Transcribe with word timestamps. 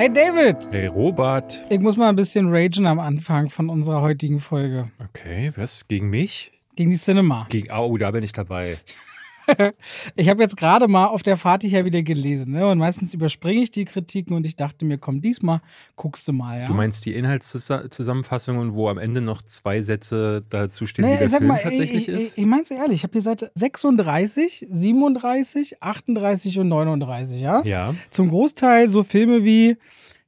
Hey 0.00 0.08
David! 0.10 0.56
Hey 0.72 0.86
Robert. 0.86 1.62
Ich 1.68 1.78
muss 1.78 1.98
mal 1.98 2.08
ein 2.08 2.16
bisschen 2.16 2.48
ragen 2.48 2.86
am 2.86 2.98
Anfang 2.98 3.50
von 3.50 3.68
unserer 3.68 4.00
heutigen 4.00 4.40
Folge. 4.40 4.90
Okay, 5.10 5.52
was? 5.56 5.88
Gegen 5.88 6.08
mich? 6.08 6.52
Gegen 6.74 6.88
die 6.88 6.96
Cinema. 6.96 7.46
Gegen, 7.50 7.70
oh, 7.70 7.98
da 7.98 8.10
bin 8.10 8.24
ich 8.24 8.32
dabei. 8.32 8.78
ich 10.16 10.28
habe 10.28 10.42
jetzt 10.42 10.56
gerade 10.56 10.88
mal 10.88 11.06
auf 11.06 11.22
der 11.22 11.36
Fahrt 11.36 11.62
hierher 11.62 11.84
wieder 11.84 12.02
gelesen. 12.02 12.52
Ne? 12.52 12.66
Und 12.66 12.78
meistens 12.78 13.14
überspringe 13.14 13.62
ich 13.62 13.70
die 13.70 13.84
Kritiken 13.84 14.34
und 14.36 14.46
ich 14.46 14.56
dachte 14.56 14.84
mir, 14.84 14.98
komm, 14.98 15.20
diesmal 15.20 15.60
guckst 15.96 16.26
du 16.28 16.32
mal. 16.32 16.60
Ja? 16.60 16.66
Du 16.66 16.74
meinst 16.74 17.04
die 17.06 17.14
Inhaltszusammenfassungen, 17.14 18.74
wo 18.74 18.88
am 18.88 18.98
Ende 18.98 19.20
noch 19.20 19.42
zwei 19.42 19.80
Sätze 19.82 20.44
dazu 20.48 20.86
stehen, 20.86 21.04
nee, 21.04 21.14
wie 21.14 21.18
der 21.18 21.30
Film 21.30 21.46
mal, 21.46 21.60
tatsächlich 21.60 22.08
ich, 22.08 22.14
ist? 22.14 22.32
Ich, 22.32 22.38
ich 22.38 22.46
mein's 22.46 22.70
ehrlich, 22.70 22.96
ich 22.96 23.02
habe 23.02 23.12
hier 23.12 23.22
Seite 23.22 23.50
36, 23.54 24.66
37, 24.70 25.82
38 25.82 26.58
und 26.58 26.68
39, 26.68 27.40
ja? 27.40 27.62
Ja. 27.64 27.94
Zum 28.10 28.28
Großteil 28.28 28.88
so 28.88 29.02
Filme 29.02 29.44
wie 29.44 29.76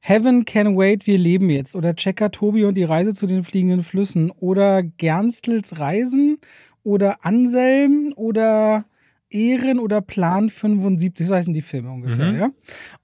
Heaven 0.05 0.43
Can 0.43 0.77
Wait, 0.77 1.07
wir 1.07 1.17
leben 1.17 1.49
jetzt 1.49 1.77
oder 1.77 1.95
Checker 1.95 2.29
Tobi 2.29 2.65
und 2.65 2.75
die 2.75 2.83
Reise 2.83 3.13
zu 3.13 3.25
den 3.25 3.45
fliegenden 3.45 3.83
Flüssen 3.83 4.31
oder 4.31 4.83
Gernstels 4.83 5.79
Reisen 5.79 6.39
oder 6.83 7.25
Anselm 7.25 8.13
oder 8.17 8.83
Ehren 9.33 9.79
oder 9.79 10.01
Plan 10.01 10.49
75, 10.49 11.27
so 11.27 11.35
heißen 11.35 11.53
die 11.53 11.61
Filme 11.61 11.91
ungefähr, 11.91 12.31
Mhm. 12.31 12.39
ja. 12.39 12.49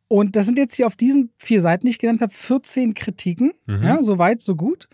Und 0.08 0.36
das 0.36 0.46
sind 0.46 0.58
jetzt 0.58 0.76
hier 0.76 0.88
auf 0.88 0.96
diesen 0.96 1.32
vier 1.38 1.62
Seiten, 1.62 1.86
die 1.86 1.92
ich 1.92 2.00
genannt 2.00 2.22
habe, 2.22 2.34
14 2.34 2.94
Kritiken, 2.94 3.52
Mhm. 3.68 3.84
ja, 3.84 4.04
so 4.04 4.18
weit, 4.18 4.42
so 4.42 4.56
gut. 4.56 4.88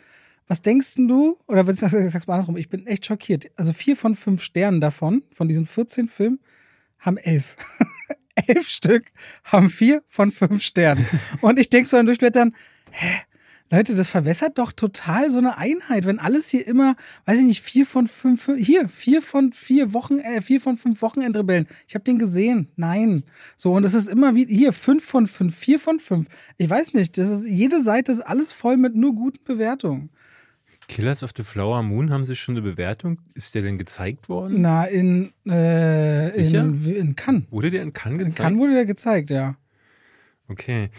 Was 0.48 0.62
denkst 0.62 0.96
du, 0.98 1.38
oder 1.48 1.66
sagst 1.66 1.94
du 1.94 1.98
mal 2.28 2.34
andersrum, 2.36 2.58
ich 2.58 2.70
bin 2.70 2.86
echt 2.86 3.06
schockiert. 3.06 3.46
Also 3.56 3.74
vier 3.74 3.96
von 3.96 4.16
fünf 4.16 4.44
Sternen 4.44 4.80
davon, 4.82 5.24
von 5.32 5.48
diesen 5.48 5.66
14 5.66 6.08
Filmen, 6.08 6.40
haben 7.00 7.18
elf. 7.18 7.56
elf 8.48 8.68
Stück 8.68 9.12
haben 9.44 9.70
vier 9.70 10.04
von 10.08 10.32
fünf 10.32 10.62
Sternen. 10.62 11.06
Und 11.42 11.58
ich 11.60 11.70
denke 11.70 11.90
so 11.90 11.98
beim 11.98 12.06
Durchblättern, 12.06 12.56
hä? 12.92 13.08
Leute, 13.72 13.96
das 13.96 14.10
verwässert 14.10 14.60
doch 14.60 14.72
total 14.72 15.32
so 15.32 15.40
eine 15.40 15.58
Einheit, 15.58 16.06
wenn 16.06 16.20
alles 16.20 16.50
hier 16.50 16.68
immer, 16.68 16.96
weiß 17.26 17.40
ich 17.40 17.46
nicht, 17.46 17.64
vier 17.64 17.88
von 17.88 18.08
fünf, 18.08 18.48
hier, 18.58 18.88
vier 18.90 19.24
von 19.24 19.54
vier 19.54 19.94
Wochen, 19.94 20.20
äh, 20.20 20.42
vier 20.42 20.62
von 20.62 20.78
fünf 20.78 21.02
Wochenendrebellen. 21.02 21.68
Ich 21.88 21.96
habe 21.96 22.04
den 22.04 22.20
gesehen. 22.20 22.68
Nein. 22.76 23.24
So, 23.58 23.74
und 23.74 23.84
es 23.84 23.96
ist 23.96 24.08
immer 24.08 24.36
wie, 24.36 24.46
hier, 24.46 24.72
fünf 24.72 25.04
von 25.04 25.26
fünf, 25.26 25.56
vier 25.56 25.80
von 25.80 26.00
fünf. 26.00 26.28
Ich 26.58 26.70
weiß 26.70 26.94
nicht, 26.94 27.18
das 27.18 27.28
ist, 27.28 27.48
jede 27.48 27.82
Seite 27.82 28.12
ist 28.12 28.22
alles 28.22 28.52
voll 28.52 28.78
mit 28.78 28.96
nur 28.96 29.16
guten 29.16 29.44
Bewertungen. 29.44 30.12
Killers 30.88 31.24
of 31.24 31.32
the 31.36 31.42
Flower 31.44 31.82
Moon, 31.82 32.12
haben 32.12 32.24
sie 32.24 32.36
schon 32.36 32.56
eine 32.56 32.62
Bewertung? 32.62 33.20
Ist 33.34 33.56
der 33.56 33.64
denn 33.64 33.80
gezeigt 33.80 34.30
worden? 34.30 34.62
Na, 34.62 34.86
in, 34.86 35.34
äh, 35.46 36.32
Sicher? 36.32 36.62
in, 36.62 36.86
in 36.86 37.16
Cannes. 37.16 37.46
Wurde 37.50 37.72
der 37.72 37.82
in 37.82 37.94
Cannes 37.94 38.20
In 38.20 38.26
gezeigt? 38.28 38.44
Cannes 38.44 38.60
wurde 38.60 38.74
der 38.74 38.86
gezeigt, 38.86 39.32
ja. 39.32 39.56
Okay. 40.48 40.92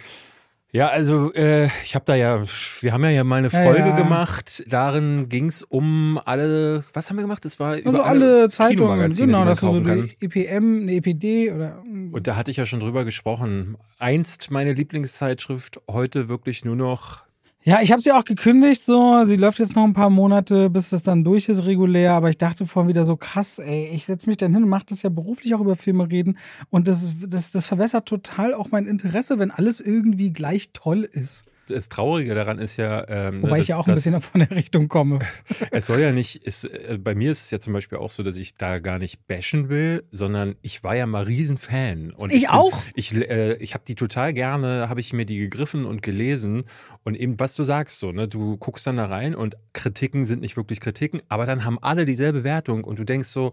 Ja, 0.77 0.88
also 0.88 1.32
äh, 1.32 1.69
ich 1.84 1.94
habe 1.94 2.05
da 2.05 2.14
ja, 2.14 2.42
wir 2.80 2.92
haben 2.92 3.02
ja, 3.05 3.08
ja 3.08 3.24
mal 3.24 3.36
eine 3.36 3.48
Folge 3.48 3.78
ja. 3.78 3.96
gemacht. 3.96 4.62
Darin 4.69 5.30
ging 5.30 5.46
es 5.46 5.62
um 5.62 6.20
alle, 6.22 6.84
was 6.92 7.08
haben 7.08 7.16
wir 7.16 7.22
gemacht? 7.22 7.46
Das 7.46 7.58
war 7.58 7.77
Also 7.77 7.88
über 7.88 8.05
alle 8.05 8.50
Zeitungen, 8.50 9.10
genau, 9.10 9.47
dass 9.47 9.60
du 9.60 9.72
so 9.72 9.80
die 9.80 10.14
EPM, 10.20 10.82
eine 10.82 10.92
EPD 10.92 11.50
oder. 11.50 11.82
Und 11.82 12.27
da 12.27 12.36
hatte 12.36 12.50
ich 12.50 12.58
ja 12.58 12.66
schon 12.66 12.80
drüber 12.80 13.06
gesprochen. 13.06 13.78
Einst 13.98 14.50
meine 14.50 14.74
Lieblingszeitschrift, 14.74 15.80
heute 15.91 16.28
wirklich 16.28 16.62
nur 16.66 16.77
noch. 16.77 17.25
Ja, 17.69 17.81
ich 17.83 17.91
habe 17.91 18.00
sie 18.00 18.12
auch 18.12 18.25
gekündigt, 18.25 18.84
so. 18.84 19.25
Sie 19.27 19.34
läuft 19.34 19.59
jetzt 19.59 19.75
noch 19.75 19.83
ein 19.83 19.92
paar 19.92 20.09
Monate, 20.09 20.70
bis 20.70 20.91
das 20.91 21.03
dann 21.03 21.25
durch 21.25 21.48
ist 21.48 21.64
regulär. 21.64 22.12
Aber 22.12 22.28
ich 22.28 22.39
dachte 22.39 22.64
vorhin 22.64 22.89
wieder 22.89 23.05
so 23.05 23.17
krass, 23.17 23.59
ey. 23.59 23.91
Ich 23.92 24.06
setze 24.06 24.28
mich 24.31 24.36
dann 24.36 24.55
hin 24.55 24.62
und 24.62 24.69
mache 24.69 24.86
das 24.89 25.03
ja 25.03 25.11
beruflich 25.11 25.53
auch 25.53 25.61
über 25.61 25.75
Filme 25.75 26.09
reden. 26.09 26.39
Und 26.70 26.87
das, 26.87 27.12
das, 27.27 27.50
das 27.50 27.66
verwässert 27.66 28.06
total 28.06 28.54
auch 28.54 28.71
mein 28.71 28.87
Interesse, 28.87 29.41
wenn 29.41 29.50
alles 29.50 29.81
irgendwie 29.81 30.32
gleich 30.32 30.71
toll 30.75 31.09
ist. 31.10 31.46
Das 31.66 31.88
Traurige 31.88 32.34
daran 32.34 32.59
ist 32.59 32.77
ja, 32.77 33.04
ähm, 33.09 33.43
Wobei 33.43 33.56
ne, 33.56 33.62
ich 33.62 33.69
ja 33.69 33.77
dass- 33.77 33.82
auch 33.84 33.88
ein 33.88 33.94
dass- 33.94 34.04
bisschen 34.04 34.21
von 34.21 34.41
der 34.41 34.50
Richtung 34.50 34.88
komme. 34.88 35.19
Es 35.71 35.87
soll 35.87 36.00
ja 36.00 36.12
nicht, 36.12 36.41
es, 36.47 36.65
äh, 36.65 36.99
bei 37.03 37.15
mir 37.15 37.31
ist 37.32 37.43
es 37.43 37.50
ja 37.50 37.59
zum 37.60 37.72
Beispiel 37.72 37.99
auch 37.99 38.10
so, 38.10 38.22
dass 38.22 38.37
ich 38.37 38.54
da 38.56 38.78
gar 38.78 38.99
nicht 38.99 39.27
bashen 39.27 39.69
will, 39.69 40.04
sondern 40.10 40.56
ich 40.62 40.82
war 40.84 40.94
ja 40.97 41.06
mal 41.06 41.25
Riesenfan. 41.25 42.10
Und 42.12 42.32
Ich 42.32 42.43
bin- 42.43 42.50
auch. 42.50 42.82
Ich, 42.94 43.15
äh, 43.15 43.54
ich 43.56 43.75
habe 43.75 43.84
die 43.87 43.94
total 43.94 44.32
gerne, 44.32 44.88
habe 44.88 45.00
ich 45.00 45.12
mir 45.12 45.27
die 45.27 45.38
gegriffen 45.38 45.84
und 45.84 46.03
gelesen. 46.03 46.65
Und 47.04 47.15
eben, 47.15 47.38
was 47.38 47.54
du 47.54 47.62
sagst, 47.65 47.98
so, 48.00 48.12
ne, 48.12 48.27
du 48.28 48.56
guckst 48.56 48.87
dann 48.87 48.97
da 48.97 49.06
rein 49.06 49.34
und 49.34 49.56
Kritiken 49.72 50.25
sind 50.25 50.41
nicht 50.41 50.56
wirklich 50.56 50.81
Kritiken, 50.81 51.21
aber 51.28 51.47
dann 51.47 51.65
haben 51.65 51.78
alle 51.81 52.04
dieselbe 52.04 52.43
Wertung 52.44 52.83
und 52.84 52.98
du 52.98 53.04
denkst 53.04 53.28
so, 53.28 53.53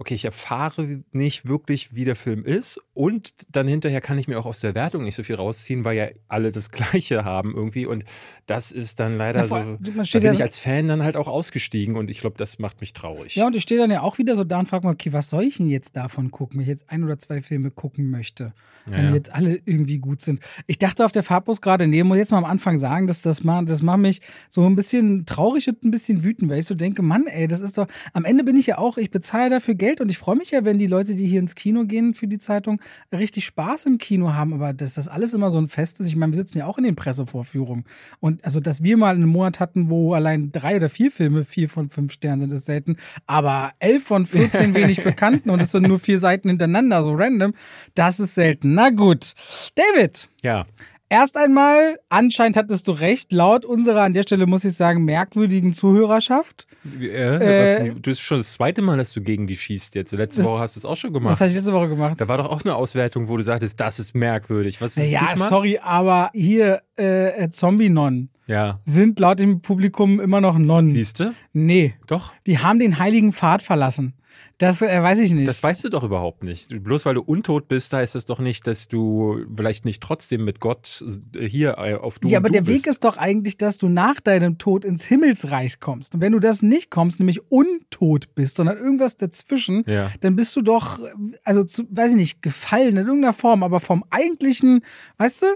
okay, 0.00 0.14
ich 0.14 0.24
erfahre 0.24 1.02
nicht 1.12 1.46
wirklich, 1.46 1.94
wie 1.94 2.04
der 2.04 2.16
Film 2.16 2.44
ist. 2.44 2.80
Und 2.94 3.32
dann 3.54 3.68
hinterher 3.68 4.00
kann 4.00 4.18
ich 4.18 4.26
mir 4.28 4.38
auch 4.40 4.46
aus 4.46 4.60
der 4.60 4.74
Wertung 4.74 5.04
nicht 5.04 5.14
so 5.14 5.22
viel 5.22 5.36
rausziehen, 5.36 5.84
weil 5.84 5.96
ja 5.96 6.08
alle 6.26 6.50
das 6.52 6.70
Gleiche 6.72 7.24
haben 7.24 7.54
irgendwie. 7.54 7.86
Und 7.86 8.04
das 8.46 8.72
ist 8.72 8.98
dann 8.98 9.16
leider 9.16 9.40
Ja, 9.40 9.46
so. 9.46 9.54
Da 9.54 10.18
bin 10.18 10.22
ja- 10.22 10.32
ich 10.32 10.42
als 10.42 10.58
Fan 10.58 10.88
dann 10.88 11.02
halt 11.04 11.16
auch 11.16 11.28
ausgestiegen 11.28 11.96
und 11.96 12.10
ich 12.10 12.20
glaube, 12.20 12.36
das 12.38 12.58
macht 12.58 12.80
mich 12.80 12.92
traurig. 12.94 13.36
Ja, 13.36 13.46
und 13.46 13.54
ich 13.54 13.62
stehe 13.62 13.80
dann 13.80 13.90
ja 13.90 14.00
auch 14.02 14.18
wieder 14.18 14.34
so 14.34 14.42
da 14.42 14.58
und 14.58 14.68
frage 14.68 14.86
mal, 14.86 14.92
okay, 14.94 15.12
was 15.12 15.30
soll 15.30 15.44
ich 15.44 15.58
denn 15.58 15.68
jetzt 15.68 15.94
davon 15.96 16.30
gucken, 16.30 16.56
wenn 16.58 16.62
ich 16.62 16.68
jetzt 16.68 16.90
ein 16.90 17.04
oder 17.04 17.18
zwei 17.18 17.42
Filme 17.42 17.70
gucken 17.70 18.10
möchte, 18.10 18.52
Ja, 18.86 18.92
wenn 18.92 19.00
die 19.02 19.08
ja. 19.08 19.14
jetzt 19.14 19.30
alle 19.34 19.60
irgendwie 19.66 19.98
gut 19.98 20.20
sind. 20.22 20.40
Ich 20.66 20.78
dachte 20.78 21.04
auf 21.04 21.12
der 21.12 21.22
Fahrtbus 21.22 21.60
gerade, 21.60 21.86
nee, 21.86 22.02
muss 22.02 22.16
jetzt 22.16 22.32
mal 22.32 22.38
am 22.38 22.44
Anfang 22.44 22.78
sagen, 22.78 23.06
dass 23.06 23.20
das, 23.22 23.44
ma- 23.44 23.62
das 23.62 23.82
macht 23.82 23.98
mich 24.00 24.20
so 24.48 24.64
ein 24.66 24.74
bisschen 24.76 25.26
traurig 25.26 25.68
und 25.68 25.84
ein 25.84 25.90
bisschen 25.90 26.24
wütend, 26.24 26.50
weil 26.50 26.60
ich 26.60 26.66
so 26.66 26.74
denke, 26.74 27.02
Mann, 27.02 27.26
ey, 27.26 27.46
das 27.46 27.60
ist 27.60 27.76
doch, 27.76 27.86
am 28.14 28.24
Ende 28.24 28.44
bin 28.44 28.56
ich 28.56 28.66
ja 28.66 28.78
auch, 28.78 28.96
ich 28.96 29.10
bezahle 29.10 29.50
dafür 29.50 29.74
Geld 29.74 29.89
und 29.98 30.10
ich 30.10 30.18
freue 30.18 30.36
mich 30.36 30.50
ja, 30.50 30.64
wenn 30.66 30.78
die 30.78 30.86
Leute, 30.86 31.14
die 31.14 31.26
hier 31.26 31.40
ins 31.40 31.54
Kino 31.54 31.84
gehen 31.84 32.12
für 32.12 32.26
die 32.26 32.36
Zeitung, 32.36 32.82
richtig 33.10 33.46
Spaß 33.46 33.86
im 33.86 33.96
Kino 33.96 34.34
haben, 34.34 34.52
aber 34.52 34.74
dass 34.74 34.92
das 34.94 35.08
alles 35.08 35.32
immer 35.32 35.50
so 35.50 35.58
ein 35.58 35.68
Fest 35.68 36.00
ist, 36.00 36.06
ich 36.06 36.16
meine, 36.16 36.32
wir 36.32 36.36
sitzen 36.36 36.58
ja 36.58 36.66
auch 36.66 36.76
in 36.76 36.84
den 36.84 36.96
Pressevorführungen 36.96 37.84
und 38.20 38.44
also, 38.44 38.60
dass 38.60 38.82
wir 38.82 38.96
mal 38.96 39.14
einen 39.14 39.26
Monat 39.26 39.58
hatten, 39.58 39.88
wo 39.88 40.12
allein 40.12 40.52
drei 40.52 40.76
oder 40.76 40.90
vier 40.90 41.10
Filme 41.10 41.44
vier 41.44 41.68
von 41.70 41.88
fünf 41.88 42.12
Sternen 42.12 42.40
sind, 42.40 42.52
ist 42.52 42.66
selten, 42.66 42.96
aber 43.26 43.72
elf 43.78 44.04
von 44.04 44.26
14 44.26 44.74
wenig 44.74 45.02
bekannten 45.02 45.48
und 45.48 45.62
es 45.62 45.72
sind 45.72 45.88
nur 45.88 45.98
vier 45.98 46.20
Seiten 46.20 46.48
hintereinander, 46.50 47.02
so 47.02 47.14
random, 47.14 47.54
das 47.94 48.20
ist 48.20 48.34
selten. 48.34 48.74
Na 48.74 48.90
gut. 48.90 49.32
David, 49.74 50.28
Ja. 50.42 50.66
Erst 51.12 51.36
einmal, 51.36 51.98
anscheinend 52.08 52.56
hattest 52.56 52.86
du 52.86 52.92
recht, 52.92 53.32
laut 53.32 53.64
unserer, 53.64 54.02
an 54.02 54.12
der 54.12 54.22
Stelle 54.22 54.46
muss 54.46 54.64
ich 54.64 54.74
sagen, 54.74 55.04
merkwürdigen 55.04 55.72
Zuhörerschaft. 55.72 56.68
Äh, 57.00 57.06
Äh, 57.06 57.90
was, 57.94 58.00
du 58.02 58.10
ist 58.12 58.20
schon 58.20 58.38
das 58.38 58.52
zweite 58.52 58.80
Mal, 58.80 58.96
dass 58.96 59.12
du 59.12 59.20
gegen 59.20 59.48
die 59.48 59.56
schießt 59.56 59.96
jetzt. 59.96 60.12
Letzte 60.12 60.42
Das- 60.42 60.48
Woche 60.48 60.60
hast 60.60 60.76
du 60.76 60.78
es 60.80 60.84
auch 60.84 60.96
schon 60.96 61.10
Was 61.12 61.18
gemacht. 61.20 61.40
habe 61.40 61.48
ich 61.50 61.56
letzte 61.56 61.72
Woche 61.72 61.88
gemacht? 61.88 62.20
Da 62.20 62.28
war 62.28 62.36
doch 62.38 62.48
auch 62.48 62.62
eine 62.64 62.76
Auswertung, 62.76 63.26
wo 63.28 63.36
du 63.36 63.42
sagtest, 63.42 63.80
das 63.80 63.98
ist 63.98 64.14
merkwürdig. 64.14 64.80
Was 64.80 64.96
ist 64.96 65.10
Ja, 65.10 65.26
diesmal? 65.26 65.48
sorry, 65.48 65.80
aber 65.82 66.30
hier 66.32 66.82
äh, 66.96 67.48
Zombie-Nonnen 67.50 68.30
Ja. 68.46 68.78
sind 68.84 69.18
laut 69.18 69.40
dem 69.40 69.62
Publikum 69.62 70.20
immer 70.20 70.40
noch 70.40 70.58
Nonnen. 70.58 70.90
Siehst 70.90 71.18
du? 71.18 71.34
Nee, 71.52 71.94
Doch. 72.06 72.32
die 72.46 72.60
haben 72.60 72.78
den 72.78 73.00
heiligen 73.00 73.32
Pfad 73.32 73.62
verlassen. 73.62 74.14
Das 74.60 74.82
äh, 74.82 75.02
weiß 75.02 75.20
ich 75.20 75.32
nicht. 75.32 75.48
Das 75.48 75.62
weißt 75.62 75.84
du 75.84 75.88
doch 75.88 76.02
überhaupt 76.04 76.44
nicht. 76.44 76.82
Bloß 76.84 77.06
weil 77.06 77.14
du 77.14 77.22
untot 77.22 77.66
bist, 77.66 77.94
heißt 77.94 78.14
das 78.14 78.26
doch 78.26 78.40
nicht, 78.40 78.66
dass 78.66 78.88
du 78.88 79.38
vielleicht 79.56 79.86
nicht 79.86 80.02
trotzdem 80.02 80.44
mit 80.44 80.60
Gott 80.60 81.02
äh, 81.34 81.48
hier 81.48 81.78
äh, 81.78 81.94
auf 81.94 82.18
du 82.18 82.28
ja, 82.28 82.36
aber 82.38 82.48
du 82.48 82.52
der 82.52 82.60
bist. 82.60 82.84
Weg 82.84 82.90
ist 82.92 83.02
doch 83.04 83.16
eigentlich, 83.16 83.56
dass 83.56 83.78
du 83.78 83.88
nach 83.88 84.20
deinem 84.20 84.58
Tod 84.58 84.84
ins 84.84 85.02
Himmelsreich 85.04 85.80
kommst. 85.80 86.14
Und 86.14 86.20
wenn 86.20 86.32
du 86.32 86.40
das 86.40 86.60
nicht 86.60 86.90
kommst, 86.90 87.20
nämlich 87.20 87.40
untot 87.50 88.34
bist, 88.34 88.56
sondern 88.56 88.76
irgendwas 88.76 89.16
dazwischen, 89.16 89.82
Ja. 89.86 90.10
dann 90.20 90.36
bist 90.36 90.54
du 90.54 90.60
doch, 90.60 90.98
also 91.42 91.64
zu, 91.64 91.84
weiß 91.88 92.10
ich 92.10 92.16
nicht, 92.16 92.42
gefallen 92.42 92.98
in 92.98 93.06
irgendeiner 93.06 93.32
Form, 93.32 93.62
aber 93.62 93.80
vom 93.80 94.04
eigentlichen, 94.10 94.84
weißt 95.16 95.40
du, 95.42 95.46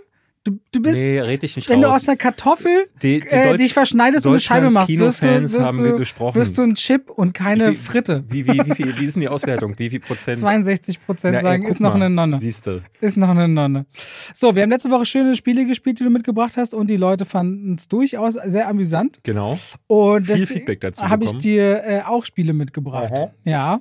du, 0.45 0.59
du 0.73 0.83
bist, 0.83 0.97
Nee, 0.97 1.21
red 1.21 1.43
dich 1.43 1.57
nicht 1.57 1.69
wenn 1.69 1.81
du 1.81 1.89
raus. 1.89 2.03
aus 2.03 2.09
einer 2.09 2.17
Kartoffel 2.17 2.85
Die- 3.03 3.21
die 3.21 3.27
äh, 3.29 3.57
dich 3.57 3.73
verschneidest 3.73 4.27
und 4.27 4.33
eine 4.33 4.41
Scheibe 4.41 4.71
machst, 4.71 4.91
wirst 4.97 5.23
du, 5.23 5.27
wirst, 5.43 5.59
haben 5.61 5.79
du, 5.83 5.97
gesprochen. 5.99 6.35
wirst 6.39 6.57
du 6.59 6.63
ein 6.63 6.75
Chip 6.75 7.11
und 7.11 7.33
keine 7.33 7.71
Wie 7.71 7.75
Fritte. 7.75 8.25
Wie, 8.29 8.47
wie, 8.47 8.53
wie, 8.65 8.75
viel, 8.75 8.99
wie 8.99 9.05
ist 9.07 9.15
denn 9.15 9.21
die 9.23 9.29
Auswertung? 9.29 9.79
Wie 9.79 9.91
viel 9.91 10.01
Prozent? 10.01 10.39
62 10.39 11.05
Prozent 11.05 11.41
sagen, 11.41 11.65
ey, 11.65 11.71
ist 11.71 11.81
noch 11.81 11.95
mal. 11.95 12.03
eine 12.05 12.11
Nonne. 12.15 12.39
Siehst 12.39 12.67
du. 12.67 12.83
Ist 13.01 13.17
noch 13.17 13.31
eine 13.31 13.49
Nonne. 13.49 13.87
So, 14.35 14.55
wir 14.55 14.63
haben 14.63 14.71
letzte 14.71 14.91
Woche 14.91 15.07
schöne 15.07 15.35
Spiele 15.37 15.67
gespielt, 15.67 15.99
die 16.01 16.05
du 16.05 16.11
mitgebracht 16.11 16.57
hast 16.57 16.75
und 16.75 16.89
die 16.89 16.97
Leute 16.97 17.25
fanden 17.25 17.75
es 17.75 17.89
durchaus 17.89 18.35
sehr 18.35 18.69
amüsant. 18.69 19.21
Genau. 19.23 19.59
Und 19.87 20.27
Viel 20.27 20.47
Feedback 20.47 20.81
dazu 20.81 21.09
habe 21.09 21.25
ich 21.25 21.33
dir 21.39 21.83
äh, 21.85 22.01
auch 22.07 22.25
Spiele 22.25 22.53
mitgebracht. 22.53 23.13
Aha. 23.13 23.31
Ja. 23.45 23.81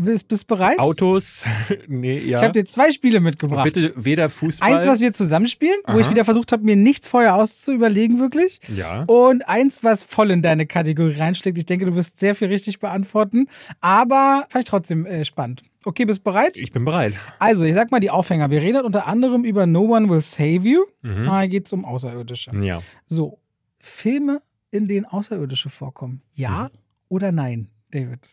Bist, 0.00 0.28
bist 0.28 0.46
bereit? 0.46 0.78
Autos. 0.78 1.44
nee, 1.88 2.20
ja. 2.20 2.38
Ich 2.38 2.42
habe 2.44 2.52
dir 2.52 2.64
zwei 2.64 2.92
Spiele 2.92 3.18
mitgebracht. 3.18 3.64
Bitte 3.64 3.92
weder 3.96 4.30
Fußball. 4.30 4.74
Eins, 4.74 4.86
was 4.86 5.00
wir 5.00 5.12
zusammenspielen, 5.12 5.76
wo 5.88 5.98
ich 5.98 6.06
Aha. 6.06 6.12
wieder 6.12 6.24
versucht 6.24 6.52
habe, 6.52 6.64
mir 6.64 6.76
nichts 6.76 7.08
vorher 7.08 7.34
auszuüberlegen, 7.34 8.20
wirklich. 8.20 8.60
Ja. 8.74 9.02
Und 9.08 9.48
eins, 9.48 9.82
was 9.82 10.04
voll 10.04 10.30
in 10.30 10.40
deine 10.40 10.66
Kategorie 10.66 11.18
reinsteckt. 11.18 11.58
Ich 11.58 11.66
denke, 11.66 11.84
du 11.86 11.96
wirst 11.96 12.18
sehr 12.18 12.36
viel 12.36 12.46
richtig 12.46 12.78
beantworten, 12.78 13.48
aber 13.80 14.46
vielleicht 14.48 14.68
trotzdem 14.68 15.04
äh, 15.04 15.24
spannend. 15.24 15.64
Okay, 15.84 16.04
bist 16.04 16.22
bereit? 16.22 16.56
Ich 16.56 16.70
bin 16.70 16.84
bereit. 16.84 17.14
Also, 17.40 17.64
ich 17.64 17.74
sag 17.74 17.90
mal 17.90 17.98
die 17.98 18.10
Aufhänger. 18.10 18.50
Wir 18.50 18.62
reden 18.62 18.84
unter 18.84 19.08
anderem 19.08 19.44
über 19.44 19.66
No 19.66 19.96
One 19.96 20.08
Will 20.08 20.20
Save 20.20 20.68
You. 20.68 20.84
Mhm. 21.02 21.24
Da 21.24 21.46
geht 21.46 21.66
es 21.66 21.72
um 21.72 21.84
Außerirdische. 21.84 22.52
Ja. 22.62 22.82
So, 23.08 23.40
Filme, 23.80 24.42
in 24.70 24.86
denen 24.86 25.06
Außerirdische 25.06 25.70
vorkommen. 25.70 26.22
Ja 26.34 26.70
oder 27.08 27.32
nein, 27.32 27.68
David? 27.90 28.28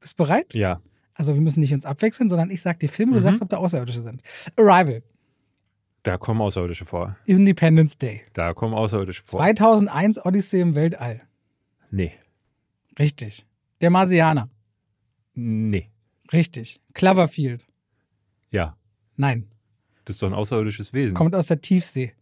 Bist 0.00 0.16
bereit? 0.16 0.54
Ja. 0.54 0.80
Also, 1.14 1.34
wir 1.34 1.40
müssen 1.40 1.60
nicht 1.60 1.74
uns 1.74 1.84
abwechseln, 1.84 2.28
sondern 2.28 2.50
ich 2.50 2.62
sag 2.62 2.78
dir 2.80 2.88
Filme, 2.88 3.12
du 3.12 3.18
Mhm. 3.18 3.22
sagst, 3.24 3.42
ob 3.42 3.48
da 3.48 3.56
Außerirdische 3.56 4.00
sind. 4.02 4.22
Arrival. 4.56 5.02
Da 6.04 6.16
kommen 6.16 6.40
Außerirdische 6.40 6.84
vor. 6.84 7.16
Independence 7.26 7.98
Day. 7.98 8.22
Da 8.32 8.54
kommen 8.54 8.72
Außerirdische 8.74 9.22
vor. 9.24 9.40
2001 9.40 10.24
Odyssee 10.24 10.60
im 10.60 10.74
Weltall. 10.74 11.22
Nee. 11.90 12.12
Richtig. 12.98 13.44
Der 13.80 13.90
Marsianer. 13.90 14.48
Nee. 15.34 15.88
Richtig. 16.32 16.80
Cloverfield. 16.94 17.66
Ja. 18.50 18.76
Nein. 19.16 19.48
Das 20.04 20.16
ist 20.16 20.22
doch 20.22 20.28
ein 20.28 20.34
außerirdisches 20.34 20.92
Wesen. 20.92 21.14
Kommt 21.14 21.34
aus 21.34 21.46
der 21.46 21.60
Tiefsee. 21.60 22.12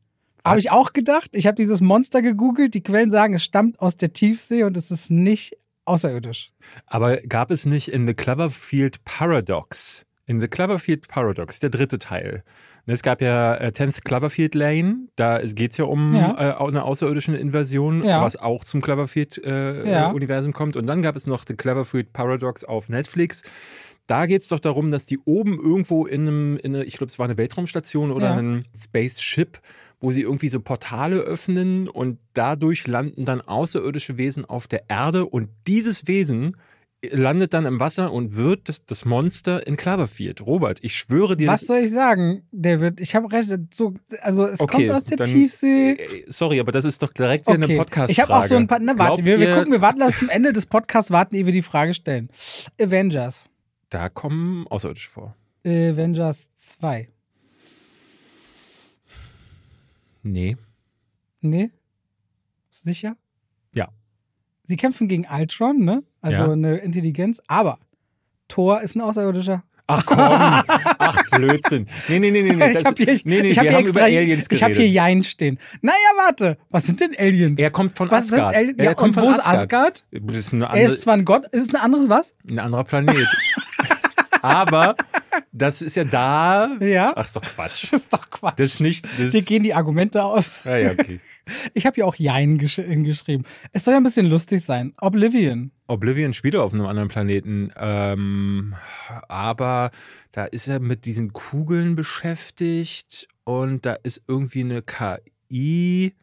Habe 0.45 0.59
ich 0.59 0.71
auch 0.71 0.93
gedacht. 0.93 1.31
Ich 1.35 1.47
habe 1.47 1.57
dieses 1.57 1.81
Monster 1.81 2.23
gegoogelt. 2.23 2.75
Die 2.75 2.83
Quellen 2.83 3.11
sagen, 3.11 3.35
es 3.35 3.45
stammt 3.45 3.81
aus 3.81 3.97
der 3.97 4.13
Tiefsee 4.13 4.63
und 4.65 4.77
es 4.77 4.91
ist 4.91 5.11
nicht 5.11 5.57
außerirdisch. 5.87 6.53
Aber 6.87 7.17
gab 7.19 7.51
es 7.51 7.65
nicht 7.67 7.89
in 7.93 8.07
The 8.07 8.15
Cloverfield 8.15 9.05
Paradox, 9.05 10.05
in 10.27 10.41
The 10.41 10.49
Cloverfield 10.49 11.09
Paradox, 11.09 11.61
der 11.61 11.71
dritte 11.71 11.99
Teil, 11.99 12.43
ne, 12.87 12.95
es 12.95 13.03
gab 13.03 13.21
ja 13.23 13.55
äh, 13.57 13.73
10th 13.75 14.03
Cloverfield 14.05 14.55
Lane, 14.55 15.09
da 15.17 15.41
geht 15.43 15.73
es 15.73 15.77
ja 15.77 15.85
um 15.85 16.15
Ja. 16.15 16.59
Äh, 16.61 16.67
eine 16.69 16.83
außerirdische 16.85 17.37
Invasion, 17.37 18.05
Ja. 18.05 18.21
was 18.23 18.37
auch 18.37 18.65
zum 18.65 18.83
Cloverfield-Universum 18.83 19.87
äh, 19.87 19.91
Ja. 19.91 20.11
Universum 20.11 20.53
kommt. 20.53 20.77
Und 20.77 20.87
dann 20.87 21.03
gab 21.03 21.17
es 21.17 21.27
noch 21.27 21.45
The 21.47 21.55
Cloverfield 21.55 22.13
Paradox 22.13 22.65
auf 22.65 22.89
Netflix. 22.89 23.43
Da 24.09 24.27
geht 24.27 24.43
es 24.43 24.49
doch 24.49 24.61
darum, 24.61 24.93
dass 24.93 25.05
die 25.07 25.19
oben 25.25 25.59
irgendwo 25.61 26.07
in 26.07 26.23
einem, 26.23 26.57
in 26.59 26.77
eine, 26.77 26.85
ich 26.85 26.97
glaube, 26.97 27.11
es 27.11 27.19
war 27.19 27.25
eine 27.27 27.37
Weltraumstation 27.37 28.13
oder 28.13 28.37
ein 28.37 28.65
Spaceship, 28.77 29.59
wo 30.01 30.11
sie 30.13 30.23
irgendwie 30.23 30.49
so 30.49 30.61
Portale 30.61 31.17
öffnen 31.19 31.89
und 31.89 32.19
dadurch 32.35 32.87
landen 32.87 33.25
dann 33.25 33.41
außerirdische 33.41 34.17
Wesen 34.19 34.45
auf 34.45 34.67
der 34.69 34.85
Erde 34.89 35.25
und 35.27 35.49
dieses 35.67 36.07
Wesen 36.07 36.57
landet 37.11 37.55
dann 37.55 37.67
im 37.67 37.79
Wasser 37.79 38.13
und 38.13 38.35
wird 38.37 38.69
das, 38.69 38.85
das 38.85 39.05
Monster 39.05 39.65
in 39.67 39.77
Cloverfield. 39.77 40.41
Robert, 40.41 40.79
ich 40.83 40.97
schwöre 40.99 41.37
dir. 41.37 41.47
Was 41.47 41.61
soll 41.61 41.79
ich 41.79 41.91
sagen, 41.91 42.43
David? 42.53 43.01
Ich 43.01 43.15
habe 43.15 43.31
recht. 43.31 43.49
So, 43.73 43.95
also 44.23 44.47
es 44.47 44.59
Okay, 44.61 44.87
kommt 44.89 44.91
aus 44.97 45.05
der 45.05 45.19
dann- 45.19 45.27
Tiefsee. 45.29 45.91
Äh, 45.93 46.25
Sorry, 46.27 46.59
aber 46.59 46.73
das 46.73 46.85
ist 46.85 47.03
doch 47.03 47.13
direkt 47.13 47.47
wieder 47.47 47.55
eine 47.55 47.65
Okay. 47.67 47.77
podcast 47.77 48.11
Ich 48.11 48.19
habe 48.19 48.35
auch 48.35 48.45
so 48.45 48.57
ein 48.57 48.67
paar. 48.67 48.81
Na, 48.81 48.99
warte, 48.99 49.25
wir, 49.25 49.39
wir 49.39 49.55
gucken, 49.55 49.73
wir 49.73 49.83
warten 49.83 50.01
bis 50.05 50.19
zum 50.19 50.31
Ende 50.31 50.53
des 50.53 50.67
Podcasts, 50.67 51.11
warten, 51.11 51.37
ehe 51.37 51.47
wir 51.47 51.53
die 51.53 51.63
Frage 51.63 51.95
stellen. 51.95 52.29
Avengers. 52.81 53.45
Da 53.91 54.09
kommen 54.09 54.67
Außerirdische 54.69 55.11
vor. 55.11 55.37
Avengers 55.65 56.49
2. 56.57 57.09
Nee. 60.33 60.57
Nee? 61.41 61.71
Sicher? 62.71 63.17
Ja. 63.73 63.89
Sie 64.65 64.77
kämpfen 64.77 65.07
gegen 65.09 65.27
Ultron, 65.31 65.85
ne? 65.85 66.03
Also 66.21 66.43
Ja. 66.45 66.53
eine 66.53 66.77
Intelligenz, 66.79 67.41
aber 67.47 67.79
Thor 68.49 68.81
ist 68.81 68.97
ein 68.97 69.01
Außerirdischer. 69.01 69.63
Ach 69.89 70.05
komm. 70.05 70.19
Ach 70.19 71.23
Blödsinn. 71.31 71.87
Nee, 72.09 72.19
nee, 72.19 72.33
nee, 72.33 72.43
nee. 72.43 72.53
nee. 72.55 72.67
ich 72.71 72.75
das- 72.79 72.85
habe 72.87 73.05
hier, 73.05 73.15
nee, 73.25 73.41
nee, 73.43 73.51
ich 73.51 73.59
hab 73.59 73.67
hier 73.69 73.79
extra, 73.79 73.91
über 73.91 74.03
Aliens 74.03 74.49
Ich 74.51 74.63
habe 74.65 74.73
hier 74.75 74.81
geredet. 74.83 74.95
Jein 74.95 75.23
stehen. 75.23 75.59
Naja, 75.81 75.97
warte. 76.17 76.59
Was 76.71 76.87
sind 76.87 77.01
denn 77.01 77.15
Aliens? 77.17 77.61
Er 77.61 77.71
kommt 77.71 77.97
von 77.97 78.11
was 78.11 78.25
Asgard. 78.25 78.49
Sind 78.51 78.57
Aliens? 78.57 78.79
er 78.79 78.85
Ja, 78.85 78.95
kommt 78.95 79.17
und 79.17 79.23
von 79.23 79.33
wo 79.33 79.37
ist 79.37 79.47
Asgard? 79.47 80.05
Das 80.11 80.37
ist, 80.37 80.53
eine 80.53 80.65
Er 80.65 80.71
andere, 80.71 80.93
ist 80.93 81.03
zwar 81.03 81.15
ein 81.15 81.25
Gott, 81.25 81.47
ist 81.47 81.69
es 81.69 81.75
ein 81.75 81.77
anderes 81.81 82.09
was? 82.09 82.35
ein 82.49 82.59
anderer 82.59 82.83
Planet. 82.83 83.17
Aber 84.47 84.97
das 85.53 85.83
ist 85.83 85.97
ja 85.97 86.05
da. 86.05 86.77
Ja. 86.81 87.13
Ach, 87.17 87.25
ist 87.25 87.37
doch 87.37 87.43
Quatsch. 87.43 87.93
Das 87.93 88.01
ist 88.03 88.13
doch 88.13 88.31
Quatsch. 88.31 88.59
Das 88.59 88.67
ist 88.67 88.81
nicht. 88.81 89.07
Das, 89.19 89.33
Dir 89.33 89.43
gehen 89.43 89.63
die 89.63 89.75
Argumente 89.75 90.23
aus. 90.25 90.65
ja, 90.65 90.77
ja, 90.77 90.93
okay. 90.93 91.21
Ich 91.75 91.87
habe 91.87 91.95
hier 91.95 92.07
auch 92.07 92.17
Jein 92.17 92.59
gesch 92.59 92.81
geschrieben. 92.85 93.45
Es 93.73 93.85
soll 93.85 93.95
ja 93.95 94.01
ein 94.01 94.05
bisschen 94.05 94.27
lustig 94.27 94.65
sein. 94.65 94.95
Oblivion. 95.01 95.71
Oblivion 95.87 96.33
spielt 96.33 96.57
auf 96.57 96.75
einem 96.75 96.87
anderen 96.87 97.09
Planeten. 97.09 97.71
Ähm, 97.77 98.75
aber 99.29 99.93
da 100.33 100.45
ist 100.45 100.67
er 100.67 100.81
mit 100.81 101.05
diesen 101.05 101.33
Kugeln 101.33 101.95
beschäftigt 101.95 103.29
und 103.45 103.87
da 103.87 103.93
ist 104.03 104.23
irgendwie 104.27 104.63
eine 104.63 104.83
KI. 104.83 106.15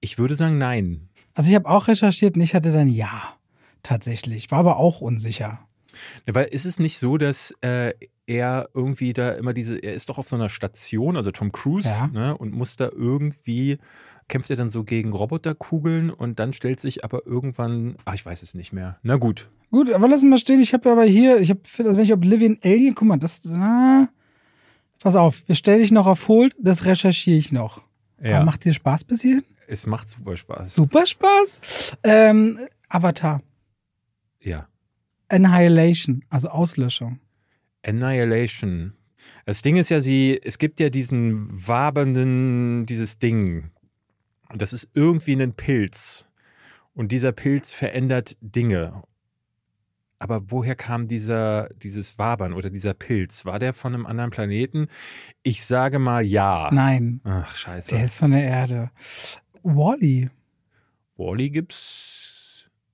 Ich 0.00 0.18
würde 0.18 0.34
sagen, 0.34 0.56
nein. 0.56 1.10
Also 1.34 1.50
ich 1.50 1.56
habe 1.56 1.68
auch 1.68 1.86
recherchiert 1.88 2.36
und 2.36 2.42
ich 2.42 2.54
hatte 2.54 2.72
dann 2.72 2.88
ja. 2.88 3.34
Tatsächlich. 3.82 4.50
War 4.50 4.60
aber 4.60 4.76
auch 4.76 5.00
unsicher. 5.00 5.66
Ne, 6.26 6.34
Weil 6.34 6.46
ist 6.46 6.64
es 6.64 6.78
nicht 6.78 6.98
so, 6.98 7.18
dass 7.18 7.54
äh, 7.60 7.92
er 8.26 8.68
irgendwie 8.74 9.12
da 9.12 9.32
immer 9.32 9.52
diese, 9.52 9.76
er 9.78 9.94
ist 9.94 10.08
doch 10.08 10.18
auf 10.18 10.28
so 10.28 10.36
einer 10.36 10.48
Station, 10.48 11.16
also 11.16 11.30
Tom 11.30 11.52
Cruise, 11.52 11.88
Ja. 11.88 12.06
ne, 12.08 12.36
und 12.36 12.52
muss 12.52 12.76
da 12.76 12.88
irgendwie, 12.92 13.78
kämpft 14.28 14.50
er 14.50 14.56
dann 14.56 14.70
so 14.70 14.84
gegen 14.84 15.12
Roboterkugeln 15.12 16.10
und 16.10 16.38
dann 16.38 16.52
stellt 16.52 16.78
sich 16.80 17.04
aber 17.04 17.26
irgendwann, 17.26 17.96
ach, 18.04 18.14
ich 18.14 18.24
weiß 18.24 18.42
es 18.42 18.54
nicht 18.54 18.72
mehr. 18.72 18.98
Na 19.02 19.16
gut. 19.16 19.48
Gut, 19.70 19.92
aber 19.92 20.08
lassen 20.08 20.28
wir 20.30 20.38
stehen. 20.38 20.60
Ich 20.60 20.72
habe 20.72 20.88
ja 20.88 20.92
aber 20.92 21.04
hier, 21.04 21.38
ich 21.40 21.50
habe, 21.50 21.60
also 21.78 21.96
wenn 21.96 22.04
ich 22.04 22.12
Oblivion 22.12 22.58
Alien, 22.64 22.94
guck 22.94 23.06
mal, 23.08 23.18
das, 23.18 23.40
na, 23.44 24.08
pass 25.00 25.14
auf, 25.16 25.42
wir 25.46 25.54
stellen 25.54 25.78
dich 25.80 25.92
noch 25.92 26.06
auf 26.06 26.26
Hold, 26.28 26.54
das 26.58 26.84
recherchiere 26.84 27.36
ich 27.38 27.52
noch. 27.52 27.80
Ja, 28.22 28.44
macht 28.44 28.64
dir 28.64 28.74
Spaß 28.74 29.04
bis 29.04 29.22
hierhin? 29.22 29.44
es 29.66 29.86
macht 29.86 30.08
super 30.08 30.36
Spaß. 30.36 30.74
Super 30.74 31.06
Spaß. 31.06 31.96
Ähm, 32.02 32.58
Avatar. 32.88 33.40
Ja. 34.40 34.66
Annihilation, 35.30 36.24
also 36.28 36.48
Auslöschung. 36.48 37.20
Annihilation. 37.84 38.94
Das 39.46 39.62
Ding 39.62 39.76
ist 39.76 39.88
ja, 39.90 40.00
sie, 40.00 40.40
es 40.42 40.58
gibt 40.58 40.80
ja 40.80 40.90
diesen 40.90 41.48
wabernden, 41.66 42.86
dieses 42.86 43.18
Ding. 43.18 43.70
Und 44.48 44.60
das 44.62 44.72
ist 44.72 44.90
irgendwie 44.94 45.34
ein 45.34 45.52
Pilz. 45.54 46.26
Und 46.94 47.12
dieser 47.12 47.32
Pilz 47.32 47.72
verändert 47.72 48.36
Dinge. 48.40 49.02
Aber 50.18 50.50
woher 50.50 50.74
kam 50.74 51.08
dieser, 51.08 51.70
dieses 51.70 52.18
Wabern 52.18 52.52
oder 52.52 52.68
dieser 52.68 52.92
Pilz? 52.92 53.46
War 53.46 53.58
der 53.58 53.72
von 53.72 53.94
einem 53.94 54.06
anderen 54.06 54.30
Planeten? 54.30 54.88
Ich 55.42 55.64
sage 55.64 55.98
mal 55.98 56.22
ja. 56.22 56.68
Nein, 56.72 57.20
Ach, 57.24 57.54
scheiße. 57.54 57.94
der 57.94 58.04
ist 58.04 58.18
von 58.18 58.32
der 58.32 58.42
Erde. 58.42 58.90
Wally. 59.62 60.28
Wally 61.16 61.50
gibt's. 61.50 62.19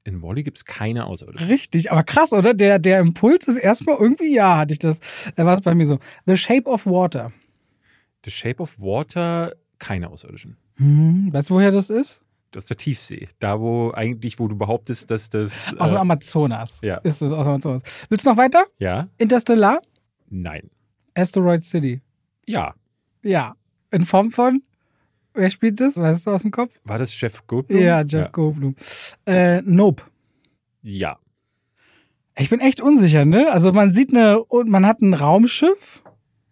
In 0.07 0.23
Wally 0.23 0.45
gibt's 0.45 0.65
keine 0.65 1.07
Außerirdischen. 1.07 1.49
Richtig, 1.49 1.91
aber 1.91 2.05
krass, 2.05 2.33
oder? 2.33 2.55
Der, 2.55 2.79
der 2.79 3.01
Impuls 3.01 3.49
ist 3.49 3.57
erstmal 3.57 3.97
irgendwie, 3.97 4.33
ja, 4.33 4.59
hatte 4.59 4.73
ich 4.73 4.79
das. 4.79 5.01
Da 5.35 5.45
war 5.45 5.57
es 5.57 5.63
bei 5.63 5.75
mir 5.75 5.89
so. 5.89 5.99
The 6.27 6.37
Shape 6.37 6.71
of 6.71 6.87
Water. 6.87 7.33
The 8.25 8.31
Shape 8.31 8.63
of 8.63 8.79
Water, 8.79 9.55
keine 9.81 10.09
Außerirdischen. 10.09 10.57
Hm, 10.77 11.33
weißt 11.33 11.51
du, 11.51 11.55
woher 11.55 11.73
das 11.73 11.91
ist? 11.91 12.23
Aus 12.57 12.67
der 12.67 12.77
Tiefsee. 12.77 13.29
Da, 13.41 13.61
wo 13.61 13.91
eigentlich, 13.93 14.39
wo 14.39 14.47
du 14.47 14.57
behauptest, 14.57 15.11
dass 15.11 15.29
das. 15.29 15.75
Aus 15.79 15.91
dem 15.91 15.97
äh, 15.97 16.01
Amazonas. 16.01 16.79
ja. 16.83 16.99
Ist 16.99 17.21
das 17.21 17.33
aus 17.33 17.47
Amazonas. 17.47 17.83
Willst 18.09 18.25
du 18.25 18.31
noch 18.31 18.37
weiter? 18.37 18.65
ja? 18.79 19.09
Interstellar? 19.19 19.83
Nein. 20.31 20.71
Asteroid 21.15 21.65
City. 21.65 22.01
Ja. 22.47 22.75
Ja. 23.23 23.57
In 23.91 24.07
Form 24.07 24.31
von? 24.31 24.63
Wer 25.37 25.51
spielt 25.51 25.81
das? 25.81 25.97
Weißt 25.97 26.27
du 26.27 26.31
aus 26.31 26.43
dem 26.43 26.51
Kopf? 26.51 26.73
War 26.85 26.99
das 26.99 27.19
Jeff 27.21 27.47
Goldblum? 27.47 27.81
Ja, 27.81 28.03
Jeff 28.03 28.33
Goldblum. 28.33 28.75
Äh, 29.27 29.61
nope. 29.63 30.03
Ja. 30.83 31.19
Ich 32.39 32.51
bin 32.51 32.61
echt 32.61 32.81
unsicher, 32.81 33.25
ne? 33.25 33.51
Also 33.53 33.73
man 33.73 33.93
sieht 33.93 34.11
eine, 34.13 34.43
und 34.43 34.69
man 34.69 34.87
hat 34.87 35.01
ein 35.01 35.15
Raumschiff 35.15 36.03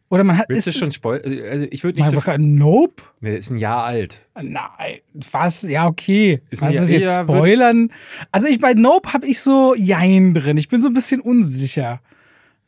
oder 0.09 0.25
man 0.25 0.39
hat. 0.39 0.49
Willst 0.49 0.67
du 0.67 0.71
ist- 0.71 0.79
schon 0.79 0.91
spoilern? 0.93 1.25
Also 1.51 1.67
ich 1.71 1.83
würde 1.85 2.01
nicht 2.01 2.11
so 2.11 2.37
nope. 2.39 3.03
Nee, 3.21 3.37
ist 3.37 3.51
ein 3.51 3.59
Jahr 3.59 3.85
alt. 3.85 4.29
Nein, 4.35 5.01
was? 5.33 5.63
Ja, 5.63 5.87
okay. 5.87 6.41
Ist 6.51 6.63
was 6.63 6.75
ist 6.75 6.91
jetzt 6.91 7.03
ja, 7.03 7.23
Spoilern? 7.25 7.91
Also 8.33 8.47
ich 8.47 8.61
bei 8.61 8.75
Nope 8.75 9.13
habe 9.13 9.27
ich 9.27 9.41
so 9.41 9.75
Jein 9.75 10.35
drin. 10.35 10.57
Ich 10.57 10.69
bin 10.69 10.81
so 10.81 10.89
ein 10.89 10.95
bisschen 10.95 11.21
unsicher. 11.21 12.01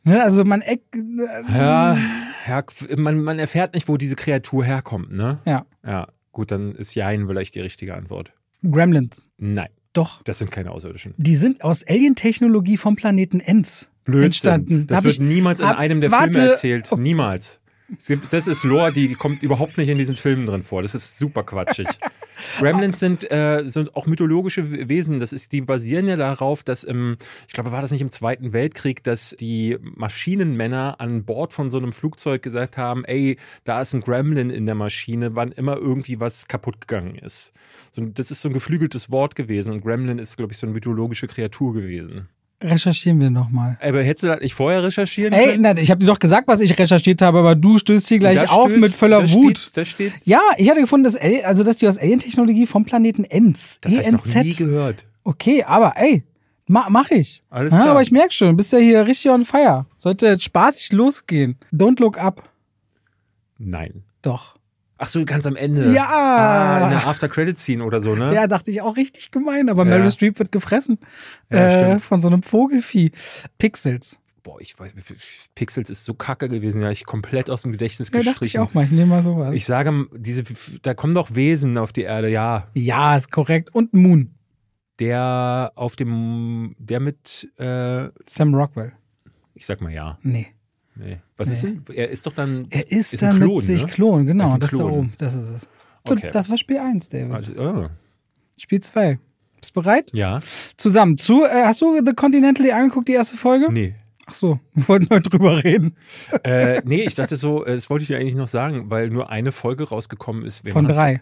Ne? 0.03 0.21
Also 0.21 0.43
man 0.45 0.61
eck, 0.61 0.81
Ja, 1.53 1.97
ja 2.47 2.63
man, 2.97 3.21
man 3.23 3.39
erfährt 3.39 3.73
nicht, 3.73 3.87
wo 3.87 3.97
diese 3.97 4.15
Kreatur 4.15 4.63
herkommt, 4.65 5.11
ne? 5.11 5.39
ja. 5.45 5.65
Ja. 5.85 6.07
Gut, 6.31 6.51
dann 6.51 6.73
ist 6.75 6.93
Jein 6.93 7.25
vielleicht 7.27 7.55
die 7.55 7.61
richtige 7.61 7.95
Antwort. 7.95 8.31
Gremlins. 8.63 9.23
Nein, 9.37 9.69
Doch. 9.93 10.21
das 10.23 10.37
sind 10.37 10.51
keine 10.51 10.69
Außerirdischen. 10.71 11.13
Die 11.17 11.35
sind 11.35 11.63
aus 11.63 11.83
Alien-Technologie 11.87 12.77
vom 12.77 12.95
Planeten 12.95 13.39
Enz 13.39 13.89
entstanden. 14.05 14.85
Das 14.87 14.97
Hab 14.97 15.03
wird 15.05 15.15
ich- 15.15 15.19
niemals 15.19 15.59
in 15.59 15.67
hab- 15.67 15.79
einem 15.79 15.99
der 16.01 16.11
warte. 16.11 16.33
Filme 16.33 16.49
erzählt. 16.51 16.89
Niemals. 16.97 17.59
Das 18.31 18.47
ist 18.47 18.63
Lore, 18.63 18.91
die 18.91 19.15
kommt 19.15 19.43
überhaupt 19.43 19.77
nicht 19.77 19.87
in 19.87 19.97
diesen 19.97 20.15
Filmen 20.15 20.45
drin 20.45 20.63
vor. 20.63 20.81
Das 20.81 20.93
ist 20.93 21.17
super 21.17 21.43
quatschig. 21.43 21.87
Gremlins 22.59 22.99
sind, 22.99 23.29
äh, 23.31 23.63
sind 23.65 23.95
auch 23.95 24.05
mythologische 24.05 24.89
Wesen. 24.89 25.19
Das 25.19 25.31
ist, 25.31 25.51
die 25.53 25.61
basieren 25.61 26.07
ja 26.07 26.17
darauf, 26.17 26.63
dass 26.63 26.83
im, 26.83 27.17
ich 27.47 27.53
glaube, 27.53 27.71
war 27.71 27.81
das 27.81 27.91
nicht 27.91 28.01
im 28.01 28.11
Zweiten 28.11 28.53
Weltkrieg, 28.53 29.03
dass 29.03 29.35
die 29.39 29.77
Maschinenmänner 29.81 30.99
an 30.99 31.23
Bord 31.23 31.53
von 31.53 31.69
so 31.69 31.77
einem 31.77 31.93
Flugzeug 31.93 32.43
gesagt 32.43 32.77
haben, 32.77 33.05
ey, 33.05 33.37
da 33.63 33.81
ist 33.81 33.93
ein 33.93 34.01
Gremlin 34.01 34.49
in 34.49 34.65
der 34.65 34.75
Maschine, 34.75 35.35
wann 35.35 35.51
immer 35.53 35.77
irgendwie 35.77 36.19
was 36.19 36.47
kaputt 36.47 36.81
gegangen 36.81 37.15
ist. 37.15 37.53
So, 37.91 38.05
das 38.05 38.31
ist 38.31 38.41
so 38.41 38.49
ein 38.49 38.53
geflügeltes 38.53 39.09
Wort 39.11 39.35
gewesen 39.35 39.71
und 39.71 39.81
Gremlin 39.81 40.19
ist, 40.19 40.35
glaube 40.37 40.51
ich, 40.51 40.57
so 40.57 40.67
eine 40.67 40.73
mythologische 40.73 41.27
Kreatur 41.27 41.73
gewesen. 41.73 42.27
Recherchieren 42.59 43.19
wir 43.19 43.29
nochmal. 43.29 43.77
Aber 43.81 44.01
hättest 44.03 44.23
du 44.23 44.27
das 44.27 44.39
nicht 44.41 44.55
vorher 44.55 44.81
recherchieren 44.83 45.31
Ey, 45.31 45.45
können? 45.45 45.61
nein, 45.61 45.77
ich 45.77 45.91
habe 45.91 45.99
dir 45.99 46.07
doch 46.07 46.17
gesagt, 46.17 46.47
was 46.47 46.59
ich 46.59 46.77
recherchiert 46.79 47.21
habe, 47.21 47.37
aber 47.37 47.53
du 47.53 47.77
stößt 47.77 48.07
hier 48.07 48.17
gleich 48.17 48.39
Da 48.39 48.47
auf 48.47 48.71
stößt- 48.71 48.79
mit 48.79 48.93
voller 48.93 49.21
da 49.21 49.31
Wut. 49.31 49.59
Steht, 49.59 49.77
da 49.77 49.85
steht, 49.85 50.13
Ja, 50.25 50.41
ich 50.57 50.67
hatte 50.69 50.81
gefunden, 50.81 51.03
dass, 51.03 51.15
Al- 51.15 51.41
also, 51.43 51.63
dass 51.63 51.77
die 51.77 51.87
aus 51.87 51.99
Alien-Technologie 51.99 52.65
vom 52.65 52.83
Planeten 52.83 53.25
Enz. 53.25 53.77
das 53.81 53.93
habe 53.93 54.01
ich 54.03 54.11
noch 54.11 54.25
nie 54.25 54.33
ENZ. 54.33 54.57
gehört. 54.57 55.05
Okay, 55.23 55.63
aber 55.65 55.93
ey, 55.97 56.23
ma, 56.65 56.87
mach 56.89 57.11
ich. 57.11 57.43
Alles 57.51 57.73
Ja, 57.73 57.77
klar. 57.81 57.91
aber 57.91 58.01
ich 58.01 58.11
merke 58.11 58.33
schon, 58.33 58.57
bist 58.57 58.73
ja 58.73 58.79
hier 58.79 59.05
richtig 59.05 59.29
on 59.29 59.45
fire. 59.45 59.85
Sollte 59.97 60.25
jetzt 60.25 60.43
spaßig 60.43 60.93
losgehen. 60.93 61.57
Don't 61.71 61.99
look 61.99 62.17
up. 62.17 62.49
Nein. 63.59 64.03
Doch. 64.23 64.55
Ach 64.99 65.07
so, 65.07 65.23
ganz 65.25 65.45
am 65.45 65.55
Ende. 65.55 65.93
Ja. 65.93 66.07
Ah, 66.09 66.83
in 66.85 66.89
der 66.91 67.07
After-Credit-Scene 67.07 67.83
oder 67.83 68.01
so, 68.01 68.15
ne? 68.15 68.33
Ja, 68.33 68.47
dachte 68.47 68.71
ich 68.71 68.81
auch 68.81 68.97
richtig 68.97 69.31
gemein, 69.31 69.69
aber 69.69 69.83
Ja. 69.83 69.89
Meryl 69.91 70.09
Streep 70.11 70.39
wird 70.39 70.51
gefressen 70.51 70.97
Ja, 71.51 71.93
äh, 71.95 71.99
von 71.99 72.19
so 72.21 72.27
einem 72.27 72.41
Vogelvieh. 72.43 73.11
Pixels. 73.59 74.19
Boah, 74.43 74.61
ich 74.61 74.79
weiß, 74.79 74.93
Pixels 75.55 75.89
ist 75.89 76.05
so 76.05 76.13
kacke 76.13 76.47
gewesen, 76.49 76.81
ja, 76.81 76.89
ich 76.89 77.05
komplett 77.05 77.49
aus 77.49 77.63
dem 77.63 77.73
Gedächtnis 77.73 78.09
Ja, 78.09 78.19
dachte 78.19 78.29
ich 78.45 78.53
gestrichen. 78.53 78.61
auch 78.61 78.73
mal. 78.73 78.85
Ich 78.85 78.91
nehme 78.91 79.07
mal 79.07 79.21
sowas. 79.23 79.53
Ich 79.53 79.65
sage, 79.65 80.07
diese, 80.15 80.43
da 80.83 80.93
kommen 80.93 81.13
doch 81.13 81.35
Wesen 81.35 81.77
auf 81.77 81.91
die 81.91 82.03
Erde, 82.03 82.29
ja. 82.29 82.67
ja, 82.73 83.17
ist 83.17 83.29
korrekt. 83.31 83.75
Und 83.75 83.93
Moon. 83.93 84.31
Der 84.99 85.73
auf 85.75 85.95
dem, 85.95 86.75
der 86.79 86.99
mit, 87.01 87.47
äh, 87.57 88.07
Sam 88.25 88.55
Rockwell. 88.55 88.93
ich 89.53 89.65
sag 89.65 89.81
mal 89.81 89.91
ja. 89.93 90.17
Nee. 90.23 90.47
Nee. 90.99 91.17
Was 91.37 91.47
Nee. 91.47 91.53
ist 91.53 91.63
denn? 91.63 91.83
Er 91.93 92.09
ist 92.09 92.25
doch 92.25 92.33
dann. 92.33 92.67
Er 92.69 92.91
ist, 92.91 93.13
ein 93.13 93.19
dann 93.19 93.35
Klon, 93.41 93.55
mit 93.57 93.65
sich 93.65 93.81
ne? 93.83 93.87
Klon, 93.89 94.21
ist 94.21 94.27
genau. 94.27 94.53
ein 94.53 94.59
Das 94.59 94.71
da 94.71 94.77
Klon. 94.77 94.91
oben. 94.91 95.13
Das 95.17 95.35
ist 95.35 95.49
es. 95.49 95.69
Okay. 96.03 96.29
Das 96.31 96.49
war 96.49 96.57
Spiel 96.57 96.77
1, 96.77 97.09
David. 97.09 97.33
Also, 97.33 97.53
oh. 97.57 97.87
Spiel 98.57 98.79
2. 98.81 99.19
Bist 99.59 99.75
du 99.75 99.81
bereit? 99.81 100.09
Ja. 100.13 100.39
Zusammen. 100.77 101.17
Zu, 101.17 101.43
äh, 101.43 101.63
hast 101.65 101.81
du 101.81 101.99
The 102.05 102.13
Continental 102.13 102.71
angeguckt, 102.71 103.07
die 103.07 103.13
erste 103.13 103.35
Folge? 103.37 103.71
Nee. 103.71 103.95
Ach 104.29 104.33
so, 104.33 104.59
wir 104.73 104.87
wollten 104.89 105.09
heute 105.09 105.29
drüber 105.29 105.63
reden. 105.63 105.95
äh, 106.43 106.81
nee, 106.85 107.03
ich 107.03 107.15
dachte 107.15 107.37
so, 107.37 107.65
äh, 107.65 107.75
das 107.75 107.89
wollte 107.89 108.03
ich 108.03 108.07
dir 108.09 108.17
eigentlich 108.17 108.35
noch 108.35 108.47
sagen, 108.49 108.89
weil 108.89 109.09
nur 109.09 109.29
eine 109.29 109.51
Folge 109.51 109.85
rausgekommen 109.87 110.43
ist. 110.45 110.67
Von 110.69 110.85
das? 110.87 110.97
drei. 110.97 111.21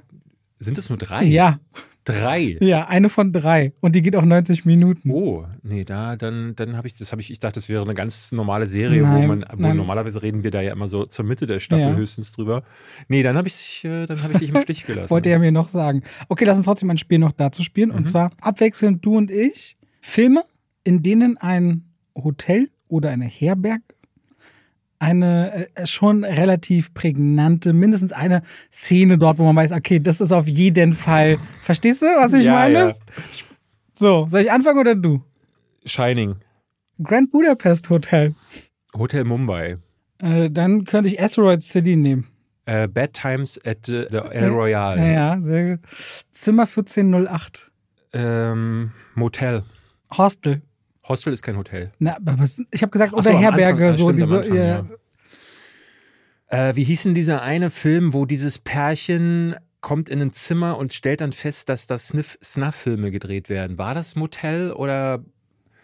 Sind 0.59 0.77
es 0.77 0.89
nur 0.89 0.97
drei? 0.97 1.23
Ja, 1.23 1.59
Drei. 2.05 2.57
ja, 2.61 2.87
eine 2.87 3.09
von 3.09 3.33
drei. 3.33 3.73
Und 3.81 3.95
die 3.95 4.01
geht 4.01 4.15
auch 4.15 4.23
90 4.23 4.63
Minuten. 4.65 5.09
Oh, 5.11 5.45
nee, 5.63 5.83
da, 5.83 6.15
dann, 6.15 6.55
dann 6.55 6.77
habe 6.77 6.87
ich, 6.87 6.97
das 6.97 7.11
habe 7.11 7.21
ich, 7.21 7.31
ich 7.31 7.39
dachte, 7.39 7.55
das 7.55 7.67
wäre 7.67 7.81
eine 7.83 7.95
ganz 7.95 8.31
normale 8.31 8.67
Serie, 8.67 9.01
wo 9.01 9.07
Nein, 9.07 9.27
man, 9.27 9.45
wo 9.53 9.61
nein. 9.61 9.75
normalerweise 9.77 10.21
reden 10.21 10.43
wir 10.43 10.51
da 10.51 10.61
ja 10.61 10.71
immer 10.71 10.87
so 10.87 11.05
zur 11.05 11.25
Mitte 11.25 11.47
der 11.47 11.59
Staffel 11.59 11.83
Ja. 11.89 11.95
höchstens 11.95 12.31
drüber. 12.31 12.63
Nee, 13.07 13.23
dann 13.23 13.35
habe 13.37 13.47
ich, 13.47 13.83
äh, 13.83 14.05
dann 14.05 14.21
habe 14.21 14.33
ich 14.33 14.39
dich 14.39 14.49
im 14.49 14.59
Stich 14.61 14.85
gelassen. 14.85 15.09
Wollte 15.09 15.29
er 15.31 15.39
mir 15.39 15.51
noch 15.51 15.67
sagen. 15.67 16.03
Okay, 16.29 16.45
lass 16.45 16.57
uns 16.57 16.65
trotzdem 16.65 16.89
ein 16.91 16.97
Spiel 16.99 17.17
noch 17.19 17.31
dazu 17.31 17.63
spielen. 17.63 17.89
Und 17.91 18.01
Mhm. 18.01 18.05
zwar 18.05 18.31
abwechselnd 18.39 19.03
du 19.05 19.17
und 19.17 19.31
ich. 19.31 19.75
Filme, 20.01 20.43
in 20.83 21.01
denen 21.01 21.37
ein 21.37 21.85
Hotel 22.15 22.69
oder 22.87 23.09
eine 23.09 23.25
Herberge 23.25 23.81
eine 24.99 25.67
äh, 25.75 25.85
schon 25.85 26.23
relativ 26.23 26.93
prägnante, 26.93 27.73
mindestens 27.73 28.11
eine 28.13 28.43
Szene 28.71 29.17
dort, 29.17 29.37
wo 29.37 29.43
man 29.43 29.55
weiß, 29.55 29.71
okay, 29.71 29.99
das 29.99 30.21
ist 30.21 30.31
auf 30.31 30.47
jeden 30.47 30.93
Fall. 30.93 31.37
Verstehst 31.63 32.01
du, 32.01 32.05
was 32.05 32.33
ich 32.33 32.45
ja, 32.45 32.53
meine? 32.53 32.79
Ja. 32.79 32.95
So, 33.93 34.25
soll 34.27 34.41
ich 34.41 34.51
anfangen 34.51 34.79
oder 34.79 34.95
du? 34.95 35.21
Shining. 35.85 36.35
Grand 37.01 37.31
Budapest 37.31 37.89
Hotel. 37.89 38.33
Hotel 38.93 39.23
Mumbai. 39.23 39.77
Äh, 40.19 40.49
dann 40.49 40.85
könnte 40.85 41.09
ich 41.09 41.21
Asteroid 41.21 41.61
City 41.61 41.95
nehmen. 41.95 42.27
Äh, 42.65 42.87
Bad 42.87 43.13
Times 43.13 43.59
at 43.65 43.85
the, 43.85 44.05
the 44.09 44.17
El 44.17 44.49
Royale. 44.49 44.99
Ja, 44.99 45.11
ja, 45.11 45.41
sehr 45.41 45.75
gut. 45.75 45.85
Zimmer 46.31 46.63
1408. 46.63 47.69
Ähm, 48.13 48.91
Motel. 49.13 49.63
Hostel. 50.17 50.61
Hostel 51.07 51.33
ist 51.33 51.43
kein 51.43 51.57
Hotel. 51.57 51.91
Na, 51.99 52.17
aber 52.17 52.45
ich 52.71 52.81
habe 52.81 52.91
gesagt, 52.91 53.13
oder 53.13 53.23
so, 53.23 53.37
Herberge, 53.37 53.89
Anfang, 53.89 53.97
so 53.97 54.05
stimmt, 54.05 54.19
diese. 54.19 54.37
Anfang, 54.37 54.55
ja. 54.55 54.85
ja. 56.51 56.69
Äh, 56.69 56.75
wie 56.75 56.83
hieß 56.83 57.03
denn 57.03 57.13
dieser 57.13 57.41
eine 57.41 57.69
Film, 57.69 58.13
wo 58.13 58.25
dieses 58.25 58.59
Pärchen 58.59 59.55
kommt 59.81 60.09
in 60.09 60.21
ein 60.21 60.33
Zimmer 60.33 60.77
und 60.77 60.93
stellt 60.93 61.21
dann 61.21 61.31
fest, 61.31 61.69
dass 61.69 61.87
da 61.87 61.97
Snuff-Filme 61.97 63.11
gedreht 63.11 63.49
werden? 63.49 63.77
War 63.77 63.93
das 63.93 64.15
Motel 64.15 64.71
oder 64.71 65.23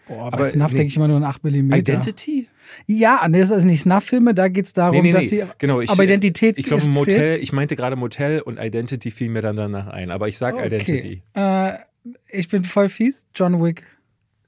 Boah, 0.08 0.26
Aber, 0.26 0.38
bei 0.38 0.50
Snuff 0.50 0.72
nee. 0.72 0.78
denke 0.78 0.88
ich 0.88 0.96
immer 0.96 1.08
nur 1.08 1.18
an 1.18 1.24
8 1.24 1.44
mm. 1.44 1.72
Identity? 1.72 2.48
Ja, 2.86 3.26
das 3.28 3.50
ist 3.50 3.64
nicht 3.64 3.82
Snuff-Filme, 3.82 4.34
da 4.34 4.48
geht 4.48 4.66
es 4.66 4.72
darum, 4.72 4.96
Nee, 4.96 5.02
nee, 5.02 5.12
dass 5.12 5.28
sie. 5.28 5.44
Genau, 5.58 5.80
ich, 5.80 5.90
aber 5.90 6.04
Identität 6.04 6.58
Ich 6.58 6.66
glaube 6.66 6.88
Motel, 6.88 7.40
ich 7.40 7.52
meinte 7.52 7.76
gerade 7.76 7.96
Motel 7.96 8.40
und 8.40 8.58
Identity 8.58 9.10
fiel 9.10 9.30
mir 9.30 9.42
dann 9.42 9.56
danach 9.56 9.88
ein. 9.88 10.10
Aber 10.10 10.28
ich 10.28 10.38
sag 10.38 10.54
Identity. 10.64 11.22
Äh, 11.34 11.72
ich 12.28 12.48
bin 12.48 12.64
voll 12.64 12.88
fies. 12.88 13.26
John 13.34 13.62
Wick. 13.62 13.84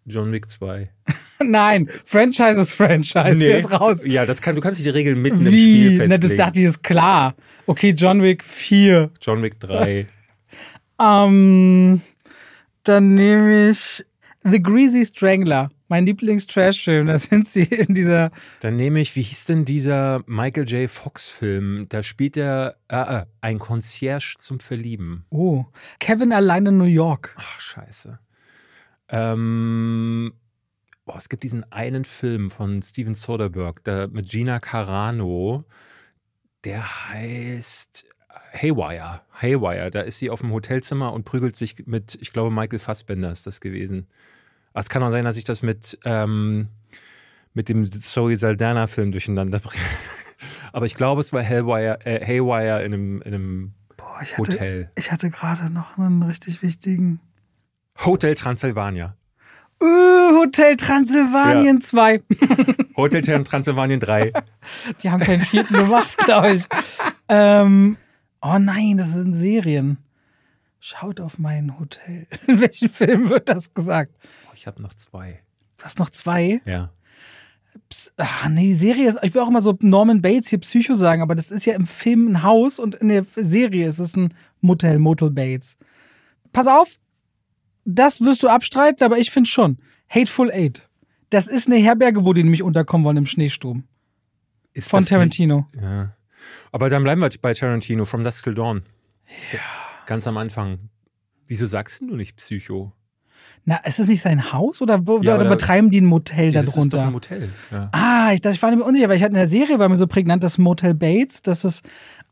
John 0.06 0.32
Wick 0.32 0.50
2. 0.50 0.90
Nein, 1.42 1.88
Franchise 2.04 2.58
ist 2.58 2.72
Franchise. 2.72 3.38
Der 3.38 3.58
ist 3.58 3.70
raus. 3.70 4.00
Ja, 4.04 4.26
das 4.26 4.40
kann, 4.40 4.54
du 4.54 4.60
kannst 4.60 4.78
nicht 4.78 4.86
die 4.86 4.90
Regeln 4.90 5.20
mitten 5.20 5.40
im 5.40 5.46
Spiel 5.46 5.56
Wie? 5.56 5.96
festlegen. 5.96 6.10
Na, 6.10 6.18
das 6.18 6.36
dachte 6.36 6.60
ich, 6.60 6.66
ist 6.66 6.82
klar. 6.82 7.34
Okay, 7.66 7.90
John 7.90 8.22
Wick 8.22 8.44
4. 8.44 9.10
John 9.20 9.42
Wick 9.42 9.60
3. 9.60 10.06
Ähm, 11.00 12.02
dann 12.84 13.14
nehme 13.16 13.70
ich 13.70 14.04
The 14.44 14.62
Greasy 14.62 15.04
Strangler. 15.04 15.70
Mein 15.88 16.06
Lieblings-Trash-Film. 16.06 17.08
Da 17.08 17.18
sind 17.18 17.46
sie 17.46 17.64
in 17.64 17.94
dieser. 17.94 18.30
Dann 18.60 18.76
nehme 18.76 19.00
ich, 19.00 19.16
wie 19.16 19.22
hieß 19.22 19.46
denn 19.46 19.64
dieser 19.64 20.22
Michael 20.26 20.68
J. 20.68 20.90
Fox-Film? 20.90 21.86
Da 21.88 22.02
spielt 22.02 22.36
er 22.36 22.76
äh, 22.88 22.96
äh, 22.96 23.24
ein 23.40 23.58
Concierge 23.58 24.36
zum 24.38 24.60
Verlieben. 24.60 25.24
Oh, 25.30 25.64
Kevin 25.98 26.32
allein 26.32 26.66
in 26.66 26.78
New 26.78 26.84
York. 26.84 27.34
Ach, 27.38 27.60
scheiße. 27.60 28.18
Ähm, 29.08 30.34
boah, 31.04 31.16
es 31.16 31.28
gibt 31.28 31.42
diesen 31.42 31.70
einen 31.72 32.04
Film 32.04 32.50
von 32.50 32.82
Steven 32.82 33.14
Soderbergh 33.14 33.80
da, 33.84 34.06
mit 34.06 34.28
Gina 34.28 34.60
Carano. 34.60 35.64
Der 36.64 37.10
heißt 37.10 38.06
Haywire. 38.52 39.20
Haywire. 39.40 39.90
Da 39.90 40.00
ist 40.00 40.18
sie 40.18 40.30
auf 40.30 40.40
dem 40.40 40.52
Hotelzimmer 40.52 41.12
und 41.12 41.24
prügelt 41.24 41.56
sich 41.56 41.86
mit, 41.86 42.16
ich 42.20 42.32
glaube, 42.32 42.50
Michael 42.50 42.78
Fassbender 42.78 43.30
ist 43.30 43.46
das 43.46 43.60
gewesen. 43.60 44.06
Aber 44.72 44.80
es 44.80 44.88
kann 44.88 45.02
auch 45.02 45.10
sein, 45.10 45.24
dass 45.24 45.36
ich 45.36 45.44
das 45.44 45.62
mit, 45.62 45.98
ähm, 46.04 46.68
mit 47.52 47.68
dem 47.68 47.90
Zoe 47.90 48.36
Saldana-Film 48.36 49.12
durcheinander 49.12 49.60
bringe. 49.60 49.82
Aber 50.72 50.86
ich 50.86 50.94
glaube, 50.94 51.20
es 51.20 51.32
war 51.32 51.42
Haywire, 51.42 52.04
äh, 52.04 52.24
Haywire 52.26 52.82
in 52.84 52.92
einem, 52.92 53.22
in 53.22 53.34
einem 53.34 53.74
Boah, 53.96 54.18
ich 54.22 54.36
hatte, 54.36 54.52
Hotel. 54.52 54.90
ich 54.96 55.12
hatte 55.12 55.30
gerade 55.30 55.70
noch 55.70 55.98
einen 55.98 56.22
richtig 56.22 56.62
wichtigen. 56.62 57.20
Hotel 57.98 58.34
Transylvania. 58.34 59.16
Uh, 59.82 60.40
Hotel 60.40 60.76
Transylvanien 60.76 61.80
2. 61.80 62.22
Hotel 62.96 63.22
Transylvanien 63.44 64.00
3. 64.00 64.32
Die 65.02 65.10
haben 65.10 65.20
keinen 65.20 65.40
vierten 65.40 65.74
gemacht, 65.74 66.16
glaube 66.18 66.54
ich. 66.54 66.64
Ähm, 67.28 67.96
oh 68.40 68.58
nein, 68.58 68.98
das 68.98 69.12
sind 69.12 69.34
Serien. 69.34 69.98
Schaut 70.80 71.20
auf 71.20 71.38
mein 71.38 71.78
Hotel. 71.78 72.26
In 72.46 72.60
welchem 72.60 72.90
Film 72.90 73.28
wird 73.30 73.48
das 73.48 73.74
gesagt? 73.74 74.14
Oh, 74.48 74.52
ich 74.54 74.66
habe 74.66 74.80
noch 74.80 74.94
zwei. 74.94 75.40
Du 75.78 75.84
hast 75.84 75.98
noch 75.98 76.10
zwei. 76.10 76.60
Ja. 76.64 76.90
Pss, 77.90 78.12
ah, 78.16 78.48
nee, 78.48 78.68
die 78.68 78.74
Serie 78.74 79.08
ist, 79.08 79.18
ich 79.22 79.34
will 79.34 79.42
auch 79.42 79.48
immer 79.48 79.60
so 79.60 79.76
Norman 79.80 80.22
Bates 80.22 80.48
hier 80.48 80.60
Psycho 80.60 80.94
sagen, 80.94 81.22
aber 81.22 81.34
das 81.34 81.50
ist 81.50 81.64
ja 81.64 81.74
im 81.74 81.86
Film 81.86 82.28
ein 82.28 82.42
Haus 82.44 82.78
und 82.78 82.94
in 82.94 83.08
der 83.08 83.26
Serie 83.34 83.88
ist 83.88 83.98
es 83.98 84.14
ein 84.14 84.32
Motel, 84.60 84.98
Motel 84.98 85.30
Bates. 85.30 85.76
Pass 86.52 86.68
auf, 86.68 86.96
das 87.84 88.20
wirst 88.20 88.42
du 88.42 88.48
abstreiten, 88.48 89.04
aber 89.04 89.18
ich 89.18 89.30
finde 89.30 89.48
schon. 89.48 89.78
Hateful 90.08 90.50
Eight. 90.50 90.88
Das 91.30 91.46
ist 91.46 91.66
eine 91.66 91.76
Herberge, 91.76 92.24
wo 92.24 92.32
die 92.32 92.42
nämlich 92.42 92.62
unterkommen 92.62 93.04
wollen 93.04 93.16
im 93.16 93.26
Schneesturm. 93.26 93.84
Ist 94.72 94.88
Von 94.90 95.06
Tarantino. 95.06 95.66
Nicht, 95.72 95.82
ja. 95.82 96.14
Aber 96.72 96.90
dann 96.90 97.02
bleiben 97.02 97.20
wir 97.20 97.30
bei 97.40 97.54
Tarantino, 97.54 98.04
From 98.04 98.24
Dusk 98.24 98.44
Till 98.44 98.54
Dawn. 98.54 98.82
Ja. 99.52 99.60
Ganz 100.06 100.26
am 100.26 100.36
Anfang. 100.36 100.90
Wieso 101.46 101.66
sagst 101.66 102.00
du 102.00 102.16
nicht 102.16 102.36
Psycho? 102.36 102.92
Na, 103.66 103.76
ist 103.78 103.98
das 103.98 104.08
nicht 104.08 104.20
sein 104.20 104.52
Haus 104.52 104.82
oder, 104.82 105.02
Ja, 105.22 105.36
oder 105.36 105.48
betreiben 105.48 105.90
die 105.90 106.00
ein 106.00 106.04
Motel 106.04 106.46
Ja, 106.52 106.60
da 106.60 106.66
das 106.66 106.68
ist 106.68 106.74
doch 106.74 106.80
drunter? 106.82 107.06
ein 107.06 107.12
Motel. 107.12 107.50
Ja. 107.70 107.88
Ah, 107.92 108.32
ich, 108.32 108.40
das, 108.40 108.56
ich 108.56 108.62
war 108.62 108.74
mir 108.74 108.84
unsicher, 108.84 109.08
weil 109.08 109.16
ich 109.16 109.22
hatte 109.22 109.30
in 109.32 109.38
der 109.38 109.48
Serie 109.48 109.78
war 109.78 109.88
mir 109.88 109.96
so 109.96 110.06
prägnant 110.06 110.42
das 110.44 110.58
Motel 110.58 110.94
Bates, 110.94 111.40
dass 111.42 111.60
das. 111.60 111.82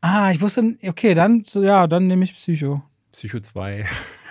Ah, 0.01 0.31
ich 0.31 0.41
wusste, 0.41 0.75
okay, 0.85 1.13
dann, 1.13 1.43
ja, 1.53 1.87
dann 1.87 2.07
nehme 2.07 2.23
ich 2.23 2.35
Psycho. 2.35 2.83
Psycho 3.13 3.39
2. 3.39 3.85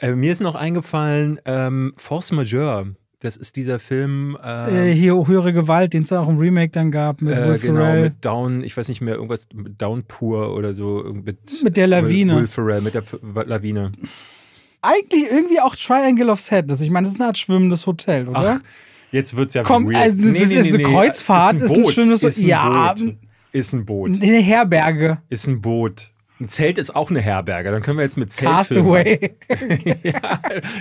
äh, 0.00 0.12
mir 0.12 0.32
ist 0.32 0.40
noch 0.40 0.54
eingefallen, 0.54 1.40
ähm, 1.44 1.92
Force 1.96 2.32
Majeure. 2.32 2.94
Das 3.20 3.36
ist 3.38 3.56
dieser 3.56 3.78
Film. 3.78 4.36
Äh, 4.44 4.90
Äh, 4.90 4.94
hier 4.94 5.14
höhere 5.26 5.52
Gewalt, 5.54 5.94
den 5.94 6.02
es 6.02 6.12
auch 6.12 6.28
im 6.28 6.36
Remake 6.38 6.72
dann 6.72 6.90
gab 6.90 7.22
mit 7.22 7.32
äh, 7.34 7.48
Will 7.48 7.58
genau, 7.58 7.80
Ferrell. 7.80 8.02
mit 8.02 8.24
Down, 8.24 8.62
ich 8.62 8.76
weiß 8.76 8.88
nicht 8.88 9.00
mehr, 9.00 9.14
irgendwas 9.14 9.48
mit 9.54 9.80
Downpour 9.80 10.54
oder 10.54 10.74
so. 10.74 11.02
Mit, 11.24 11.62
Mit 11.62 11.76
der 11.78 11.86
Lawine. 11.86 12.34
Will, 12.34 12.40
Will 12.42 12.46
Ferrell, 12.48 12.80
mit 12.82 12.92
der 12.94 13.02
F 13.02 13.16
Lawine. 13.46 13.92
Eigentlich 14.82 15.24
irgendwie 15.30 15.60
auch 15.60 15.74
Triangle 15.74 16.28
of 16.28 16.40
Sadness. 16.40 16.80
Ich 16.82 16.90
meine, 16.90 17.04
das 17.04 17.14
ist 17.14 17.20
eine 17.20 17.28
Art 17.28 17.38
schwimmendes 17.38 17.86
Hotel, 17.86 18.28
oder? 18.28 18.58
Ach, 18.60 18.60
jetzt 19.10 19.34
wird's 19.34 19.54
ja 19.54 19.62
Komm, 19.62 19.86
weird. 19.86 19.96
also 19.96 20.22
das 20.30 20.42
ist 20.50 20.74
eine 20.74 20.82
Kreuzfahrt, 20.82 21.60
ist 21.62 21.70
ein 21.72 21.84
schönes- 21.90 22.22
ist 22.22 22.38
ein 22.38 22.46
ja, 22.46 22.92
Boot. 22.92 23.16
Ist 23.52 23.72
ein 23.72 23.86
Boot. 23.86 24.20
Eine 24.20 24.38
Herberge. 24.40 25.18
Ist 25.30 25.46
ein 25.48 25.62
Boot. 25.62 26.10
Ein 26.40 26.48
Zelt 26.48 26.78
ist 26.78 26.94
auch 26.96 27.10
eine 27.10 27.20
Herberge. 27.20 27.70
Dann 27.70 27.80
können 27.82 27.98
wir 27.98 28.02
jetzt 28.02 28.16
mit 28.16 28.32
Zelt. 28.32 28.50
Castaway. 28.50 29.36
ja, 30.02 30.40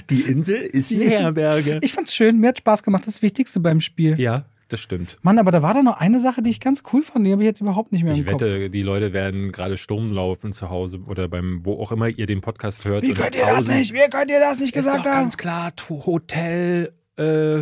die 0.09 0.21
Insel 0.21 0.57
ist 0.61 0.91
eine 0.91 1.05
Herberge. 1.05 1.79
Ich 1.81 1.93
fand's 1.93 2.15
schön, 2.15 2.39
mir 2.39 2.49
hat 2.49 2.57
Spaß 2.57 2.81
gemacht. 2.83 3.05
Das 3.05 3.21
Wichtigste 3.21 3.59
beim 3.59 3.79
Spiel. 3.79 4.19
Ja, 4.19 4.45
das 4.69 4.79
stimmt. 4.79 5.19
Mann, 5.21 5.37
aber 5.37 5.51
da 5.51 5.61
war 5.61 5.75
doch 5.75 5.83
noch 5.83 5.97
eine 5.99 6.19
Sache, 6.19 6.41
die 6.41 6.49
ich 6.49 6.59
ganz 6.59 6.81
cool 6.91 7.03
fand. 7.03 7.27
Die 7.27 7.31
habe 7.31 7.43
ich 7.43 7.45
jetzt 7.45 7.61
überhaupt 7.61 7.91
nicht 7.91 8.03
mehr 8.03 8.13
im 8.13 8.19
Ich 8.19 8.25
Kopf. 8.25 8.41
wette, 8.41 8.71
die 8.71 8.81
Leute 8.81 9.13
werden 9.13 9.51
gerade 9.51 9.77
Sturm 9.77 10.11
laufen 10.11 10.53
zu 10.53 10.71
Hause 10.71 10.99
oder 11.05 11.27
beim, 11.27 11.61
wo 11.63 11.79
auch 11.79 11.91
immer 11.91 12.07
ihr 12.07 12.25
den 12.25 12.41
Podcast 12.41 12.83
hört. 12.85 13.03
Wie 13.03 13.13
könnt 13.13 13.35
ihr 13.35 13.45
das 13.45 13.67
nicht? 13.67 13.93
Wie 13.93 14.09
könnt 14.09 14.31
ihr 14.31 14.39
das 14.39 14.57
nicht 14.59 14.75
Ist 14.75 14.83
gesagt 14.83 15.05
doch 15.05 15.11
haben? 15.11 15.21
ganz 15.21 15.37
klar, 15.37 15.71
Hotel, 15.89 16.93
äh, 17.17 17.61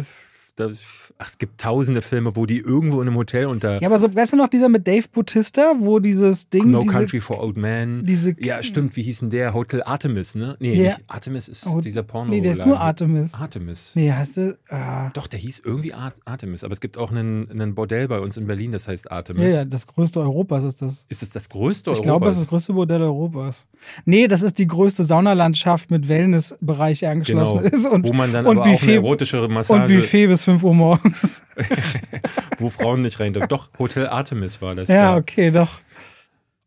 Das, 0.68 0.82
ach, 1.18 1.28
es 1.28 1.38
gibt 1.38 1.60
tausende 1.62 2.02
Filme, 2.02 2.36
wo 2.36 2.46
die 2.46 2.58
irgendwo 2.60 3.02
in 3.02 3.08
einem 3.08 3.18
Hotel 3.18 3.46
unter 3.46 3.80
Ja, 3.82 3.88
aber 3.88 4.00
so, 4.00 4.14
weißt 4.14 4.34
du 4.34 4.38
noch, 4.38 4.48
dieser 4.48 4.70
mit 4.70 4.88
Dave 4.88 5.06
Bautista, 5.12 5.74
wo 5.80 6.00
dieses 6.00 6.50
Ding. 6.50 6.72
No 6.72 6.82
diese, 6.82 6.92
Country 6.94 7.20
for 7.20 7.42
Old 7.42 7.58
Men. 7.58 8.06
diese- 8.06 8.36
ja, 8.40 8.62
stimmt. 8.64 8.96
Wie 8.96 9.04
hieß 9.04 9.20
denn 9.20 9.30
der? 9.30 9.54
Hotel 9.54 9.84
Artemis, 9.84 10.36
ne? 10.36 10.56
Nee, 10.60 10.74
Ja. 10.76 10.84
nicht 10.96 11.04
Artemis 11.08 11.48
ist 11.50 11.68
Oh, 11.68 11.82
dieser 11.82 12.04
Porno. 12.04 12.32
Nee, 12.32 12.42
der 12.42 12.52
ist 12.54 12.66
nur 12.66 12.80
Artemis. 12.80 13.34
Artemis. 13.34 13.92
Nee, 13.96 14.12
heißt 14.12 14.38
du. 14.38 14.58
Ah. 14.70 15.10
Doch, 15.14 15.28
der 15.28 15.40
hieß 15.40 15.62
irgendwie 15.66 15.94
Ar 15.94 16.14
Artemis. 16.26 16.64
Aber 16.64 16.74
es 16.74 16.82
gibt 16.82 16.98
auch 16.98 17.12
einen, 17.12 17.50
einen 17.52 17.76
Bordell 17.76 18.08
bei 18.08 18.20
uns 18.20 18.38
in 18.38 18.48
Berlin, 18.48 18.72
das 18.72 18.88
heißt 18.88 19.06
Ja, 19.06 19.12
Artemis. 19.12 19.54
ja, 19.54 19.66
das 19.66 19.88
größte 19.88 20.20
Europas 20.20 20.64
ist 20.64 20.82
das. 20.82 21.06
Ist 21.10 21.24
es 21.24 21.30
das 21.30 21.50
größte 21.50 21.90
Ich 21.92 21.98
Europas? 21.98 22.04
glaube, 22.06 22.28
es 22.28 22.34
ist 22.36 22.42
das 22.42 22.48
größte 22.50 22.74
Bordell 22.74 23.02
Europas. 23.02 23.68
Nee, 24.06 24.28
das 24.28 24.42
ist 24.42 24.58
die 24.60 24.68
größte 24.68 25.04
Saunalandschaft 25.04 25.92
mit 25.92 26.08
Wellnessbereich 26.08 27.08
angeschlossen 27.08 27.58
Genau. 27.64 27.70
ist 27.76 27.86
und, 27.86 28.04
wo 28.08 28.14
man 28.14 28.32
dann 28.34 28.46
und 28.46 28.52
aber 28.58 28.62
auch 28.62 28.66
eine 28.66 28.76
Buffet- 28.78 28.96
erotische 28.96 29.42
und 29.44 29.52
Massage, 29.52 29.94
Buffet 29.94 30.28
bis 30.28 30.44
5 30.52 30.64
Uhr 30.64 30.74
morgens. 30.74 31.42
wo 32.60 32.70
Frauen 32.70 33.02
nicht 33.02 33.20
rein 33.20 33.34
dürfen. 33.34 33.50
Doch, 33.50 33.70
Hotel 33.80 34.08
Artemis 34.08 34.62
war 34.62 34.76
das. 34.76 34.90
Ja, 34.90 35.16
okay, 35.16 35.52
doch. 35.52 35.80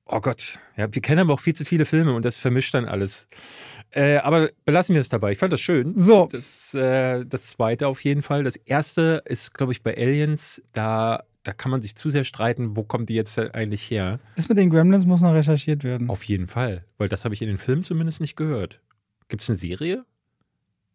Oh 0.07 0.21
Gott. 0.21 0.59
Ja, 0.77 0.93
wir 0.93 1.03
kennen 1.03 1.21
aber 1.21 1.35
auch 1.35 1.41
viel 1.41 1.55
zu 1.55 1.65
viele 1.65 1.87
Filme 1.87 2.15
und 2.15 2.25
das 2.25 2.37
vermischt 2.37 2.75
dann 2.75 2.85
alles. 2.85 3.29
Äh, 3.91 4.17
aber 4.19 4.51
belassen 4.65 4.95
wir 4.95 5.01
es 5.01 5.09
dabei. 5.09 5.33
Ich 5.33 5.39
fand 5.39 5.53
das 5.53 5.61
schön. 5.61 5.97
So, 5.97 6.29
Das, 6.31 6.75
äh, 6.75 7.25
das 7.25 7.47
zweite 7.47 7.89
auf 7.89 8.03
jeden 8.05 8.23
Fall. 8.23 8.43
Das 8.43 8.57
erste 8.57 9.23
ist, 9.25 9.55
glaube 9.55 9.73
ich, 9.73 9.83
bei 9.83 9.97
Aliens. 9.97 10.63
Da, 10.73 11.25
da 11.43 11.53
kann 11.53 11.71
man 11.71 11.81
sich 11.81 11.95
zu 11.97 12.11
sehr 12.11 12.25
streiten, 12.25 12.77
wo 12.77 12.83
kommt 12.83 13.09
die 13.09 13.15
jetzt 13.15 13.39
eigentlich 13.39 13.91
her. 13.91 14.19
das 14.37 14.49
mit 14.49 14.59
den 14.59 14.71
Gremlins 14.71 15.07
muss 15.07 15.21
noch 15.23 15.33
recherchiert 15.35 15.85
werden. 15.85 16.11
Auf 16.11 16.25
jeden 16.25 16.49
Fall. 16.49 16.85
Weil 16.99 17.09
das 17.09 17.25
habe 17.25 17.35
ich 17.35 17.43
in 17.43 17.49
den 17.49 17.59
Filmen 17.59 17.83
zumindest 17.83 18.21
nicht 18.21 18.37
gehört. 18.37 18.81
Gibt 19.29 19.43
es 19.43 19.49
eine 19.49 19.57
Serie? 19.57 20.05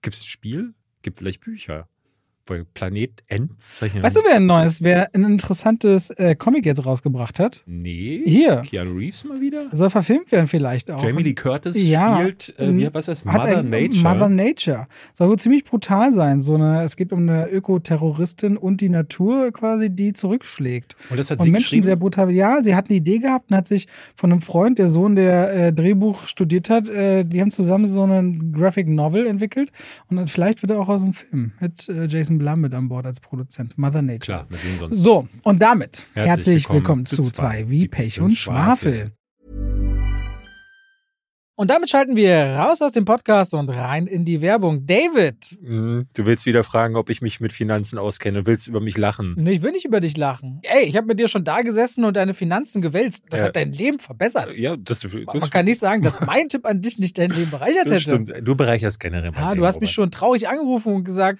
Gibt 0.02 0.16
es 0.16 0.22
ein 0.22 0.28
Spiel? 0.28 0.74
Gibt 1.02 1.18
vielleicht 1.18 1.42
Bücher? 1.42 1.88
Planet 2.74 3.12
Endzeichen. 3.28 4.04
Weißt 4.04 4.16
du, 4.16 4.22
wer 4.26 4.36
ein 4.38 4.46
neues, 4.46 4.82
wer 4.84 5.14
ein 5.14 5.24
interessantes 5.24 6.10
äh, 6.12 6.36
Comic 6.36 6.66
jetzt 6.66 6.86
rausgebracht 6.86 7.40
hat? 7.40 7.64
Nee. 7.66 8.22
Hier. 8.26 8.58
Keanu 8.66 8.98
Reeves 8.98 9.24
mal 9.26 9.40
wieder? 9.42 9.64
Soll 9.72 9.90
verfilmt 9.90 10.32
werden 10.32 10.48
vielleicht 10.48 10.92
auch. 10.92 11.02
Jamie 11.04 11.24
Lee 11.24 11.34
Curtis 11.34 11.76
Ja. 11.78 12.18
spielt, 12.18 12.54
äh, 12.60 12.76
wie, 12.76 12.94
was 12.94 13.08
heißt 13.08 13.26
Hat 13.26 13.44
Mother 13.46 13.64
Nature? 13.64 14.02
Mother 14.04 14.30
Nature. 14.30 14.88
Soll 15.14 15.30
wohl 15.30 15.40
ziemlich 15.40 15.64
brutal 15.64 16.14
sein. 16.14 16.42
So 16.42 16.56
eine, 16.56 16.84
es 16.84 16.96
geht 16.96 17.14
um 17.14 17.28
eine 17.30 17.50
Ökoterroristin 17.50 18.58
und 18.58 18.82
die 18.82 18.90
Natur 18.90 19.52
quasi, 19.52 19.90
die 19.90 20.14
zurückschlägt. 20.14 20.96
und 21.10 21.18
das 21.20 21.32
hat 21.32 21.40
Und 21.40 21.46
sie 21.46 21.52
Menschen 21.52 21.84
sehr 21.84 21.96
brutal. 21.96 22.32
Ja, 22.32 22.62
sie 22.64 22.76
hat 22.76 22.90
eine 22.90 22.98
Idee 22.98 23.20
gehabt 23.20 23.50
und 23.52 23.58
hat 23.58 23.68
sich 23.68 23.88
von 24.16 24.32
einem 24.32 24.42
Freund, 24.42 24.80
der 24.80 24.90
Sohn, 24.90 25.16
der 25.16 25.54
äh, 25.68 25.74
Drehbuch 25.74 26.28
studiert 26.28 26.70
hat, 26.70 26.88
äh, 26.90 27.24
die 27.24 27.42
haben 27.42 27.52
zusammen 27.52 27.88
so 27.88 28.04
einen 28.04 28.52
Graphic 28.54 28.88
Novel 28.88 29.28
entwickelt. 29.28 29.72
Und 30.10 30.30
vielleicht 30.30 30.62
wird 30.62 30.72
er 30.72 30.80
auch 30.80 30.90
aus 30.90 31.04
dem 31.04 31.14
Film 31.14 31.52
mit 31.60 31.88
äh, 31.90 32.08
Blum 32.40 32.62
mit 32.62 32.74
an 32.74 32.88
Bord 32.90 33.06
als 33.06 33.20
Produzent. 33.20 33.78
Mother 33.78 34.02
Nature. 34.02 34.20
Klar, 34.20 34.46
wir 34.50 34.58
sehen 34.58 34.80
sonst. 34.80 34.98
So, 34.98 35.28
und 35.44 35.62
damit 35.62 36.08
Herzlich 36.14 36.26
herzlich, 36.26 36.64
willkommen 36.70 36.80
willkommen, 36.80 37.06
zu 37.06 37.22
zwei 37.24 37.32
zwei 37.64 37.70
wie 37.70 37.88
Pech 37.88 38.20
und 38.22 38.36
Schwafel. 38.36 38.94
Schwafel. 38.94 39.12
Und 41.56 41.70
damit 41.72 41.90
schalten 41.90 42.16
wir 42.16 42.56
raus 42.56 42.82
aus 42.82 42.94
dem 42.94 43.04
Podcast 43.04 43.54
und 43.54 43.68
rein 43.68 44.08
in 44.08 44.24
die 44.24 44.42
Werbung. 44.42 44.86
David, 44.86 45.58
Mhm. 45.62 46.08
Du 46.16 46.26
willst 46.26 46.46
wieder 46.46 46.64
fragen, 46.64 46.96
ob 46.96 47.10
ich 47.10 47.22
mich 47.22 47.42
mit 47.42 47.52
Finanzen 47.52 47.98
auskenne 47.98 48.40
und 48.40 48.48
willst 48.48 48.68
über 48.70 48.80
mich 48.80 48.98
lachen. 48.98 49.36
nee, 49.38 49.52
ich 49.52 49.62
will 49.62 49.74
nicht 49.74 49.84
über 49.84 50.00
dich 50.00 50.16
lachen. 50.16 50.62
Ey, 50.64 50.86
ich 50.86 50.96
habe 50.96 51.08
mit 51.08 51.20
dir 51.20 51.28
schon 51.28 51.44
da 51.44 51.62
gesessen 51.62 52.06
und 52.06 52.16
deine 52.16 52.34
Finanzen 52.34 52.82
gewälzt. 52.82 53.26
Das 53.30 53.42
Ja. 53.42 53.48
hat 53.48 53.58
dein 53.58 53.74
Leben 53.74 54.00
verbessert. 54.00 54.58
Ja, 54.58 54.78
das, 54.78 55.02
das, 55.02 55.12
Man 55.12 55.50
kann 55.50 55.66
nicht 55.66 55.80
sagen, 55.82 56.02
dass 56.02 56.22
mein 56.22 56.48
Tipp 56.48 56.66
an 56.66 56.82
dich 56.82 56.98
nicht 56.98 57.18
dein 57.18 57.32
Leben 57.32 57.52
bereichert 57.52 57.88
das 57.88 57.92
hätte. 57.92 58.24
stimmt. 58.24 58.32
Du 58.42 58.56
bereicherst 58.56 58.98
generell 59.02 59.32
mein 59.32 59.42
Ja, 59.42 59.50
Leben, 59.50 59.60
du 59.60 59.68
hast 59.68 59.82
mich 59.82 59.90
Robert. 59.90 59.96
schon 59.96 60.12
traurig 60.12 60.48
angerufen 60.48 60.94
und 60.94 61.04
gesagt, 61.04 61.40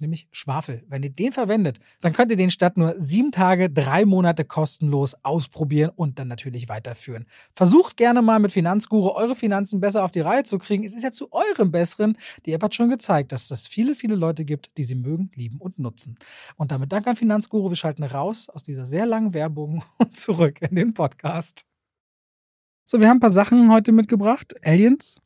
nämlich 0.01 0.27
Schwafel. 0.31 0.83
Wenn 0.87 1.03
ihr 1.03 1.09
den 1.09 1.31
verwendet, 1.31 1.79
dann 2.01 2.13
könnt 2.13 2.31
ihr 2.31 2.37
den 2.37 2.49
statt 2.49 2.77
nur 2.77 2.95
sieben 2.97 3.31
Tage, 3.31 3.69
drei 3.69 4.05
Monate 4.05 4.43
kostenlos 4.43 5.15
ausprobieren 5.23 5.91
und 5.95 6.19
dann 6.19 6.27
natürlich 6.27 6.69
weiterführen. 6.69 7.25
Versucht 7.55 7.97
gerne 7.97 8.21
mal 8.21 8.39
mit 8.39 8.51
Finanzguru 8.51 9.09
eure 9.09 9.35
Finanzen 9.35 9.79
besser 9.79 10.03
auf 10.03 10.11
die 10.11 10.21
Reihe 10.21 10.43
zu 10.43 10.57
kriegen. 10.57 10.83
Es 10.83 10.93
ist 10.93 11.03
ja 11.03 11.11
zu 11.11 11.31
eurem 11.31 11.71
Besseren. 11.71 12.17
Die 12.45 12.53
App 12.53 12.63
hat 12.63 12.75
schon 12.75 12.89
gezeigt, 12.89 13.31
dass 13.31 13.51
es 13.51 13.67
viele, 13.67 13.95
viele 13.95 14.15
Leute 14.15 14.45
gibt, 14.45 14.77
die 14.77 14.83
sie 14.83 14.95
mögen, 14.95 15.31
lieben 15.35 15.57
und 15.57 15.79
nutzen. 15.79 16.17
Und 16.57 16.71
damit 16.71 16.91
danke 16.91 17.09
an 17.09 17.15
Finanzguru. 17.15 17.69
Wir 17.69 17.75
schalten 17.75 18.03
raus 18.03 18.49
aus 18.49 18.63
dieser 18.63 18.85
sehr 18.85 19.05
langen 19.05 19.33
Werbung 19.33 19.83
und 19.97 20.15
zurück 20.15 20.61
in 20.61 20.75
den 20.75 20.93
Podcast. 20.93 21.65
So, 22.85 22.99
wir 22.99 23.07
haben 23.07 23.17
ein 23.17 23.21
paar 23.21 23.31
Sachen 23.31 23.71
heute 23.71 23.91
mitgebracht. 23.91 24.53
Aliens, 24.65 25.21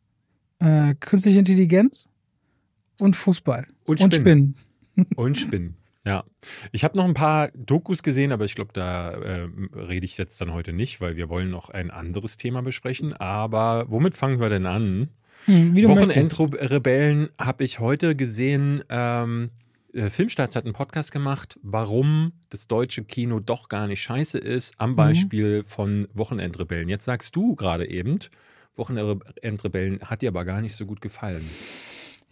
äh, 0.60 0.94
künstliche 0.96 1.40
Intelligenz 1.40 2.10
und 3.00 3.16
Fußball. 3.16 3.68
Und 3.86 4.02
Und 4.02 4.14
Spinnen. 4.14 4.56
Und 5.16 5.38
Spinnen. 5.38 5.76
Ja. 6.08 6.24
Ich 6.72 6.84
habe 6.84 6.96
noch 6.96 7.06
ein 7.06 7.16
paar 7.16 7.50
Dokus 7.56 8.04
gesehen, 8.04 8.32
aber 8.32 8.46
ich 8.46 8.54
glaube, 8.54 8.70
da 8.74 9.10
äh, 9.14 9.50
rede 9.76 10.06
ich 10.06 10.20
jetzt 10.20 10.40
dann 10.40 10.54
heute 10.54 10.72
nicht, 10.72 11.02
weil 11.02 11.16
wir 11.16 11.30
wollen 11.30 11.50
noch 11.50 11.72
ein 11.72 11.90
anderes 11.90 12.38
Thema 12.38 12.62
besprechen. 12.62 13.14
Aber 13.14 13.86
womit 13.90 14.16
fangen 14.16 14.40
wir 14.40 14.50
denn 14.50 14.68
an? 14.68 15.10
Hm. 15.46 15.76
Wochenendrebellen 15.88 17.30
habe 17.40 17.64
ich 17.64 17.80
heute 17.80 18.16
gesehen. 18.16 18.84
Ähm, 18.90 19.50
äh, 19.96 20.12
Filmstarts 20.12 20.56
hat 20.56 20.66
einen 20.66 20.74
Podcast 20.76 21.12
gemacht, 21.12 21.60
warum 21.64 22.34
das 22.52 22.68
deutsche 22.68 23.04
Kino 23.04 23.40
doch 23.40 23.68
gar 23.68 23.88
nicht 23.88 24.04
scheiße 24.04 24.38
ist, 24.38 24.74
Mhm. 24.74 24.78
am 24.78 24.96
Beispiel 24.96 25.64
von 25.64 26.08
Wochenendrebellen. 26.14 26.88
Jetzt 26.88 27.06
sagst 27.06 27.36
du 27.36 27.56
gerade 27.56 27.90
eben, 27.90 28.20
Wochenendrebellen 28.76 30.02
hat 30.02 30.22
dir 30.22 30.30
aber 30.30 30.46
gar 30.46 30.62
nicht 30.62 30.76
so 30.76 30.86
gut 30.86 31.02
gefallen. 31.02 31.50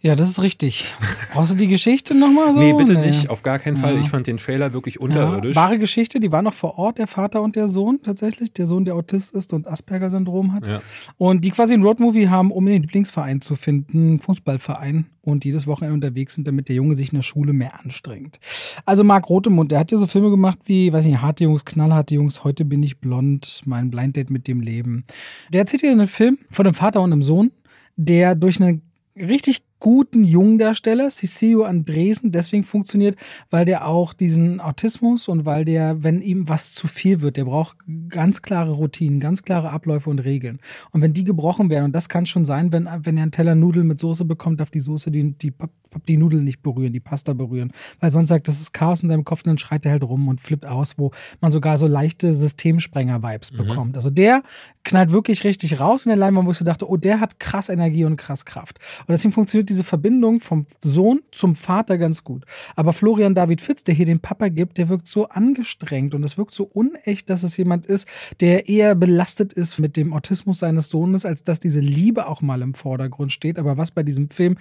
Ja, 0.04 0.14
das 0.14 0.28
ist 0.28 0.42
richtig. 0.42 0.84
Brauchst 1.32 1.52
du 1.52 1.56
die 1.56 1.66
Geschichte 1.66 2.14
nochmal 2.14 2.52
so? 2.52 2.60
nee, 2.60 2.74
bitte 2.74 2.92
nicht, 2.92 3.30
auf 3.30 3.42
gar 3.42 3.58
keinen 3.58 3.78
Fall. 3.78 3.94
Ja. 3.94 4.00
Ich 4.02 4.10
fand 4.10 4.26
den 4.26 4.36
Trailer 4.36 4.74
wirklich 4.74 4.96
Ja, 4.96 5.00
unterirdisch. 5.00 5.56
wahre 5.56 5.78
Geschichte, 5.78 6.20
die 6.20 6.30
war 6.30 6.42
noch 6.42 6.52
vor 6.52 6.76
Ort, 6.78 6.98
der 6.98 7.06
Vater 7.06 7.40
und 7.40 7.56
der 7.56 7.68
Sohn 7.68 8.00
tatsächlich. 8.02 8.52
Der 8.52 8.66
Sohn, 8.66 8.84
der 8.84 8.96
Autist 8.96 9.32
ist 9.34 9.54
und 9.54 9.66
Asperger-Syndrom 9.66 10.52
hat. 10.52 10.66
Ja. 10.66 10.82
Und 11.16 11.42
die 11.46 11.50
quasi 11.52 11.72
einen 11.72 11.84
Roadmovie 11.84 12.28
haben, 12.28 12.50
um 12.50 12.66
den 12.66 12.82
Lieblingsverein 12.82 13.40
zu 13.40 13.54
finden, 13.56 14.20
Fußballverein. 14.20 15.06
Und 15.22 15.46
jedes 15.46 15.66
Wochenende 15.66 15.94
unterwegs 15.94 16.34
sind, 16.34 16.46
damit 16.46 16.68
der 16.68 16.76
Junge 16.76 16.96
sich 16.96 17.10
in 17.10 17.16
der 17.16 17.22
Schule 17.22 17.54
mehr 17.54 17.80
anstrengt. 17.82 18.38
Also 18.84 19.04
Marc 19.04 19.30
Rotemund, 19.30 19.72
der 19.72 19.78
hat 19.78 19.90
ja 19.90 19.96
so 19.96 20.06
Filme 20.06 20.28
gemacht 20.28 20.58
wie, 20.66 20.92
weiß 20.92 21.06
nicht, 21.06 21.22
Harte 21.22 21.44
Jungs, 21.44 21.64
Knallharte 21.64 22.14
Jungs, 22.14 22.44
Heute 22.44 22.66
bin 22.66 22.82
ich 22.82 22.98
blond, 22.98 23.62
mein 23.64 23.90
Blind 23.90 24.16
Date 24.16 24.28
mit 24.28 24.46
dem 24.48 24.60
Leben. 24.60 25.04
Der 25.50 25.60
erzählt 25.62 25.80
hier 25.80 25.92
einen 25.92 26.08
Film 26.08 26.36
von 26.50 26.66
einem 26.66 26.74
Vater 26.74 27.00
und 27.00 27.10
einem 27.10 27.22
Sohn, 27.22 27.52
der 27.96 28.34
durch 28.34 28.60
einen 28.60 28.82
richtig 29.16 29.62
guten 29.84 30.24
Jungdarsteller, 30.24 31.10
Ciccio 31.10 31.64
Andresen, 31.64 32.32
deswegen 32.32 32.64
funktioniert, 32.64 33.16
weil 33.50 33.66
der 33.66 33.86
auch 33.86 34.14
diesen 34.14 34.58
Autismus 34.58 35.28
und 35.28 35.44
weil 35.44 35.66
der, 35.66 36.02
wenn 36.02 36.22
ihm 36.22 36.48
was 36.48 36.72
zu 36.72 36.88
viel 36.88 37.20
wird, 37.20 37.36
der 37.36 37.44
braucht 37.44 37.76
ganz 38.08 38.40
klare 38.40 38.70
Routinen, 38.70 39.20
ganz 39.20 39.42
klare 39.42 39.68
Abläufe 39.68 40.08
und 40.08 40.20
Regeln. 40.20 40.58
Und 40.92 41.02
wenn 41.02 41.12
die 41.12 41.24
gebrochen 41.24 41.68
werden, 41.68 41.84
und 41.84 41.92
das 41.94 42.08
kann 42.08 42.24
schon 42.24 42.46
sein, 42.46 42.72
wenn, 42.72 42.88
wenn 43.02 43.18
er 43.18 43.24
einen 43.24 43.32
Teller 43.32 43.54
Nudeln 43.56 43.86
mit 43.86 44.00
Soße 44.00 44.24
bekommt, 44.24 44.60
darf 44.60 44.70
die 44.70 44.80
Soße 44.80 45.10
die, 45.10 45.32
die 45.32 45.52
hab 45.94 46.04
die 46.06 46.16
Nudeln 46.16 46.44
nicht 46.44 46.62
berühren, 46.62 46.92
die 46.92 47.00
Pasta 47.00 47.32
berühren. 47.32 47.72
Weil 48.00 48.10
sonst 48.10 48.28
sagt, 48.28 48.48
das 48.48 48.60
ist 48.60 48.72
Chaos 48.74 49.02
in 49.02 49.08
seinem 49.08 49.24
Kopf 49.24 49.40
und 49.44 49.48
dann 49.48 49.58
schreit 49.58 49.84
er 49.86 49.92
halt 49.92 50.02
rum 50.02 50.28
und 50.28 50.40
flippt 50.40 50.66
aus, 50.66 50.98
wo 50.98 51.10
man 51.40 51.52
sogar 51.52 51.78
so 51.78 51.86
leichte 51.86 52.34
Systemsprenger-Vibes 52.34 53.52
Mhm. 53.52 53.56
bekommt. 53.56 53.96
Also 53.96 54.10
der 54.10 54.42
knallt 54.84 55.10
wirklich 55.12 55.44
richtig 55.44 55.80
raus 55.80 56.04
in 56.04 56.10
der 56.10 56.16
Leinwand, 56.18 56.46
wo 56.46 56.50
ich 56.50 56.58
so 56.58 56.64
dachte, 56.64 56.88
oh, 56.88 56.96
der 56.96 57.20
hat 57.20 57.40
krass 57.40 57.68
Energie 57.68 58.04
und 58.04 58.16
krass 58.16 58.44
Kraft. 58.44 58.78
Und 59.00 59.10
deswegen 59.10 59.32
funktioniert 59.32 59.68
diese 59.70 59.84
Verbindung 59.84 60.40
vom 60.40 60.66
Sohn 60.82 61.20
zum 61.30 61.54
Vater 61.54 61.96
ganz 61.96 62.22
gut. 62.24 62.44
Aber 62.76 62.92
Florian 62.92 63.34
David 63.34 63.60
Fitz, 63.60 63.84
der 63.84 63.94
hier 63.94 64.06
den 64.06 64.20
Papa 64.20 64.48
gibt, 64.48 64.76
der 64.78 64.88
wirkt 64.88 65.06
so 65.06 65.28
angestrengt 65.28 66.14
und 66.14 66.22
es 66.22 66.36
wirkt 66.36 66.52
so 66.52 66.64
unecht, 66.64 67.30
dass 67.30 67.42
es 67.42 67.56
jemand 67.56 67.86
ist, 67.86 68.08
der 68.40 68.68
eher 68.68 68.94
belastet 68.94 69.52
ist 69.52 69.78
mit 69.78 69.96
dem 69.96 70.12
Autismus 70.12 70.58
seines 70.58 70.88
Sohnes, 70.88 71.24
als 71.24 71.44
dass 71.44 71.60
diese 71.60 71.80
Liebe 71.80 72.26
auch 72.26 72.42
mal 72.42 72.60
im 72.62 72.74
Vordergrund 72.74 73.32
steht. 73.32 73.58
Aber 73.58 73.76
was 73.76 73.90
bei 73.90 74.02
diesem 74.02 74.28
Film 74.30 74.56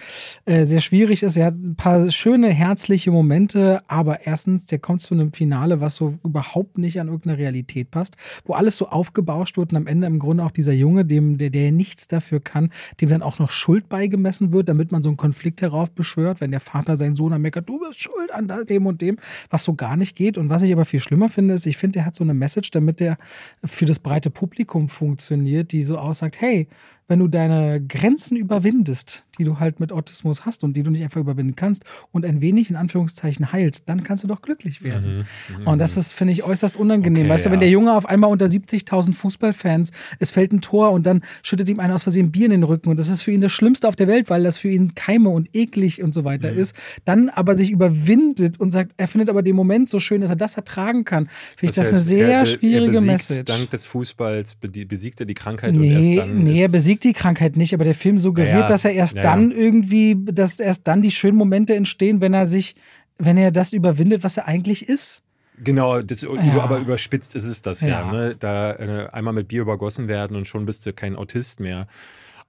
äh, 0.46 0.66
sehr 0.66 0.80
schwierig 0.82 1.23
ist, 1.24 1.38
er 1.38 1.48
hat 1.48 1.56
ein 1.56 1.76
paar 1.76 2.12
schöne, 2.12 2.50
herzliche 2.50 3.12
Momente, 3.12 3.82
aber 3.88 4.26
erstens, 4.26 4.66
der 4.66 4.80
kommt 4.80 5.02
zu 5.02 5.14
einem 5.14 5.34
Finale, 5.34 5.82
was 5.82 5.96
so 5.96 6.20
überhaupt 6.24 6.78
nicht 6.78 7.00
an 7.00 7.08
irgendeine 7.08 7.38
Realität 7.38 7.90
passt, 7.92 8.16
wo 8.46 8.54
alles 8.54 8.78
so 8.78 8.90
aufgebauscht 8.90 9.58
wird 9.58 9.72
und 9.72 9.78
am 9.78 9.88
Ende 9.88 10.08
im 10.08 10.20
Grunde 10.20 10.44
auch 10.44 10.52
dieser 10.52 10.74
Junge, 10.74 11.06
dem, 11.06 11.38
der, 11.38 11.50
der 11.50 11.72
nichts 11.72 12.08
dafür 12.08 12.40
kann, 12.40 12.72
dem 13.02 13.10
dann 13.10 13.22
auch 13.22 13.40
noch 13.40 13.50
Schuld 13.50 13.90
beigemessen 13.90 14.52
wird, 14.52 14.70
damit 14.70 14.92
man 14.92 15.04
so 15.04 15.10
einen 15.10 15.18
Konflikt 15.18 15.62
heraufbeschwört, 15.62 16.42
wenn 16.42 16.52
der 16.52 16.60
Vater 16.60 16.96
seinen 16.96 17.16
Sohn 17.16 17.32
dann 17.32 17.42
meckert, 17.42 17.68
du 17.68 17.80
bist 17.80 18.02
schuld 18.02 18.32
an 18.32 18.52
dem 18.68 18.86
und 18.86 19.02
dem, 19.02 19.18
was 19.50 19.64
so 19.64 19.74
gar 19.74 19.98
nicht 19.98 20.16
geht. 20.16 20.38
Und 20.38 20.50
was 20.50 20.62
ich 20.62 20.72
aber 20.72 20.86
viel 20.86 21.00
schlimmer 21.00 21.30
finde, 21.30 21.54
ist, 21.54 21.66
ich 21.66 21.78
finde, 21.78 21.94
der 21.94 22.06
hat 22.06 22.16
so 22.16 22.24
eine 22.24 22.34
Message, 22.34 22.72
damit 22.72 23.00
der 23.00 23.18
für 23.64 23.86
das 23.86 24.00
breite 24.00 24.30
Publikum 24.30 24.90
funktioniert, 24.90 25.72
die 25.72 25.84
so 25.84 25.98
aussagt, 25.98 26.40
hey, 26.40 26.68
wenn 27.14 27.20
du 27.20 27.28
deine 27.28 27.80
Grenzen 27.80 28.36
überwindest, 28.36 29.24
die 29.38 29.44
du 29.44 29.60
halt 29.60 29.80
mit 29.80 29.92
Autismus 29.92 30.46
hast 30.48 30.64
und 30.64 30.76
die 30.76 30.82
du 30.82 30.90
nicht 30.90 31.04
einfach 31.04 31.22
überwinden 31.22 31.56
kannst 31.56 31.84
und 32.12 32.26
ein 32.26 32.42
wenig 32.42 32.72
in 32.72 32.76
Anführungszeichen 32.76 33.52
heilst, 33.52 33.84
dann 33.88 34.04
kannst 34.04 34.24
du 34.24 34.28
doch 34.28 34.42
glücklich 34.42 34.82
werden. 34.84 35.26
Mhm. 35.60 35.68
Und 35.68 35.78
das 35.80 35.96
ist, 35.96 36.12
finde 36.14 36.34
ich, 36.34 36.44
äußerst 36.44 36.76
unangenehm. 36.76 37.24
Okay, 37.26 37.30
weißt 37.30 37.46
du, 37.46 37.52
wenn 37.52 37.60
der 37.60 37.70
Junge 37.70 37.94
auf 37.94 38.08
einmal 38.08 38.32
unter 38.32 38.48
70.000 38.48 39.14
Fußballfans, 39.14 39.92
es 40.18 40.32
fällt 40.32 40.54
ein 40.54 40.62
Tor 40.62 40.90
und 40.92 41.06
dann 41.06 41.22
schüttet 41.44 41.70
ihm 41.70 41.80
einer 41.80 41.94
aus 41.94 42.02
Versehen 42.04 42.32
Bier 42.32 42.46
in 42.46 42.52
den 42.52 42.64
Rücken 42.64 42.90
und 42.90 42.98
das 42.98 43.10
ist 43.10 43.22
für 43.22 43.32
ihn 43.32 43.42
das 43.42 43.52
Schlimmste 43.52 43.88
auf 43.88 43.96
der 43.96 44.08
Welt, 44.08 44.32
weil 44.32 44.42
das 44.44 44.58
für 44.58 44.70
ihn 44.70 44.96
keime 44.96 45.30
und 45.30 45.56
eklig 45.56 46.02
und 46.02 46.14
so 46.16 46.24
weiter 46.24 46.52
Mhm. 46.52 46.58
ist, 46.60 46.76
dann 47.06 47.30
aber 47.30 47.56
sich 47.56 47.70
überwindet 47.72 48.60
und 48.60 48.72
sagt, 48.72 48.94
er 48.98 49.08
findet 49.08 49.30
aber 49.30 49.44
den 49.44 49.56
Moment 49.56 49.88
so 49.90 50.00
schön, 50.00 50.22
dass 50.22 50.32
er 50.32 50.36
das 50.36 50.56
ertragen 50.58 51.04
kann, 51.06 51.28
finde 51.58 51.72
ich 51.72 51.76
das 51.76 51.88
eine 51.90 51.98
heißt, 51.98 52.08
sehr 52.08 52.28
er, 52.28 52.46
schwierige 52.48 52.86
er 52.98 53.02
besiegt, 53.02 53.06
Message. 53.12 53.46
Dank 53.46 53.70
des 53.70 53.86
Fußballs 53.86 54.56
be- 54.56 54.70
besiegt 54.86 55.20
er 55.20 55.26
die 55.26 55.34
Krankheit 55.34 55.74
und 55.74 55.82
Nee, 55.82 55.94
erst 55.94 56.18
dann. 56.18 56.44
nee, 56.44 56.62
er 56.62 56.70
ist- 57.06 57.10
die 57.10 57.14
Krankheit 57.14 57.56
nicht, 57.58 57.74
aber 57.74 57.84
der 57.84 57.96
Film 57.96 58.20
suggeriert, 58.20 58.54
Ja, 58.62 58.66
dass 58.68 58.86
er 58.86 58.94
erst 58.94 59.16
Ja, 59.16 59.22
dann 59.22 59.52
irgendwie, 59.52 60.16
dass 60.26 60.60
erst 60.60 60.88
dann 60.88 61.02
die 61.02 61.12
schönen 61.12 61.38
Momente 61.38 61.76
entstehen, 61.76 62.22
wenn 62.22 62.34
er 62.34 62.48
sich, 62.48 62.76
wenn 63.18 63.38
er 63.38 63.52
das 63.52 63.74
überwindet, 63.74 64.24
was 64.24 64.38
er 64.38 64.48
eigentlich 64.48 64.88
ist. 64.90 65.24
Genau, 65.64 66.02
das, 66.02 66.24
aber 66.26 66.80
überspitzt 66.80 67.36
ist 67.36 67.46
es 67.46 67.62
das 67.62 67.82
ja. 67.82 67.88
Ja. 67.88 68.12
ne? 68.12 68.36
Da 68.38 68.72
äh, 68.74 69.10
einmal 69.12 69.34
mit 69.34 69.48
Bier 69.48 69.62
übergossen 69.62 70.08
werden 70.08 70.36
und 70.36 70.46
schon 70.46 70.66
bist 70.66 70.86
du 70.86 70.94
kein 70.94 71.16
Autist 71.16 71.60
mehr. 71.60 71.88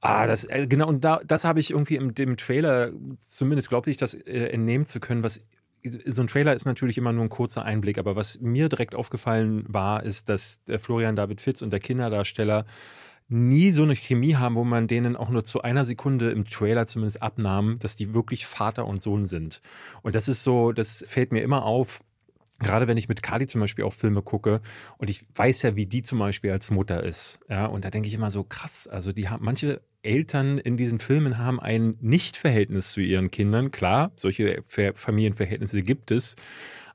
Ah, 0.01 0.27
das, 0.27 0.45
äh, 0.45 0.67
genau, 0.67 0.89
und 0.89 1.05
da, 1.05 1.21
das 1.27 1.45
habe 1.45 1.61
ich 1.61 1.71
irgendwie 1.71 1.97
im 1.97 2.15
dem 2.15 2.37
Trailer, 2.37 2.93
zumindest 3.21 3.69
glaube 3.69 3.91
ich, 3.91 3.97
das 3.97 4.15
äh, 4.15 4.49
entnehmen 4.49 4.87
zu 4.87 5.01
können, 5.01 5.23
was 5.23 5.41
so 6.07 6.23
ein 6.23 6.29
Trailer 6.29 6.55
ist 6.55 6.65
natürlich 6.65 6.97
immer 6.97 7.13
nur 7.13 7.25
ein 7.25 7.29
kurzer 7.29 7.63
Einblick, 7.65 7.99
aber 7.99 8.17
was 8.17 8.41
mir 8.41 8.71
direkt 8.71 8.95
aufgefallen 8.95 9.65
war, 9.69 10.03
ist, 10.03 10.31
dass 10.31 10.63
der 10.65 10.79
Florian 10.81 11.15
David 11.15 11.43
Fitz 11.43 11.61
und 11.61 11.71
der 11.71 11.81
Kinderdarsteller 11.81 12.65
nie 13.29 13.71
so 13.71 13.83
eine 13.83 13.97
Chemie 13.97 14.37
haben, 14.37 14.55
wo 14.55 14.65
man 14.65 14.87
denen 14.87 15.17
auch 15.17 15.31
nur 15.31 15.45
zu 15.45 15.63
einer 15.63 15.85
Sekunde 15.85 16.31
im 16.31 16.45
Trailer 16.45 16.87
zumindest 16.87 17.23
abnahm, 17.23 17.79
dass 17.79 17.97
die 17.97 18.13
wirklich 18.15 18.47
Vater 18.47 18.87
und 18.87 19.01
Sohn 19.01 19.25
sind. 19.25 19.61
Und 20.03 20.15
das 20.15 20.29
ist 20.29 20.45
so, 20.45 20.73
das 20.73 21.05
fällt 21.07 21.33
mir 21.33 21.43
immer 21.43 21.65
auf, 21.65 22.01
Gerade 22.61 22.87
wenn 22.87 22.97
ich 22.97 23.09
mit 23.09 23.21
Kali 23.23 23.49
zum 23.49 23.61
Beispiel 23.61 23.85
auch 23.85 23.93
Filme 23.93 24.23
gucke 24.23 24.61
und 24.99 25.11
ich 25.11 25.27
weiß 25.35 25.63
ja, 25.63 25.75
wie 25.75 25.87
die 25.87 26.03
zum 26.03 26.21
Beispiel 26.21 26.53
als 26.53 26.71
Mutter 26.71 27.03
ist. 27.03 27.41
Ja, 27.51 27.67
und 27.67 27.85
da 27.85 27.91
denke 27.91 28.07
ich 28.07 28.15
immer 28.15 28.31
so 28.31 28.45
krass. 28.45 28.87
Also 28.87 29.13
die 29.13 29.29
haben 29.29 29.45
manche 29.45 29.81
Eltern 30.03 30.59
in 30.59 30.77
diesen 30.77 31.01
Filmen 31.01 31.39
haben 31.39 31.59
ein 31.59 31.97
Nicht-Verhältnis 32.01 32.93
zu 32.93 33.01
ihren 33.01 33.33
Kindern. 33.33 33.73
Klar, 33.73 34.13
solche 34.17 34.63
Ver 34.67 34.95
Familienverhältnisse 34.95 35.83
gibt 35.83 36.13
es. 36.13 36.37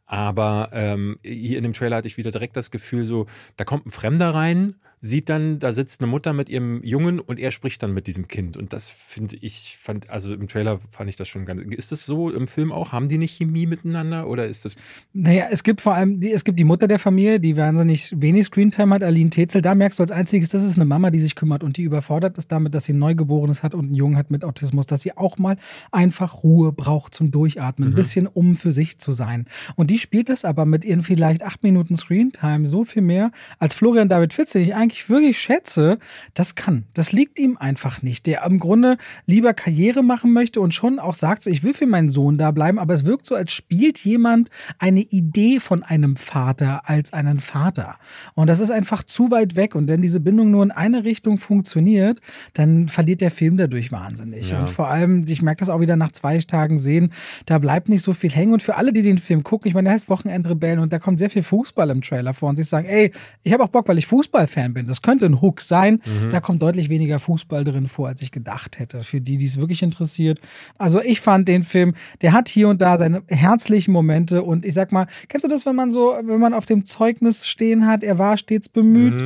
Aber 0.06 0.70
ähm, 0.72 1.20
hier 1.24 1.58
in 1.58 1.64
dem 1.64 1.74
Trailer 1.74 1.98
hatte 1.98 2.08
ich 2.08 2.18
wieder 2.18 2.32
direkt 2.32 2.56
das 2.56 2.72
Gefühl, 2.72 3.04
so, 3.04 3.28
da 3.58 3.66
kommt 3.66 3.86
ein 3.86 3.92
Fremder 3.92 4.34
rein, 4.34 4.76
sieht 5.02 5.30
dann, 5.30 5.60
da 5.60 5.74
sitzt 5.74 6.02
eine 6.02 6.10
Mutter 6.10 6.34
mit 6.34 6.50
ihrem 6.50 6.84
Jungen 6.84 7.20
und 7.20 7.40
er 7.40 7.52
spricht 7.52 7.82
dann 7.82 7.94
mit 7.94 8.08
diesem 8.08 8.28
Kind. 8.28 8.58
Und 8.58 8.74
das 8.74 8.90
finde 8.90 9.38
ich, 9.38 9.78
fand, 9.80 10.10
also 10.10 10.34
im 10.34 10.48
Trailer 10.48 10.80
fand 10.90 11.10
ich 11.10 11.16
das 11.16 11.28
schon 11.28 11.46
ganz. 11.46 11.62
Ist 11.72 11.92
das 11.92 12.06
so 12.06 12.30
im 12.30 12.48
Film 12.48 12.72
auch? 12.72 12.92
Haben 12.92 13.08
die 13.08 13.18
nicht 13.18 13.38
Chemie 13.38 13.66
miteinander 13.66 14.28
oder 14.28 14.48
ist 14.48 14.66
das 14.66 14.76
Naja, 15.14 15.48
es 15.52 15.64
gibt 15.64 15.82
vor 15.82 15.94
allem, 15.94 16.20
die, 16.20 16.32
es 16.32 16.44
gibt 16.44 16.60
die 16.60 16.66
Mutter 16.66 16.88
der 16.88 17.00
Familie, 17.00 17.40
die 17.40 17.56
wahnsinnig 17.56 18.14
wenig 18.20 18.46
Screentime 18.46 18.96
hat, 18.96 19.04
Aline 19.04 19.30
Tetzel. 19.30 19.62
Da 19.62 19.74
merkst 19.74 20.00
du 20.00 20.04
als 20.04 20.12
einziges, 20.12 20.50
das 20.50 20.64
ist 20.64 20.76
eine 20.76 20.86
Mama, 20.86 21.12
die 21.12 21.20
sich 21.20 21.36
kümmert 21.36 21.64
und 21.64 21.78
die 21.78 21.84
überfordert 21.84 22.38
ist 22.38 22.52
damit, 22.52 22.76
dass 22.76 22.86
sie 22.86 22.94
ein 22.94 23.00
Neugeborenes 23.00 23.64
hat 23.64 23.74
und 23.74 23.86
einen 23.86 23.96
Jungen 23.96 24.18
hat 24.18 24.32
mit 24.32 24.44
Autismus, 24.44 24.86
dass 24.86 25.02
sie 25.02 25.16
auch 25.16 25.38
mal 25.38 25.58
einfach 25.92 26.44
Ruhe 26.44 26.74
braucht 26.74 27.16
zum 27.16 27.32
Durchatmen, 27.32 27.90
ein 27.90 27.96
bisschen 27.96 28.28
um 28.28 28.56
für 28.56 28.72
sich 28.72 28.98
zu 28.98 29.12
sein. 29.12 29.46
Und 29.76 29.92
die 29.92 30.00
spielt 30.00 30.30
das 30.30 30.44
aber 30.44 30.66
mit 30.66 30.84
ihren 30.84 31.04
vielleicht 31.04 31.44
acht 31.44 31.64
Minuten 31.64 31.96
Screentime 31.96 32.68
so 32.68 32.84
viel 32.84 33.02
mehr, 33.02 33.32
als 33.60 33.76
Florian 33.76 34.10
David 34.10 34.34
Fitz, 34.34 34.52
den 34.52 34.64
ich 34.64 34.76
eigentlich 34.76 34.89
wirklich 35.10 35.40
schätze, 35.40 36.00
das 36.34 36.56
kann. 36.56 36.86
Das 36.94 37.12
liegt 37.12 37.40
ihm 37.40 37.58
einfach 37.58 38.02
nicht. 38.02 38.26
Der 38.26 38.44
im 38.46 38.60
Grunde 38.60 38.98
lieber 39.26 39.54
Karriere 39.54 40.04
machen 40.04 40.34
möchte 40.34 40.62
und 40.62 40.74
schon 40.74 41.00
auch 41.00 41.14
sagt, 41.14 41.44
so, 41.44 41.50
ich 41.50 41.64
will 41.64 41.74
für 41.74 41.86
meinen 41.86 42.10
Sohn 42.10 42.38
da 42.38 42.52
bleiben, 42.52 42.80
aber 42.80 42.94
es 42.94 43.06
wirkt 43.06 43.26
so, 43.26 43.36
als 43.36 43.52
spielt 43.52 44.00
jemand 44.00 44.50
eine 44.78 45.02
Idee 45.02 45.60
von 45.60 45.84
einem 45.84 46.16
Vater 46.16 46.90
als 46.90 47.14
einen 47.14 47.40
Vater. 47.40 47.98
Und 48.34 48.48
das 48.48 48.60
ist 48.60 48.72
einfach 48.72 49.04
zu 49.04 49.32
weit 49.32 49.56
weg. 49.56 49.76
Und 49.76 49.88
wenn 49.88 50.02
diese 50.02 50.20
Bindung 50.20 50.52
nur 50.52 50.64
in 50.64 50.72
eine 50.72 51.04
Richtung 51.04 51.38
funktioniert, 51.38 52.20
dann 52.54 52.88
verliert 52.88 53.22
der 53.22 53.32
Film 53.32 53.58
dadurch 53.58 53.92
wahnsinnig. 53.92 54.52
Ja. 54.52 54.62
Und 54.62 54.70
vor 54.70 54.90
allem, 54.90 55.26
ich 55.28 55.42
merke 55.42 55.60
das 55.60 55.70
auch 55.70 55.80
wieder 55.80 55.96
nach 55.96 56.12
zwei 56.12 56.40
Tagen 56.40 56.80
sehen, 56.80 57.12
da 57.46 57.58
bleibt 57.58 57.90
nicht 57.90 58.04
so 58.04 58.14
viel 58.14 58.32
hängen. 58.32 58.54
Und 58.54 58.64
für 58.64 58.76
alle, 58.76 58.94
die 58.94 59.02
den 59.02 59.18
Film 59.18 59.44
gucken, 59.44 59.68
ich 59.68 59.74
meine, 59.74 59.86
der 59.86 59.94
heißt 59.94 60.10
Wochenendrebellen 60.10 60.80
und 60.80 60.94
da 60.94 61.00
kommt 61.00 61.20
sehr 61.20 61.30
viel 61.30 61.44
Fußball 61.44 61.90
im 61.90 62.02
Trailer 62.02 62.34
vor 62.34 62.50
und 62.50 62.56
sich 62.56 62.68
sagen, 62.68 62.88
ey, 62.88 63.12
ich 63.44 63.54
habe 63.54 63.64
auch 63.64 63.70
Bock, 63.70 63.88
weil 63.88 63.98
ich 63.98 64.08
Fußballfan 64.08 64.74
bin. 64.74 64.79
Das 64.88 65.02
könnte 65.02 65.26
ein 65.26 65.42
Hook 65.42 65.62
sein. 65.62 66.02
Da 66.32 66.40
kommt 66.40 66.62
deutlich 66.62 66.90
weniger 66.90 67.20
Fußball 67.20 67.64
drin 67.64 67.88
vor, 67.88 68.08
als 68.08 68.22
ich 68.22 68.32
gedacht 68.32 68.80
hätte. 68.80 69.02
Für 69.02 69.22
die, 69.22 69.38
die 69.38 69.46
es 69.46 69.58
wirklich 69.58 69.84
interessiert. 69.84 70.40
Also 70.78 71.02
ich 71.02 71.22
fand 71.22 71.48
den 71.48 71.64
Film, 71.64 71.94
der 72.22 72.34
hat 72.34 72.50
hier 72.50 72.70
und 72.70 72.82
da 72.82 72.98
seine 72.98 73.24
herzlichen 73.28 73.92
Momente 73.92 74.44
und 74.44 74.66
ich 74.66 74.74
sag 74.74 74.92
mal, 74.92 75.08
kennst 75.28 75.44
du 75.44 75.48
das, 75.48 75.66
wenn 75.66 75.76
man 75.76 75.92
so, 75.92 76.16
wenn 76.24 76.40
man 76.40 76.54
auf 76.54 76.66
dem 76.66 76.86
Zeugnis 76.86 77.48
stehen 77.48 77.86
hat, 77.86 78.04
er 78.04 78.18
war 78.18 78.38
stets 78.38 78.70
bemüht, 78.70 79.24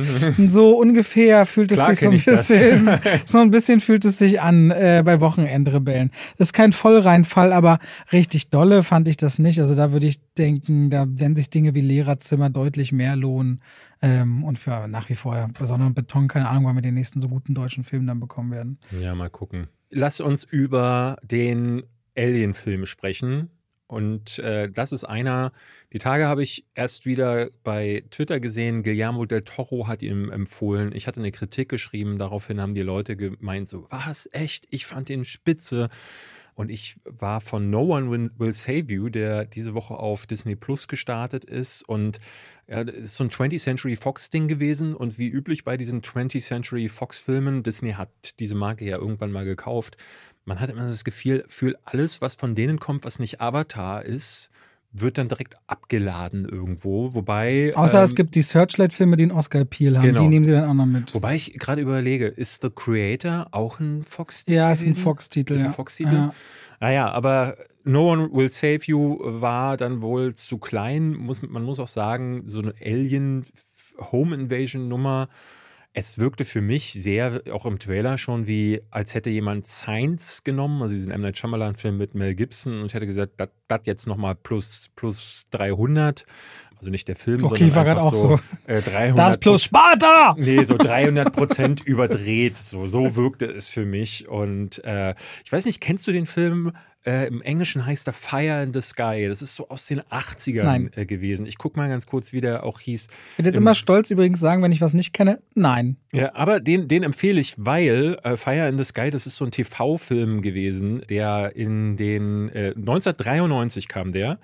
so 0.48 0.76
ungefähr 0.76 1.46
fühlt 1.46 1.72
es 1.72 1.78
Klar 1.78 1.90
sich 1.94 2.00
so 2.00 2.06
ein 2.06 2.36
bisschen, 2.36 2.90
so 3.24 3.38
ein 3.38 3.50
bisschen 3.50 3.80
fühlt 3.80 4.04
es 4.04 4.18
sich 4.18 4.40
an 4.40 4.70
äh, 4.70 5.02
bei 5.04 5.20
Wochenendrebellen. 5.20 6.10
Das 6.38 6.48
ist 6.48 6.52
kein 6.52 6.72
Vollreinfall, 6.72 7.52
aber 7.52 7.78
richtig 8.12 8.50
dolle 8.50 8.82
fand 8.82 9.08
ich 9.08 9.16
das 9.16 9.38
nicht. 9.38 9.60
Also 9.60 9.74
da 9.74 9.92
würde 9.92 10.06
ich 10.06 10.20
denken, 10.38 10.90
da 10.90 11.06
werden 11.08 11.36
sich 11.36 11.50
Dinge 11.50 11.74
wie 11.74 11.80
Lehrerzimmer 11.80 12.50
deutlich 12.50 12.92
mehr 12.92 13.16
lohnen. 13.16 13.60
Ähm, 14.04 14.44
und 14.44 14.58
für 14.58 14.86
nach 14.86 15.08
wie 15.08 15.14
vor 15.14 15.48
besonderen 15.58 15.94
Beton, 15.94 16.28
keine 16.28 16.48
Ahnung, 16.48 16.66
wann 16.66 16.76
wir 16.76 16.82
den 16.82 16.94
nächsten 16.94 17.20
so 17.20 17.28
guten 17.28 17.54
deutschen 17.54 17.84
Film 17.84 18.06
dann 18.06 18.20
bekommen 18.20 18.50
werden. 18.50 18.78
Ja, 18.98 19.14
mal 19.14 19.30
gucken. 19.30 19.68
Lass 19.88 20.20
uns 20.20 20.44
über 20.44 21.16
den 21.22 21.84
Alien-Film 22.14 22.84
sprechen. 22.84 23.50
Und 23.86 24.38
äh, 24.40 24.70
das 24.70 24.92
ist 24.92 25.04
einer, 25.04 25.52
die 25.92 25.98
Tage 25.98 26.26
habe 26.26 26.42
ich 26.42 26.66
erst 26.74 27.06
wieder 27.06 27.48
bei 27.62 28.04
Twitter 28.10 28.40
gesehen, 28.40 28.82
Guillermo 28.82 29.24
del 29.24 29.42
Toro 29.42 29.86
hat 29.86 30.02
ihm 30.02 30.30
empfohlen. 30.30 30.92
Ich 30.94 31.06
hatte 31.06 31.20
eine 31.20 31.32
Kritik 31.32 31.68
geschrieben, 31.68 32.18
daraufhin 32.18 32.60
haben 32.60 32.74
die 32.74 32.82
Leute 32.82 33.16
gemeint, 33.16 33.68
so, 33.68 33.86
was, 33.90 34.28
echt? 34.32 34.66
Ich 34.70 34.86
fand 34.86 35.08
den 35.08 35.24
spitze. 35.24 35.88
Und 36.54 36.70
ich 36.70 36.96
war 37.04 37.40
von 37.40 37.70
No 37.70 37.82
One 37.96 38.30
Will- 38.38 38.52
Save 38.52 38.92
You, 38.92 39.08
der 39.08 39.44
diese 39.44 39.74
Woche 39.74 39.94
auf 39.94 40.26
Disney 40.26 40.54
Plus 40.54 40.88
gestartet 40.88 41.44
ist. 41.44 41.82
Und 41.82 42.20
ja, 42.68 42.84
das 42.84 42.94
ist 42.94 43.16
so 43.16 43.24
ein 43.24 43.30
20th 43.30 43.60
Century 43.60 43.96
Fox-Ding 43.96 44.46
gewesen. 44.48 44.94
Und 44.94 45.18
wie 45.18 45.28
üblich 45.28 45.64
bei 45.64 45.76
diesen 45.76 46.02
20th 46.02 46.42
Century 46.42 46.88
Fox-Filmen, 46.88 47.62
Disney 47.62 47.92
hat 47.92 48.38
diese 48.38 48.54
Marke 48.54 48.84
ja 48.84 48.98
irgendwann 48.98 49.32
mal 49.32 49.44
gekauft. 49.44 49.96
Man 50.44 50.60
hat 50.60 50.70
immer 50.70 50.82
das 50.82 51.04
Gefühl, 51.04 51.76
alles, 51.84 52.20
was 52.20 52.34
von 52.34 52.54
denen 52.54 52.78
kommt, 52.78 53.04
was 53.04 53.18
nicht 53.18 53.40
Avatar 53.40 54.04
ist, 54.04 54.50
wird 54.96 55.18
dann 55.18 55.28
direkt 55.28 55.56
abgeladen 55.66 56.48
irgendwo. 56.48 57.14
Wobei. 57.14 57.72
Außer 57.74 57.98
ähm, 57.98 58.04
es 58.04 58.14
gibt 58.14 58.36
die 58.36 58.42
Searchlight-Filme, 58.42 59.16
die 59.16 59.24
einen 59.24 59.32
Oscar-Appeal 59.32 59.98
haben. 59.98 60.06
Genau. 60.06 60.22
Die 60.22 60.28
nehmen 60.28 60.44
sie 60.44 60.52
dann 60.52 60.68
auch 60.68 60.74
noch 60.74 60.86
mit. 60.86 61.12
Wobei 61.14 61.34
ich 61.34 61.58
gerade 61.58 61.82
überlege, 61.82 62.28
ist 62.28 62.62
The 62.62 62.70
Creator 62.70 63.48
auch 63.50 63.80
ein 63.80 64.04
Fox-Titel? 64.04 64.56
Ja, 64.56 64.70
ist 64.70 64.84
ein? 64.84 64.94
Fox-Titel. 64.94 65.54
Ist 65.54 65.60
ein 65.60 65.66
ja. 65.66 65.72
Fox-Titel? 65.72 66.14
Ja. 66.14 66.34
Naja, 66.80 67.10
aber 67.10 67.56
No 67.82 68.12
One 68.12 68.32
Will 68.32 68.50
Save 68.50 68.80
You 68.84 69.18
war 69.20 69.76
dann 69.76 70.00
wohl 70.00 70.34
zu 70.34 70.58
klein. 70.58 71.14
Muss, 71.14 71.42
man 71.42 71.64
muss 71.64 71.80
auch 71.80 71.88
sagen, 71.88 72.44
so 72.46 72.60
eine 72.60 72.74
Alien 72.80 73.44
Home 74.12 74.34
Invasion 74.34 74.88
Nummer 74.88 75.28
es 75.96 76.18
wirkte 76.18 76.44
für 76.44 76.60
mich 76.60 76.92
sehr, 76.92 77.42
auch 77.52 77.66
im 77.66 77.78
Trailer 77.78 78.18
schon, 78.18 78.48
wie 78.48 78.82
als 78.90 79.14
hätte 79.14 79.30
jemand 79.30 79.68
Science 79.68 80.42
genommen, 80.42 80.82
also 80.82 80.92
diesen 80.92 81.12
M. 81.12 81.20
Night 81.20 81.38
Shyamalan-Film 81.38 81.96
mit 81.96 82.14
Mel 82.14 82.34
Gibson 82.34 82.82
und 82.82 82.92
hätte 82.92 83.06
gesagt, 83.06 83.34
das 83.38 83.80
jetzt 83.84 84.08
nochmal 84.08 84.34
plus, 84.34 84.90
plus 84.96 85.46
300. 85.52 86.26
Also 86.84 86.90
nicht 86.90 87.08
der 87.08 87.16
Film, 87.16 87.42
Okay, 87.44 87.70
sondern 87.70 87.74
war 87.76 87.86
einfach 87.86 88.02
auch 88.02 88.14
so, 88.14 88.28
so. 88.36 88.40
Äh, 88.66 88.82
300 88.82 89.16
Das 89.18 89.38
plus 89.38 89.62
Sparta! 89.64 90.34
Nee, 90.38 90.64
so 90.64 90.76
300 90.76 91.32
Prozent 91.32 91.80
überdreht. 91.86 92.58
So, 92.58 92.86
so 92.88 93.16
wirkte 93.16 93.46
es 93.46 93.70
für 93.70 93.86
mich. 93.86 94.28
Und 94.28 94.84
äh, 94.84 95.14
ich 95.46 95.50
weiß 95.50 95.64
nicht, 95.64 95.80
kennst 95.80 96.06
du 96.06 96.12
den 96.12 96.26
Film? 96.26 96.72
Äh, 97.06 97.28
Im 97.28 97.40
Englischen 97.40 97.86
heißt 97.86 98.06
er 98.06 98.12
Fire 98.12 98.62
in 98.62 98.74
the 98.74 98.82
Sky. 98.82 99.26
Das 99.28 99.40
ist 99.40 99.54
so 99.54 99.70
aus 99.70 99.86
den 99.86 100.00
80ern 100.02 100.62
Nein. 100.64 100.90
äh, 100.94 101.06
gewesen. 101.06 101.46
Ich 101.46 101.56
guck 101.56 101.74
mal 101.78 101.88
ganz 101.88 102.06
kurz, 102.06 102.34
wie 102.34 102.42
der 102.42 102.64
auch 102.64 102.80
hieß. 102.80 103.06
Ich 103.32 103.38
würde 103.38 103.48
jetzt 103.48 103.56
Im- 103.56 103.62
immer 103.62 103.74
stolz 103.74 104.10
übrigens 104.10 104.40
sagen, 104.40 104.62
wenn 104.62 104.72
ich 104.72 104.82
was 104.82 104.92
nicht 104.92 105.14
kenne, 105.14 105.40
nein. 105.54 105.96
Ja, 106.12 106.34
aber 106.34 106.60
den, 106.60 106.86
den 106.88 107.02
empfehle 107.02 107.40
ich, 107.40 107.54
weil 107.56 108.18
äh, 108.24 108.36
Fire 108.36 108.68
in 108.68 108.76
the 108.76 108.84
Sky, 108.84 109.08
das 109.10 109.26
ist 109.26 109.36
so 109.36 109.44
ein 109.46 109.50
TV-Film 109.52 110.42
gewesen, 110.42 111.02
der 111.08 111.52
in 111.56 111.96
den 111.96 112.50
äh, 112.50 112.74
1993 112.76 113.88
kam 113.88 114.12
der 114.12 114.38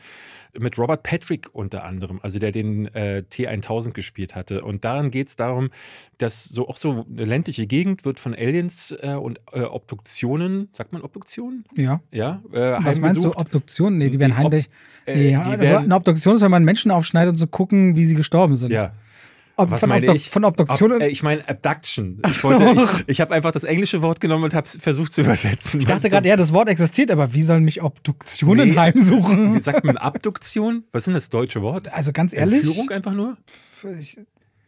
mit 0.58 0.78
Robert 0.78 1.02
Patrick 1.02 1.48
unter 1.52 1.84
anderem, 1.84 2.18
also 2.22 2.38
der 2.38 2.52
den 2.52 2.86
äh, 2.94 3.22
T1000 3.30 3.92
gespielt 3.92 4.34
hatte. 4.34 4.62
Und 4.62 4.84
darin 4.84 5.10
geht 5.10 5.28
es 5.28 5.36
darum, 5.36 5.70
dass 6.18 6.44
so 6.44 6.68
auch 6.68 6.76
so 6.76 7.04
eine 7.10 7.24
ländliche 7.24 7.66
Gegend 7.66 8.04
wird 8.04 8.18
von 8.20 8.34
Aliens 8.34 8.94
äh, 9.00 9.14
und 9.14 9.40
äh, 9.52 9.60
Obduktionen, 9.62 10.68
sagt 10.72 10.92
man 10.92 11.02
Obduktionen? 11.02 11.64
Ja. 11.76 12.00
Ja, 12.10 12.42
äh, 12.52 12.58
Was 12.58 12.80
meinst 12.82 12.96
du? 13.00 13.02
heimgesucht. 13.04 13.38
Obduktion? 13.38 13.98
Nee, 13.98 14.10
die 14.10 14.18
werden 14.18 14.32
Ob- 14.32 14.38
heimlich. 14.38 14.68
äh, 15.06 15.16
Nee, 15.16 15.30
ja, 15.32 15.42
die 15.44 15.50
also 15.50 15.62
werden- 15.62 15.84
eine 15.84 15.94
Obduktion 15.96 16.34
ist, 16.34 16.40
wenn 16.42 16.50
man 16.50 16.64
Menschen 16.64 16.90
aufschneidet 16.90 17.32
und 17.32 17.38
zu 17.38 17.46
gucken, 17.46 17.96
wie 17.96 18.04
sie 18.04 18.14
gestorben 18.14 18.56
sind. 18.56 18.72
Ja, 18.72 18.92
Ob, 19.60 19.70
Was 19.70 19.80
von, 19.80 19.88
meine 19.88 20.06
Obduk 20.06 20.16
ich? 20.16 20.30
von 20.30 20.44
Obduktion. 20.44 20.92
Ob, 20.92 21.00
äh, 21.02 21.08
ich 21.08 21.22
meine 21.22 21.48
Abduction. 21.48 22.22
Ich, 22.26 22.42
wollte, 22.44 22.64
ich, 22.64 23.04
ich 23.08 23.20
habe 23.20 23.34
einfach 23.34 23.52
das 23.52 23.64
englische 23.64 24.02
Wort 24.02 24.20
genommen 24.20 24.44
und 24.44 24.54
habe 24.54 24.66
es 24.66 24.76
versucht 24.80 25.12
zu 25.12 25.20
übersetzen. 25.22 25.80
ich 25.80 25.86
dachte 25.86 26.08
gerade, 26.10 26.28
ja, 26.28 26.36
das 26.36 26.52
Wort 26.52 26.68
existiert, 26.68 27.10
aber 27.10 27.32
wie 27.34 27.42
sollen 27.42 27.64
mich 27.64 27.82
Obduktionen 27.82 28.70
Nee. 28.70 28.76
heimsuchen? 28.76 29.54
Wie 29.54 29.60
sagt 29.60 29.84
man 29.84 29.96
Abduktion? 29.96 30.84
Was 30.92 31.00
ist 31.00 31.06
denn 31.06 31.14
das 31.14 31.28
deutsche 31.28 31.62
Wort? 31.62 31.92
Also 31.92 32.12
ganz 32.12 32.32
ehrlich, 32.32 32.62
Entführung 32.64 32.90
einfach 32.90 33.12
nur? 33.12 33.36
ich, 33.98 34.18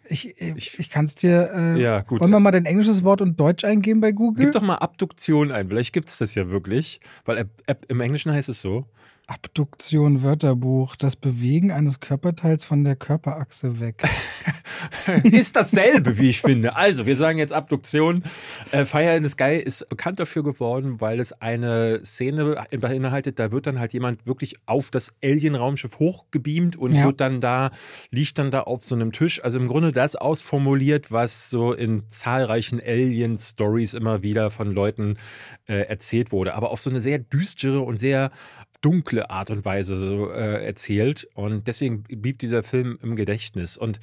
ich, 0.08 0.40
ich, 0.40 0.78
ich 0.78 0.90
kann 0.90 1.04
es 1.04 1.14
dir. 1.14 1.50
Äh, 1.54 1.80
Ja, 1.80 2.00
gut. 2.00 2.20
Wollen 2.20 2.30
wir 2.30 2.40
mal 2.40 2.50
dein 2.50 2.66
englisches 2.66 3.02
Wort 3.04 3.20
und 3.22 3.38
Deutsch 3.38 3.64
eingeben 3.64 4.00
bei 4.00 4.12
Google? 4.12 4.44
Gib 4.44 4.52
doch 4.52 4.62
mal 4.62 4.76
Abduktion 4.76 5.50
ein. 5.52 5.68
Vielleicht 5.68 5.92
gibt 5.92 6.08
es 6.08 6.18
das 6.18 6.34
ja 6.34 6.50
wirklich. 6.50 7.00
Weil 7.24 7.38
ab, 7.38 7.46
ab, 7.66 7.86
im 7.88 8.00
Englischen 8.00 8.32
heißt 8.32 8.48
es 8.48 8.60
so. 8.60 8.86
Abduktion, 9.32 10.22
Wörterbuch. 10.22 10.94
Das 10.94 11.16
Bewegen 11.16 11.70
eines 11.70 12.00
Körperteils 12.00 12.66
von 12.66 12.84
der 12.84 12.96
Körperachse 12.96 13.80
weg. 13.80 14.04
ist 15.24 15.56
dasselbe, 15.56 16.18
wie 16.18 16.28
ich 16.28 16.42
finde. 16.42 16.76
Also, 16.76 17.06
wir 17.06 17.16
sagen 17.16 17.38
jetzt 17.38 17.52
Abduktion. 17.52 18.24
Äh, 18.72 18.84
Fire 18.84 19.16
in 19.16 19.22
the 19.24 19.30
Sky 19.30 19.56
ist 19.56 19.88
bekannt 19.88 20.20
dafür 20.20 20.42
geworden, 20.42 21.00
weil 21.00 21.18
es 21.18 21.32
eine 21.40 22.04
Szene 22.04 22.62
beinhaltet, 22.78 23.38
da 23.38 23.50
wird 23.52 23.66
dann 23.66 23.78
halt 23.78 23.94
jemand 23.94 24.26
wirklich 24.26 24.56
auf 24.66 24.90
das 24.90 25.14
Alien-Raumschiff 25.24 25.98
hochgebeamt 25.98 26.76
und 26.76 26.92
Ja. 26.94 27.06
wird 27.06 27.20
dann 27.22 27.40
da, 27.40 27.70
liegt 28.10 28.38
dann 28.38 28.50
da 28.50 28.60
auf 28.60 28.84
so 28.84 28.94
einem 28.94 29.12
Tisch. 29.12 29.42
Also 29.42 29.58
im 29.58 29.66
Grunde 29.66 29.92
das 29.92 30.14
ausformuliert, 30.14 31.10
was 31.10 31.48
so 31.48 31.72
in 31.72 32.02
zahlreichen 32.10 32.80
Alien-Stories 32.80 33.94
immer 33.94 34.22
wieder 34.22 34.50
von 34.50 34.72
Leuten 34.72 35.16
äh, 35.66 35.86
erzählt 35.86 36.32
wurde. 36.32 36.54
Aber 36.54 36.70
auf 36.70 36.82
so 36.82 36.90
eine 36.90 37.00
sehr 37.00 37.18
düstere 37.18 37.80
und 37.80 37.96
sehr 37.96 38.30
dunkle 38.82 39.30
Art 39.30 39.50
und 39.50 39.64
Weise 39.64 39.98
so, 39.98 40.30
äh, 40.30 40.64
erzählt. 40.64 41.28
Und 41.34 41.66
deswegen 41.68 42.02
blieb 42.02 42.38
dieser 42.38 42.62
Film 42.62 42.98
im 43.02 43.16
Gedächtnis. 43.16 43.76
Und 43.76 44.00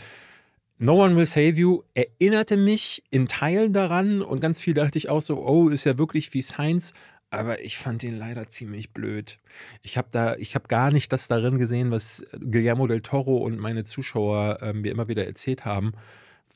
No 0.80 1.04
One 1.04 1.16
Will 1.16 1.26
Save 1.26 1.52
You 1.52 1.84
erinnerte 1.94 2.58
mich 2.58 3.04
in 3.12 3.28
Teilen 3.28 3.74
daran 3.74 4.22
und 4.22 4.40
ganz 4.40 4.62
viel 4.62 4.74
dachte 4.74 4.98
ich 4.98 5.10
auch 5.10 5.22
so, 5.22 5.46
oh, 5.46 5.70
ist 5.70 5.84
ja 5.84 5.98
wirklich 5.98 6.34
wie 6.34 6.42
Science. 6.42 6.94
Aber 7.32 7.62
ich 7.62 7.78
fand 7.78 8.02
ihn 8.04 8.18
leider 8.18 8.50
ziemlich 8.50 8.92
blöd. 8.92 9.38
Ich 9.84 9.98
habe 9.98 10.08
da, 10.12 10.36
ich 10.38 10.56
habe 10.56 10.68
gar 10.68 10.92
nicht 10.92 11.14
das 11.14 11.28
darin 11.28 11.60
gesehen, 11.60 11.92
was 11.92 12.26
Guillermo 12.40 12.88
del 12.88 13.02
Toro 13.02 13.38
und 13.38 13.60
meine 13.60 13.84
Zuschauer 13.84 14.60
ähm, 14.62 14.82
mir 14.82 14.92
immer 14.92 15.10
wieder 15.10 15.28
erzählt 15.28 15.64
haben. 15.64 15.94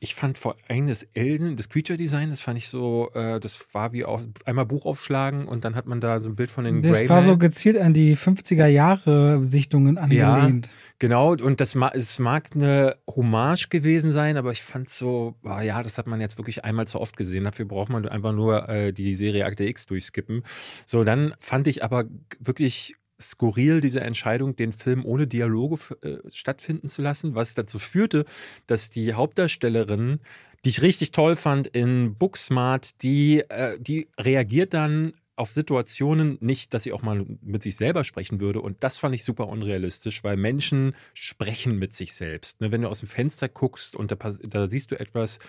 Ich 0.04 0.14
fand 0.14 0.36
vor 0.36 0.56
allem 0.68 0.86
das 0.86 1.06
Alien, 1.16 1.56
das 1.56 1.70
Creature 1.70 1.96
Design, 1.96 2.28
das 2.28 2.42
fand 2.42 2.58
ich 2.58 2.68
so, 2.68 3.10
äh, 3.14 3.40
das 3.40 3.58
war 3.72 3.94
wie 3.94 4.04
auch 4.04 4.20
einmal 4.44 4.66
Buch 4.66 4.84
aufschlagen 4.84 5.48
und 5.48 5.64
dann 5.64 5.74
hat 5.74 5.86
man 5.86 6.02
da 6.02 6.20
so 6.20 6.28
ein 6.28 6.36
Bild 6.36 6.50
von 6.50 6.64
den 6.64 6.82
Das 6.82 6.98
Grey 6.98 7.08
war 7.08 7.22
so 7.22 7.38
gezielt 7.38 7.78
an 7.78 7.94
die 7.94 8.14
50er 8.14 8.66
Jahre 8.66 9.42
Sichtungen 9.46 9.96
angelehnt. 9.96 10.68
Genau, 10.98 11.32
und 11.32 11.62
das 11.62 11.74
es 11.94 12.18
mag 12.18 12.50
eine 12.54 12.96
Hommage 13.08 13.70
gewesen 13.70 14.12
sein, 14.12 14.36
aber 14.36 14.52
ich 14.52 14.62
fand 14.62 14.90
so, 14.90 15.36
ah 15.42 15.62
ja, 15.62 15.82
das 15.82 15.96
hat 15.96 16.06
man 16.06 16.20
jetzt 16.20 16.36
wirklich 16.36 16.64
einmal 16.64 16.86
zu 16.86 17.00
oft 17.00 17.16
gesehen. 17.16 17.44
Dafür 17.44 17.64
braucht 17.64 17.88
man 17.88 18.06
einfach 18.06 18.32
nur 18.32 18.68
äh, 18.68 18.92
die 18.92 19.14
Serie 19.14 19.46
Akte 19.46 19.64
X 19.64 19.86
durchskippen. 19.86 20.42
So, 20.84 21.02
dann 21.04 21.34
fand 21.38 21.66
ich 21.66 21.82
aber 21.82 22.04
wirklich 22.38 22.96
skurril 23.30 23.80
diese 23.80 24.00
Entscheidung, 24.00 24.56
den 24.56 24.72
Film 24.72 25.04
ohne 25.04 25.26
Dialoge 25.26 25.78
äh, 26.02 26.16
stattfinden 26.32 26.88
zu 26.88 27.02
lassen, 27.02 27.34
was 27.34 27.54
dazu 27.54 27.78
führte, 27.78 28.24
dass 28.66 28.90
die 28.90 29.14
Hauptdarstellerin, 29.14 30.20
die 30.64 30.70
ich 30.70 30.82
richtig 30.82 31.12
toll 31.12 31.36
fand 31.36 31.66
in 31.66 32.14
Booksmart, 32.16 33.02
die, 33.02 33.40
äh, 33.48 33.78
die 33.78 34.08
reagiert 34.18 34.74
dann 34.74 35.12
auf 35.36 35.50
Situationen 35.50 36.38
nicht, 36.40 36.72
dass 36.74 36.84
sie 36.84 36.92
auch 36.92 37.02
mal 37.02 37.26
mit 37.42 37.62
sich 37.62 37.74
selber 37.76 38.04
sprechen 38.04 38.40
würde. 38.40 38.60
Und 38.60 38.84
das 38.84 38.98
fand 38.98 39.14
ich 39.16 39.24
super 39.24 39.48
unrealistisch, 39.48 40.22
weil 40.22 40.36
Menschen 40.36 40.94
sprechen 41.12 41.76
mit 41.78 41.92
sich 41.92 42.14
selbst. 42.14 42.60
Ne, 42.60 42.70
Wenn 42.70 42.82
du 42.82 42.88
aus 42.88 43.00
dem 43.00 43.08
Fenster 43.08 43.48
guckst 43.48 43.96
und 43.96 44.12
da, 44.12 44.16
da 44.16 44.66
siehst 44.68 44.92
du 44.92 45.00
etwas, 45.00 45.40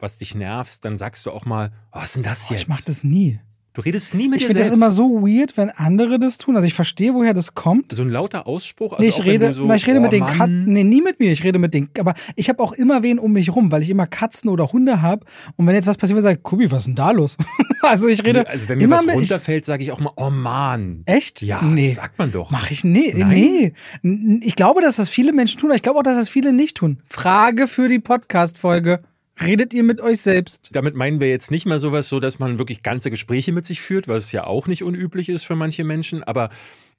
was 0.00 0.16
dich 0.16 0.34
nervt, 0.34 0.84
dann 0.86 0.96
sagst 0.96 1.26
du 1.26 1.30
auch 1.30 1.44
mal, 1.44 1.72
"Oh, 1.92 1.96
was 1.98 2.04
ist 2.06 2.16
denn 2.16 2.22
das 2.22 2.48
Boah, 2.48 2.52
jetzt? 2.54 2.62
ich 2.62 2.68
mach 2.68 2.80
das 2.80 3.04
nie. 3.04 3.38
Du 3.74 3.80
redest 3.82 4.14
nie 4.14 4.28
mit 4.28 4.36
Ich 4.40 4.44
dir 4.44 4.48
finde 4.54 4.62
das 4.64 4.72
immer 4.72 4.90
so 4.90 5.20
weird, 5.22 5.56
wenn 5.56 5.70
andere 5.70 6.18
das 6.18 6.38
tun. 6.38 6.56
Also 6.56 6.66
ich 6.66 6.74
verstehe, 6.74 7.12
woher 7.14 7.34
das 7.34 7.54
kommt. 7.54 7.92
so 7.92 8.02
ein 8.02 8.08
lauter 8.10 8.46
Ausspruch. 8.46 8.92
Also 8.92 9.02
nee, 9.02 9.08
ich 9.08 9.24
rede, 9.24 9.52
so, 9.52 9.66
na, 9.66 9.76
ich 9.76 9.86
rede 9.86 9.98
"Oh, 9.98 10.02
mit 10.02 10.12
den 10.12 10.20
Mann." 10.20 10.38
Katzen. 10.38 10.64
Nee, 10.72 10.84
nie 10.84 11.02
mit 11.02 11.20
mir. 11.20 11.30
Ich 11.32 11.44
rede 11.44 11.58
mit 11.58 11.74
den. 11.74 11.88
Aber 11.98 12.14
ich 12.36 12.48
habe 12.48 12.62
auch 12.62 12.72
immer 12.72 13.02
wen 13.02 13.18
um 13.18 13.32
mich 13.32 13.54
rum, 13.54 13.70
weil 13.70 13.82
ich 13.82 13.90
immer 13.90 14.06
Katzen 14.06 14.48
oder 14.48 14.72
Hunde 14.72 15.02
habe. 15.02 15.26
Und 15.56 15.66
wenn 15.66 15.74
jetzt 15.74 15.86
was 15.86 15.96
passiert, 15.96 16.20
sage 16.22 16.36
ich, 16.38 16.42
Kubi, 16.42 16.70
was 16.70 16.80
ist 16.80 16.86
denn 16.86 16.94
da 16.94 17.10
los? 17.10 17.36
also 17.82 18.08
ich 18.08 18.24
rede. 18.24 18.46
Also 18.48 18.68
wenn 18.68 18.78
mir 18.78 18.84
immer 18.84 18.98
was 19.06 19.14
runterfällt, 19.14 19.64
sage 19.64 19.82
ich 19.84 19.92
auch 19.92 20.00
mal, 20.00 20.12
oh 20.16 20.30
Mann. 20.30 21.02
Echt? 21.06 21.42
Ja, 21.42 21.60
Nee. 21.62 21.88
das 21.88 21.96
sagt 21.96 22.18
man 22.18 22.30
doch. 22.30 22.50
Mach 22.50 22.70
ich 22.70 22.84
nee, 22.84 23.12
Nein? 23.16 23.72
nee. 24.02 24.38
Ich 24.42 24.56
glaube, 24.56 24.80
dass 24.80 24.96
das 24.96 25.08
viele 25.08 25.32
Menschen 25.32 25.58
tun, 25.60 25.70
aber 25.70 25.76
ich 25.76 25.82
glaube 25.82 25.98
auch, 25.98 26.02
dass 26.04 26.16
das 26.16 26.28
viele 26.28 26.52
nicht 26.52 26.76
tun. 26.76 26.98
Frage 27.06 27.66
für 27.66 27.88
die 27.88 27.98
Podcast-Folge. 27.98 29.00
Redet 29.40 29.74
ihr 29.74 29.82
mit 29.82 30.00
euch 30.00 30.20
selbst? 30.20 30.70
Damit 30.72 30.94
meinen 30.94 31.20
wir 31.20 31.28
jetzt 31.28 31.50
nicht 31.50 31.66
mal 31.66 31.80
sowas 31.80 32.08
so, 32.08 32.20
dass 32.20 32.38
man 32.38 32.58
wirklich 32.58 32.82
ganze 32.82 33.10
Gespräche 33.10 33.52
mit 33.52 33.66
sich 33.66 33.80
führt, 33.80 34.06
was 34.06 34.30
ja 34.32 34.44
auch 34.44 34.68
nicht 34.68 34.84
unüblich 34.84 35.28
ist 35.28 35.44
für 35.44 35.56
manche 35.56 35.82
Menschen, 35.84 36.22
aber 36.22 36.50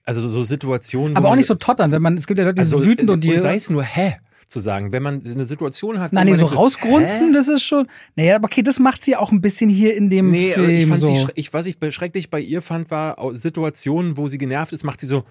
also 0.04 0.28
so 0.28 0.44
Situationen. 0.44 1.16
Aber 1.16 1.30
auch 1.30 1.36
nicht 1.36 1.48
so 1.48 1.56
tottern, 1.56 1.92
wenn 1.92 2.02
man, 2.02 2.16
es 2.16 2.28
gibt 2.28 2.40
ja 2.40 2.46
Leute, 2.46 2.56
die 2.56 2.62
also, 2.62 2.78
sind 2.78 2.88
wütend 2.88 3.10
und 3.10 3.24
die. 3.24 3.40
sei 3.40 3.56
es 3.56 3.70
nur 3.70 3.84
hä 3.84 4.18
zu 4.48 4.60
sagen, 4.60 4.92
wenn 4.92 5.02
man 5.02 5.24
eine 5.26 5.46
Situation 5.46 6.00
hat. 6.00 6.14
Nein, 6.14 6.28
nee, 6.28 6.34
so 6.36 6.46
denkt 6.46 6.58
rausgrunzen, 6.58 7.28
hä? 7.30 7.34
das 7.34 7.48
ist 7.48 7.64
schon. 7.64 7.88
Naja, 8.16 8.36
aber 8.36 8.46
okay, 8.46 8.62
das 8.62 8.80
macht 8.80 9.02
sie 9.04 9.16
auch 9.16 9.32
ein 9.32 9.42
bisschen 9.42 9.70
hier 9.70 9.96
in 9.96 10.10
dem 10.10 10.30
Nee, 10.30 10.50
ich 10.50 10.54
Film 10.54 10.90
fand 10.90 11.02
so. 11.02 11.08
sie, 11.08 11.28
ich, 11.36 11.54
was 11.54 11.66
ich 11.66 11.78
schrecklich 11.90 12.30
bei 12.30 12.40
ihr 12.40 12.62
fand, 12.62 12.92
war 12.92 13.18
Situationen, 13.34 14.18
wo 14.18 14.28
sie 14.28 14.38
genervt 14.38 14.74
ist, 14.74 14.84
macht 14.84 15.00
sie 15.00 15.08
so 15.08 15.24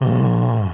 "Oh", 0.00 0.68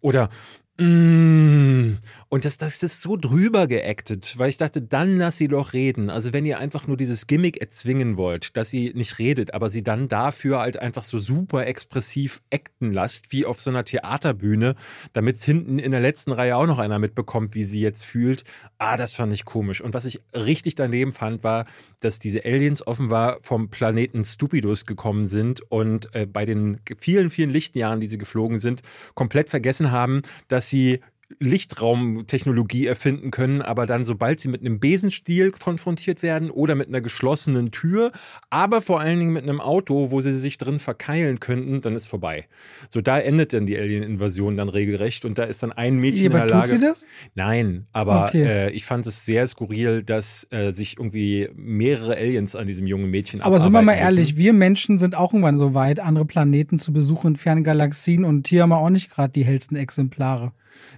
oder 0.00 0.30
mm, 0.78 1.94
und 2.32 2.46
das, 2.46 2.56
das 2.56 2.82
ist 2.82 3.02
so 3.02 3.18
drüber 3.18 3.66
geactet, 3.66 4.38
weil 4.38 4.48
ich 4.48 4.56
dachte, 4.56 4.80
dann 4.80 5.18
lass 5.18 5.36
sie 5.36 5.48
doch 5.48 5.74
reden. 5.74 6.08
Also 6.08 6.32
wenn 6.32 6.46
ihr 6.46 6.58
einfach 6.58 6.86
nur 6.86 6.96
dieses 6.96 7.26
Gimmick 7.26 7.60
erzwingen 7.60 8.16
wollt, 8.16 8.56
dass 8.56 8.70
sie 8.70 8.90
nicht 8.94 9.18
redet, 9.18 9.52
aber 9.52 9.68
sie 9.68 9.82
dann 9.82 10.08
dafür 10.08 10.60
halt 10.60 10.78
einfach 10.78 11.02
so 11.02 11.18
super 11.18 11.66
expressiv 11.66 12.40
acten 12.50 12.90
lasst, 12.90 13.32
wie 13.32 13.44
auf 13.44 13.60
so 13.60 13.68
einer 13.68 13.84
Theaterbühne, 13.84 14.76
damit 15.12 15.36
es 15.36 15.44
hinten 15.44 15.78
in 15.78 15.90
der 15.90 16.00
letzten 16.00 16.32
Reihe 16.32 16.56
auch 16.56 16.66
noch 16.66 16.78
einer 16.78 16.98
mitbekommt, 16.98 17.54
wie 17.54 17.64
sie 17.64 17.82
jetzt 17.82 18.06
fühlt. 18.06 18.44
Ah, 18.78 18.96
das 18.96 19.12
fand 19.12 19.30
ich 19.34 19.44
komisch. 19.44 19.82
Und 19.82 19.92
was 19.92 20.06
ich 20.06 20.22
richtig 20.34 20.74
daneben 20.74 21.12
fand, 21.12 21.44
war, 21.44 21.66
dass 22.00 22.18
diese 22.18 22.46
Aliens 22.46 22.86
offenbar 22.86 23.40
vom 23.42 23.68
Planeten 23.68 24.24
Stupidus 24.24 24.86
gekommen 24.86 25.26
sind 25.26 25.60
und 25.70 26.08
äh, 26.14 26.24
bei 26.24 26.46
den 26.46 26.80
vielen, 26.96 27.28
vielen 27.28 27.50
Lichtjahren, 27.50 28.00
die 28.00 28.06
sie 28.06 28.16
geflogen 28.16 28.58
sind, 28.58 28.80
komplett 29.12 29.50
vergessen 29.50 29.90
haben, 29.90 30.22
dass 30.48 30.70
sie 30.70 31.00
Lichtraumtechnologie 31.40 32.86
erfinden 32.86 33.30
können, 33.30 33.62
aber 33.62 33.86
dann, 33.86 34.04
sobald 34.04 34.40
sie 34.40 34.48
mit 34.48 34.60
einem 34.60 34.80
Besenstiel 34.80 35.50
konfrontiert 35.52 36.22
werden 36.22 36.50
oder 36.50 36.74
mit 36.74 36.88
einer 36.88 37.00
geschlossenen 37.00 37.70
Tür, 37.70 38.12
aber 38.50 38.82
vor 38.82 39.00
allen 39.00 39.18
Dingen 39.18 39.32
mit 39.32 39.42
einem 39.42 39.60
Auto, 39.60 40.10
wo 40.10 40.20
sie 40.20 40.38
sich 40.38 40.58
drin 40.58 40.78
verkeilen 40.78 41.40
könnten, 41.40 41.80
dann 41.80 41.96
ist 41.96 42.06
vorbei. 42.06 42.46
So, 42.88 43.00
da 43.00 43.18
endet 43.18 43.52
dann 43.52 43.66
die 43.66 43.76
Alien-Invasion 43.78 44.56
dann 44.56 44.68
regelrecht 44.68 45.24
und 45.24 45.38
da 45.38 45.44
ist 45.44 45.62
dann 45.62 45.72
ein 45.72 45.96
Mädchen 45.98 46.32
Ja, 46.32 46.42
aber 46.42 46.42
in 46.42 46.48
der 46.48 46.60
tut 46.60 46.68
Lage. 46.70 46.80
sie 46.80 46.86
das? 46.86 47.06
Nein, 47.34 47.86
aber 47.92 48.26
Okay. 48.26 48.44
äh, 48.44 48.70
ich 48.70 48.84
fand 48.84 49.06
es 49.06 49.24
sehr 49.24 49.46
skurril, 49.48 50.02
dass 50.02 50.46
äh, 50.50 50.70
sich 50.72 50.98
irgendwie 50.98 51.48
mehrere 51.54 52.16
Aliens 52.16 52.54
an 52.56 52.66
diesem 52.66 52.86
jungen 52.86 53.10
Mädchen 53.10 53.40
Aber 53.42 53.60
sind 53.60 53.72
wir 53.72 53.82
mal 53.82 53.94
ehrlich, 53.94 54.32
müssen. 54.34 54.38
wir 54.38 54.52
Menschen 54.52 54.98
sind 54.98 55.16
auch 55.16 55.32
irgendwann 55.32 55.58
so 55.58 55.74
weit, 55.74 56.00
andere 56.00 56.24
Planeten 56.24 56.78
zu 56.78 56.92
besuchen 56.92 57.28
in 57.32 57.36
fernen 57.36 57.64
Galaxien 57.64 58.24
und 58.24 58.48
hier 58.48 58.62
haben 58.62 58.70
wir 58.70 58.78
auch 58.78 58.90
nicht 58.90 59.10
gerade 59.10 59.32
die 59.32 59.44
hellsten 59.44 59.76
Exemplare. 59.76 60.52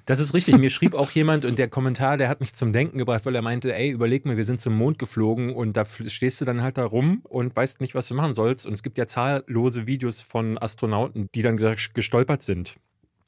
Das 0.06 0.20
ist 0.20 0.34
richtig. 0.34 0.58
Mir 0.58 0.70
schrieb 0.70 0.94
auch 0.94 1.10
jemand 1.10 1.44
und 1.44 1.58
der 1.58 1.68
Kommentar, 1.68 2.16
der 2.16 2.28
hat 2.28 2.40
mich 2.40 2.54
zum 2.54 2.72
Denken 2.72 2.98
gebracht, 2.98 3.24
weil 3.26 3.34
er 3.34 3.42
meinte, 3.42 3.74
ey, 3.74 3.90
überleg 3.90 4.24
mir, 4.24 4.36
wir 4.36 4.44
sind 4.44 4.60
zum 4.60 4.74
Mond 4.74 4.98
geflogen 4.98 5.54
und 5.54 5.76
da 5.76 5.84
stehst 5.84 6.40
du 6.40 6.44
dann 6.44 6.62
halt 6.62 6.78
da 6.78 6.84
rum 6.84 7.20
und 7.24 7.54
weißt 7.54 7.80
nicht, 7.80 7.94
was 7.94 8.08
du 8.08 8.14
machen 8.14 8.34
sollst. 8.34 8.66
Und 8.66 8.72
es 8.72 8.82
gibt 8.82 8.98
ja 8.98 9.06
zahllose 9.06 9.86
Videos 9.86 10.20
von 10.20 10.58
Astronauten, 10.58 11.28
die 11.34 11.42
dann 11.42 11.56
gestolpert 11.56 12.42
sind 12.42 12.76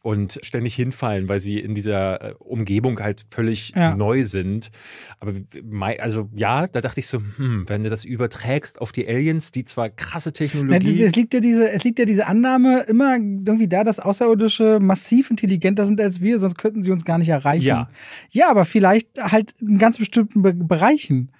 und 0.06 0.38
ständig 0.42 0.76
hinfallen, 0.76 1.28
weil 1.28 1.40
sie 1.40 1.58
in 1.58 1.74
dieser 1.74 2.22
äh, 2.22 2.34
Umgebung 2.38 3.00
halt 3.00 3.26
völlig 3.28 3.72
ja. 3.74 3.96
neu 3.96 4.24
sind. 4.24 4.70
Aber 5.18 5.32
also 5.98 6.30
ja, 6.32 6.68
da 6.68 6.80
dachte 6.80 7.00
ich 7.00 7.08
so, 7.08 7.18
hm, 7.18 7.64
wenn 7.66 7.82
du 7.82 7.90
das 7.90 8.04
überträgst 8.04 8.80
auf 8.80 8.92
die 8.92 9.08
Aliens, 9.08 9.50
die 9.50 9.64
zwar 9.64 9.90
krasse 9.90 10.32
Technologie. 10.32 10.94
Ja, 10.94 11.06
es 11.06 11.16
liegt 11.16 11.34
ja 11.34 11.40
diese, 11.40 11.72
es 11.72 11.82
liegt 11.82 11.98
ja 11.98 12.04
diese 12.04 12.28
Annahme 12.28 12.84
immer 12.86 13.14
irgendwie 13.16 13.66
da, 13.66 13.82
dass 13.82 13.98
Außerirdische 13.98 14.78
massiv 14.78 15.28
intelligenter 15.28 15.84
sind 15.86 16.00
als 16.00 16.20
wir, 16.20 16.38
sonst 16.38 16.56
könnten 16.56 16.84
sie 16.84 16.92
uns 16.92 17.04
gar 17.04 17.18
nicht 17.18 17.30
erreichen. 17.30 17.66
Ja, 17.66 17.90
ja 18.30 18.48
aber 18.48 18.64
vielleicht 18.64 19.18
halt 19.18 19.56
in 19.60 19.78
ganz 19.78 19.98
bestimmten 19.98 20.40
Be 20.40 20.54
Bereichen. 20.54 21.32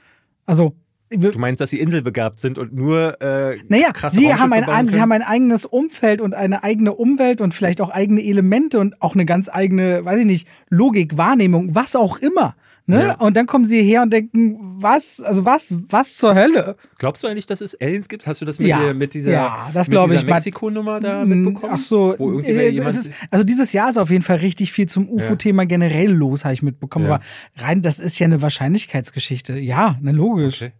Also 0.44 0.74
Du 1.10 1.38
meinst, 1.38 1.60
dass 1.60 1.70
sie 1.70 1.78
inselbegabt 1.78 2.40
sind 2.40 2.58
und 2.58 2.74
nur 2.74 3.20
äh, 3.22 3.58
naja, 3.68 3.92
sie 4.10 4.34
haben, 4.34 4.52
ein, 4.52 4.88
sie 4.88 5.00
haben 5.00 5.12
ein 5.12 5.22
eigenes 5.22 5.64
Umfeld 5.64 6.20
und 6.20 6.34
eine 6.34 6.64
eigene 6.64 6.94
Umwelt 6.94 7.40
und 7.40 7.54
vielleicht 7.54 7.80
auch 7.80 7.90
eigene 7.90 8.22
Elemente 8.22 8.80
und 8.80 9.00
auch 9.00 9.14
eine 9.14 9.24
ganz 9.24 9.48
eigene, 9.48 10.04
weiß 10.04 10.20
ich 10.20 10.26
nicht, 10.26 10.48
Logik, 10.68 11.16
Wahrnehmung, 11.16 11.74
was 11.74 11.94
auch 11.94 12.18
immer. 12.18 12.56
Ne? 12.88 13.02
Ja. 13.02 13.14
Und 13.14 13.36
dann 13.36 13.46
kommen 13.46 13.64
sie 13.64 13.82
her 13.82 14.02
und 14.02 14.12
denken, 14.12 14.58
was, 14.80 15.20
also 15.20 15.44
was, 15.44 15.74
was 15.88 16.16
zur 16.16 16.36
Hölle? 16.36 16.76
Glaubst 16.98 17.22
du 17.22 17.26
eigentlich, 17.26 17.46
dass 17.46 17.60
es 17.60 17.80
Aliens 17.80 18.08
gibt? 18.08 18.28
Hast 18.28 18.40
du 18.40 18.44
das 18.44 18.60
mit, 18.60 18.68
ja. 18.68 18.80
der, 18.80 18.94
mit 18.94 19.12
dieser, 19.12 19.32
ja, 19.32 19.70
das 19.74 19.88
mit 19.88 20.00
dieser 20.00 20.24
Mexiko-Nummer 20.24 21.00
da 21.00 21.24
mitbekommen? 21.24 21.72
Ach 21.74 21.78
so, 21.78 22.12
ist, 22.12 23.10
also 23.30 23.44
dieses 23.44 23.72
Jahr 23.72 23.90
ist 23.90 23.96
auf 23.96 24.10
jeden 24.10 24.22
Fall 24.22 24.36
richtig 24.36 24.70
viel 24.70 24.86
zum 24.86 25.08
UFO-Thema 25.08 25.66
generell 25.66 26.12
los, 26.12 26.44
habe 26.44 26.54
ich 26.54 26.62
mitbekommen. 26.62 27.06
Aber 27.06 27.20
rein, 27.56 27.82
das 27.82 27.98
ist 27.98 28.20
ja 28.20 28.26
eine 28.26 28.40
Wahrscheinlichkeitsgeschichte. 28.40 29.58
Ja, 29.58 29.98
ne, 30.00 30.12
logisch. 30.12 30.62
Okay. 30.62 30.72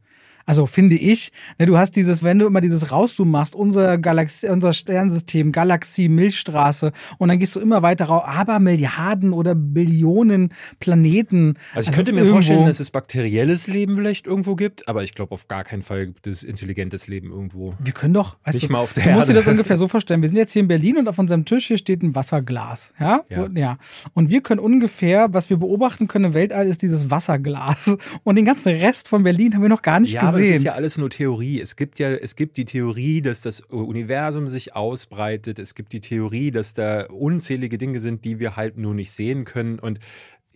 Also 0.47 0.67
finde 0.67 0.95
ich, 0.95 1.33
ne, 1.59 1.67
du 1.67 1.77
hast 1.77 1.97
dieses, 1.97 2.23
wenn 2.23 2.39
du 2.39 2.47
immer 2.47 2.61
dieses 2.61 2.93
Rauszoomen 2.93 3.33
machst, 3.33 3.57
unser 3.57 3.99
Galaxie, 3.99 4.47
unser 4.47 4.73
Sternsystem, 4.73 5.51
Galaxie, 5.51 6.09
Milchstraße, 6.09 6.93
und 7.19 7.29
dann 7.29 7.41
gehst 7.41 7.57
du 7.57 7.61
immer 7.61 7.83
weiter 7.83 8.07
raus, 8.07 8.23
aber 8.25 8.61
Milliarden 8.61 9.33
oder 9.33 9.57
Billionen 9.57 10.55
Planeten. 10.79 11.55
Also 11.75 11.81
ich 11.81 11.89
also 11.89 11.93
könnte 11.93 12.13
mir 12.13 12.27
vorstellen, 12.27 12.65
dass 12.65 12.79
es 12.79 12.91
bakterielles 12.91 13.67
Leben 13.67 13.97
vielleicht 13.97 14.27
irgendwo 14.27 14.55
gibt, 14.55 14.89
aber 14.89 15.03
ich 15.03 15.15
glaube 15.15 15.33
auf 15.33 15.49
gar 15.49 15.65
keinen 15.65 15.83
Fall 15.83 16.07
gibt 16.07 16.29
es 16.29 16.45
intelligentes 16.45 17.09
Leben 17.09 17.33
irgendwo. 17.33 17.75
Wir 17.81 17.93
können 17.93 18.15
doch, 18.15 18.37
weißt 18.45 18.55
Nicht 18.55 18.69
du, 18.69 18.73
mal 18.73 18.79
auf 18.79 18.93
der 18.93 19.05
du 19.05 19.11
musst 19.13 19.29
dir 19.29 19.35
das 19.35 19.49
ungefähr 19.49 19.79
so 19.79 19.89
vorstellen. 19.89 20.23
Wir 20.23 20.29
sind 20.29 20.39
jetzt 20.39 20.53
hier 20.53 20.63
in 20.63 20.69
Berlin 20.69 20.99
und 20.99 21.09
auf 21.09 21.19
unserem 21.19 21.45
Tisch 21.45 21.67
hier 21.67 21.79
steht 21.79 22.05
ein 22.05 22.15
Wasserglas. 22.15 22.95
Ja? 23.01 23.23
Ja. 23.29 23.49
ja. 23.53 23.79
Und 24.15 24.31
wir 24.31 24.43
können 24.43 24.61
ungefähr, 24.61 25.35
was 25.35 25.51
wir 25.51 25.57
beobachten 25.57 26.07
können 26.07 26.27
im 26.27 26.35
Weltall, 26.35 26.69
ist 26.69 26.83
dieses 26.83 27.11
Wasserglas. 27.11 27.97
Und 28.23 28.37
den 28.37 28.45
ganzen 28.45 28.69
Rest 28.69 29.09
von 29.09 29.25
Berlin 29.25 29.55
haben 29.55 29.63
wir 29.63 29.69
noch 29.69 29.83
gar 29.83 29.99
nicht 29.99 30.13
ja, 30.13 30.31
gesehen 30.31 30.36
aber 30.37 30.51
es 30.51 30.57
ist 30.57 30.65
ja 30.65 30.73
alles 30.73 30.99
nur 30.99 31.11
Theorie. 31.11 31.61
Es 31.61 31.77
gibt 31.77 31.99
ja, 31.99 32.11
es 32.13 32.37
gibt 32.37 32.57
die 32.57 32.65
Theorie, 32.65 33.23
dass 33.23 33.43
das 33.43 33.61
Universum 33.61 34.49
sich 34.49 34.75
ausbreitet. 34.75 35.59
Es 35.59 35.75
gibt 35.75 35.93
die 35.93 36.01
Theorie, 36.01 36.51
dass 36.51 36.75
da 36.75 37.07
unzählige 37.07 37.79
Dinge 37.79 38.01
sind, 38.01 38.25
die 38.25 38.39
wir 38.39 38.57
halt 38.57 38.77
nur 38.77 38.95
nicht 38.95 39.11
sehen 39.11 39.45
können. 39.45 39.79
Und 39.79 39.99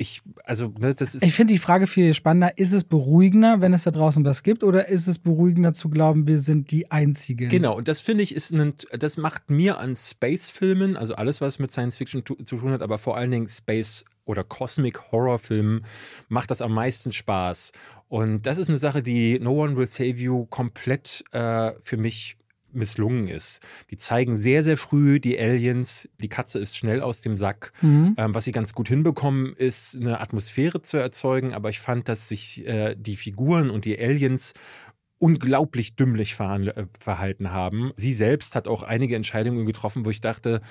ich, 0.00 0.22
also, 0.44 0.72
ne, 0.78 0.94
das 0.94 1.14
ist. 1.14 1.22
Ich 1.22 1.34
finde 1.34 1.52
die 1.52 1.58
Frage 1.58 1.86
viel 1.86 2.14
spannender. 2.14 2.56
Ist 2.56 2.72
es 2.72 2.84
beruhigender, 2.84 3.60
wenn 3.60 3.74
es 3.74 3.82
da 3.84 3.90
draußen 3.90 4.24
was 4.24 4.42
gibt, 4.42 4.64
oder 4.64 4.88
ist 4.88 5.06
es 5.06 5.18
beruhigender 5.18 5.74
zu 5.74 5.90
glauben, 5.90 6.26
wir 6.26 6.38
sind 6.38 6.70
die 6.70 6.90
Einzigen? 6.90 7.50
Genau, 7.50 7.76
und 7.76 7.86
das 7.86 8.00
finde 8.00 8.22
ich 8.22 8.34
ist 8.34 8.50
ein, 8.50 8.72
das 8.98 9.18
macht 9.18 9.50
mir 9.50 9.78
an 9.78 9.94
Space-Filmen, 9.94 10.96
also 10.96 11.14
alles, 11.16 11.42
was 11.42 11.58
mit 11.58 11.70
Science 11.70 11.96
Fiction 11.96 12.24
zu, 12.24 12.36
zu 12.36 12.56
tun 12.56 12.70
hat, 12.70 12.80
aber 12.80 12.96
vor 12.96 13.16
allen 13.16 13.30
Dingen 13.30 13.48
Space- 13.48 14.06
oder 14.30 14.44
Cosmic-Horror-Filmen, 14.44 15.84
macht 16.28 16.50
das 16.50 16.62
am 16.62 16.72
meisten 16.72 17.12
Spaß. 17.12 17.72
Und 18.08 18.46
das 18.46 18.58
ist 18.58 18.68
eine 18.68 18.78
Sache, 18.78 19.02
die 19.02 19.38
No 19.38 19.62
One 19.62 19.76
Will 19.76 19.86
Save 19.86 20.16
You 20.16 20.46
komplett 20.46 21.24
äh, 21.32 21.72
für 21.80 21.96
mich 21.96 22.36
misslungen 22.72 23.28
ist. 23.28 23.60
Die 23.90 23.96
zeigen 23.96 24.36
sehr, 24.36 24.62
sehr 24.62 24.76
früh 24.76 25.20
die 25.20 25.38
Aliens. 25.38 26.08
Die 26.20 26.28
Katze 26.28 26.58
ist 26.58 26.76
schnell 26.76 27.02
aus 27.02 27.20
dem 27.20 27.36
Sack. 27.36 27.72
Mhm. 27.82 28.14
Ähm, 28.16 28.34
was 28.34 28.44
sie 28.44 28.52
ganz 28.52 28.74
gut 28.74 28.88
hinbekommen, 28.88 29.54
ist 29.56 29.96
eine 29.96 30.20
Atmosphäre 30.20 30.82
zu 30.82 30.96
erzeugen. 30.96 31.52
Aber 31.52 31.70
ich 31.70 31.80
fand, 31.80 32.08
dass 32.08 32.28
sich 32.28 32.66
äh, 32.66 32.94
die 32.96 33.16
Figuren 33.16 33.70
und 33.70 33.84
die 33.84 33.98
Aliens 33.98 34.54
unglaublich 35.18 35.96
dümmlich 35.96 36.38
äh, 36.40 36.86
verhalten 36.98 37.52
haben. 37.52 37.92
Sie 37.96 38.12
selbst 38.12 38.56
hat 38.56 38.66
auch 38.66 38.82
einige 38.82 39.16
Entscheidungen 39.16 39.66
getroffen, 39.66 40.04
wo 40.04 40.10
ich 40.10 40.20
dachte, 40.20 40.62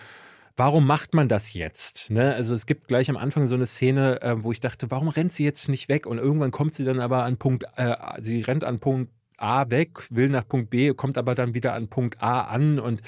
warum 0.59 0.85
macht 0.85 1.13
man 1.13 1.29
das 1.29 1.53
jetzt? 1.53 2.09
Ne? 2.11 2.35
Also 2.35 2.53
es 2.53 2.65
gibt 2.65 2.89
gleich 2.89 3.09
am 3.09 3.17
Anfang 3.17 3.47
so 3.47 3.55
eine 3.55 3.65
Szene, 3.65 4.21
äh, 4.21 4.43
wo 4.43 4.51
ich 4.51 4.59
dachte, 4.59 4.91
warum 4.91 5.07
rennt 5.07 5.31
sie 5.31 5.45
jetzt 5.45 5.69
nicht 5.69 5.87
weg? 5.87 6.05
Und 6.05 6.17
irgendwann 6.17 6.51
kommt 6.51 6.75
sie 6.75 6.83
dann 6.83 6.99
aber 6.99 7.23
an 7.23 7.37
Punkt, 7.37 7.63
äh, 7.77 7.95
sie 8.19 8.41
rennt 8.41 8.65
an 8.65 8.79
Punkt 8.79 9.09
A 9.37 9.69
weg, 9.69 10.01
will 10.09 10.27
nach 10.27 10.45
Punkt 10.45 10.69
B, 10.69 10.93
kommt 10.93 11.17
aber 11.17 11.33
dann 11.33 11.53
wieder 11.53 11.73
an 11.73 11.87
Punkt 11.87 12.21
A 12.21 12.41
an. 12.41 12.77
Und 12.77 13.01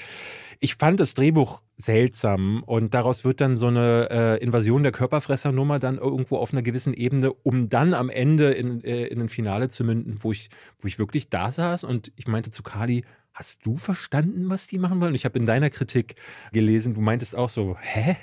ich 0.60 0.76
fand 0.76 0.98
das 0.98 1.12
Drehbuch 1.12 1.60
seltsam 1.76 2.62
und 2.62 2.94
daraus 2.94 3.24
wird 3.24 3.42
dann 3.42 3.58
so 3.58 3.66
eine 3.66 4.08
äh, 4.10 4.42
Invasion 4.42 4.82
der 4.82 4.92
Körperfressernummer 4.92 5.78
dann 5.78 5.98
irgendwo 5.98 6.38
auf 6.38 6.52
einer 6.52 6.62
gewissen 6.62 6.94
Ebene, 6.94 7.32
um 7.32 7.68
dann 7.68 7.92
am 7.92 8.08
Ende 8.08 8.52
in, 8.52 8.82
äh, 8.82 9.06
in 9.06 9.20
ein 9.20 9.28
Finale 9.28 9.68
zu 9.68 9.84
münden, 9.84 10.18
wo 10.20 10.32
ich, 10.32 10.48
wo 10.80 10.88
ich 10.88 10.98
wirklich 10.98 11.28
da 11.28 11.52
saß 11.52 11.84
und 11.84 12.12
ich 12.16 12.28
meinte 12.28 12.50
zu 12.50 12.62
Kali, 12.62 13.04
Hast 13.34 13.64
du 13.64 13.76
verstanden, 13.76 14.50
was 14.50 14.66
die 14.66 14.78
machen 14.78 15.00
wollen? 15.00 15.14
Ich 15.14 15.24
habe 15.24 15.38
in 15.38 15.46
deiner 15.46 15.70
Kritik 15.70 16.16
gelesen, 16.52 16.94
du 16.94 17.00
meintest 17.00 17.34
auch 17.34 17.48
so, 17.48 17.76
hä? 17.80 18.16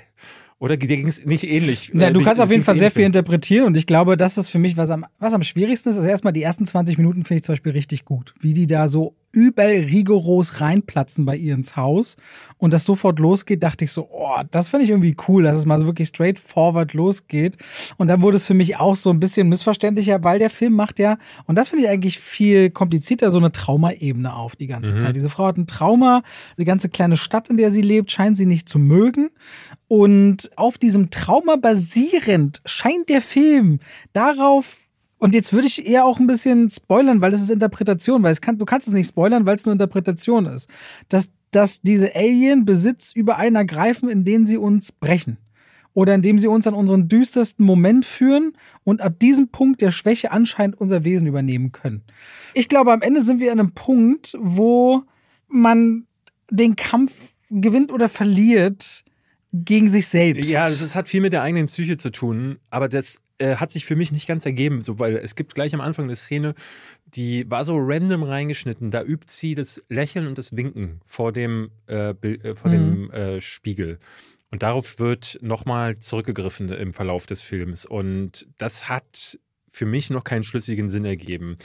Oder 0.60 0.76
ging 0.76 1.08
es 1.08 1.24
nicht 1.24 1.42
ähnlich? 1.44 1.90
Ja, 1.94 2.10
du 2.10 2.22
kannst 2.22 2.40
auf 2.40 2.50
jeden 2.50 2.64
Fall 2.64 2.78
sehr 2.78 2.90
viel 2.90 3.06
interpretieren 3.06 3.64
und 3.64 3.76
ich 3.78 3.86
glaube, 3.86 4.18
das 4.18 4.36
ist 4.36 4.50
für 4.50 4.58
mich, 4.58 4.76
was 4.76 4.90
am, 4.90 5.06
was 5.18 5.32
am 5.32 5.42
schwierigsten 5.42 5.88
ist. 5.88 5.96
Also 5.96 6.08
erstmal 6.08 6.34
die 6.34 6.42
ersten 6.42 6.66
20 6.66 6.98
Minuten 6.98 7.24
finde 7.24 7.38
ich 7.38 7.44
zum 7.44 7.54
Beispiel 7.54 7.72
richtig 7.72 8.04
gut. 8.04 8.34
Wie 8.40 8.52
die 8.52 8.66
da 8.66 8.86
so 8.86 9.16
übel 9.32 9.84
rigoros 9.84 10.60
reinplatzen 10.60 11.24
bei 11.24 11.36
ihr 11.36 11.54
ins 11.54 11.76
Haus 11.76 12.16
und 12.58 12.74
das 12.74 12.84
sofort 12.84 13.18
losgeht, 13.18 13.62
dachte 13.62 13.84
ich 13.84 13.92
so, 13.92 14.08
oh, 14.10 14.40
das 14.50 14.68
finde 14.68 14.84
ich 14.84 14.90
irgendwie 14.90 15.16
cool, 15.28 15.44
dass 15.44 15.56
es 15.56 15.66
mal 15.66 15.80
so 15.80 15.86
wirklich 15.86 16.08
straightforward 16.08 16.94
losgeht. 16.94 17.56
Und 17.96 18.08
dann 18.08 18.22
wurde 18.22 18.36
es 18.36 18.46
für 18.46 18.54
mich 18.54 18.76
auch 18.76 18.96
so 18.96 19.10
ein 19.10 19.20
bisschen 19.20 19.48
missverständlicher, 19.48 20.22
weil 20.24 20.38
der 20.38 20.50
Film 20.50 20.74
macht 20.74 20.98
ja, 20.98 21.18
und 21.46 21.56
das 21.56 21.68
finde 21.68 21.84
ich 21.84 21.90
eigentlich 21.90 22.18
viel 22.18 22.70
komplizierter, 22.70 23.30
so 23.30 23.38
eine 23.38 23.52
Traumaebene 23.52 24.34
auf 24.34 24.56
die 24.56 24.66
ganze 24.66 24.92
mhm. 24.92 24.96
Zeit. 24.96 25.16
Diese 25.16 25.30
Frau 25.30 25.46
hat 25.46 25.56
ein 25.56 25.66
Trauma, 25.66 26.22
die 26.58 26.64
ganze 26.64 26.88
kleine 26.88 27.16
Stadt, 27.16 27.48
in 27.48 27.56
der 27.56 27.70
sie 27.70 27.82
lebt, 27.82 28.10
scheint 28.10 28.36
sie 28.36 28.46
nicht 28.46 28.68
zu 28.68 28.78
mögen. 28.78 29.30
Und 29.88 30.50
auf 30.56 30.78
diesem 30.78 31.10
Trauma 31.10 31.56
basierend 31.56 32.62
scheint 32.64 33.08
der 33.08 33.22
Film 33.22 33.80
darauf 34.12 34.76
und 35.20 35.34
jetzt 35.34 35.52
würde 35.52 35.66
ich 35.66 35.86
eher 35.86 36.06
auch 36.06 36.18
ein 36.18 36.26
bisschen 36.26 36.70
spoilern, 36.70 37.20
weil 37.20 37.34
es 37.34 37.42
ist 37.42 37.50
Interpretation, 37.50 38.22
weil 38.22 38.32
es 38.32 38.40
kann, 38.40 38.56
du 38.56 38.64
kannst 38.64 38.88
es 38.88 38.94
nicht 38.94 39.08
spoilern, 39.08 39.44
weil 39.44 39.56
es 39.56 39.66
nur 39.66 39.74
Interpretation 39.74 40.46
ist. 40.46 40.68
Dass, 41.10 41.28
dass 41.50 41.82
diese 41.82 42.16
Alien 42.16 42.64
Besitz 42.64 43.12
über 43.14 43.36
einen 43.36 43.54
ergreifen, 43.54 44.08
in 44.08 44.24
denen 44.24 44.46
sie 44.46 44.56
uns 44.56 44.92
brechen. 44.92 45.36
Oder 45.92 46.14
indem 46.14 46.38
sie 46.38 46.46
uns 46.46 46.66
an 46.66 46.72
unseren 46.72 47.08
düstersten 47.08 47.66
Moment 47.66 48.06
führen 48.06 48.54
und 48.82 49.02
ab 49.02 49.18
diesem 49.18 49.48
Punkt 49.48 49.82
der 49.82 49.90
Schwäche 49.90 50.30
anscheinend 50.30 50.80
unser 50.80 51.04
Wesen 51.04 51.26
übernehmen 51.26 51.70
können. 51.72 52.02
Ich 52.54 52.70
glaube, 52.70 52.90
am 52.90 53.02
Ende 53.02 53.22
sind 53.22 53.40
wir 53.40 53.52
an 53.52 53.60
einem 53.60 53.72
Punkt, 53.72 54.38
wo 54.40 55.02
man 55.48 56.06
den 56.50 56.76
Kampf 56.76 57.12
gewinnt 57.50 57.92
oder 57.92 58.08
verliert, 58.08 59.04
gegen 59.52 59.88
sich 59.88 60.06
selbst. 60.06 60.48
Ja, 60.48 60.62
das 60.62 60.94
hat 60.94 61.08
viel 61.08 61.20
mit 61.20 61.32
der 61.32 61.42
eigenen 61.42 61.66
Psyche 61.66 61.96
zu 61.96 62.10
tun, 62.10 62.58
aber 62.70 62.88
das 62.88 63.20
äh, 63.40 63.56
hat 63.56 63.70
sich 63.70 63.86
für 63.86 63.96
mich 63.96 64.12
nicht 64.12 64.26
ganz 64.26 64.44
ergeben, 64.44 64.82
so, 64.82 64.98
weil 64.98 65.16
es 65.16 65.34
gibt 65.34 65.54
gleich 65.54 65.74
am 65.74 65.80
Anfang 65.80 66.04
eine 66.04 66.16
Szene, 66.16 66.54
die 67.06 67.50
war 67.50 67.64
so 67.64 67.76
random 67.78 68.22
reingeschnitten. 68.22 68.90
Da 68.90 69.02
übt 69.02 69.26
sie 69.28 69.54
das 69.54 69.82
Lächeln 69.88 70.26
und 70.26 70.38
das 70.38 70.54
Winken 70.54 71.00
vor 71.06 71.32
dem, 71.32 71.70
äh, 71.88 72.10
äh, 72.10 72.54
vor 72.54 72.70
mhm. 72.70 72.74
dem 72.74 73.10
äh, 73.10 73.40
Spiegel. 73.40 73.98
Und 74.50 74.62
darauf 74.62 74.98
wird 74.98 75.38
nochmal 75.42 75.98
zurückgegriffen 75.98 76.70
im 76.70 76.92
Verlauf 76.92 77.26
des 77.26 77.40
Films. 77.40 77.86
Und 77.86 78.46
das 78.58 78.88
hat 78.88 79.38
für 79.68 79.86
mich 79.86 80.10
noch 80.10 80.24
keinen 80.24 80.44
schlüssigen 80.44 80.90
Sinn 80.90 81.04
ergeben. 81.04 81.56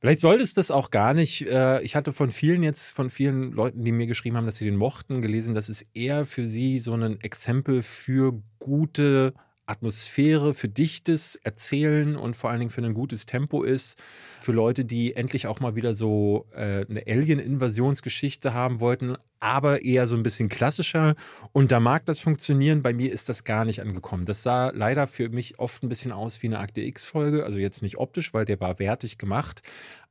Vielleicht 0.00 0.20
sollte 0.20 0.42
es 0.42 0.54
das 0.54 0.70
auch 0.70 0.90
gar 0.90 1.12
nicht. 1.12 1.46
Äh, 1.46 1.82
ich 1.82 1.96
hatte 1.96 2.14
von 2.14 2.30
vielen 2.30 2.62
jetzt, 2.62 2.92
von 2.92 3.10
vielen 3.10 3.52
Leuten, 3.52 3.84
die 3.84 3.92
mir 3.92 4.06
geschrieben 4.06 4.36
haben, 4.36 4.46
dass 4.46 4.56
sie 4.56 4.64
den 4.64 4.76
mochten, 4.76 5.20
gelesen, 5.20 5.54
dass 5.54 5.68
es 5.68 5.84
eher 5.92 6.24
für 6.24 6.46
sie 6.46 6.78
so 6.78 6.94
ein 6.94 7.20
Exempel 7.20 7.82
für 7.82 8.40
gute 8.58 9.34
Atmosphäre, 9.70 10.52
für 10.52 10.68
dichtes 10.68 11.36
Erzählen 11.36 12.16
und 12.16 12.36
vor 12.36 12.50
allen 12.50 12.58
Dingen 12.58 12.70
für 12.70 12.82
ein 12.82 12.94
gutes 12.94 13.24
Tempo 13.24 13.62
ist. 13.62 14.02
Für 14.40 14.52
Leute, 14.52 14.84
die 14.84 15.14
endlich 15.14 15.46
auch 15.46 15.60
mal 15.60 15.76
wieder 15.76 15.94
so 15.94 16.46
äh, 16.52 16.84
eine 16.88 17.04
Alien-Invasionsgeschichte 17.06 18.52
haben 18.52 18.80
wollten, 18.80 19.16
aber 19.38 19.82
eher 19.82 20.06
so 20.06 20.16
ein 20.16 20.22
bisschen 20.22 20.48
klassischer. 20.48 21.14
Und 21.52 21.72
da 21.72 21.80
mag 21.80 22.04
das 22.06 22.20
funktionieren. 22.20 22.82
Bei 22.82 22.92
mir 22.92 23.12
ist 23.12 23.28
das 23.28 23.44
gar 23.44 23.64
nicht 23.64 23.80
angekommen. 23.80 24.26
Das 24.26 24.42
sah 24.42 24.70
leider 24.70 25.06
für 25.06 25.30
mich 25.30 25.58
oft 25.58 25.82
ein 25.82 25.88
bisschen 25.88 26.12
aus 26.12 26.42
wie 26.42 26.48
eine 26.48 26.58
Akte 26.58 26.82
X-Folge. 26.82 27.44
Also 27.44 27.58
jetzt 27.58 27.82
nicht 27.82 27.96
optisch, 27.98 28.34
weil 28.34 28.44
der 28.44 28.60
war 28.60 28.78
wertig 28.78 29.18
gemacht. 29.18 29.62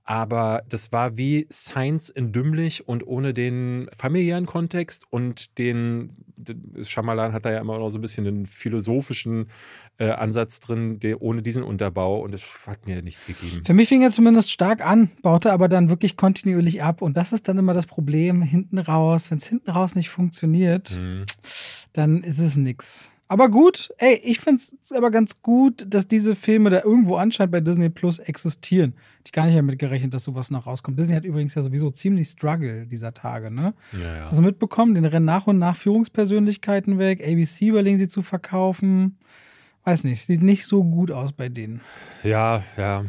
Aber 0.09 0.63
das 0.67 0.91
war 0.91 1.17
wie 1.17 1.45
Science 1.51 2.09
in 2.09 2.31
dümmlich 2.31 2.87
und 2.87 3.05
ohne 3.05 3.31
den 3.31 3.87
familiären 3.95 4.47
Kontext 4.47 5.05
und 5.11 5.55
den, 5.59 6.17
Schamalan 6.81 7.31
hat 7.31 7.45
da 7.45 7.51
ja 7.51 7.59
immer 7.59 7.77
noch 7.77 7.91
so 7.91 7.99
ein 7.99 8.01
bisschen 8.01 8.23
den 8.23 8.47
philosophischen 8.47 9.51
äh, 9.99 10.09
Ansatz 10.09 10.61
drin, 10.61 10.99
der, 10.99 11.21
ohne 11.21 11.43
diesen 11.43 11.61
Unterbau 11.61 12.21
und 12.21 12.31
das 12.31 12.41
hat 12.65 12.87
mir 12.87 13.03
nichts 13.03 13.27
gegeben. 13.27 13.63
Für 13.63 13.75
mich 13.75 13.87
fing 13.87 14.01
er 14.01 14.09
zumindest 14.09 14.49
stark 14.49 14.83
an, 14.83 15.11
baute 15.21 15.53
aber 15.53 15.67
dann 15.67 15.89
wirklich 15.89 16.17
kontinuierlich 16.17 16.81
ab 16.81 17.03
und 17.03 17.15
das 17.15 17.31
ist 17.31 17.47
dann 17.47 17.59
immer 17.59 17.75
das 17.75 17.85
Problem 17.85 18.41
hinten 18.41 18.79
raus. 18.79 19.29
Wenn 19.29 19.37
es 19.37 19.45
hinten 19.45 19.69
raus 19.69 19.93
nicht 19.93 20.09
funktioniert, 20.09 20.97
mhm. 20.97 21.25
dann 21.93 22.23
ist 22.23 22.39
es 22.39 22.55
nix. 22.55 23.11
Aber 23.31 23.47
gut, 23.47 23.93
ey, 23.99 24.15
ich 24.23 24.39
finde 24.39 24.59
es 24.59 24.91
aber 24.91 25.11
ganz 25.11 25.43
gut, 25.43 25.85
dass 25.87 26.07
diese 26.07 26.35
Filme 26.35 26.71
da 26.71 26.81
irgendwo 26.83 27.15
anscheinend 27.15 27.51
bei 27.51 27.61
Disney 27.61 27.89
Plus 27.89 28.17
existieren. 28.17 28.95
Ich 29.23 29.31
gar 29.31 29.45
nicht 29.45 29.55
damit 29.55 29.77
gerechnet, 29.77 30.15
dass 30.15 30.23
sowas 30.23 30.49
noch 30.49 30.65
rauskommt. 30.65 30.99
Disney 30.99 31.15
hat 31.15 31.25
übrigens 31.25 31.53
ja 31.53 31.61
sowieso 31.61 31.91
ziemlich 31.91 32.29
Struggle 32.29 32.87
dieser 32.87 33.13
Tage, 33.13 33.51
ne? 33.51 33.75
Ja, 33.93 33.99
ja. 33.99 34.21
Hast 34.21 34.31
du 34.31 34.37
das 34.37 34.45
mitbekommen? 34.45 34.95
Den 34.95 35.05
rennen 35.05 35.25
nach 35.25 35.45
und 35.45 35.59
nach 35.59 35.77
Führungspersönlichkeiten 35.77 36.97
weg. 36.97 37.23
ABC 37.23 37.67
überlegen 37.67 37.99
sie 37.99 38.07
zu 38.07 38.23
verkaufen. 38.23 39.19
Weiß 39.83 40.03
nicht, 40.05 40.25
sieht 40.25 40.41
nicht 40.41 40.65
so 40.65 40.83
gut 40.83 41.11
aus 41.11 41.31
bei 41.31 41.49
denen. 41.49 41.81
Ja, 42.23 42.63
ja 42.77 43.05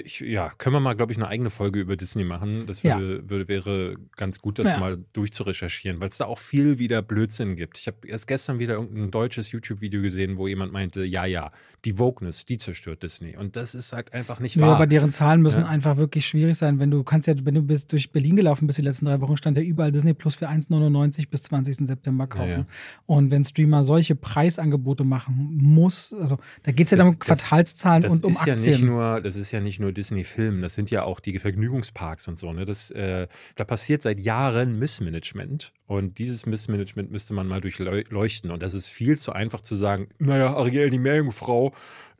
ich, 0.00 0.20
ja, 0.20 0.50
können 0.58 0.74
wir 0.74 0.80
mal, 0.80 0.94
glaube 0.94 1.12
ich, 1.12 1.18
eine 1.18 1.28
eigene 1.28 1.50
Folge 1.50 1.80
über 1.80 1.96
Disney 1.96 2.24
machen. 2.24 2.66
Das 2.66 2.82
würde, 2.84 3.16
ja. 3.16 3.30
würde 3.30 3.48
wäre 3.48 3.96
ganz 4.16 4.40
gut, 4.40 4.58
das 4.58 4.68
ja. 4.68 4.78
mal 4.78 4.98
durchzurecherchieren, 5.12 6.00
weil 6.00 6.08
es 6.08 6.18
da 6.18 6.26
auch 6.26 6.38
viel 6.38 6.78
wieder 6.78 7.02
Blödsinn 7.02 7.56
gibt. 7.56 7.78
Ich 7.78 7.86
habe 7.86 8.06
erst 8.06 8.26
gestern 8.26 8.58
wieder 8.58 8.74
irgendein 8.74 9.10
deutsches 9.10 9.52
YouTube-Video 9.52 10.02
gesehen, 10.02 10.36
wo 10.36 10.48
jemand 10.48 10.72
meinte, 10.72 11.04
ja, 11.04 11.24
ja, 11.24 11.52
die 11.84 11.98
Wokeness, 11.98 12.44
die 12.44 12.58
zerstört 12.58 13.02
Disney. 13.02 13.36
Und 13.36 13.56
das 13.56 13.74
ist 13.74 13.92
halt 13.92 14.12
einfach 14.14 14.40
nicht 14.40 14.58
wahr. 14.58 14.68
Ja, 14.68 14.74
aber 14.74 14.86
deren 14.86 15.12
Zahlen 15.12 15.42
müssen 15.42 15.62
ja. 15.62 15.68
einfach 15.68 15.96
wirklich 15.96 16.26
schwierig 16.26 16.56
sein. 16.56 16.78
Wenn 16.78 16.90
du 16.90 17.02
kannst 17.02 17.28
ja, 17.28 17.34
wenn 17.42 17.54
du 17.54 17.62
bist 17.62 17.92
durch 17.92 18.10
Berlin 18.10 18.36
gelaufen 18.36 18.66
bist 18.66 18.78
die 18.78 18.82
letzten 18.82 19.06
drei 19.06 19.20
Wochen, 19.20 19.36
stand 19.36 19.56
ja 19.56 19.62
überall 19.62 19.92
Disney 19.92 20.14
Plus 20.14 20.34
für 20.34 20.48
1,99 20.48 21.28
bis 21.28 21.42
20. 21.44 21.86
September 21.86 22.26
kaufen. 22.26 22.66
Und 23.06 23.30
wenn 23.30 23.44
Streamer 23.44 23.84
solche 23.84 24.14
Preisangebote 24.14 25.04
machen 25.04 25.58
muss, 25.60 26.14
also 26.18 26.38
da 26.62 26.72
geht 26.72 26.86
es 26.86 26.92
ja 26.92 26.98
dann 26.98 27.08
um 27.08 27.18
Quartalszahlen 27.18 28.02
das 28.02 28.12
und 28.12 28.24
um 28.24 28.30
ist 28.30 28.38
Aktien. 28.38 28.58
Ja 28.58 28.70
nicht 28.70 28.82
nur, 28.82 29.20
das 29.20 29.36
ist 29.36 29.50
ja 29.50 29.60
nicht 29.60 29.80
nur 29.80 29.83
nur 29.84 29.92
Disney-Film, 29.92 30.60
das 30.62 30.74
sind 30.74 30.90
ja 30.90 31.04
auch 31.04 31.20
die 31.20 31.38
Vergnügungsparks 31.38 32.26
und 32.28 32.38
so. 32.38 32.52
Ne? 32.52 32.64
Das, 32.64 32.90
äh, 32.90 33.28
da 33.54 33.64
passiert 33.64 34.02
seit 34.02 34.18
Jahren 34.18 34.78
Missmanagement 34.78 35.72
und 35.86 36.18
dieses 36.18 36.46
Missmanagement 36.46 37.10
müsste 37.10 37.34
man 37.34 37.46
mal 37.46 37.60
durchleuchten. 37.60 38.50
Und 38.50 38.62
das 38.62 38.74
ist 38.74 38.86
viel 38.86 39.18
zu 39.18 39.32
einfach 39.32 39.60
zu 39.60 39.74
sagen, 39.74 40.08
naja, 40.18 40.54
Ariel, 40.54 40.90
die 40.90 40.98
Meerjungfrau, 40.98 41.72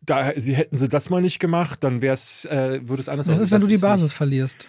da, 0.03 0.33
sie 0.37 0.55
hätten 0.55 0.77
sie 0.77 0.89
das 0.89 1.11
mal 1.11 1.23
nicht 1.23 1.39
gemacht, 1.39 1.83
dann 1.83 2.03
wäre 2.03 2.15
es, 2.15 2.45
äh, 2.45 2.81
würde 2.87 3.01
es 3.01 3.09
anders 3.09 3.29
aussehen. 3.29 3.41
Das 3.41 3.49
ist, 3.49 3.51
wenn 3.51 3.61
du 3.61 3.67
die 3.67 3.79
Basis 3.79 4.09
nicht. 4.09 4.17
verlierst. 4.17 4.69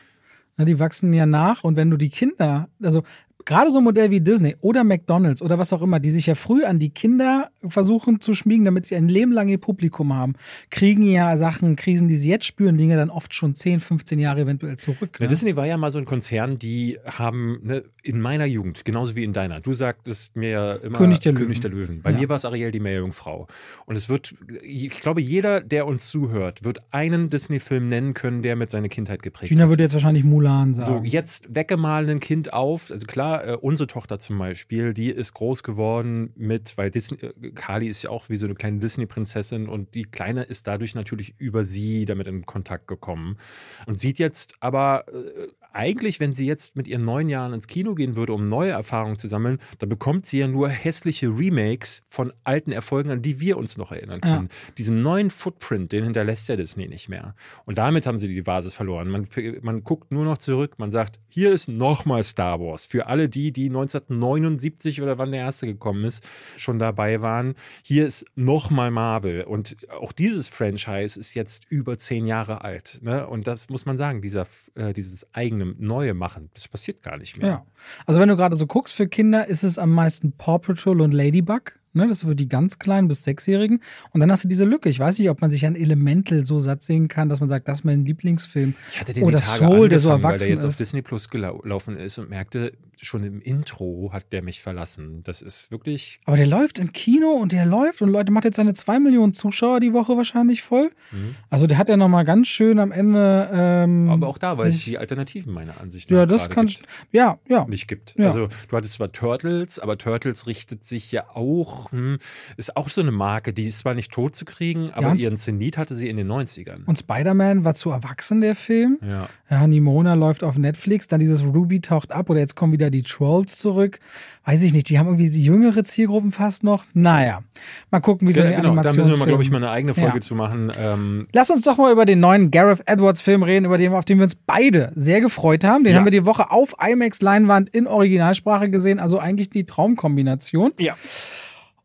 Na, 0.57 0.65
die 0.65 0.79
wachsen 0.79 1.11
ja 1.13 1.25
nach 1.25 1.63
und 1.63 1.75
wenn 1.75 1.89
du 1.89 1.97
die 1.97 2.09
Kinder, 2.09 2.69
also 2.81 3.03
gerade 3.43 3.71
so 3.71 3.79
ein 3.79 3.83
Modell 3.83 4.09
wie 4.11 4.21
Disney 4.21 4.55
oder 4.61 4.83
McDonalds 4.83 5.41
oder 5.41 5.57
was 5.57 5.71
auch 5.73 5.81
immer, 5.81 5.99
die 5.99 6.11
sich 6.11 6.25
ja 6.25 6.35
früh 6.35 6.63
an 6.63 6.79
die 6.79 6.89
Kinder 6.89 7.51
versuchen 7.69 8.19
zu 8.19 8.33
schmiegen, 8.33 8.65
damit 8.65 8.85
sie 8.85 8.95
ein 8.95 9.09
Leben 9.09 9.31
lang 9.31 9.47
ihr 9.47 9.57
Publikum 9.57 10.13
haben, 10.13 10.33
kriegen 10.69 11.03
ja 11.03 11.37
Sachen, 11.37 11.75
Krisen, 11.75 12.07
die 12.07 12.17
sie 12.17 12.29
jetzt 12.29 12.45
spüren, 12.45 12.77
ja 12.77 12.95
dann 12.95 13.09
oft 13.09 13.33
schon 13.33 13.55
10, 13.55 13.79
15 13.79 14.19
Jahre 14.19 14.41
eventuell 14.41 14.77
zurück. 14.77 15.19
Ne? 15.19 15.27
Disney 15.27 15.55
war 15.55 15.65
ja 15.65 15.77
mal 15.77 15.91
so 15.91 15.97
ein 15.97 16.05
Konzern, 16.05 16.59
die 16.59 16.97
haben 17.05 17.59
ne, 17.63 17.83
in 18.03 18.21
meiner 18.21 18.45
Jugend, 18.45 18.85
genauso 18.85 19.15
wie 19.15 19.23
in 19.23 19.33
deiner, 19.33 19.59
du 19.59 19.73
sagtest 19.73 20.35
mir 20.35 20.49
ja 20.49 20.73
immer 20.75 20.97
König 20.97 21.19
der 21.19 21.33
König 21.33 21.57
Löwen. 21.57 21.61
Der 21.61 21.71
Löwen. 21.71 22.01
Bei 22.01 22.11
ja. 22.11 22.19
mir 22.19 22.29
war 22.29 22.35
es 22.35 22.45
Ariel 22.45 22.71
die 22.71 22.79
Meerjungfrau. 22.79 23.47
Und 23.85 23.95
es 23.95 24.09
wird, 24.09 24.35
ich 24.61 25.01
glaube, 25.01 25.21
jeder, 25.21 25.61
der 25.61 25.87
uns 25.87 26.07
zuhört, 26.07 26.63
wird 26.63 26.81
einen 26.91 27.29
Disney-Film 27.29 27.89
nennen 27.89 28.13
können, 28.13 28.41
der 28.41 28.55
mit 28.55 28.69
seiner 28.69 28.89
Kindheit 28.89 29.23
geprägt 29.23 29.49
Gina 29.49 29.63
hat. 29.63 29.65
Gina 29.65 29.69
würde 29.69 29.83
jetzt 29.83 29.93
wahrscheinlich 29.93 30.23
Mulan 30.23 30.73
sagen. 30.73 30.85
So, 30.85 31.01
jetzt 31.03 31.53
weggemahlen 31.53 32.09
ein 32.09 32.19
Kind 32.19 32.53
auf, 32.53 32.91
also 32.91 33.05
klar, 33.05 33.47
äh, 33.47 33.57
unsere 33.59 33.87
Tochter 33.87 34.19
zum 34.19 34.37
Beispiel, 34.37 34.93
die 34.93 35.09
ist 35.09 35.33
groß 35.33 35.63
geworden 35.63 36.31
mit, 36.35 36.77
weil 36.77 36.91
Disney, 36.91 37.17
äh, 37.19 37.51
Kali 37.55 37.87
ist 37.87 38.03
ja 38.03 38.09
auch 38.09 38.29
wie 38.29 38.35
so 38.35 38.45
eine 38.45 38.55
kleine 38.55 38.79
Disney-Prinzessin 38.79 39.67
und 39.67 39.95
die 39.95 40.03
Kleine 40.03 40.43
ist 40.43 40.67
dadurch 40.67 40.95
natürlich 40.95 41.33
über 41.39 41.63
sie 41.63 42.05
damit 42.05 42.27
in 42.27 42.45
Kontakt 42.45 42.87
gekommen 42.87 43.37
und 43.85 43.97
sieht 43.97 44.19
jetzt 44.19 44.55
aber 44.59 45.05
äh, 45.07 45.47
eigentlich, 45.75 46.19
wenn 46.19 46.33
sie 46.33 46.45
jetzt 46.45 46.75
mit 46.75 46.87
ihren 46.87 47.03
neun 47.03 47.29
Jahren 47.29 47.53
ins 47.53 47.67
Kino 47.67 47.95
gehen 47.95 48.15
würde, 48.15 48.33
um 48.33 48.47
neue 48.47 48.71
Erfahrungen 48.71 49.19
zu 49.19 49.27
sammeln, 49.27 49.59
dann 49.79 49.89
bekommt 49.89 50.25
sie 50.25 50.39
ja 50.39 50.47
nur 50.47 50.69
hässliche 50.69 51.27
Remakes 51.27 52.01
von 52.07 52.31
alten 52.43 52.71
Erfolgen, 52.71 53.09
an 53.09 53.21
die 53.21 53.39
wir 53.39 53.57
uns 53.57 53.77
noch 53.77 53.91
erinnern 53.91 54.21
können. 54.21 54.49
Ja. 54.49 54.73
Diesen 54.77 55.01
neuen 55.01 55.29
Footprint, 55.29 55.91
den 55.91 56.05
hinterlässt 56.05 56.47
ja 56.47 56.55
Disney 56.55 56.87
nicht 56.87 57.09
mehr. 57.09 57.35
Und 57.65 57.77
damit 57.77 58.05
haben 58.05 58.17
sie 58.17 58.27
die 58.27 58.41
Basis 58.41 58.73
verloren. 58.73 59.09
Man, 59.09 59.27
man 59.61 59.83
guckt 59.83 60.11
nur 60.11 60.23
noch 60.23 60.37
zurück, 60.37 60.75
man 60.77 60.91
sagt, 60.91 61.19
hier 61.27 61.51
ist 61.51 61.67
nochmal 61.67 62.23
Star 62.23 62.59
Wars. 62.61 62.85
Für 62.85 63.07
alle 63.07 63.27
die, 63.27 63.51
die 63.51 63.65
1979 63.65 65.01
oder 65.01 65.17
wann 65.17 65.31
der 65.31 65.41
erste 65.41 65.67
gekommen 65.67 66.05
ist, 66.05 66.25
schon 66.55 66.79
dabei 66.79 67.21
waren. 67.21 67.55
Hier 67.83 68.07
ist 68.07 68.25
nochmal 68.35 68.91
Marvel. 68.91 69.43
Und 69.43 69.75
auch 69.89 70.13
dieses 70.13 70.47
Franchise 70.47 71.19
ist 71.19 71.33
jetzt 71.33 71.65
über 71.69 71.97
zehn 71.97 72.25
Jahre 72.25 72.63
alt. 72.63 72.99
Ne? 73.01 73.27
Und 73.27 73.47
das 73.47 73.67
muss 73.69 73.85
man 73.85 73.97
sagen, 73.97 74.21
dieser, 74.21 74.47
äh, 74.75 74.93
dieses 74.93 75.33
eigene 75.33 75.64
Neue 75.79 76.13
machen, 76.13 76.49
das 76.53 76.67
passiert 76.67 77.01
gar 77.01 77.17
nicht 77.17 77.37
mehr. 77.37 77.47
Ja. 77.47 77.65
Also 78.05 78.19
wenn 78.19 78.29
du 78.29 78.35
gerade 78.35 78.57
so 78.57 78.67
guckst, 78.67 78.93
für 78.93 79.07
Kinder 79.07 79.47
ist 79.47 79.63
es 79.63 79.77
am 79.77 79.91
meisten 79.91 80.33
Paw 80.33 80.59
Patrol 80.59 81.01
und 81.01 81.11
Ladybug. 81.11 81.73
Ne, 81.93 82.07
das 82.07 82.27
wird 82.27 82.41
die 82.41 82.49
ganz 82.49 82.77
kleinen 82.77 83.07
bis 83.07 83.23
sechsjährigen. 83.23 83.81
Und 84.11 84.19
dann 84.19 84.29
hast 84.29 84.43
du 84.43 84.49
diese 84.49 84.65
Lücke. 84.65 84.89
Ich 84.89 84.99
weiß 84.99 85.17
nicht, 85.17 85.29
ob 85.29 85.39
man 85.39 85.49
sich 85.49 85.65
an 85.65 85.77
Elemental 85.77 86.45
so 86.45 86.59
satt 86.59 86.81
sehen 86.81 87.07
kann, 87.07 87.29
dass 87.29 87.39
man 87.39 87.47
sagt, 87.47 87.69
das 87.69 87.79
ist 87.79 87.83
mein 87.85 88.03
Lieblingsfilm. 88.03 88.75
Ich 88.91 88.99
hatte 88.99 89.13
den 89.13 89.23
Oder 89.23 89.37
Soul, 89.37 89.87
der 89.87 89.99
so 89.99 90.09
erwachsen 90.09 90.23
weil 90.23 90.37
der 90.39 90.49
jetzt 90.49 90.63
ist. 90.63 90.65
auf 90.65 90.75
Disney 90.75 91.01
Plus 91.01 91.29
gelaufen 91.29 91.95
ist 91.95 92.17
und 92.17 92.29
merkte, 92.29 92.73
schon 93.05 93.23
im 93.23 93.41
Intro 93.41 94.09
hat 94.11 94.31
der 94.31 94.41
mich 94.41 94.61
verlassen. 94.61 95.21
Das 95.23 95.41
ist 95.41 95.71
wirklich. 95.71 96.19
Aber 96.25 96.37
der 96.37 96.47
läuft 96.47 96.79
im 96.79 96.93
Kino 96.93 97.29
und 97.29 97.51
der 97.51 97.65
läuft 97.65 98.01
und 98.01 98.09
Leute 98.09 98.31
macht 98.31 98.45
jetzt 98.45 98.57
seine 98.57 98.73
zwei 98.73 98.99
Millionen 98.99 99.33
Zuschauer 99.33 99.79
die 99.79 99.93
Woche 99.93 100.17
wahrscheinlich 100.17 100.61
voll. 100.61 100.91
Mhm. 101.11 101.35
Also 101.49 101.67
der 101.67 101.77
hat 101.77 101.89
ja 101.89 101.97
nochmal 101.97 102.25
ganz 102.25 102.47
schön 102.47 102.79
am 102.79 102.91
Ende. 102.91 103.49
Ähm, 103.53 104.09
Aber 104.09 104.27
auch 104.27 104.37
da, 104.37 104.57
weil 104.57 104.69
es 104.69 104.83
die 104.83 104.97
Alternativen 104.97 105.53
meiner 105.53 105.79
Ansicht 105.79 106.09
nach 106.11 106.19
ja, 106.19 106.25
das 106.25 106.49
kann, 106.49 106.67
gibt, 106.67 106.85
ja, 107.11 107.39
ja. 107.47 107.65
nicht 107.65 107.87
gibt. 107.87 108.15
Ja. 108.17 108.27
Also 108.27 108.47
du 108.69 108.77
hattest 108.77 108.93
zwar 108.93 109.11
Turtles, 109.11 109.79
aber 109.79 109.97
Turtles 109.97 110.47
richtet 110.47 110.83
sich 110.83 111.11
ja 111.11 111.29
auch, 111.29 111.91
hm, 111.91 112.17
ist 112.57 112.75
auch 112.77 112.89
so 112.89 113.01
eine 113.01 113.11
Marke, 113.11 113.53
die 113.53 113.63
ist 113.63 113.79
zwar 113.79 113.93
nicht 113.93 114.11
tot 114.11 114.35
zu 114.35 114.45
kriegen, 114.45 114.91
aber 114.91 115.09
ja, 115.09 115.13
ihren 115.15 115.37
Zenit 115.37 115.77
hatte 115.77 115.95
sie 115.95 116.09
in 116.09 116.17
den 116.17 116.31
90ern. 116.31 116.85
Und 116.85 116.99
Spider-Man 116.99 117.65
war 117.65 117.75
zu 117.75 117.89
erwachsen, 117.89 118.41
der 118.41 118.55
Film. 118.55 118.99
Ja. 119.01 119.29
ja. 119.49 119.67
Nimona 119.67 120.13
läuft 120.13 120.43
auf 120.43 120.57
Netflix, 120.57 121.07
dann 121.07 121.19
dieses 121.19 121.43
Ruby 121.43 121.81
taucht 121.81 122.11
ab 122.11 122.29
oder 122.29 122.39
jetzt 122.39 122.55
kommen 122.55 122.73
wieder 122.73 122.89
die 122.89 122.94
Trolls 123.03 123.57
zurück. 123.57 123.99
Weiß 124.45 124.61
ich 124.61 124.73
nicht, 124.73 124.89
die 124.89 124.99
haben 124.99 125.07
irgendwie 125.07 125.29
die 125.29 125.43
jüngere 125.43 125.83
Zielgruppen 125.83 126.31
fast 126.31 126.63
noch. 126.63 126.83
Naja, 126.93 127.43
mal 127.91 127.99
gucken, 127.99 128.27
wie 128.27 128.31
so 128.31 128.41
ja, 128.41 128.47
eine 128.47 128.55
genau, 128.55 128.69
Animation. 128.69 128.95
Da 128.95 129.01
müssen 129.01 129.11
wir 129.13 129.17
mal, 129.19 129.27
glaube 129.27 129.43
ich, 129.43 129.51
mal 129.51 129.57
eine 129.57 129.71
eigene 129.71 129.93
Folge 129.93 130.17
ja. 130.17 130.21
zu 130.21 130.35
machen. 130.35 130.71
Ähm 130.77 131.27
Lass 131.33 131.49
uns 131.49 131.63
doch 131.63 131.77
mal 131.77 131.91
über 131.91 132.05
den 132.05 132.19
neuen 132.19 132.51
Gareth 132.51 132.83
Edwards 132.85 133.21
Film 133.21 133.43
reden, 133.43 133.65
über 133.65 133.77
den, 133.77 133.93
auf 133.93 134.05
den 134.05 134.17
wir 134.19 134.23
uns 134.23 134.35
beide 134.35 134.91
sehr 134.95 135.21
gefreut 135.21 135.63
haben. 135.63 135.83
Den 135.83 135.93
ja. 135.93 135.99
haben 135.99 136.05
wir 136.05 136.11
die 136.11 136.25
Woche 136.25 136.51
auf 136.51 136.75
IMAX 136.79 137.21
Leinwand 137.21 137.69
in 137.69 137.87
Originalsprache 137.87 138.69
gesehen, 138.69 138.99
also 138.99 139.19
eigentlich 139.19 139.49
die 139.49 139.65
Traumkombination. 139.65 140.73
Ja. 140.77 140.95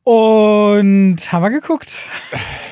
Und 0.04 1.32
haben 1.32 1.42
wir 1.42 1.50
geguckt. 1.50 1.96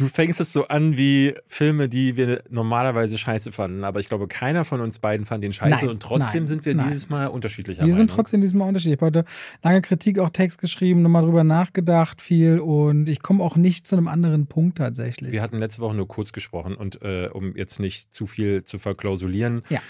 Du 0.00 0.08
fängst 0.08 0.40
es 0.40 0.50
so 0.54 0.66
an 0.66 0.96
wie 0.96 1.34
Filme, 1.46 1.90
die 1.90 2.16
wir 2.16 2.42
normalerweise 2.48 3.18
scheiße 3.18 3.52
fanden, 3.52 3.84
aber 3.84 4.00
ich 4.00 4.08
glaube, 4.08 4.28
keiner 4.28 4.64
von 4.64 4.80
uns 4.80 4.98
beiden 4.98 5.26
fand 5.26 5.44
den 5.44 5.52
scheiße 5.52 5.84
nein, 5.84 5.88
und 5.90 6.02
trotzdem 6.02 6.44
nein, 6.44 6.48
sind 6.48 6.64
wir 6.64 6.74
nein. 6.74 6.88
dieses 6.88 7.10
Mal 7.10 7.26
unterschiedlicher. 7.26 7.84
Wir 7.84 7.92
sind 7.92 8.08
trotzdem 8.08 8.40
dieses 8.40 8.54
Mal 8.54 8.66
unterschiedlich. 8.66 8.94
Ich 8.94 9.02
habe 9.02 9.18
heute 9.18 9.30
lange 9.62 9.82
Kritik, 9.82 10.18
auch 10.18 10.30
Text 10.30 10.58
geschrieben, 10.58 11.02
nochmal 11.02 11.24
drüber 11.24 11.44
nachgedacht, 11.44 12.22
viel 12.22 12.60
und 12.60 13.10
ich 13.10 13.20
komme 13.20 13.44
auch 13.44 13.56
nicht 13.56 13.86
zu 13.86 13.94
einem 13.94 14.08
anderen 14.08 14.46
Punkt 14.46 14.78
tatsächlich. 14.78 15.32
Wir 15.32 15.42
hatten 15.42 15.58
letzte 15.58 15.82
Woche 15.82 15.94
nur 15.94 16.08
kurz 16.08 16.32
gesprochen 16.32 16.76
und 16.76 17.02
äh, 17.02 17.28
um 17.30 17.54
jetzt 17.54 17.78
nicht 17.78 18.14
zu 18.14 18.26
viel 18.26 18.64
zu 18.64 18.78
verklausulieren. 18.78 19.64
Ja. 19.68 19.82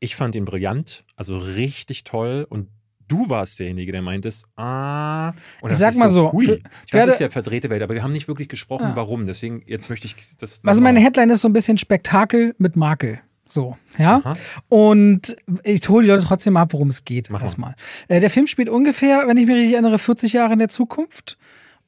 Ich 0.00 0.16
fand 0.16 0.34
ihn 0.34 0.46
brillant, 0.46 1.04
also 1.14 1.36
richtig 1.36 2.04
toll 2.04 2.46
und 2.48 2.68
du 3.08 3.28
warst 3.28 3.58
derjenige, 3.58 3.92
der 3.92 4.02
meintest, 4.02 4.46
ah. 4.56 5.32
Und 5.60 5.70
ich 5.70 5.78
sag 5.78 5.96
mal 5.96 6.10
so, 6.10 6.32
hui, 6.32 6.46
für, 6.46 6.60
das 6.90 7.06
ist 7.06 7.20
ja 7.20 7.28
verdrehte 7.28 7.70
Welt, 7.70 7.82
aber 7.82 7.94
wir 7.94 8.02
haben 8.02 8.12
nicht 8.12 8.28
wirklich 8.28 8.48
gesprochen, 8.48 8.90
ja. 8.90 8.96
warum. 8.96 9.26
Deswegen, 9.26 9.62
jetzt 9.66 9.90
möchte 9.90 10.06
ich 10.06 10.14
das. 10.38 10.60
Also 10.64 10.80
meine 10.80 11.00
Headline 11.00 11.30
ist 11.30 11.40
so 11.40 11.48
ein 11.48 11.52
bisschen 11.52 11.78
Spektakel 11.78 12.54
mit 12.58 12.76
Makel. 12.76 13.20
So, 13.48 13.76
ja. 13.96 14.20
Aha. 14.22 14.34
Und 14.68 15.36
ich 15.64 15.88
hole 15.88 16.04
die 16.04 16.10
Leute 16.10 16.24
trotzdem 16.24 16.52
mal 16.52 16.62
ab, 16.62 16.74
worum 16.74 16.88
es 16.88 17.04
geht. 17.04 17.30
Erstmal. 17.30 17.74
Äh, 18.08 18.20
der 18.20 18.28
Film 18.28 18.46
spielt 18.46 18.68
ungefähr, 18.68 19.26
wenn 19.26 19.38
ich 19.38 19.46
mich 19.46 19.56
richtig 19.56 19.72
erinnere, 19.72 19.98
40 19.98 20.34
Jahre 20.34 20.52
in 20.52 20.58
der 20.58 20.68
Zukunft. 20.68 21.38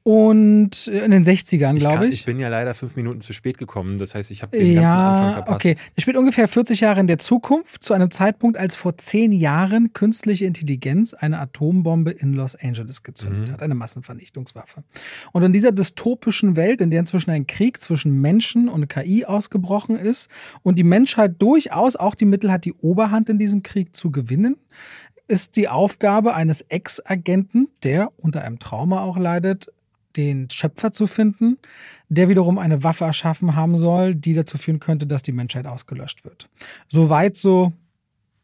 Und 0.02 0.86
in 0.86 1.10
den 1.10 1.24
60ern, 1.24 1.78
glaube 1.78 2.06
ich. 2.08 2.14
Ich 2.14 2.24
bin 2.24 2.40
ja 2.40 2.48
leider 2.48 2.72
fünf 2.74 2.96
Minuten 2.96 3.20
zu 3.20 3.32
spät 3.34 3.58
gekommen. 3.58 3.98
Das 3.98 4.14
heißt, 4.14 4.30
ich 4.30 4.42
habe 4.42 4.56
den 4.56 4.74
ganzen 4.74 4.98
Anfang 4.98 5.32
verpasst. 5.32 5.54
Okay, 5.66 5.76
er 5.94 6.00
spielt 6.00 6.16
ungefähr 6.16 6.48
40 6.48 6.80
Jahre 6.80 7.00
in 7.00 7.06
der 7.06 7.18
Zukunft, 7.18 7.82
zu 7.82 7.92
einem 7.92 8.10
Zeitpunkt, 8.10 8.56
als 8.56 8.76
vor 8.76 8.96
zehn 8.96 9.30
Jahren 9.30 9.92
künstliche 9.92 10.46
Intelligenz 10.46 11.12
eine 11.12 11.38
Atombombe 11.38 12.10
in 12.12 12.32
Los 12.32 12.56
Angeles 12.56 13.02
gezündet 13.02 13.48
Mhm. 13.48 13.52
hat, 13.52 13.62
eine 13.62 13.74
Massenvernichtungswaffe. 13.74 14.84
Und 15.32 15.42
in 15.42 15.52
dieser 15.52 15.72
dystopischen 15.72 16.56
Welt, 16.56 16.80
in 16.80 16.90
der 16.90 17.00
inzwischen 17.00 17.30
ein 17.30 17.46
Krieg 17.46 17.80
zwischen 17.82 18.20
Menschen 18.20 18.68
und 18.68 18.88
KI 18.88 19.26
ausgebrochen 19.26 19.96
ist 19.96 20.30
und 20.62 20.78
die 20.78 20.84
Menschheit 20.84 21.34
durchaus 21.40 21.96
auch 21.96 22.14
die 22.14 22.24
Mittel 22.24 22.50
hat, 22.50 22.64
die 22.64 22.72
Oberhand 22.72 23.28
in 23.28 23.38
diesem 23.38 23.62
Krieg 23.62 23.94
zu 23.94 24.10
gewinnen, 24.10 24.56
ist 25.28 25.56
die 25.56 25.68
Aufgabe 25.68 26.34
eines 26.34 26.62
Ex-Agenten, 26.62 27.68
der 27.84 28.10
unter 28.16 28.42
einem 28.42 28.58
Trauma 28.58 29.02
auch 29.02 29.16
leidet, 29.18 29.70
den 30.16 30.48
Schöpfer 30.50 30.92
zu 30.92 31.06
finden, 31.06 31.58
der 32.08 32.28
wiederum 32.28 32.58
eine 32.58 32.82
Waffe 32.82 33.04
erschaffen 33.04 33.54
haben 33.54 33.78
soll, 33.78 34.14
die 34.14 34.34
dazu 34.34 34.58
führen 34.58 34.80
könnte, 34.80 35.06
dass 35.06 35.22
die 35.22 35.32
Menschheit 35.32 35.66
ausgelöscht 35.66 36.24
wird. 36.24 36.48
Soweit 36.88 37.36
so 37.36 37.72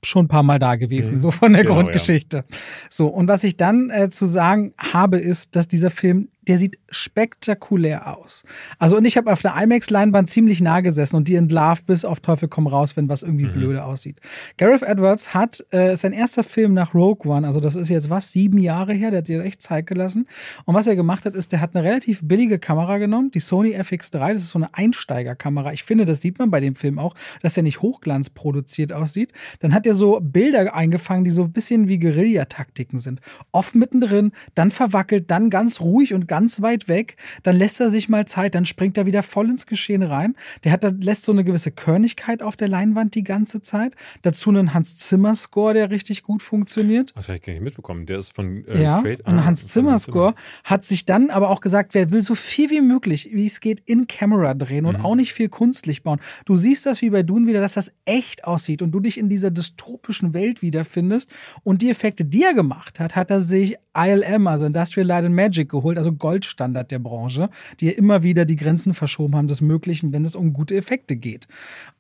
schon 0.04 0.26
ein 0.26 0.28
paar 0.28 0.42
Mal 0.44 0.58
da 0.60 0.76
gewesen, 0.76 1.14
Mhm. 1.16 1.20
so 1.20 1.30
von 1.32 1.52
der 1.52 1.62
Genau, 1.64 1.76
Grundgeschichte. 1.76 2.44
So, 2.88 3.08
und 3.08 3.26
was 3.28 3.42
ich 3.42 3.56
dann 3.56 3.90
äh, 3.90 4.08
zu 4.10 4.26
sagen 4.26 4.72
habe, 4.78 5.18
ist, 5.18 5.56
dass 5.56 5.66
dieser 5.66 5.90
Film, 5.90 6.28
der 6.48 6.58
sieht 6.58 6.78
spektakulär 6.90 8.16
aus. 8.16 8.44
Also, 8.78 8.96
und 8.96 9.04
ich 9.04 9.16
habe 9.16 9.32
auf 9.32 9.42
der 9.42 9.54
IMAX-Leinwand 9.56 10.30
ziemlich 10.30 10.60
nah 10.60 10.80
gesessen 10.80 11.16
und 11.16 11.28
die 11.28 11.34
entlarvt 11.34 11.86
bis 11.86 12.04
auf 12.04 12.20
Teufel 12.20 12.48
komm 12.48 12.66
raus, 12.66 12.96
wenn 12.96 13.08
was 13.08 13.22
irgendwie 13.22 13.46
Mhm. 13.46 13.52
blöde 13.52 13.84
aussieht. 13.84 14.20
Gareth 14.56 14.82
Edwards 14.82 15.34
hat, 15.34 15.64
äh, 15.70 15.96
sein 15.96 16.12
erster 16.12 16.44
Film 16.44 16.74
nach 16.74 16.94
Rogue 16.94 17.30
One, 17.30 17.46
also 17.46 17.60
das 17.60 17.74
ist 17.74 17.88
jetzt 17.88 18.10
was, 18.10 18.32
sieben 18.32 18.58
Jahre 18.58 18.92
her, 18.94 19.10
der 19.10 19.18
hat 19.18 19.26
sich 19.26 19.38
echt 19.40 19.62
Zeit 19.62 19.86
gelassen. 19.86 20.26
Und 20.64 20.74
was 20.74 20.86
er 20.86 20.96
gemacht 20.96 21.24
hat, 21.24 21.34
ist, 21.34 21.52
der 21.52 21.60
hat 21.60 21.74
eine 21.74 21.84
relativ 21.84 22.20
billige 22.22 22.58
Kamera 22.58 22.98
genommen, 22.98 23.30
die 23.30 23.40
Sony 23.40 23.74
FX3, 23.76 24.32
das 24.34 24.42
ist 24.42 24.50
so 24.50 24.58
eine 24.58 24.72
Einsteigerkamera. 24.74 25.72
Ich 25.72 25.84
finde, 25.84 26.04
das 26.04 26.20
sieht 26.20 26.38
man 26.38 26.50
bei 26.50 26.60
dem 26.60 26.74
Film 26.74 26.98
auch, 26.98 27.14
dass 27.42 27.54
der 27.54 27.62
nicht 27.62 27.82
hochglanzproduziert 27.82 28.92
aussieht. 28.92 29.32
Dann 29.60 29.74
hat 29.74 29.86
er 29.86 29.94
so 29.94 30.20
Bilder 30.20 30.74
eingefangen, 30.74 31.24
die 31.24 31.30
so 31.30 31.44
ein 31.44 31.52
bisschen 31.52 31.88
wie 31.88 31.98
Guerillataktiken 31.98 32.98
sind. 32.98 33.20
Oft 33.52 33.74
mittendrin, 33.74 34.32
dann 34.54 34.70
verwackelt, 34.70 35.30
dann 35.30 35.50
ganz 35.50 35.80
ruhig 35.80 36.14
und 36.14 36.28
ganz 36.28 36.35
weit 36.62 36.88
weg. 36.88 37.16
Dann 37.42 37.56
lässt 37.56 37.80
er 37.80 37.90
sich 37.90 38.08
mal 38.08 38.26
Zeit, 38.26 38.54
dann 38.54 38.64
springt 38.66 38.96
er 38.98 39.06
wieder 39.06 39.22
voll 39.22 39.48
ins 39.48 39.66
Geschehen 39.66 40.02
rein. 40.02 40.34
Der 40.64 40.72
hat, 40.72 40.84
dann 40.84 41.00
lässt 41.00 41.24
so 41.24 41.32
eine 41.32 41.44
gewisse 41.44 41.70
Körnigkeit 41.70 42.42
auf 42.42 42.56
der 42.56 42.68
Leinwand 42.68 43.14
die 43.14 43.24
ganze 43.24 43.60
Zeit. 43.60 43.94
Dazu 44.22 44.50
einen 44.50 44.74
Hans 44.74 44.98
Zimmer 44.98 45.34
Score, 45.34 45.74
der 45.74 45.90
richtig 45.90 46.22
gut 46.22 46.42
funktioniert. 46.42 47.12
Das 47.16 47.28
habe 47.28 47.36
ich 47.36 47.42
gar 47.42 47.52
nicht 47.52 47.62
mitbekommen. 47.62 48.06
Der 48.06 48.18
ist 48.18 48.32
von 48.34 48.64
äh, 48.66 48.82
Ja, 48.82 48.98
und 48.98 49.20
ah, 49.24 49.44
Hans 49.44 49.62
von 49.62 49.68
Zimmer 49.70 49.98
Score 49.98 50.34
hat 50.64 50.84
sich 50.84 51.04
dann 51.06 51.30
aber 51.30 51.50
auch 51.50 51.60
gesagt, 51.60 51.94
wer 51.94 52.10
will 52.12 52.22
so 52.22 52.34
viel 52.34 52.70
wie 52.70 52.80
möglich, 52.80 53.30
wie 53.32 53.46
es 53.46 53.60
geht, 53.60 53.80
in 53.86 54.06
Camera 54.06 54.54
drehen 54.54 54.84
und 54.86 54.98
Mhm. 54.98 55.04
auch 55.04 55.14
nicht 55.14 55.32
viel 55.32 55.48
Kunstlicht 55.48 56.04
bauen. 56.04 56.20
Du 56.44 56.56
siehst 56.56 56.86
das 56.86 57.02
wie 57.02 57.10
bei 57.10 57.22
Dune 57.22 57.46
wieder, 57.46 57.60
dass 57.60 57.74
das 57.74 57.90
echt 58.04 58.44
aussieht 58.44 58.82
und 58.82 58.90
du 58.92 59.00
dich 59.00 59.18
in 59.18 59.28
dieser 59.28 59.50
dystopischen 59.50 60.34
Welt 60.34 60.62
wiederfindest. 60.62 61.30
Und 61.64 61.82
die 61.82 61.90
Effekte, 61.90 62.24
die 62.24 62.42
er 62.42 62.54
gemacht 62.54 63.00
hat, 63.00 63.16
hat 63.16 63.30
er 63.30 63.40
sich 63.40 63.76
ILM, 63.96 64.46
also 64.46 64.66
Industrial 64.66 65.06
Light 65.06 65.24
and 65.24 65.34
Magic, 65.34 65.68
geholt, 65.70 65.98
also 65.98 66.12
Goldstandard 66.26 66.90
der 66.90 66.98
Branche, 66.98 67.50
die 67.78 67.86
ja 67.86 67.92
immer 67.92 68.24
wieder 68.24 68.46
die 68.46 68.56
Grenzen 68.56 68.94
verschoben 68.94 69.36
haben 69.36 69.46
des 69.46 69.60
Möglichen, 69.60 70.12
wenn 70.12 70.24
es 70.24 70.34
um 70.34 70.52
gute 70.52 70.74
Effekte 70.74 71.14
geht. 71.14 71.46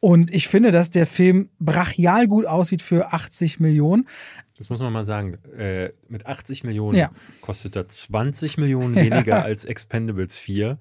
Und 0.00 0.34
ich 0.34 0.48
finde, 0.48 0.72
dass 0.72 0.90
der 0.90 1.06
Film 1.06 1.48
brachial 1.60 2.26
gut 2.26 2.44
aussieht 2.44 2.82
für 2.82 3.12
80 3.12 3.60
Millionen. 3.60 4.08
Das 4.58 4.70
muss 4.70 4.80
man 4.80 4.92
mal 4.92 5.04
sagen. 5.04 5.34
Äh, 5.56 5.92
mit 6.08 6.26
80 6.26 6.64
Millionen 6.64 6.96
Ja. 6.96 7.10
kostet 7.40 7.76
er 7.76 7.88
20 7.88 8.56
Millionen 8.58 8.94
weniger 8.94 9.44
als 9.44 9.64
Expendables 9.64 10.38
4. 10.38 10.78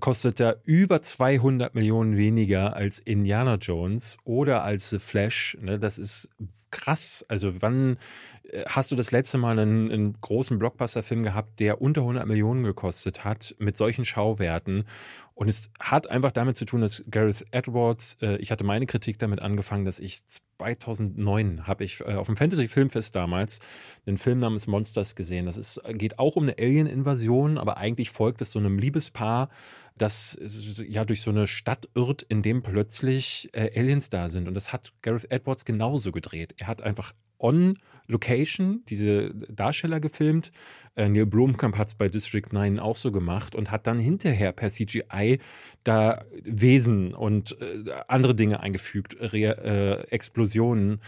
Kostet 0.00 0.40
er 0.40 0.58
über 0.64 1.02
200 1.02 1.74
Millionen 1.74 2.16
weniger 2.16 2.74
als 2.74 2.98
Indiana 2.98 3.56
Jones 3.56 4.16
oder 4.24 4.62
als 4.64 4.90
The 4.90 4.98
Flash. 4.98 5.56
Ne? 5.60 5.78
Das 5.78 5.98
ist 5.98 6.30
krass. 6.70 7.24
Also 7.28 7.60
wann 7.62 7.98
äh, 8.50 8.64
hast 8.66 8.90
du 8.90 8.96
das 8.96 9.10
letzte 9.12 9.38
Mal 9.38 9.58
einen, 9.58 9.90
einen 9.92 10.20
großen 10.20 10.58
Blockbuster-Film 10.58 11.22
gehabt, 11.22 11.60
der 11.60 11.80
unter 11.80 12.00
100 12.00 12.26
Millionen 12.26 12.64
gekostet 12.64 13.24
hat, 13.24 13.54
mit 13.58 13.76
solchen 13.76 14.04
Schauwerten? 14.04 14.84
Und 15.42 15.48
es 15.48 15.72
hat 15.80 16.08
einfach 16.08 16.30
damit 16.30 16.56
zu 16.56 16.64
tun, 16.64 16.82
dass 16.82 17.02
Gareth 17.10 17.44
Edwards, 17.50 18.16
äh, 18.22 18.36
ich 18.36 18.52
hatte 18.52 18.62
meine 18.62 18.86
Kritik 18.86 19.18
damit 19.18 19.42
angefangen, 19.42 19.84
dass 19.84 19.98
ich 19.98 20.20
2009 20.58 21.66
habe 21.66 21.82
ich 21.82 21.98
äh, 21.98 22.14
auf 22.14 22.28
dem 22.28 22.36
Fantasy 22.36 22.68
Filmfest 22.68 23.16
damals 23.16 23.58
einen 24.06 24.18
Film 24.18 24.38
namens 24.38 24.68
Monsters 24.68 25.16
gesehen. 25.16 25.46
Das 25.46 25.56
ist, 25.56 25.82
geht 25.94 26.20
auch 26.20 26.36
um 26.36 26.44
eine 26.44 26.58
Alien-Invasion, 26.60 27.58
aber 27.58 27.76
eigentlich 27.76 28.10
folgt 28.10 28.40
es 28.40 28.52
so 28.52 28.60
einem 28.60 28.78
Liebespaar, 28.78 29.48
das 29.98 30.38
ja 30.86 31.04
durch 31.04 31.22
so 31.22 31.32
eine 31.32 31.48
Stadt 31.48 31.88
irrt, 31.96 32.22
in 32.22 32.42
dem 32.42 32.62
plötzlich 32.62 33.50
äh, 33.52 33.76
Aliens 33.76 34.10
da 34.10 34.30
sind. 34.30 34.46
Und 34.46 34.54
das 34.54 34.72
hat 34.72 34.92
Gareth 35.02 35.28
Edwards 35.28 35.64
genauso 35.64 36.12
gedreht. 36.12 36.54
Er 36.58 36.68
hat 36.68 36.82
einfach 36.82 37.14
on 37.40 37.80
Location 38.06 38.84
diese 38.88 39.34
Darsteller 39.34 39.98
gefilmt. 39.98 40.52
Äh, 40.94 41.08
Neil 41.08 41.26
Blomkamp 41.26 41.78
hat 41.78 41.88
es 41.88 41.94
bei 41.94 42.08
District 42.08 42.46
9 42.50 42.78
auch 42.78 42.96
so 42.96 43.12
gemacht 43.12 43.54
und 43.54 43.70
hat 43.70 43.86
dann 43.86 43.98
hinterher 43.98 44.52
per 44.52 44.70
CGI 44.70 45.38
da 45.84 46.24
Wesen 46.42 47.14
und 47.14 47.56
äh, 47.60 47.92
andere 48.08 48.34
Dinge 48.34 48.60
eingefügt, 48.60 49.16
Re 49.20 50.06
äh, 50.08 50.10
Explosionen. 50.10 51.00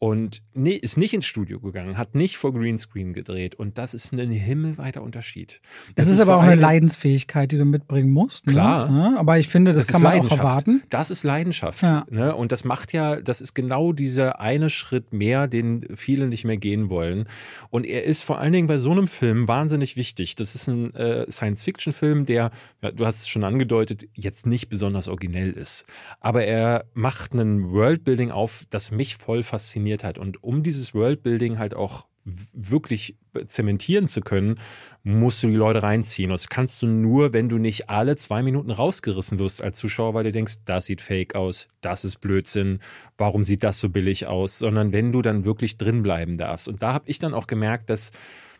Und 0.00 0.42
nee, 0.54 0.74
ist 0.74 0.96
nicht 0.96 1.12
ins 1.12 1.26
Studio 1.26 1.58
gegangen, 1.58 1.98
hat 1.98 2.14
nicht 2.14 2.36
vor 2.36 2.54
Greenscreen 2.54 3.14
gedreht. 3.14 3.56
Und 3.56 3.78
das 3.78 3.94
ist 3.94 4.12
ein 4.12 4.30
himmelweiter 4.30 5.02
Unterschied. 5.02 5.60
Das, 5.96 6.06
Das 6.06 6.14
ist, 6.14 6.20
aber 6.20 6.34
vor 6.34 6.42
auch 6.42 6.46
eine 6.46 6.54
Leidensfähigkeit, 6.54 7.50
die 7.50 7.58
du 7.58 7.64
mitbringen 7.64 8.12
musst. 8.12 8.46
Ne? 8.46 8.52
Klar. 8.52 8.88
Ja, 8.88 9.18
aber 9.18 9.40
ich 9.40 9.48
finde, 9.48 9.72
das, 9.72 9.86
Das 9.86 9.92
kann 9.92 10.02
ist 10.02 10.20
man 10.20 10.20
auch 10.20 10.38
erwarten. 10.38 10.82
Das 10.88 11.10
ist 11.10 11.24
Leidenschaft. 11.24 11.82
Ja. 11.82 12.06
Ne? 12.10 12.32
Und 12.32 12.52
das 12.52 12.62
macht 12.62 12.92
ja, 12.92 13.20
das 13.20 13.40
ist 13.40 13.54
genau 13.54 13.92
dieser 13.92 14.38
eine 14.38 14.70
Schritt 14.70 15.12
mehr, 15.12 15.48
den 15.48 15.84
viele 15.96 16.28
nicht 16.28 16.44
mehr 16.44 16.58
gehen 16.58 16.90
wollen. 16.90 17.26
Und 17.70 17.84
er 17.84 18.04
ist 18.04 18.22
vor 18.22 18.38
allen 18.38 18.52
Dingen 18.52 18.68
bei 18.68 18.78
so 18.78 18.92
einem 18.92 19.08
Film 19.08 19.48
wahnsinnig 19.48 19.96
wichtig. 19.96 20.36
Das 20.36 20.54
ist 20.54 20.68
ein 20.68 20.94
äh, 20.94 21.28
Science-Fiction-Film, 21.28 22.24
der, 22.24 22.52
ja, 22.82 22.92
du 22.92 23.04
hast 23.04 23.18
es 23.18 23.28
schon 23.28 23.42
angedeutet, 23.42 24.06
jetzt 24.14 24.46
nicht 24.46 24.68
besonders 24.68 25.08
originell 25.08 25.50
ist. 25.50 25.86
Aber 26.20 26.44
er 26.44 26.84
macht 26.94 27.32
einen 27.32 27.72
Worldbuilding 27.72 28.30
auf, 28.30 28.64
das 28.70 28.92
mich 28.92 29.16
voll 29.16 29.42
fasziniert 29.42 29.87
hat. 30.04 30.18
Und 30.18 30.42
um 30.42 30.62
dieses 30.62 30.94
Worldbuilding 30.94 31.58
halt 31.58 31.74
auch 31.74 32.06
wirklich 32.52 33.16
zementieren 33.46 34.08
zu 34.08 34.20
können, 34.20 34.58
musst 35.02 35.42
du 35.42 35.48
die 35.48 35.54
Leute 35.54 35.82
reinziehen. 35.82 36.30
Das 36.30 36.48
kannst 36.48 36.82
du 36.82 36.86
nur, 36.86 37.32
wenn 37.32 37.48
du 37.48 37.58
nicht 37.58 37.88
alle 37.88 38.16
zwei 38.16 38.42
Minuten 38.42 38.70
rausgerissen 38.70 39.38
wirst 39.38 39.62
als 39.62 39.78
Zuschauer, 39.78 40.14
weil 40.14 40.24
du 40.24 40.32
denkst, 40.32 40.56
das 40.64 40.86
sieht 40.86 41.00
fake 41.00 41.34
aus, 41.34 41.68
das 41.80 42.04
ist 42.04 42.20
Blödsinn, 42.20 42.80
warum 43.16 43.44
sieht 43.44 43.64
das 43.64 43.78
so 43.78 43.88
billig 43.88 44.26
aus, 44.26 44.58
sondern 44.58 44.92
wenn 44.92 45.12
du 45.12 45.22
dann 45.22 45.44
wirklich 45.44 45.78
drin 45.78 46.02
bleiben 46.02 46.38
darfst. 46.38 46.68
Und 46.68 46.82
da 46.82 46.92
habe 46.92 47.08
ich 47.08 47.18
dann 47.18 47.34
auch 47.34 47.46
gemerkt, 47.46 47.90
dass 47.90 48.10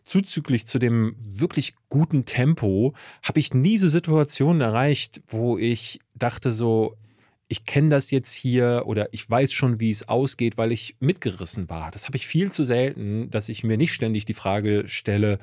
zuzüglich 0.05 0.67
zu 0.67 0.79
dem 0.79 1.17
wirklich 1.19 1.75
guten 1.91 2.25
Tempo 2.25 2.95
habe 3.23 3.41
ich 3.41 3.53
nie 3.53 3.77
so 3.77 3.89
Situationen 3.89 4.63
erreicht, 4.63 5.21
wo 5.27 5.59
ich 5.59 6.01
dachte 6.15 6.51
so, 6.51 6.97
ich 7.49 7.65
kenne 7.65 7.89
das 7.89 8.11
jetzt 8.11 8.35
hier 8.35 8.83
oder 8.87 9.09
ich 9.13 9.29
weiß 9.29 9.53
schon, 9.53 9.81
wie 9.81 9.91
es 9.91 10.09
ausgeht, 10.09 10.59
weil 10.59 10.71
ich 10.71 10.97
mitgerissen 11.01 11.71
war. 11.71 11.91
Das 11.91 12.07
habe 12.07 12.17
ich 12.17 12.27
viel 12.27 12.53
zu 12.53 12.63
selten, 12.63 13.31
dass 13.31 13.49
ich 13.49 13.65
mir 13.65 13.79
nicht 13.79 13.93
ständig 13.93 14.27
die 14.27 14.35
Frage 14.35 14.85
stelle, 14.87 15.39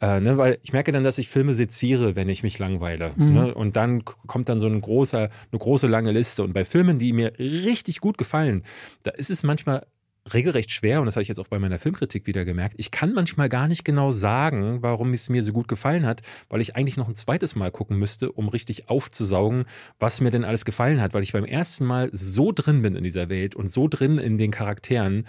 äh, 0.00 0.20
ne, 0.20 0.36
weil 0.36 0.58
ich 0.62 0.72
merke 0.72 0.92
dann, 0.92 1.02
dass 1.02 1.18
ich 1.18 1.28
Filme 1.28 1.54
seziere, 1.54 2.14
wenn 2.14 2.28
ich 2.28 2.42
mich 2.42 2.58
langweile. 2.58 3.12
Mhm. 3.16 3.32
Ne? 3.32 3.54
Und 3.54 3.76
dann 3.76 4.04
kommt 4.04 4.48
dann 4.48 4.60
so 4.60 4.66
ein 4.66 4.80
großer, 4.80 5.30
eine 5.50 5.58
große 5.58 5.86
lange 5.86 6.12
Liste. 6.12 6.42
Und 6.42 6.52
bei 6.52 6.64
Filmen, 6.64 6.98
die 6.98 7.12
mir 7.12 7.32
richtig 7.38 8.00
gut 8.00 8.18
gefallen, 8.18 8.62
da 9.02 9.10
ist 9.10 9.30
es 9.30 9.42
manchmal 9.42 9.86
regelrecht 10.34 10.70
schwer, 10.70 11.00
und 11.00 11.06
das 11.06 11.16
habe 11.16 11.22
ich 11.22 11.28
jetzt 11.28 11.38
auch 11.38 11.48
bei 11.48 11.58
meiner 11.58 11.78
Filmkritik 11.78 12.26
wieder 12.26 12.44
gemerkt, 12.44 12.74
ich 12.78 12.90
kann 12.90 13.12
manchmal 13.12 13.48
gar 13.48 13.68
nicht 13.68 13.84
genau 13.84 14.12
sagen, 14.12 14.82
warum 14.82 15.12
es 15.12 15.28
mir 15.28 15.42
so 15.42 15.52
gut 15.52 15.68
gefallen 15.68 16.06
hat, 16.06 16.22
weil 16.48 16.60
ich 16.60 16.76
eigentlich 16.76 16.96
noch 16.96 17.08
ein 17.08 17.14
zweites 17.14 17.56
Mal 17.56 17.70
gucken 17.70 17.98
müsste, 17.98 18.32
um 18.32 18.48
richtig 18.48 18.88
aufzusaugen, 18.88 19.64
was 19.98 20.20
mir 20.20 20.30
denn 20.30 20.44
alles 20.44 20.64
gefallen 20.64 21.00
hat, 21.00 21.14
weil 21.14 21.22
ich 21.22 21.32
beim 21.32 21.44
ersten 21.44 21.84
Mal 21.84 22.10
so 22.12 22.52
drin 22.52 22.82
bin 22.82 22.94
in 22.94 23.04
dieser 23.04 23.28
Welt 23.28 23.54
und 23.54 23.70
so 23.70 23.88
drin 23.88 24.18
in 24.18 24.38
den 24.38 24.50
Charakteren, 24.50 25.26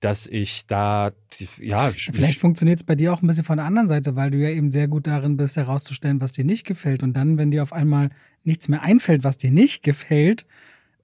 dass 0.00 0.26
ich 0.26 0.66
da, 0.66 1.12
ja, 1.60 1.90
Vielleicht 1.90 2.40
funktioniert 2.40 2.80
es 2.80 2.84
bei 2.84 2.94
dir 2.94 3.12
auch 3.12 3.22
ein 3.22 3.26
bisschen 3.26 3.44
von 3.44 3.58
der 3.58 3.66
anderen 3.66 3.88
Seite, 3.88 4.16
weil 4.16 4.30
du 4.30 4.38
ja 4.38 4.48
eben 4.48 4.72
sehr 4.72 4.88
gut 4.88 5.06
darin 5.06 5.36
bist, 5.36 5.56
herauszustellen, 5.56 6.20
was 6.20 6.32
dir 6.32 6.44
nicht 6.44 6.66
gefällt. 6.66 7.02
Und 7.02 7.12
dann, 7.12 7.36
wenn 7.36 7.50
dir 7.50 7.62
auf 7.62 7.72
einmal 7.72 8.08
nichts 8.42 8.68
mehr 8.68 8.82
einfällt, 8.82 9.24
was 9.24 9.36
dir 9.36 9.50
nicht 9.50 9.82
gefällt, 9.82 10.46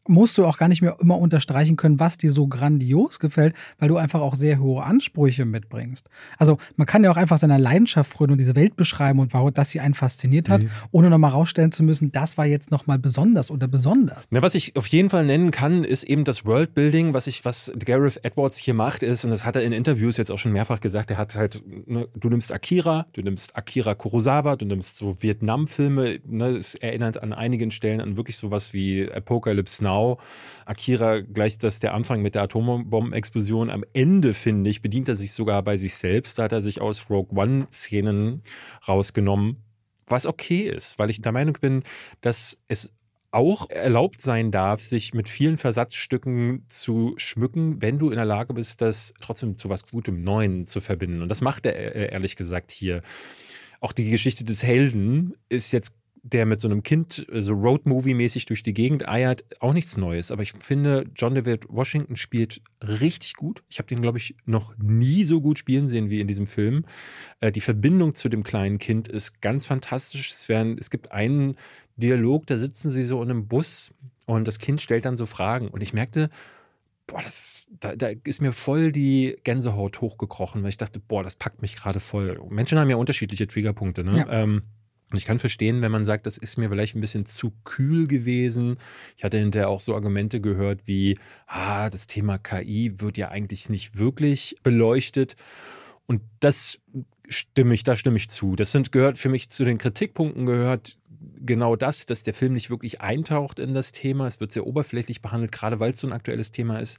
musst 0.09 0.38
du 0.38 0.46
auch 0.46 0.59
gar 0.59 0.68
nicht 0.68 0.82
mehr 0.82 0.96
immer 1.00 1.18
unterstreichen 1.18 1.76
können, 1.76 2.00
was 2.00 2.18
dir 2.18 2.32
so 2.32 2.46
grandios 2.46 3.18
gefällt, 3.18 3.54
weil 3.78 3.88
du 3.88 3.96
einfach 3.96 4.20
auch 4.20 4.34
sehr 4.34 4.59
hohe 4.59 4.82
Ansprüche 4.82 5.44
mitbringst. 5.44 6.09
Also 6.38 6.59
man 6.76 6.86
kann 6.86 7.04
ja 7.04 7.11
auch 7.11 7.16
einfach 7.16 7.38
seiner 7.38 7.59
Leidenschaft 7.59 8.12
frönen 8.12 8.32
und 8.32 8.38
diese 8.38 8.57
Welt 8.57 8.76
beschreiben 8.76 9.18
und 9.18 9.32
warum 9.32 9.52
das 9.52 9.70
sie 9.70 9.80
einen 9.80 9.94
fasziniert 9.94 10.48
hat, 10.48 10.62
mhm. 10.62 10.70
ohne 10.90 11.11
nochmal 11.11 11.30
rausstellen 11.30 11.72
zu 11.72 11.82
müssen, 11.82 12.12
das 12.12 12.38
war 12.38 12.46
jetzt 12.46 12.70
nochmal 12.70 12.98
besonders 12.98 13.50
oder 13.50 13.68
besonders. 13.68 14.18
Na, 14.30 14.42
was 14.42 14.54
ich 14.54 14.76
auf 14.76 14.86
jeden 14.88 15.11
Fall 15.11 15.24
nennen 15.24 15.50
kann, 15.50 15.84
ist 15.84 16.04
eben 16.04 16.24
das 16.24 16.44
Worldbuilding, 16.44 17.14
was 17.14 17.26
ich, 17.26 17.44
was 17.44 17.72
Gareth 17.78 18.24
Edwards 18.24 18.57
hier 18.59 18.74
macht, 18.74 19.02
ist, 19.02 19.24
und 19.24 19.30
das 19.30 19.44
hat 19.44 19.57
er 19.57 19.62
in 19.62 19.72
Interviews 19.72 20.16
jetzt 20.16 20.30
auch 20.30 20.38
schon 20.38 20.52
mehrfach 20.52 20.80
gesagt, 20.80 21.11
er 21.11 21.18
hat 21.18 21.34
halt, 21.34 21.62
ne, 21.86 22.09
du 22.14 22.28
nimmst 22.28 22.52
Akira, 22.52 23.07
du 23.12 23.22
nimmst 23.22 23.57
Akira 23.57 23.94
Kurosawa, 23.94 24.57
du 24.57 24.66
nimmst 24.66 24.96
so 24.96 25.22
Vietnam-Filme, 25.22 26.20
ne, 26.26 26.57
es 26.57 26.74
erinnert 26.74 27.22
an 27.22 27.32
einigen 27.32 27.70
Stellen 27.70 28.00
an 28.00 28.16
wirklich 28.16 28.36
sowas 28.36 28.72
wie 28.72 29.11
Apocalypse 29.11 29.82
Now 29.82 29.95
genau 29.97 30.18
Akira 30.64 31.20
gleich 31.20 31.59
das 31.59 31.78
der 31.78 31.94
Anfang 31.94 32.22
mit 32.22 32.34
der 32.34 32.42
Atombombenexplosion. 32.42 33.70
Am 33.70 33.84
Ende, 33.92 34.34
finde 34.34 34.68
ich, 34.68 34.82
bedient 34.82 35.09
er 35.09 35.16
sich 35.16 35.32
sogar 35.32 35.62
bei 35.62 35.76
sich 35.76 35.94
selbst. 35.94 36.38
Da 36.38 36.44
hat 36.44 36.53
er 36.53 36.62
sich 36.62 36.80
aus 36.80 37.09
Rogue 37.09 37.38
One-Szenen 37.38 38.42
rausgenommen, 38.86 39.62
was 40.07 40.26
okay 40.26 40.62
ist, 40.62 40.99
weil 40.99 41.11
ich 41.11 41.20
der 41.20 41.32
Meinung 41.32 41.57
bin, 41.61 41.82
dass 42.20 42.59
es 42.68 42.92
auch 43.30 43.68
erlaubt 43.68 44.20
sein 44.20 44.51
darf, 44.51 44.82
sich 44.82 45.12
mit 45.12 45.28
vielen 45.28 45.59
Versatzstücken 45.59 46.64
zu 46.68 47.14
schmücken, 47.16 47.82
wenn 47.82 47.99
du 47.99 48.11
in 48.11 48.16
der 48.16 48.24
Lage 48.24 48.55
bist, 48.55 48.80
das 48.80 49.12
trotzdem 49.20 49.57
zu 49.57 49.68
was 49.68 49.86
Gutem 49.86 50.20
Neuen 50.20 50.66
zu 50.66 50.80
verbinden. 50.80 51.22
Und 51.22 51.28
das 51.28 51.42
macht 51.42 51.66
er 51.66 51.76
äh, 51.76 52.12
ehrlich 52.12 52.36
gesagt 52.36 52.70
hier. 52.70 53.03
Auch 53.80 53.92
die 53.92 54.11
Geschichte 54.11 54.42
des 54.44 54.62
Helden 54.62 55.34
ist 55.49 55.72
jetzt 55.72 55.92
der 56.32 56.44
mit 56.44 56.60
so 56.60 56.68
einem 56.68 56.82
Kind 56.82 57.26
so 57.32 57.52
Road-Movie-mäßig 57.52 58.46
durch 58.46 58.62
die 58.62 58.74
Gegend 58.74 59.08
eiert, 59.08 59.44
auch 59.60 59.72
nichts 59.72 59.96
Neues. 59.96 60.30
Aber 60.30 60.42
ich 60.42 60.52
finde, 60.52 61.04
John 61.14 61.34
David 61.34 61.66
Washington 61.68 62.16
spielt 62.16 62.62
richtig 62.82 63.34
gut. 63.34 63.62
Ich 63.68 63.78
habe 63.78 63.88
den, 63.88 64.02
glaube 64.02 64.18
ich, 64.18 64.34
noch 64.44 64.76
nie 64.76 65.22
so 65.22 65.40
gut 65.40 65.58
spielen 65.58 65.88
sehen 65.88 66.10
wie 66.10 66.20
in 66.20 66.26
diesem 66.26 66.46
Film. 66.46 66.84
Äh, 67.40 67.52
die 67.52 67.60
Verbindung 67.60 68.14
zu 68.14 68.28
dem 68.28 68.42
kleinen 68.42 68.78
Kind 68.78 69.06
ist 69.06 69.40
ganz 69.40 69.66
fantastisch. 69.66 70.32
Es, 70.32 70.48
werden, 70.48 70.76
es 70.78 70.90
gibt 70.90 71.12
einen 71.12 71.56
Dialog, 71.96 72.46
da 72.46 72.58
sitzen 72.58 72.90
sie 72.90 73.04
so 73.04 73.22
in 73.22 73.30
einem 73.30 73.46
Bus 73.46 73.94
und 74.26 74.48
das 74.48 74.58
Kind 74.58 74.82
stellt 74.82 75.04
dann 75.04 75.16
so 75.16 75.26
Fragen. 75.26 75.68
Und 75.68 75.80
ich 75.80 75.92
merkte, 75.92 76.28
boah, 77.06 77.22
das, 77.22 77.68
da, 77.78 77.94
da, 77.94 78.08
ist 78.24 78.40
mir 78.40 78.52
voll 78.52 78.90
die 78.90 79.36
Gänsehaut 79.44 80.00
hochgekrochen, 80.00 80.62
weil 80.62 80.70
ich 80.70 80.76
dachte, 80.76 80.98
boah, 80.98 81.22
das 81.22 81.36
packt 81.36 81.62
mich 81.62 81.76
gerade 81.76 82.00
voll. 82.00 82.40
Menschen 82.50 82.78
haben 82.78 82.90
ja 82.90 82.96
unterschiedliche 82.96 83.46
Triggerpunkte, 83.46 84.02
ne? 84.02 84.18
Ja. 84.18 84.42
Ähm, 84.42 84.62
und 85.11 85.18
ich 85.18 85.24
kann 85.24 85.38
verstehen, 85.38 85.82
wenn 85.82 85.92
man 85.92 86.04
sagt, 86.04 86.26
das 86.26 86.36
ist 86.36 86.57
mir 86.57 86.68
vielleicht 86.68 86.96
ein 86.96 87.00
bisschen 87.00 87.26
zu 87.26 87.52
kühl 87.64 88.09
gewesen. 88.09 88.76
Ich 89.16 89.22
hatte 89.22 89.38
hinterher 89.38 89.68
auch 89.68 89.78
so 89.78 89.94
Argumente 89.94 90.40
gehört 90.40 90.86
wie, 90.86 91.16
ah, 91.46 91.90
das 91.90 92.09
Thema 92.09 92.38
KI 92.38 93.00
wird 93.00 93.16
ja 93.16 93.28
eigentlich 93.28 93.68
nicht 93.68 93.98
wirklich 93.98 94.57
beleuchtet. 94.64 95.36
Und 96.07 96.22
das 96.40 96.80
stimme 97.28 97.74
ich, 97.74 97.84
da 97.84 97.94
stimme 97.94 98.16
ich 98.16 98.30
zu. 98.30 98.57
Das 98.57 98.72
sind 98.72 98.90
gehört 98.90 99.16
für 99.16 99.28
mich 99.28 99.48
zu 99.48 99.64
den 99.64 99.78
Kritikpunkten 99.78 100.44
gehört 100.44 100.98
genau 101.44 101.76
das, 101.76 102.07
dass 102.07 102.22
der 102.22 102.34
Film 102.34 102.54
nicht 102.54 102.70
wirklich 102.70 103.00
eintaucht 103.00 103.59
in 103.59 103.74
das 103.74 103.92
Thema. 103.92 104.26
Es 104.26 104.40
wird 104.40 104.52
sehr 104.52 104.66
oberflächlich 104.66 105.22
behandelt, 105.22 105.52
gerade 105.52 105.78
weil 105.78 105.92
es 105.92 106.00
so 106.00 106.07
ein 106.07 106.12
aktuelles 106.12 106.50
Thema 106.50 106.78
ist. 106.78 106.98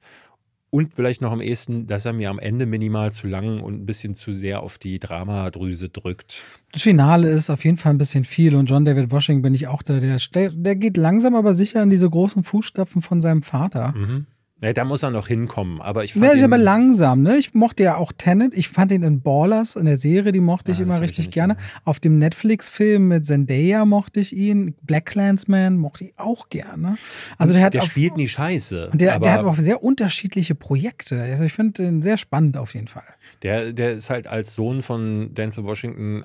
Und 0.69 0.93
vielleicht 0.93 1.21
noch 1.21 1.31
am 1.31 1.39
ehesten, 1.39 1.87
dass 1.87 2.05
er 2.05 2.11
mir 2.11 2.29
am 2.29 2.39
Ende 2.39 2.65
minimal 2.65 3.13
zu 3.13 3.27
lang 3.27 3.61
und 3.61 3.81
ein 3.81 3.85
bisschen 3.85 4.15
zu 4.15 4.33
sehr 4.33 4.61
auf 4.61 4.77
die 4.77 4.99
Dramadrüse 4.99 5.87
drückt. 5.87 6.43
Das 6.73 6.81
Finale 6.81 7.29
ist 7.29 7.49
auf 7.49 7.63
jeden 7.63 7.77
Fall 7.77 7.93
ein 7.93 7.97
bisschen 7.97 8.25
viel 8.25 8.53
und 8.53 8.69
John 8.69 8.83
David 8.83 9.09
Washington 9.09 9.41
bin 9.41 9.53
ich 9.53 9.67
auch 9.67 9.81
da. 9.81 9.99
Der, 9.99 10.17
der 10.51 10.75
geht 10.75 10.97
langsam 10.97 11.35
aber 11.35 11.53
sicher 11.53 11.81
in 11.81 11.89
diese 11.89 12.09
großen 12.09 12.43
Fußstapfen 12.43 13.01
von 13.01 13.21
seinem 13.21 13.43
Vater. 13.43 13.93
Mhm. 13.93 14.25
Ja, 14.59 14.73
da 14.73 14.85
muss 14.85 15.03
er 15.03 15.11
noch 15.11 15.27
hinkommen, 15.27 15.81
aber 15.81 16.03
ich 16.03 16.13
fand 16.13 16.25
ja, 16.25 16.31
ist 16.31 16.43
aber 16.43 16.57
langsam, 16.57 17.21
ne? 17.21 17.37
Ich 17.37 17.53
mochte 17.53 17.83
ja 17.83 17.95
auch 17.95 18.11
Tenet. 18.11 18.55
Ich 18.55 18.69
fand 18.69 18.91
ihn 18.91 19.03
in 19.03 19.21
Ballers, 19.21 19.75
in 19.75 19.85
der 19.85 19.97
Serie, 19.97 20.31
die 20.31 20.39
mochte 20.39 20.71
ich 20.71 20.79
ah, 20.79 20.83
immer 20.83 20.99
richtig 20.99 21.25
ich 21.25 21.31
gerne. 21.31 21.53
Mehr. 21.53 21.63
Auf 21.85 21.99
dem 21.99 22.17
Netflix-Film 22.17 23.07
mit 23.07 23.25
Zendaya 23.25 23.85
mochte 23.85 24.19
ich 24.19 24.35
ihn. 24.35 24.73
Black 24.81 25.05
Clansman 25.05 25.77
mochte 25.77 26.05
ich 26.05 26.13
auch 26.17 26.49
gerne. 26.49 26.97
Also 27.37 27.53
der 27.53 27.63
hat 27.63 27.75
der 27.75 27.83
auf, 27.83 27.89
spielt 27.89 28.17
nie 28.17 28.27
Scheiße. 28.27 28.89
Und 28.91 28.99
der, 28.99 29.19
der 29.19 29.33
hat 29.33 29.45
auch 29.45 29.57
sehr 29.57 29.83
unterschiedliche 29.83 30.55
Projekte. 30.55 31.21
Also 31.21 31.43
ich 31.43 31.53
finde 31.53 31.83
den 31.83 32.01
sehr 32.01 32.17
spannend 32.17 32.57
auf 32.57 32.73
jeden 32.73 32.87
Fall. 32.87 33.03
Der, 33.43 33.73
der 33.73 33.91
ist 33.91 34.09
halt 34.09 34.25
als 34.25 34.55
Sohn 34.55 34.81
von 34.81 35.35
Denzel 35.35 35.65
Washington 35.65 36.23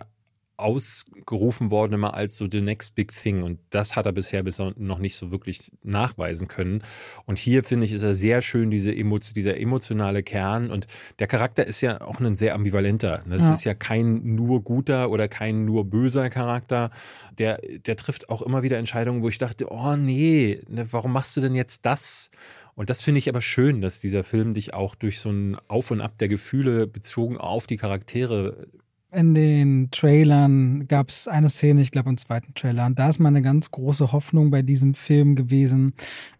ausgerufen 0.62 1.70
worden 1.70 1.94
immer 1.94 2.14
als 2.14 2.36
so 2.36 2.48
the 2.50 2.60
next 2.60 2.94
big 2.94 3.12
thing. 3.12 3.42
Und 3.42 3.58
das 3.70 3.96
hat 3.96 4.06
er 4.06 4.12
bisher 4.12 4.42
bis 4.42 4.58
noch 4.58 4.98
nicht 4.98 5.16
so 5.16 5.30
wirklich 5.30 5.72
nachweisen 5.82 6.48
können. 6.48 6.82
Und 7.26 7.38
hier 7.38 7.64
finde 7.64 7.86
ich 7.86 7.92
ist 7.92 8.02
er 8.02 8.14
sehr 8.14 8.42
schön 8.42 8.70
diese 8.70 8.94
Emo 8.94 9.18
dieser 9.18 9.58
emotionale 9.58 10.22
Kern. 10.22 10.70
Und 10.70 10.86
der 11.18 11.26
Charakter 11.26 11.66
ist 11.66 11.80
ja 11.80 12.00
auch 12.00 12.20
ein 12.20 12.36
sehr 12.36 12.54
ambivalenter. 12.54 13.24
Das 13.28 13.42
ja. 13.42 13.52
ist 13.52 13.64
ja 13.64 13.74
kein 13.74 14.34
nur 14.34 14.62
guter 14.62 15.10
oder 15.10 15.28
kein 15.28 15.64
nur 15.64 15.84
böser 15.84 16.30
Charakter. 16.30 16.90
Der 17.38 17.60
der 17.86 17.96
trifft 17.96 18.28
auch 18.28 18.42
immer 18.42 18.62
wieder 18.62 18.78
Entscheidungen 18.78 19.22
wo 19.22 19.28
ich 19.28 19.38
dachte 19.38 19.70
oh 19.70 19.96
nee 19.96 20.60
ne, 20.68 20.86
warum 20.92 21.12
machst 21.12 21.36
du 21.36 21.40
denn 21.40 21.54
jetzt 21.54 21.84
das? 21.84 22.30
Und 22.74 22.88
das 22.88 23.02
finde 23.02 23.18
ich 23.18 23.28
aber 23.28 23.42
schön, 23.42 23.80
dass 23.80 24.00
dieser 24.00 24.24
Film 24.24 24.54
dich 24.54 24.72
auch 24.74 24.94
durch 24.94 25.20
so 25.20 25.30
ein 25.30 25.56
Auf 25.68 25.90
und 25.90 26.00
Ab 26.00 26.16
der 26.18 26.28
Gefühle 26.28 26.86
bezogen 26.86 27.36
auf 27.36 27.66
die 27.66 27.76
Charaktere 27.76 28.66
in 29.12 29.34
den 29.34 29.88
Trailern 29.90 30.88
gab 30.88 31.10
es 31.10 31.28
eine 31.28 31.50
Szene, 31.50 31.82
ich 31.82 31.90
glaube 31.90 32.08
im 32.10 32.16
zweiten 32.16 32.54
Trailer, 32.54 32.86
und 32.86 32.98
da 32.98 33.08
ist 33.08 33.18
meine 33.18 33.42
ganz 33.42 33.70
große 33.70 34.12
Hoffnung 34.12 34.50
bei 34.50 34.62
diesem 34.62 34.94
Film 34.94 35.36
gewesen. 35.36 35.92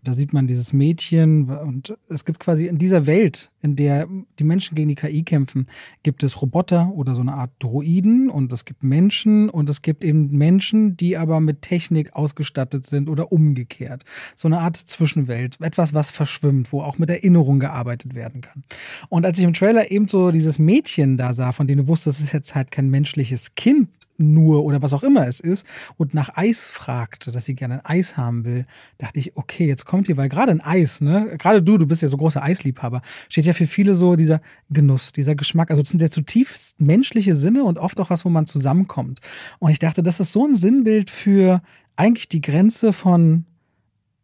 Da 0.03 0.15
sieht 0.15 0.33
man 0.33 0.47
dieses 0.47 0.73
Mädchen 0.73 1.51
und 1.51 1.95
es 2.09 2.25
gibt 2.25 2.41
quasi 2.41 2.67
in 2.67 2.79
dieser 2.79 3.07
Welt, 3.07 3.51
in 3.61 3.77
der 3.77 4.09
die 4.39 4.45
Menschen 4.45 4.75
gegen 4.75 4.89
die 4.89 4.95
KI 4.95 5.23
kämpfen, 5.23 5.69
gibt 6.03 6.23
es 6.23 6.41
Roboter 6.41 6.91
oder 6.95 7.15
so 7.15 7.21
eine 7.21 7.35
Art 7.35 7.51
Droiden 7.59 8.31
und 8.31 8.53
es 8.53 8.65
gibt 8.65 8.83
Menschen 8.83 9.51
und 9.51 9.69
es 9.69 9.83
gibt 9.83 10.03
eben 10.03 10.31
Menschen, 10.31 10.97
die 10.97 11.17
aber 11.17 11.41
mit 11.41 11.63
Technik 11.63 12.15
ausgestattet 12.15 12.87
sind 12.87 13.09
oder 13.09 13.33
umgekehrt. 13.33 14.05
So 14.35 14.49
eine 14.49 14.61
Art 14.61 14.77
Zwischenwelt, 14.77 15.59
etwas, 15.61 15.95
was 15.95 16.11
verschwimmt, 16.11 16.73
wo 16.73 16.83
auch 16.83 16.99
mit 16.99 17.11
Erinnerung 17.11 17.61
gearbeitet 17.61 18.15
werden 18.15 18.41
kann. 18.41 18.65
Und 19.09 19.27
als 19.27 19.39
ich 19.39 19.45
im 19.45 19.53
Trailer 19.53 19.91
eben 19.91 20.09
so 20.09 20.31
dieses 20.31 20.59
Mädchen 20.59 21.17
da 21.17 21.33
sah, 21.33 21.53
von 21.53 21.67
dem 21.67 21.79
du 21.79 21.87
wusstest, 21.87 22.19
das 22.19 22.25
ist 22.25 22.33
jetzt 22.33 22.55
halt 22.55 22.62
halt 22.63 22.71
kein 22.71 22.91
menschliches 22.91 23.55
Kind 23.55 23.89
nur 24.19 24.65
oder 24.65 24.83
was 24.83 24.93
auch 24.93 25.03
immer 25.03 25.27
es 25.27 25.41
ist 25.41 25.67
und 25.97 26.15
nach 26.15 26.37
Eis 26.37 26.71
fragte, 26.71 27.33
dass 27.33 27.45
sie 27.45 27.55
gerne 27.55 27.75
ein 27.75 27.99
Eis 27.99 28.17
haben 28.17 28.45
will, 28.45 28.67
dachte 28.99 29.19
ich, 29.19 29.37
okay, 29.37 29.67
jetzt 29.67 29.85
kommt 29.85 30.07
hier, 30.07 30.17
weil 30.17 30.29
gerade 30.29 30.53
ein 30.53 30.61
Eis, 30.61 31.01
ne, 31.01 31.37
gerade 31.39 31.63
du, 31.63 31.79
du 31.79 31.87
bist 31.87 32.03
ja 32.03 32.09
so 32.09 32.17
großer 32.17 32.43
Eisliebhaber, 32.43 33.03
steht 33.29 33.47
ja 33.47 33.53
für 33.53 33.67
viele 33.67 33.95
so 33.95 34.17
dieser 34.17 34.41
Genuss, 34.71 35.13
dieser 35.13 35.35
Geschmack, 35.35 35.71
also 35.71 35.83
das 35.83 35.91
sind 35.91 36.01
ja 36.01 36.11
zutiefst 36.11 36.81
menschliche 36.81 37.35
Sinne 37.35 37.65
und 37.65 37.79
oft 37.79 37.99
auch 38.01 38.11
was, 38.11 38.25
wo 38.25 38.29
man 38.29 38.47
zusammenkommt. 38.47 39.21
Und 39.59 39.71
ich 39.71 39.79
dachte, 39.79 40.03
das 40.03 40.21
ist 40.21 40.33
so 40.33 40.47
ein 40.47 40.57
Sinnbild 40.57 41.11
für 41.11 41.63
eigentlich 41.97 42.29
die 42.29 42.41
Grenze 42.41 42.93
von 42.93 43.47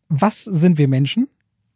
was 0.08 0.44
sind 0.44 0.78
wir 0.78 0.88
Menschen 0.88 1.28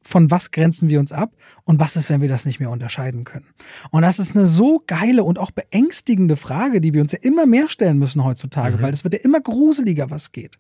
von 0.03 0.31
was 0.31 0.51
grenzen 0.51 0.89
wir 0.89 1.01
uns 1.01 1.13
ab 1.13 1.33
und 1.65 1.81
was 1.81 1.97
ist, 1.97 2.11
wenn 2.11 2.21
wir 2.21 2.29
das 2.29 2.45
nicht 2.45 2.61
mehr 2.61 2.71
unterscheiden 2.71 3.25
können. 3.25 3.47
Und 3.91 4.03
das 4.03 4.19
ist 4.19 4.35
eine 4.35 4.47
so 4.47 4.83
geile 4.87 5.25
und 5.25 5.39
auch 5.39 5.51
beängstigende 5.51 6.37
Frage, 6.37 6.81
die 6.81 6.93
wir 6.93 7.01
uns 7.01 7.13
ja 7.13 7.19
immer 7.23 7.47
mehr 7.47 7.69
stellen 7.69 7.99
müssen 7.99 8.25
heutzutage, 8.25 8.77
mhm. 8.77 8.83
weil 8.83 8.93
es 8.93 9.05
wird 9.05 9.15
ja 9.15 9.21
immer 9.21 9.41
gruseliger, 9.41 10.11
was 10.11 10.33
geht. 10.33 10.59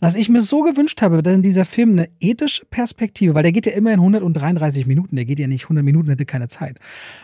Was 0.00 0.16
ich 0.16 0.28
mir 0.28 0.42
so 0.42 0.62
gewünscht 0.62 1.00
habe, 1.02 1.22
dass 1.22 1.34
in 1.34 1.42
dieser 1.42 1.64
Film 1.64 1.92
eine 1.92 2.08
ethische 2.20 2.64
Perspektive, 2.66 3.34
weil 3.34 3.42
der 3.42 3.52
geht 3.52 3.66
ja 3.66 3.72
immer 3.72 3.92
in 3.92 4.00
133 4.00 4.86
Minuten, 4.86 5.16
der 5.16 5.24
geht 5.24 5.38
ja 5.38 5.46
nicht 5.46 5.64
100 5.64 5.84
Minuten, 5.84 6.08
hätte 6.10 6.26
keine 6.26 6.48
Zeit. 6.48 6.78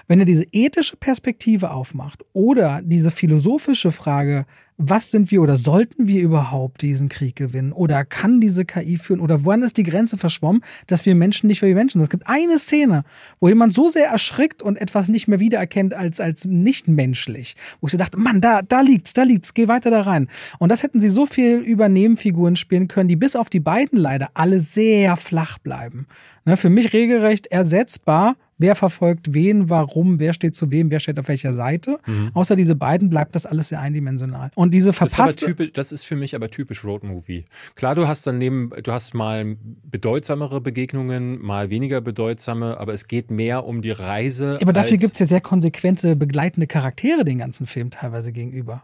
Wenn 0.09 0.19
er 0.21 0.25
diese 0.25 0.47
ethische 0.53 0.97
Perspektive 0.97 1.73
aufmacht 1.73 2.25
oder 2.33 2.81
diese 2.83 3.11
philosophische 3.11 3.93
Frage, 3.93 4.47
was 4.83 5.11
sind 5.11 5.31
wir 5.31 5.43
oder 5.43 5.57
sollten 5.57 6.07
wir 6.07 6.23
überhaupt 6.23 6.81
diesen 6.81 7.11
Krieg 7.11 7.37
gewinnen? 7.37 7.73
Oder 7.73 8.05
kann 8.07 8.41
diese 8.41 8.65
KI 8.65 8.97
führen? 8.97 9.21
Oder 9.21 9.45
wann 9.45 9.63
ist 9.63 9.77
die 9.77 9.83
Grenze 9.83 10.17
verschwommen, 10.17 10.63
dass 10.87 11.05
wir 11.05 11.15
Menschen 11.15 11.49
nicht 11.49 11.61
mehr 11.61 11.71
wie 11.71 11.75
Menschen 11.75 11.99
sind? 11.99 12.05
Es 12.05 12.09
gibt 12.09 12.27
eine 12.27 12.59
Szene, 12.59 13.05
wo 13.41 13.49
jemand 13.49 13.75
so 13.75 13.89
sehr 13.89 14.07
erschrickt 14.07 14.63
und 14.63 14.81
etwas 14.81 15.09
nicht 15.09 15.29
mehr 15.29 15.39
wiedererkennt 15.39 15.93
als, 15.93 16.19
als 16.19 16.47
nicht 16.47 16.89
menschlich. 16.89 17.57
Wo 17.81 17.89
ich 17.89 17.93
so 17.93 17.99
dachte, 17.99 18.19
Mann, 18.19 18.41
da, 18.41 18.63
da 18.63 18.81
liegt's, 18.81 19.13
da 19.13 19.25
liegt's, 19.25 19.53
geh 19.53 19.69
weiter 19.69 19.91
da 19.91 20.01
rein. 20.01 20.29
Und 20.59 20.71
das 20.71 20.83
hätten 20.83 21.03
sie 21.03 21.11
so 21.11 21.27
viel 21.27 21.59
über 21.59 21.91
Nebenfiguren 21.91 22.57
spielen 22.57 22.89
können, 22.89 23.09
die 23.09 23.17
bis 23.17 23.37
auf 23.37 23.51
die 23.51 23.61
beiden 23.61 23.99
leider 23.99 24.31
alle 24.33 24.61
sehr 24.61 25.17
flach 25.17 25.59
bleiben. 25.59 26.07
Ne, 26.47 26.57
für 26.57 26.71
mich 26.71 26.95
regelrecht 26.95 27.49
ersetzbar 27.49 28.37
wer 28.61 28.77
verfolgt 28.77 29.35
wen, 29.35 29.69
warum, 29.69 30.19
wer 30.21 30.33
steht 30.33 30.55
zu 30.55 30.71
wem, 30.71 30.91
wer 30.91 31.01
steht 31.01 31.19
auf 31.19 31.27
welcher 31.29 31.55
Seite. 31.55 31.99
Mhm. 32.07 32.31
Außer 32.35 32.55
diese 32.55 32.77
beiden 32.77 33.11
bleibt 33.11 33.35
das 33.35 33.47
alles 33.47 33.69
sehr 33.69 33.81
eindimensional. 33.81 34.51
Und 34.55 34.75
diese 34.75 34.93
verpasste... 34.93 35.23
Das 35.23 35.31
ist, 35.31 35.47
typisch, 35.47 35.73
das 35.73 35.93
ist 35.93 36.05
für 36.05 36.17
mich 36.17 36.35
aber 36.35 36.51
typisch 36.51 36.85
Roadmovie. 36.85 37.47
Klar, 37.75 37.95
du 37.95 38.07
hast 38.07 38.27
daneben, 38.27 38.71
du 38.83 38.93
hast 38.93 39.15
mal 39.15 39.57
bedeutsamere 39.91 40.61
Begegnungen, 40.61 41.41
mal 41.41 41.71
weniger 41.71 42.01
bedeutsame, 42.01 42.79
aber 42.79 42.93
es 42.93 43.09
geht 43.09 43.31
mehr 43.31 43.65
um 43.65 43.83
die 43.83 43.91
Reise. 43.91 44.59
Aber 44.61 44.73
dafür 44.73 44.99
gibt 44.99 45.15
es 45.15 45.19
ja 45.19 45.27
sehr 45.27 45.41
konsequente 45.41 46.15
begleitende 46.15 46.67
Charaktere 46.67 47.25
den 47.25 47.39
ganzen 47.39 47.67
Film 47.67 47.91
teilweise 47.91 48.33
gegenüber. 48.33 48.83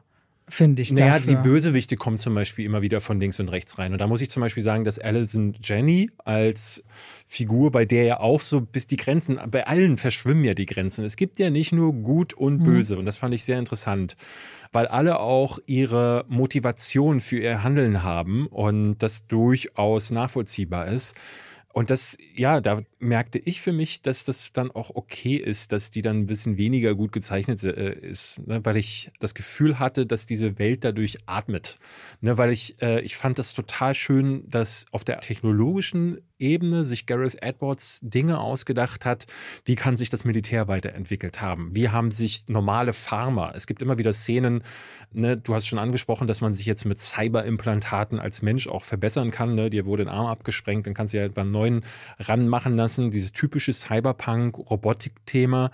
Finde 0.49 0.83
ich. 0.83 0.93
Naja, 0.93 1.15
dafür. 1.19 1.35
die 1.35 1.43
Bösewichte 1.43 1.97
kommen 1.97 2.19
zum 2.19 2.35
Beispiel 2.35 2.65
immer 2.65 2.83
wieder 2.83 3.01
von 3.01 3.19
links 3.21 3.41
und 3.41 3.49
rechts 3.49 3.79
rein. 3.79 3.93
Und 3.93 3.99
da 3.99 4.07
muss 4.07 4.21
ich 4.21 4.31
zum 4.31 4.41
Beispiel 4.41 4.63
sagen, 4.63 4.85
dass 4.85 4.99
Alison 4.99 5.55
Jenny 5.63 6.11
als 6.25 6.85
Figur, 7.27 7.71
bei 7.73 7.85
der 7.85 8.05
ja 8.05 8.21
auch 8.21 8.41
so 8.41 8.61
bis 8.61 8.87
die 8.87 8.97
Grenzen, 8.97 9.39
bei 9.51 9.67
allen 9.67 9.97
verschwimmen 9.97 10.45
ja 10.45 10.55
die 10.55 10.67
Grenzen. 10.67 11.05
Es 11.05 11.17
gibt 11.17 11.39
ja 11.39 11.51
nicht 11.51 11.73
nur 11.73 11.93
gut 11.93 12.33
und 12.35 12.61
Mhm. 12.61 12.65
böse. 12.65 12.99
Und 12.99 13.07
das 13.07 13.17
fand 13.17 13.35
ich 13.35 13.45
sehr 13.45 13.59
interessant, 13.59 14.17
weil 14.73 14.87
alle 14.87 15.19
auch 15.21 15.59
ihre 15.67 16.25
Motivation 16.29 17.21
für 17.21 17.39
ihr 17.39 17.63
Handeln 17.63 18.03
haben 18.03 18.47
und 18.47 18.99
das 18.99 19.27
durchaus 19.27 20.11
nachvollziehbar 20.11 20.87
ist. 20.89 21.15
Und 21.77 21.91
das, 21.91 22.17
ja, 22.35 22.63
da 22.63 22.81
merkte 23.01 23.39
ich 23.39 23.61
für 23.61 23.75
mich, 23.75 24.01
dass 24.01 24.25
das 24.25 24.55
dann 24.55 24.71
auch 24.71 24.93
okay 24.95 25.37
ist, 25.37 25.73
dass 25.73 25.91
die 25.91 26.01
dann 26.01 26.21
ein 26.21 26.27
bisschen 26.27 26.57
weniger 26.57 26.95
gut 26.95 27.13
gezeichnet 27.13 27.63
äh, 27.65 27.93
ist, 27.93 28.39
ne? 28.47 28.65
weil 28.65 28.79
ich 28.79 29.11
das 29.21 29.35
Gefühl 29.35 29.79
hatte, 29.79 30.07
dass 30.07 30.25
diese 30.25 30.59
Welt 30.59 30.85
dadurch 30.85 31.19
atmet. 31.27 31.79
Ne? 32.23 32.39
Weil 32.39 32.51
ich, 32.51 32.81
äh, 32.81 33.03
ich 33.03 33.19
fand 33.19 33.39
das 33.39 33.53
total 33.53 33.95
schön, 33.95 34.49
dass 34.49 34.87
auf 34.91 35.05
der 35.05 35.21
technologischen 35.21 36.23
Ebene 36.39 36.85
sich 36.85 37.07
Gareth 37.07 37.43
Edwards 37.43 38.01
Dinge 38.03 38.39
ausgedacht 38.41 39.05
hat, 39.05 39.27
wie 39.65 39.75
kann 39.75 39.97
sich 39.97 40.09
das 40.09 40.25
Militär 40.25 40.69
weiterentwickelt 40.69 41.41
haben? 41.41 41.71
Wie 41.75 41.89
haben 41.89 42.11
sich 42.11 42.49
normale 42.49 42.93
Farmer, 42.93 43.53
es 43.55 43.67
gibt 43.67 43.83
immer 43.83 43.99
wieder 43.99 44.13
Szenen, 44.13 44.63
ne, 45.13 45.37
du 45.37 45.55
hast 45.55 45.67
schon 45.67 45.79
angesprochen, 45.79 46.27
dass 46.27 46.41
man 46.41 46.55
sich 46.55 46.67
jetzt 46.67 46.85
mit 46.85 46.99
Cyberimplantaten 46.99 48.19
als 48.19 48.43
Mensch 48.43 48.69
auch 48.69 48.85
verbessern 48.85 49.31
kann. 49.31 49.55
Ne? 49.55 49.71
Dir 49.71 49.87
wurde 49.87 50.05
ein 50.05 50.09
Arm 50.09 50.27
abgesprengt, 50.27 50.87
dann 50.87 50.95
kannst 50.95 51.15
du 51.15 51.19
ja 51.19 51.29
einen 51.35 51.51
neuen 51.51 51.85
ranmachen 52.19 52.77
lassen. 52.77 53.11
Dieses 53.11 53.33
typische 53.33 53.73
Cyberpunk-Robotik-Thema. 53.73 55.71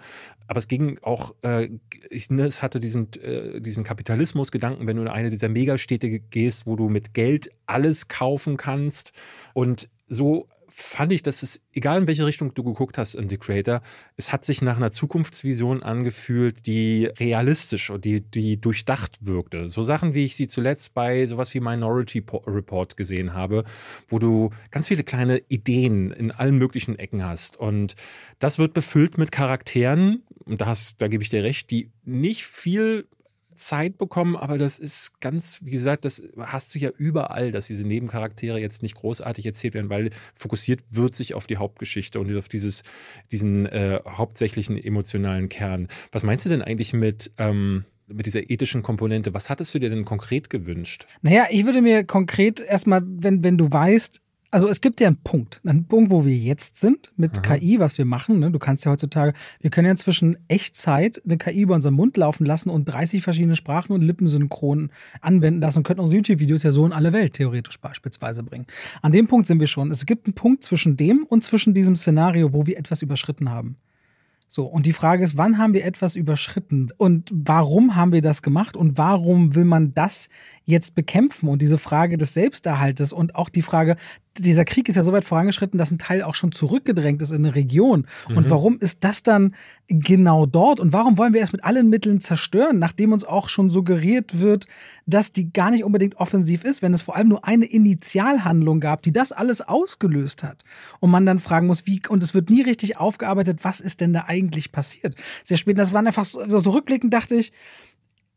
Aber 0.47 0.59
es 0.59 0.69
ging 0.69 0.99
auch, 1.03 1.35
äh, 1.43 1.71
ich, 2.11 2.31
ne, 2.31 2.45
es 2.45 2.63
hatte 2.63 2.79
diesen, 2.81 3.13
äh, 3.23 3.61
diesen 3.61 3.85
Kapitalismus-Gedanken, 3.85 4.87
wenn 4.87 4.97
du 4.97 5.03
in 5.03 5.09
eine 5.09 5.31
dieser 5.31 5.49
Megastädte 5.49 6.21
gehst, 6.21 6.67
wo 6.67 6.77
du 6.77 6.89
mit 6.89 7.15
Geld 7.15 7.51
alles 7.67 8.09
kaufen 8.09 8.57
kannst. 8.57 9.13
Und 9.55 9.89
so 10.09 10.49
fand 10.73 11.13
ich, 11.13 11.23
dass 11.23 11.43
es, 11.43 11.61
egal 11.75 12.01
in 12.01 12.07
welche 12.07 12.25
Richtung 12.25 12.55
du 12.55 12.65
geguckt 12.65 12.97
hast 12.97 13.15
in 13.15 13.29
The 13.29 13.37
Creator, 13.37 13.83
es 14.17 14.33
hat 14.33 14.45
sich 14.45 14.63
nach 14.63 14.77
einer 14.77 14.91
Zukunftsvision 14.91 15.83
angefühlt, 15.83 16.67
die 16.67 17.07
realistisch 17.21 17.91
und 17.91 18.05
die, 18.05 18.23
die 18.23 18.59
durchdacht 18.59 19.19
wirkte. 19.27 19.69
So 19.69 19.83
Sachen, 19.83 20.15
wie 20.15 20.25
ich 20.25 20.35
sie 20.35 20.47
zuletzt 20.49 20.95
bei 20.95 21.27
sowas 21.27 21.53
wie 21.53 21.61
Minority 21.61 22.25
Report 22.47 22.97
gesehen 22.97 23.35
habe, 23.35 23.65
wo 24.09 24.19
du 24.19 24.51
ganz 24.71 24.89
viele 24.89 25.05
kleine 25.05 25.43
Ideen 25.49 26.11
in 26.11 26.31
allen 26.31 26.57
möglichen 26.57 26.99
Ecken 26.99 27.23
hast. 27.23 27.59
Und 27.59 27.95
das 28.39 28.59
wird 28.59 28.73
befüllt 28.73 29.19
mit 29.19 29.31
Charakteren, 29.31 30.23
und 30.45 30.61
da, 30.61 30.67
hast, 30.67 31.01
da 31.01 31.09
gebe 31.09 31.23
ich 31.23 31.29
dir 31.29 31.45
recht, 31.45 31.71
die 31.71 31.91
nicht 32.05 32.45
viel 32.47 33.07
Zeit 33.55 33.99
bekommen, 33.99 34.37
aber 34.37 34.59
das 34.59 34.79
ist 34.79 35.21
ganz, 35.21 35.61
wie 35.63 35.71
gesagt, 35.71 36.05
das 36.05 36.23
hast 36.39 36.75
du 36.75 36.79
ja 36.79 36.91
überall, 36.97 37.53
dass 37.53 37.67
diese 37.67 37.85
Nebencharaktere 37.85 38.61
jetzt 38.61 38.83
nicht 38.83 38.95
großartig 38.95 39.47
erzählt 39.47 39.75
werden, 39.75 39.91
weil 39.91 40.11
fokussiert 40.35 40.81
wird 40.91 41.15
sich 41.15 41.35
auf 41.35 41.47
die 41.47 41.57
Hauptgeschichte 41.57 42.21
und 42.21 42.37
auf 42.37 42.49
dieses, 42.49 42.83
diesen 43.31 43.67
äh, 43.67 44.01
hauptsächlichen 44.07 44.77
emotionalen 44.77 45.49
Kern. 45.49 45.89
Was 46.11 46.23
meinst 46.23 46.45
du 46.45 46.49
denn 46.49 46.63
eigentlich 46.63 46.93
mit, 46.93 47.33
ähm, 47.39 47.85
mit 48.07 48.27
dieser 48.27 48.51
ethischen 48.51 48.83
Komponente? 48.83 49.35
Was 49.35 49.51
hattest 49.51 49.75
du 49.75 49.79
dir 49.79 49.91
denn 49.91 50.05
konkret 50.05 50.51
gewünscht? 50.51 51.07
Naja, 51.23 51.47
ich 51.51 51.65
würde 51.65 51.83
mir 51.83 52.05
konkret 52.05 52.61
erstmal, 52.61 53.03
wenn, 53.05 53.45
wenn 53.45 53.59
du 53.59 53.71
weißt, 53.71 54.21
also 54.53 54.69
es 54.69 54.83
gibt 54.83 55.01
ja 55.01 55.07
einen 55.07 55.17
Punkt, 55.17 55.63
einen 55.65 55.87
Punkt, 55.87 56.11
wo 56.11 56.27
wir 56.27 56.37
jetzt 56.37 56.77
sind 56.77 57.11
mit 57.17 57.39
Aha. 57.39 57.57
KI, 57.57 57.81
was 57.81 57.97
wir 57.97 58.05
machen. 58.05 58.39
Ne? 58.39 58.51
Du 58.51 58.59
kannst 58.59 58.85
ja 58.85 58.93
heutzutage, 58.93 59.33
wir 59.61 59.71
können 59.71 59.87
ja 59.87 59.93
inzwischen 59.93 60.37
Echtzeit 60.47 61.23
eine 61.25 61.39
KI 61.39 61.63
über 61.63 61.75
unseren 61.75 61.95
Mund 61.95 62.19
laufen 62.19 62.45
lassen 62.45 62.69
und 62.69 62.85
30 62.85 63.23
verschiedene 63.23 63.57
Sprachen 63.57 63.95
und 63.95 64.03
Lippensynchron 64.03 64.91
anwenden 65.23 65.63
lassen 65.63 65.79
und 65.79 65.85
können 65.85 66.01
unsere 66.01 66.19
YouTube-Videos 66.19 66.65
ja 66.65 66.71
so 66.71 66.85
in 66.85 66.93
alle 66.93 67.15
Welt 67.15 67.33
theoretisch 67.33 67.81
beispielsweise 67.81 68.43
bringen. 68.43 68.67
An 69.01 69.13
dem 69.13 69.27
Punkt 69.27 69.47
sind 69.47 69.59
wir 69.59 69.67
schon. 69.67 69.91
Es 69.91 70.05
gibt 70.05 70.27
einen 70.27 70.35
Punkt 70.35 70.63
zwischen 70.63 70.99
dem 70.99 71.25
und 71.25 71.43
zwischen 71.43 71.73
diesem 71.73 71.97
Szenario, 71.97 72.53
wo 72.53 72.67
wir 72.67 72.77
etwas 72.77 73.01
überschritten 73.01 73.49
haben. 73.49 73.79
So, 74.55 74.67
und 74.67 74.85
die 74.85 74.93
Frage 74.93 75.25
ist, 75.25 75.39
wann 75.39 75.57
haben 75.57 75.73
wir 75.73 75.87
etwas 75.87 76.15
überschritten 76.15 76.91
und 76.99 77.31
warum 77.33 77.97
haben 77.97 78.13
wir 78.13 78.21
das 78.21 78.43
gemacht 78.43 78.77
und 78.77 78.99
warum 78.99 79.55
will 79.55 79.65
man 79.65 79.95
das 79.95 80.29
jetzt 80.65 80.95
bekämpfen? 80.95 81.49
Und 81.49 81.61
diese 81.63 81.79
Frage 81.79 82.19
des 82.19 82.35
Selbsterhaltes 82.35 83.13
und 83.13 83.35
auch 83.35 83.49
die 83.49 83.63
Frage, 83.63 83.97
dieser 84.39 84.65
Krieg 84.65 84.89
ist 84.89 84.97
ja 84.97 85.05
so 85.05 85.13
weit 85.13 85.25
vorangeschritten, 85.25 85.77
dass 85.77 85.91
ein 85.91 85.99
Teil 85.99 86.23
auch 86.23 86.35
schon 86.35 86.53
zurückgedrängt 86.53 87.21
ist 87.21 87.33
in 87.33 87.45
eine 87.45 87.55
Region. 87.55 88.07
Und 88.29 88.47
Mhm. 88.47 88.51
warum 88.51 88.79
ist 88.79 89.05
das 89.05 89.23
dann 89.23 89.55
genau 89.89 90.47
dort? 90.47 90.81
Und 90.81 90.95
warum 90.95 91.19
wollen 91.19 91.35
wir 91.35 91.43
es 91.43 91.53
mit 91.53 91.65
allen 91.65 91.91
Mitteln 91.91 92.19
zerstören, 92.21 92.79
nachdem 92.79 93.13
uns 93.13 93.25
auch 93.27 93.51
schon 93.51 93.69
suggeriert 93.69 94.41
wird, 94.41 94.67
dass 95.05 95.33
die 95.33 95.53
gar 95.53 95.71
nicht 95.71 95.85
unbedingt 95.85 96.17
offensiv 96.17 96.65
ist, 96.65 96.81
wenn 96.81 96.95
es 96.95 97.03
vor 97.03 97.15
allem 97.17 97.29
nur 97.29 97.47
eine 97.47 97.67
Initialhandlung 97.67 98.81
gab, 98.81 99.03
die 99.03 99.13
das 99.13 99.33
alles 99.33 99.61
ausgelöst 99.61 100.43
hat. 100.43 100.65
Und 101.01 101.11
man 101.11 101.27
dann 101.27 101.39
fragen 101.39 101.67
muss, 101.67 101.87
wie, 101.87 102.01
und 102.09 102.23
es 102.23 102.33
wird 102.33 102.49
nie 102.49 102.63
richtig 102.63 102.97
aufgearbeitet, 102.97 103.59
was 103.63 103.81
ist 103.81 104.01
denn 104.01 104.15
da 104.15 104.25
eigentlich 104.29 104.73
passiert? 104.73 105.15
Sehr 105.45 105.59
spät, 105.59 105.79
das 105.79 105.93
waren 105.93 106.07
einfach 106.07 106.25
so, 106.25 106.61
so 106.61 106.71
rückblickend 106.71 107.13
dachte 107.13 107.35
ich, 107.35 107.53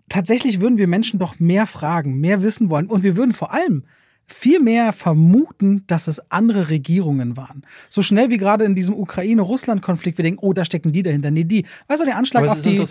tatsächlich 0.10 0.60
würden 0.60 0.78
wir 0.78 0.88
Menschen 0.88 1.20
doch 1.20 1.40
mehr 1.40 1.68
fragen, 1.68 2.20
mehr 2.20 2.44
wissen 2.44 2.70
wollen. 2.70 2.88
Und 2.88 3.04
wir 3.04 3.16
würden 3.18 3.34
vor 3.34 3.54
allem 3.54 3.84
viel 4.28 4.60
mehr 4.60 4.92
vermuten, 4.92 5.84
dass 5.88 6.08
es 6.08 6.32
andere 6.32 6.70
Regierungen 6.70 7.38
waren. 7.38 7.64
So 7.90 8.02
schnell 8.02 8.30
wie 8.30 8.38
gerade 8.38 8.66
in 8.66 8.74
diesem 8.74 8.96
Ukraine-Russland-Konflikt, 8.96 10.18
wir 10.18 10.24
denken, 10.24 10.40
oh, 10.42 10.54
da 10.54 10.66
stecken 10.66 10.92
die 10.92 11.04
dahinter. 11.04 11.30
Nee, 11.30 11.44
die. 11.44 11.66
Weißt 11.88 12.02
du, 12.02 12.06
der 12.06 12.18
Anschlag 12.18 12.48
auf 12.48 12.62
die, 12.62 12.82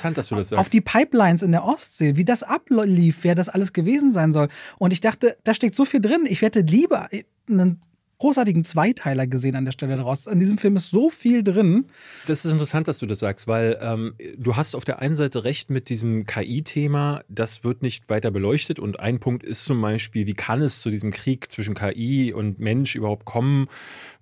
auf 0.57 0.69
die 0.69 0.81
Pipelines 0.81 1.43
in 1.43 1.51
der 1.51 1.65
Ostsee, 1.65 2.17
wie 2.17 2.25
das 2.25 2.43
ablief, 2.43 3.19
wer 3.23 3.35
das 3.35 3.49
alles 3.49 3.73
gewesen 3.73 4.12
sein 4.12 4.33
soll. 4.33 4.49
Und 4.79 4.93
ich 4.93 5.01
dachte, 5.01 5.37
da 5.45 5.55
steckt 5.55 5.75
so 5.75 5.85
viel 5.85 6.01
drin. 6.01 6.25
Ich 6.29 6.43
hätte 6.43 6.61
lieber 6.61 7.09
einen 7.49 7.81
großartigen 8.19 8.65
Zweiteiler 8.65 9.27
gesehen 9.27 9.57
an 9.57 9.65
der 9.65 9.73
Stelle 9.73 9.97
daraus. 9.97 10.27
In 10.27 10.41
diesem 10.41 10.59
Film 10.59 10.77
ist 10.77 10.91
so 10.91 11.11
viel 11.11 11.43
drin. 11.43 11.87
Das 12.27 12.45
ist 12.45 12.53
interessant, 12.53 12.89
dass 12.89 12.99
du 12.99 13.07
das 13.07 13.19
sagst, 13.19 13.49
weil 13.49 13.79
ähm, 13.81 14.15
du 14.37 14.57
hast 14.57 14.75
auf 14.75 14.85
der 14.85 15.01
einen 15.01 15.17
Seite 15.17 15.45
recht 15.45 15.71
mit 15.71 15.89
diesem 15.89 16.27
KI-Thema, 16.27 17.23
das 17.29 17.65
wird 17.65 17.83
nicht 17.83 18.09
weiter 18.09 18.31
beleuchtet. 18.31 18.79
Und 18.79 19.01
ein 19.01 19.21
Punkt 19.21 19.45
ist 19.45 19.65
zum 19.65 19.81
Beispiel, 19.81 20.27
wie 20.27 20.35
kann 20.35 20.62
es 20.62 20.81
zu 20.81 20.91
diesem 20.91 21.11
Krieg 21.11 21.51
zwischen 21.51 21.75
KI 21.75 22.33
und 22.33 22.59
Mensch 22.59 22.95
überhaupt 22.95 23.25
kommen? 23.25 23.69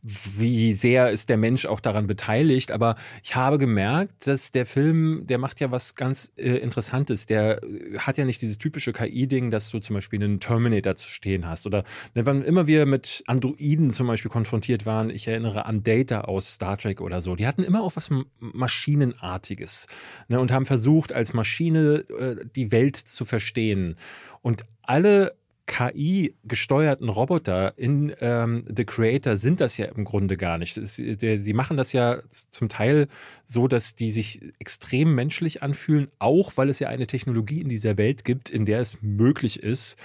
Wie 0.05 0.73
sehr 0.73 1.11
ist 1.11 1.29
der 1.29 1.37
Mensch 1.37 1.65
auch 1.65 1.79
daran 1.79 2.09
beteiligt? 2.09 2.73
Aber 2.73 2.97
ich 3.23 3.37
habe 3.37 3.57
gemerkt, 3.57 4.27
dass 4.27 4.51
der 4.51 4.67
Film, 4.67 5.29
der 5.29 5.39
macht 5.39 5.61
ja 5.61 5.71
was 5.71 5.95
ganz 5.95 6.33
äh, 6.37 6.57
Interessantes. 6.57 7.27
Der 7.27 7.63
äh, 7.63 7.99
hat 7.99 8.19
ja 8.19 8.25
nicht 8.25 8.43
dieses 8.43 8.59
typische 8.59 8.93
KI-Ding, 8.93 9.53
dass 9.53 9.71
du 9.71 9.79
zum 9.79 9.95
Beispiel 9.95 10.21
einen 10.21 10.41
Terminator 10.41 10.97
zu 10.97 11.09
stehen 11.09 11.47
hast. 11.47 11.67
Oder 11.67 11.85
ne, 12.15 12.27
wann 12.27 12.43
immer 12.43 12.67
wir 12.67 12.85
mit 12.85 13.23
Androiden 13.29 13.93
zum 13.93 14.09
Beispiel 14.09 14.31
konfrontiert 14.31 14.87
waren, 14.87 15.09
ich 15.09 15.29
erinnere 15.29 15.67
an 15.67 15.85
Data 15.85 16.23
aus 16.23 16.55
Star 16.55 16.79
Trek 16.79 17.01
oder 17.01 17.23
so, 17.23 17.37
die 17.37 17.47
hatten 17.47 17.63
immer 17.63 17.83
auch 17.83 17.95
was 17.95 18.11
Maschinenartiges 18.41 19.87
ne, 20.27 20.41
und 20.41 20.51
haben 20.51 20.67
versucht, 20.67 21.13
als 21.13 21.33
Maschine 21.33 22.05
äh, 22.19 22.45
die 22.57 22.73
Welt 22.73 22.97
zu 22.97 23.25
verstehen. 23.25 23.95
Und 24.41 24.65
alle 24.83 25.37
KI-gesteuerten 25.67 27.09
Roboter 27.09 27.79
in 27.79 28.13
ähm, 28.21 28.65
The 28.67 28.85
Creator 28.85 29.37
sind 29.37 29.61
das 29.61 29.77
ja 29.77 29.87
im 29.87 30.05
Grunde 30.05 30.37
gar 30.37 30.59
nicht. 30.59 30.77
Es, 30.77 30.97
der, 30.97 31.39
sie 31.39 31.53
machen 31.53 31.77
das 31.77 31.93
ja 31.93 32.19
zum 32.51 32.69
Teil 32.69 33.07
so, 33.45 33.69
dass 33.69 33.95
die 33.95 34.11
sich 34.11 34.41
extrem 34.59 35.15
menschlich 35.15 35.63
anfühlen, 35.63 36.09
auch 36.19 36.57
weil 36.57 36.69
es 36.69 36.79
ja 36.81 36.89
eine 36.89 37.07
Technologie 37.07 37.61
in 37.61 37.69
dieser 37.69 37.97
Welt 37.97 38.25
gibt, 38.25 38.51
in 38.51 38.67
der 38.67 38.81
es 38.81 38.99
möglich 39.03 39.63
ist, 39.63 39.97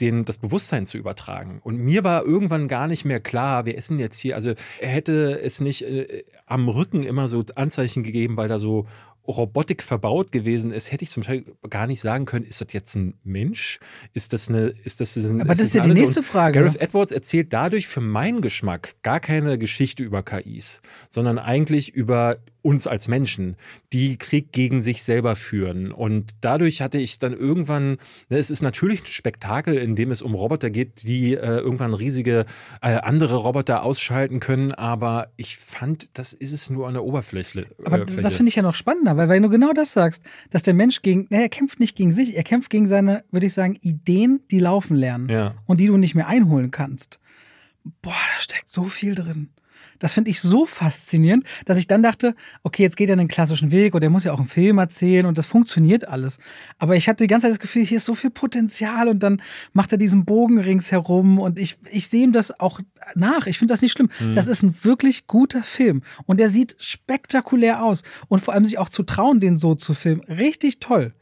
den, 0.00 0.26
das 0.26 0.38
Bewusstsein 0.38 0.84
zu 0.84 0.98
übertragen. 0.98 1.60
Und 1.62 1.78
mir 1.78 2.04
war 2.04 2.24
irgendwann 2.24 2.68
gar 2.68 2.86
nicht 2.86 3.04
mehr 3.04 3.20
klar, 3.20 3.64
wer 3.64 3.76
ist 3.76 3.90
denn 3.90 3.98
jetzt 3.98 4.18
hier? 4.18 4.36
Also 4.36 4.52
hätte 4.80 5.40
es 5.40 5.60
nicht 5.60 5.82
äh, 5.82 6.24
am 6.44 6.68
Rücken 6.68 7.02
immer 7.02 7.28
so 7.28 7.42
Anzeichen 7.54 8.02
gegeben, 8.02 8.36
weil 8.36 8.48
da 8.48 8.58
so 8.58 8.86
Robotik 9.26 9.82
verbaut 9.82 10.32
gewesen 10.32 10.72
ist, 10.72 10.92
hätte 10.92 11.04
ich 11.04 11.10
zum 11.10 11.22
Teil 11.22 11.44
gar 11.68 11.86
nicht 11.86 12.00
sagen 12.00 12.24
können, 12.24 12.44
ist 12.44 12.60
das 12.60 12.68
jetzt 12.72 12.94
ein 12.94 13.14
Mensch? 13.24 13.78
Ist 14.12 14.32
das 14.32 14.48
eine, 14.48 14.72
ist 14.84 15.00
das 15.00 15.16
ein, 15.16 15.40
Aber 15.40 15.54
das 15.54 15.60
ist 15.60 15.74
ja 15.74 15.80
die 15.80 15.92
nächste 15.92 16.20
und 16.20 16.26
Frage. 16.26 16.60
Gareth 16.60 16.80
Edwards 16.80 17.12
erzählt 17.12 17.52
dadurch 17.52 17.86
für 17.86 18.00
meinen 18.00 18.40
Geschmack 18.40 18.94
gar 19.02 19.20
keine 19.20 19.58
Geschichte 19.58 20.02
über 20.02 20.22
KIs, 20.22 20.80
sondern 21.08 21.38
eigentlich 21.38 21.94
über 21.94 22.38
uns 22.66 22.86
als 22.88 23.06
Menschen, 23.06 23.56
die 23.92 24.16
Krieg 24.18 24.50
gegen 24.52 24.82
sich 24.82 25.04
selber 25.04 25.36
führen. 25.36 25.92
Und 25.92 26.34
dadurch 26.40 26.82
hatte 26.82 26.98
ich 26.98 27.20
dann 27.20 27.32
irgendwann, 27.32 27.98
ne, 28.28 28.38
es 28.38 28.50
ist 28.50 28.60
natürlich 28.60 29.02
ein 29.02 29.06
Spektakel, 29.06 29.74
in 29.76 29.94
dem 29.94 30.10
es 30.10 30.20
um 30.20 30.34
Roboter 30.34 30.70
geht, 30.70 31.04
die 31.04 31.34
äh, 31.34 31.58
irgendwann 31.58 31.94
riesige 31.94 32.44
äh, 32.82 32.96
andere 32.96 33.36
Roboter 33.36 33.84
ausschalten 33.84 34.40
können, 34.40 34.72
aber 34.72 35.28
ich 35.36 35.56
fand, 35.56 36.18
das 36.18 36.32
ist 36.32 36.50
es 36.52 36.68
nur 36.68 36.88
an 36.88 36.94
der 36.94 37.04
Oberfläche. 37.04 37.66
Aber 37.84 38.00
äh, 38.02 38.06
das 38.20 38.34
finde 38.34 38.48
ich 38.50 38.56
ja 38.56 38.62
noch 38.62 38.74
spannender, 38.74 39.16
weil 39.16 39.28
wenn 39.28 39.42
du 39.44 39.48
genau 39.48 39.72
das 39.72 39.92
sagst, 39.92 40.22
dass 40.50 40.64
der 40.64 40.74
Mensch 40.74 41.02
gegen, 41.02 41.26
na, 41.30 41.38
er 41.38 41.48
kämpft 41.48 41.78
nicht 41.78 41.96
gegen 41.96 42.12
sich, 42.12 42.36
er 42.36 42.42
kämpft 42.42 42.70
gegen 42.70 42.88
seine, 42.88 43.22
würde 43.30 43.46
ich 43.46 43.54
sagen, 43.54 43.78
Ideen, 43.80 44.40
die 44.50 44.58
laufen 44.58 44.96
lernen 44.96 45.28
Ja. 45.28 45.54
und 45.66 45.78
die 45.80 45.86
du 45.86 45.96
nicht 45.96 46.16
mehr 46.16 46.26
einholen 46.26 46.72
kannst. 46.72 47.20
Boah, 48.02 48.10
da 48.12 48.40
steckt 48.42 48.68
so 48.68 48.84
viel 48.84 49.14
drin. 49.14 49.50
Das 49.98 50.12
finde 50.12 50.30
ich 50.30 50.40
so 50.40 50.66
faszinierend, 50.66 51.44
dass 51.64 51.78
ich 51.78 51.86
dann 51.86 52.02
dachte, 52.02 52.34
okay, 52.62 52.82
jetzt 52.82 52.96
geht 52.96 53.08
er 53.08 53.14
einen 53.14 53.28
klassischen 53.28 53.72
Weg 53.72 53.94
und 53.94 54.02
er 54.02 54.10
muss 54.10 54.24
ja 54.24 54.32
auch 54.32 54.38
einen 54.38 54.48
Film 54.48 54.78
erzählen 54.78 55.26
und 55.26 55.38
das 55.38 55.46
funktioniert 55.46 56.08
alles. 56.08 56.38
Aber 56.78 56.96
ich 56.96 57.08
hatte 57.08 57.24
die 57.24 57.28
ganze 57.28 57.46
Zeit 57.46 57.52
das 57.52 57.60
Gefühl, 57.60 57.84
hier 57.84 57.96
ist 57.96 58.06
so 58.06 58.14
viel 58.14 58.30
Potenzial 58.30 59.08
und 59.08 59.22
dann 59.22 59.42
macht 59.72 59.92
er 59.92 59.98
diesen 59.98 60.24
Bogen 60.24 60.58
ringsherum 60.58 61.38
und 61.38 61.58
ich, 61.58 61.76
ich 61.90 62.08
sehe 62.08 62.24
ihm 62.24 62.32
das 62.32 62.58
auch 62.60 62.80
nach. 63.14 63.46
Ich 63.46 63.58
finde 63.58 63.72
das 63.72 63.82
nicht 63.82 63.92
schlimm. 63.92 64.10
Mhm. 64.20 64.34
Das 64.34 64.46
ist 64.46 64.62
ein 64.62 64.74
wirklich 64.82 65.26
guter 65.26 65.62
Film 65.62 66.02
und 66.26 66.40
der 66.40 66.48
sieht 66.48 66.76
spektakulär 66.78 67.82
aus 67.82 68.02
und 68.28 68.40
vor 68.40 68.54
allem 68.54 68.64
sich 68.64 68.78
auch 68.78 68.88
zu 68.88 69.02
trauen, 69.02 69.40
den 69.40 69.56
so 69.56 69.74
zu 69.74 69.94
filmen, 69.94 70.22
richtig 70.24 70.80
toll. 70.80 71.12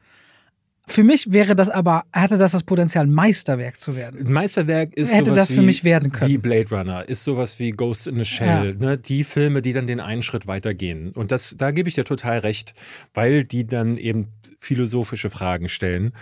Für 0.87 1.03
mich 1.03 1.32
wäre 1.32 1.57
das 1.57 1.70
aber, 1.70 2.05
hatte 2.12 2.37
das 2.37 2.53
das 2.53 2.62
Potenzial, 2.62 3.07
Meisterwerk 3.07 3.80
zu 3.80 3.97
werden. 3.97 4.30
Meisterwerk 4.30 4.95
ist 4.95 5.14
hätte 5.14 5.32
das 5.32 5.51
für 5.51 5.62
wie, 5.62 5.66
mich 5.66 5.82
werden 5.82 6.12
können. 6.12 6.30
Wie 6.30 6.39
Blade 6.39 6.68
Runner, 6.70 7.09
ist 7.09 7.24
sowas 7.24 7.59
wie 7.59 7.70
Ghost 7.70 8.07
in 8.07 8.16
the 8.16 8.24
Shell, 8.24 8.76
ja. 8.78 8.87
ne? 8.87 8.99
die 8.99 9.24
Filme, 9.24 9.62
die 9.62 9.72
dann 9.72 9.87
den 9.87 10.01
einen 10.01 10.22
Schritt 10.22 10.47
weitergehen. 10.47 11.12
Und 11.12 11.32
das, 11.32 11.57
da 11.57 11.70
gebe 11.70 11.89
ich 11.89 11.95
dir 11.95 12.05
total 12.05 12.39
recht, 12.39 12.74
weil 13.14 13.45
die 13.45 13.66
dann 13.66 13.97
eben 13.97 14.28
philosophische 14.59 15.30
Fragen 15.30 15.68
stellen, 15.68 16.12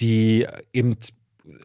die 0.00 0.46
eben 0.72 0.96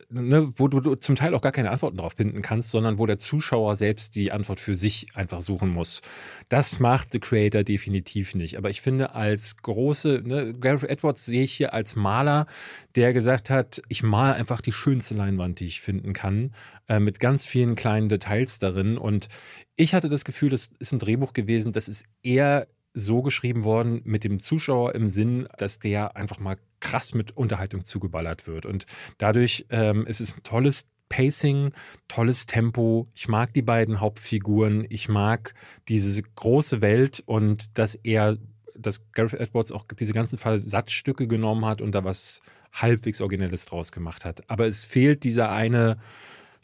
ne, 0.10 0.54
wo 0.58 0.68
du, 0.68 0.96
zum 0.96 1.16
Teil 1.16 1.34
auch 1.34 1.42
gar 1.42 1.52
keine 1.52 1.72
Antworten 1.72 1.98
drauf 1.98 2.14
finden 2.14 2.42
kannst, 2.42 2.72
sondern 2.72 3.00
wo 3.00 3.06
der 3.06 3.20
Zuschauer 3.20 3.76
selbst 3.76 4.16
die 4.16 4.32
Antwort 4.32 4.60
für 4.60 4.76
sich 4.76 5.08
einfach 5.16 5.42
suchen 5.42 5.70
muss. 5.70 6.02
Das 6.50 6.80
macht 6.80 7.12
The 7.12 7.20
Creator 7.20 7.64
definitiv 7.64 8.36
nicht. 8.36 8.58
Aber 8.58 8.70
ich 8.70 8.82
finde, 8.82 9.16
als 9.16 9.58
große, 9.58 10.24
ne, 10.26 10.54
Gareth 10.54 10.90
Edwards 10.90 11.26
sehe 11.26 11.44
ich 11.44 11.54
hier 11.54 11.74
als 11.74 11.96
Maler, 11.96 12.48
der 12.96 13.14
gesagt 13.14 13.50
hat, 13.50 13.82
ich 13.90 14.04
male 14.04 14.34
einfach 14.36 14.62
die 14.62 14.74
schönste 14.74 15.16
Leinwand, 15.16 15.60
die 15.60 15.68
ich 15.68 15.82
finden 15.82 16.14
kann, 16.14 16.54
äh, 16.88 17.00
mit 17.00 17.20
ganz 17.20 17.46
vielen 17.46 17.76
kleinen 17.76 18.10
Details 18.10 18.60
darin. 18.60 18.98
Und 18.98 19.28
ich 19.76 19.94
hatte 19.94 20.10
das 20.10 20.26
Gefühl, 20.26 20.50
das 20.50 20.70
ist 20.80 20.92
ein 20.92 21.00
Drehbuch 21.00 21.34
gewesen, 21.34 21.72
das 21.72 21.88
ist 21.88 22.06
eher 22.24 22.68
so 22.96 23.22
geschrieben 23.22 23.64
worden 23.64 24.02
mit 24.06 24.24
dem 24.24 24.40
Zuschauer 24.40 24.96
im 24.96 25.10
Sinn, 25.10 25.48
dass 25.58 25.80
der 25.80 26.16
einfach 26.16 26.40
mal 26.40 26.58
krass 26.80 27.14
mit 27.14 27.36
Unterhaltung 27.36 27.84
zugeballert 27.84 28.48
wird. 28.48 28.66
Und 28.66 28.86
dadurch 29.18 29.66
ähm, 29.70 30.08
ist 30.08 30.22
es 30.22 30.36
ein 30.36 30.44
tolles 30.44 30.88
Pacing, 31.10 31.72
tolles 32.08 32.46
Tempo. 32.46 33.08
Ich 33.14 33.28
mag 33.28 33.54
die 33.54 33.62
beiden 33.62 34.00
Hauptfiguren. 34.00 34.86
Ich 34.90 35.10
mag 35.10 35.54
diese 35.88 36.24
große 36.24 36.82
Welt 36.82 37.22
und 37.26 37.78
dass 37.78 37.96
er, 37.96 38.38
dass 38.76 39.12
Gareth 39.12 39.40
Edwards 39.40 39.72
auch 39.72 39.86
diese 40.00 40.14
ganzen 40.14 40.40
Versatzstücke 40.40 41.28
genommen 41.28 41.66
hat 41.66 41.82
und 41.82 41.92
da 41.94 42.04
was 42.04 42.42
halbwegs 42.72 43.22
Originelles 43.22 43.66
draus 43.66 43.92
gemacht 43.92 44.26
hat. 44.26 44.50
Aber 44.50 44.68
es 44.68 44.84
fehlt 44.84 45.24
dieser 45.24 45.52
eine 45.52 45.98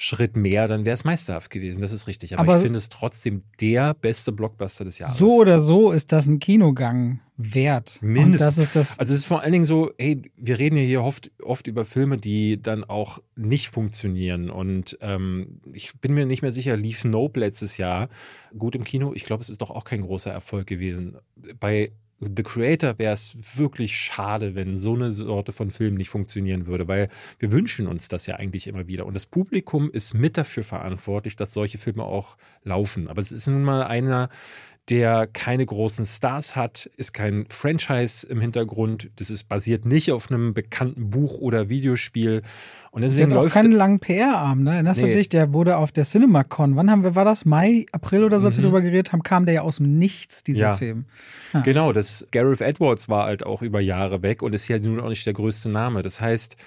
Schritt 0.01 0.35
mehr, 0.35 0.67
dann 0.67 0.83
wäre 0.83 0.95
es 0.95 1.03
meisterhaft 1.03 1.51
gewesen. 1.51 1.79
Das 1.81 1.93
ist 1.93 2.07
richtig. 2.07 2.33
Aber, 2.33 2.41
Aber 2.41 2.55
ich 2.57 2.63
finde 2.63 2.79
es 2.79 2.89
trotzdem 2.89 3.43
der 3.59 3.93
beste 3.93 4.31
Blockbuster 4.31 4.83
des 4.83 4.97
Jahres. 4.97 5.17
So 5.17 5.35
oder 5.35 5.59
so 5.59 5.91
ist 5.91 6.11
das 6.11 6.25
ein 6.25 6.39
Kinogang 6.39 7.19
wert. 7.37 7.99
Mindestens. 8.01 8.97
Also 8.97 9.13
es 9.13 9.19
ist 9.19 9.25
vor 9.25 9.41
allen 9.41 9.51
Dingen 9.51 9.63
so, 9.63 9.91
hey, 9.99 10.31
wir 10.35 10.57
reden 10.57 10.75
ja 10.77 10.81
hier 10.81 11.03
oft, 11.03 11.29
oft 11.43 11.67
über 11.67 11.85
Filme, 11.85 12.17
die 12.17 12.59
dann 12.59 12.83
auch 12.83 13.19
nicht 13.35 13.69
funktionieren. 13.69 14.49
Und 14.49 14.97
ähm, 15.01 15.61
ich 15.71 15.93
bin 15.99 16.15
mir 16.15 16.25
nicht 16.25 16.41
mehr 16.41 16.51
sicher, 16.51 16.75
lief 16.75 17.03
Nope 17.05 17.39
letztes 17.39 17.77
Jahr 17.77 18.09
gut 18.57 18.73
im 18.73 18.83
Kino? 18.83 19.13
Ich 19.13 19.25
glaube, 19.25 19.43
es 19.43 19.51
ist 19.51 19.61
doch 19.61 19.69
auch 19.69 19.83
kein 19.83 20.01
großer 20.01 20.31
Erfolg 20.31 20.65
gewesen. 20.65 21.17
Bei 21.59 21.91
The 22.21 22.43
Creator 22.43 22.99
wäre 22.99 23.13
es 23.13 23.35
wirklich 23.55 23.97
schade, 23.97 24.53
wenn 24.53 24.77
so 24.77 24.93
eine 24.93 25.11
Sorte 25.11 25.53
von 25.53 25.71
Film 25.71 25.95
nicht 25.95 26.09
funktionieren 26.09 26.67
würde, 26.67 26.87
weil 26.87 27.09
wir 27.39 27.51
wünschen 27.51 27.87
uns 27.87 28.09
das 28.09 28.27
ja 28.27 28.35
eigentlich 28.35 28.67
immer 28.67 28.85
wieder. 28.87 29.07
Und 29.07 29.15
das 29.15 29.25
Publikum 29.25 29.89
ist 29.89 30.13
mit 30.13 30.37
dafür 30.37 30.63
verantwortlich, 30.63 31.35
dass 31.35 31.51
solche 31.51 31.79
Filme 31.79 32.03
auch 32.03 32.37
laufen. 32.63 33.07
Aber 33.07 33.21
es 33.21 33.31
ist 33.31 33.47
nun 33.47 33.63
mal 33.63 33.83
einer 33.83 34.29
der 34.91 35.25
keine 35.25 35.65
großen 35.65 36.05
Stars 36.05 36.57
hat, 36.57 36.91
ist 36.97 37.13
kein 37.13 37.45
Franchise 37.47 38.27
im 38.27 38.41
Hintergrund. 38.41 39.09
Das 39.15 39.29
ist 39.29 39.47
basiert 39.47 39.85
nicht 39.85 40.11
auf 40.11 40.29
einem 40.29 40.53
bekannten 40.53 41.09
Buch 41.09 41.39
oder 41.39 41.69
Videospiel. 41.69 42.41
Und 42.91 43.01
deswegen 43.01 43.29
der 43.29 43.39
hat 43.39 43.45
auch 43.47 43.49
keinen 43.49 43.71
langen 43.71 44.01
PR-Arm, 44.01 44.63
ne? 44.63 44.73
Erinnerst 44.73 45.01
nee. 45.01 45.07
du 45.07 45.17
dich? 45.17 45.29
Der 45.29 45.53
wurde 45.53 45.77
auf 45.77 45.93
der 45.93 46.03
CinemaCon. 46.03 46.75
Wann 46.75 46.91
haben 46.91 47.03
wir, 47.03 47.15
war 47.15 47.23
das? 47.23 47.45
Mai, 47.45 47.85
April 47.93 48.25
oder 48.25 48.41
so, 48.41 48.47
als 48.47 48.57
mhm. 48.57 48.63
wir 48.63 48.63
darüber 48.63 48.81
geredet 48.81 49.13
haben, 49.13 49.23
kam 49.23 49.45
der 49.45 49.55
ja 49.55 49.61
aus 49.61 49.77
dem 49.77 49.97
Nichts, 49.97 50.43
dieser 50.43 50.59
ja. 50.59 50.75
Film. 50.75 51.05
Ja. 51.53 51.61
Genau, 51.61 51.93
das 51.93 52.27
Gareth 52.31 52.59
Edwards 52.59 53.07
war 53.07 53.27
halt 53.27 53.45
auch 53.45 53.61
über 53.61 53.79
Jahre 53.79 54.21
weg 54.23 54.41
und 54.41 54.51
ist 54.51 54.67
ja 54.67 54.77
nun 54.77 54.99
auch 54.99 55.07
nicht 55.07 55.25
der 55.25 55.33
größte 55.33 55.69
Name. 55.69 56.01
Das 56.01 56.19
heißt, 56.19 56.57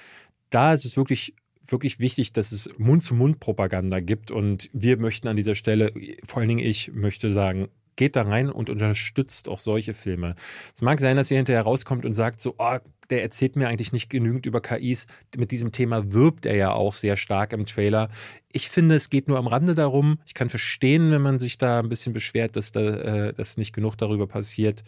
da 0.49 0.73
ist 0.73 0.87
es 0.87 0.97
wirklich 0.97 1.35
wirklich 1.67 1.99
wichtig, 1.99 2.33
dass 2.33 2.53
es 2.53 2.69
Mund-zu-Mund-Propaganda 2.77 4.01
gibt. 4.01 4.31
Und 4.31 4.69
wir 4.73 4.99
möchten 4.99 5.29
an 5.29 5.37
dieser 5.37 5.55
Stelle, 5.55 5.93
vor 6.25 6.41
allen 6.41 6.49
Dingen 6.49 6.65
ich, 6.65 6.93
möchte 6.93 7.33
sagen, 7.33 7.69
geht 7.97 8.17
da 8.17 8.23
rein 8.23 8.51
und 8.51 8.71
unterstützt 8.71 9.49
auch 9.49 9.59
solche 9.59 9.95
Filme. 9.95 10.35
Es 10.75 10.83
mag 10.83 11.01
sein, 11.01 11.17
dass 11.17 11.31
ihr 11.31 11.37
hinterher 11.37 11.63
rauskommt 11.63 12.05
und 12.05 12.15
sagt 12.15 12.41
so, 12.41 12.55
oh, 12.59 12.79
der 13.11 13.23
erzählt 13.23 13.57
mir 13.57 13.69
eigentlich 13.69 13.93
nicht 13.93 14.09
genügend 14.09 14.47
über 14.47 14.61
KIs. 14.61 15.07
Mit 15.37 15.51
diesem 15.51 15.73
Thema 15.73 16.13
wirbt 16.13 16.47
er 16.47 16.57
ja 16.57 16.73
auch 16.73 16.95
sehr 16.95 17.17
stark 17.17 17.53
im 17.53 17.67
Trailer. 17.67 18.09
Ich 18.53 18.69
finde, 18.69 18.95
es 18.95 19.11
geht 19.11 19.29
nur 19.29 19.39
am 19.39 19.47
Rande 19.47 19.75
darum. 19.75 20.19
Ich 20.27 20.35
kann 20.35 20.49
verstehen, 20.49 21.11
wenn 21.11 21.23
man 21.23 21.39
sich 21.39 21.59
da 21.59 21.81
ein 21.81 21.89
bisschen 21.89 22.13
beschwert, 22.13 22.57
dass 22.57 22.73
da 22.73 22.81
äh, 22.81 23.33
dass 23.35 23.57
nicht 23.57 23.75
genug 23.75 23.97
darüber 23.97 24.27
passiert. 24.27 24.85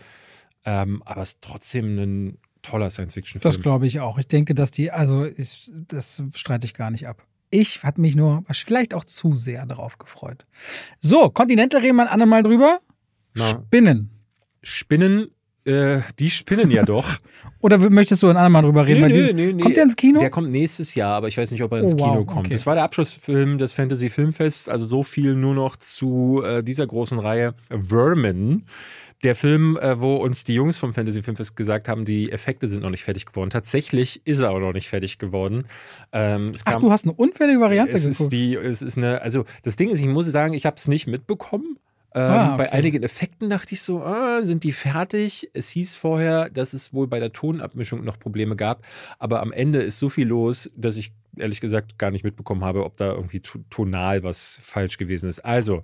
Ähm, 0.65 1.03
aber 1.05 1.23
es 1.23 1.31
ist 1.31 1.43
trotzdem 1.43 1.99
ein 1.99 2.39
toller 2.63 2.91
Science-Fiction-Film. 2.91 3.53
Das 3.53 3.63
glaube 3.63 3.87
ich 3.87 4.01
auch. 4.01 4.19
Ich 4.19 4.29
denke, 4.29 4.55
dass 4.55 4.71
die, 4.71 4.91
also 4.91 5.25
ich, 5.25 5.71
das 5.73 6.23
streite 6.35 6.67
ich 6.67 6.75
gar 6.75 6.91
nicht 6.91 7.07
ab. 7.07 7.23
Ich 7.51 7.85
hatte 7.85 8.01
mich 8.01 8.17
nur 8.17 8.45
vielleicht 8.51 8.93
auch 8.93 9.05
zu 9.05 9.35
sehr 9.35 9.67
darauf 9.67 9.99
gefreut. 9.99 10.47
So, 11.01 11.31
Continental 11.31 11.81
reden 11.81 11.97
wir 11.97 12.03
ein 12.03 12.09
andermal 12.09 12.43
drüber. 12.43 12.81
Na, 13.37 13.49
Spinnen. 13.49 14.11
Spinnen, 14.63 15.29
äh, 15.65 16.01
die 16.19 16.31
spinnen 16.31 16.71
ja 16.71 16.85
doch. 16.85 17.07
Oder 17.61 17.79
möchtest 17.79 18.23
du 18.23 18.29
ein 18.29 18.37
andermal 18.37 18.63
drüber 18.63 18.87
reden? 18.87 19.07
Nee, 19.09 19.33
nee, 19.33 19.53
nee, 19.53 19.63
kommt 19.63 19.77
der 19.77 19.83
ins 19.83 19.97
Kino? 19.97 20.19
Der 20.19 20.31
kommt 20.31 20.51
nächstes 20.51 20.95
Jahr, 20.95 21.15
aber 21.15 21.29
ich 21.29 21.37
weiß 21.37 21.51
nicht, 21.51 21.63
ob 21.63 21.73
er 21.73 21.81
ins 21.81 21.95
oh, 21.95 21.99
wow, 21.99 22.11
Kino 22.13 22.25
kommt. 22.25 22.41
Okay. 22.41 22.51
Das 22.51 22.67
war 22.67 22.75
der 22.75 22.85
Abschlussfilm 22.85 23.59
des 23.59 23.73
Fantasy 23.73 24.09
Filmfests, 24.09 24.69
also 24.69 24.87
so 24.87 25.03
viel 25.03 25.35
nur 25.35 25.55
noch 25.55 25.77
zu 25.77 26.43
äh, 26.45 26.63
dieser 26.63 26.87
großen 26.87 27.19
Reihe 27.19 27.55
Vermin. 27.69 28.65
Der 29.23 29.35
Film, 29.35 29.77
äh, 29.79 30.01
wo 30.01 30.17
uns 30.17 30.45
die 30.45 30.55
Jungs 30.55 30.79
vom 30.79 30.95
Fantasy 30.95 31.23
Filmfest 31.23 31.57
gesagt 31.57 31.89
haben, 31.89 32.05
die 32.05 32.31
Effekte 32.31 32.69
sind 32.69 32.83
noch 32.83 32.91
nicht 32.91 33.03
fertig 33.03 33.27
geworden. 33.27 33.51
Tatsächlich 33.51 34.21
ist 34.25 34.41
er 34.41 34.51
auch 34.51 34.61
noch 34.61 34.73
nicht 34.73 34.89
fertig 34.89 35.19
geworden. 35.19 35.65
Ähm, 36.13 36.53
Ach, 36.65 36.73
kam, 36.73 36.83
du 36.83 36.91
hast 36.91 37.05
eine 37.05 37.15
unfertige 37.15 37.61
Variante 37.61 37.95
es 37.95 38.03
geguckt. 38.03 38.21
Ist 38.21 38.33
die, 38.33 38.55
es 38.55 38.83
ist 38.83 38.97
eine, 38.97 39.21
also 39.23 39.45
das 39.63 39.77
Ding 39.77 39.91
ist, 39.91 40.01
ich 40.01 40.07
muss 40.07 40.27
sagen, 40.27 40.55
ich 40.55 40.65
habe 40.65 40.77
es 40.77 40.87
nicht 40.87 41.07
mitbekommen. 41.07 41.79
Ähm, 42.17 42.23
ah, 42.23 42.55
okay. 42.55 42.57
Bei 42.57 42.73
einigen 42.73 43.03
Effekten 43.03 43.51
dachte 43.51 43.75
ich 43.75 43.83
so, 43.83 44.03
ah, 44.03 44.43
sind 44.43 44.65
die 44.65 44.73
fertig? 44.73 45.51
Es 45.53 45.69
hieß 45.69 45.95
vorher, 45.95 46.49
dass 46.49 46.73
es 46.73 46.95
wohl 46.95 47.07
bei 47.07 47.21
der 47.21 47.35
Tonabmischung 47.35 48.03
noch 48.05 48.19
Probleme 48.19 48.57
gab, 48.57 48.87
aber 49.19 49.43
am 49.43 49.53
Ende 49.53 49.83
ist 49.83 49.99
so 49.99 50.09
viel 50.09 50.27
los, 50.27 50.73
dass 50.75 50.97
ich 50.97 51.13
ehrlich 51.37 51.61
gesagt 51.61 51.99
gar 51.99 52.11
nicht 52.11 52.25
mitbekommen 52.25 52.65
habe, 52.65 52.85
ob 52.85 52.97
da 52.97 53.13
irgendwie 53.13 53.41
tonal 53.69 54.23
was 54.23 54.61
falsch 54.63 54.97
gewesen 54.97 55.29
ist. 55.29 55.41
Also, 55.41 55.83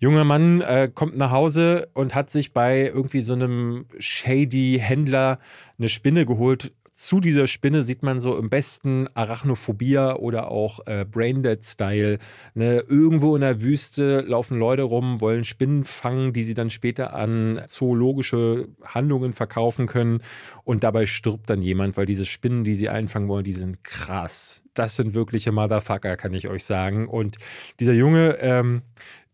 junger 0.00 0.24
Mann 0.24 0.60
äh, 0.60 0.90
kommt 0.92 1.16
nach 1.16 1.30
Hause 1.30 1.88
und 1.94 2.16
hat 2.16 2.30
sich 2.30 2.52
bei 2.52 2.86
irgendwie 2.86 3.20
so 3.20 3.34
einem 3.34 3.86
shady 4.00 4.80
Händler 4.82 5.38
eine 5.78 5.88
Spinne 5.88 6.26
geholt, 6.26 6.72
zu 6.98 7.20
dieser 7.20 7.46
Spinne 7.46 7.84
sieht 7.84 8.02
man 8.02 8.18
so 8.18 8.36
im 8.36 8.50
besten 8.50 9.06
Arachnophobia 9.14 10.16
oder 10.16 10.50
auch 10.50 10.80
äh, 10.86 11.04
Braindead-Style. 11.08 12.18
Ne? 12.54 12.84
Irgendwo 12.88 13.36
in 13.36 13.42
der 13.42 13.62
Wüste 13.62 14.22
laufen 14.22 14.58
Leute 14.58 14.82
rum, 14.82 15.20
wollen 15.20 15.44
Spinnen 15.44 15.84
fangen, 15.84 16.32
die 16.32 16.42
sie 16.42 16.54
dann 16.54 16.70
später 16.70 17.14
an 17.14 17.62
zoologische 17.68 18.66
Handlungen 18.84 19.32
verkaufen 19.32 19.86
können. 19.86 20.24
Und 20.64 20.82
dabei 20.82 21.06
stirbt 21.06 21.48
dann 21.48 21.62
jemand, 21.62 21.96
weil 21.96 22.06
diese 22.06 22.26
Spinnen, 22.26 22.64
die 22.64 22.74
sie 22.74 22.88
einfangen 22.88 23.28
wollen, 23.28 23.44
die 23.44 23.52
sind 23.52 23.84
krass. 23.84 24.64
Das 24.74 24.96
sind 24.96 25.14
wirkliche 25.14 25.52
Motherfucker, 25.52 26.16
kann 26.16 26.34
ich 26.34 26.48
euch 26.48 26.64
sagen. 26.64 27.06
Und 27.06 27.36
dieser 27.78 27.92
Junge, 27.92 28.38
ähm, 28.40 28.82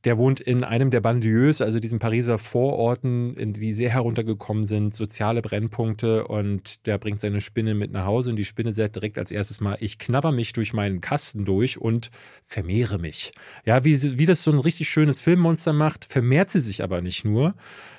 der 0.05 0.19
wohnt 0.19 0.41
in 0.41 0.65
einem 0.65 0.91
der 0.91 1.01
Banlieues, 1.01 1.63
also 1.63 1.81
diesen 1.81 1.99
Pariser 1.99 2.39
Vororten, 2.39 3.37
in 3.37 3.55
die 3.55 3.73
sehr 3.73 3.91
heruntergekommen 3.91 4.65
sind, 4.65 4.95
soziale 4.95 5.41
Brennpunkte 5.41 6.27
und 6.27 6.87
der 6.87 6.99
bringt 6.99 7.21
seine 7.21 7.41
Spinne 7.41 7.75
mit 7.75 7.91
nach 7.91 8.05
Hause 8.05 8.31
und 8.31 8.37
die 8.37 8.45
Spinne 8.45 8.75
sagt 8.75 8.97
direkt 8.97 9.19
als 9.19 9.33
erstes 9.33 9.61
mal, 9.61 9.79
ich 9.81 9.99
knabber 9.99 10.31
mich 10.31 10.53
durch 10.53 10.75
meinen 10.75 11.01
Kasten 11.01 11.45
durch 11.45 11.79
und 11.79 12.11
vermehre 12.43 12.99
mich. 12.99 13.33
Ja, 13.65 13.85
wie, 13.85 14.19
wie 14.19 14.27
das 14.27 14.43
so 14.43 14.53
ein 14.53 14.59
richtig 14.59 14.89
schönes 14.91 15.21
Filmmonster 15.21 15.73
macht, 15.73 16.05
vermehrt 16.05 16.51
sie 16.51 16.61
sich 16.61 16.83
aber 16.83 17.01
nicht 17.01 17.25
nur, 17.25 17.55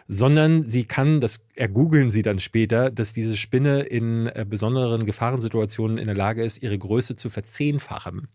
sondern 0.08 0.68
sie 0.68 0.86
kann, 0.86 1.22
das 1.22 1.42
ergoogeln 1.56 2.12
sie 2.12 2.22
dann 2.22 2.40
später, 2.40 2.92
dass 2.92 3.14
diese 3.14 3.36
Spinne 3.36 3.82
in 3.82 4.28
äh, 4.28 4.46
besonderen 4.48 5.08
Gefahrensituationen 5.08 5.98
in 5.98 6.06
der 6.06 6.16
Lage 6.16 6.44
ist, 6.44 6.62
ihre 6.62 6.78
Größe 6.78 7.16
zu 7.16 7.32
verzehnfachen. 7.32 8.28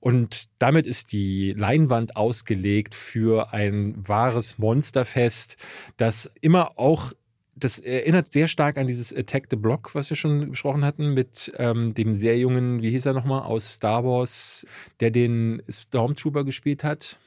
Und 0.00 0.48
damit 0.58 0.86
ist 0.86 1.12
die 1.12 1.52
Leinwand 1.56 2.16
ausgelegt 2.16 2.94
für 2.94 3.52
ein 3.52 3.94
wahres 4.06 4.58
Monsterfest, 4.58 5.56
das 5.96 6.30
immer 6.40 6.78
auch 6.78 7.12
das 7.58 7.78
erinnert 7.78 8.32
sehr 8.32 8.48
stark 8.48 8.78
an 8.78 8.86
dieses 8.86 9.12
Attack 9.12 9.46
the 9.50 9.56
Block, 9.56 9.94
was 9.94 10.10
wir 10.10 10.16
schon 10.16 10.50
besprochen 10.50 10.84
hatten, 10.84 11.14
mit 11.14 11.52
ähm, 11.56 11.94
dem 11.94 12.14
sehr 12.14 12.38
jungen, 12.38 12.82
wie 12.82 12.90
hieß 12.90 13.06
er 13.06 13.14
nochmal, 13.14 13.42
aus 13.42 13.74
Star 13.74 14.04
Wars, 14.04 14.66
der 15.00 15.10
den 15.10 15.62
Stormtrooper 15.68 16.44
gespielt 16.44 16.84
hat. 16.84 17.18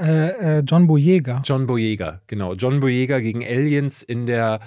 Äh, 0.00 0.58
äh, 0.58 0.62
John 0.66 0.86
Boyega. 0.86 1.42
John 1.44 1.66
Boyega, 1.66 2.20
genau. 2.26 2.54
John 2.54 2.80
Boyega 2.80 3.20
gegen 3.20 3.44
Aliens 3.44 4.02
in 4.02 4.26
der 4.26 4.60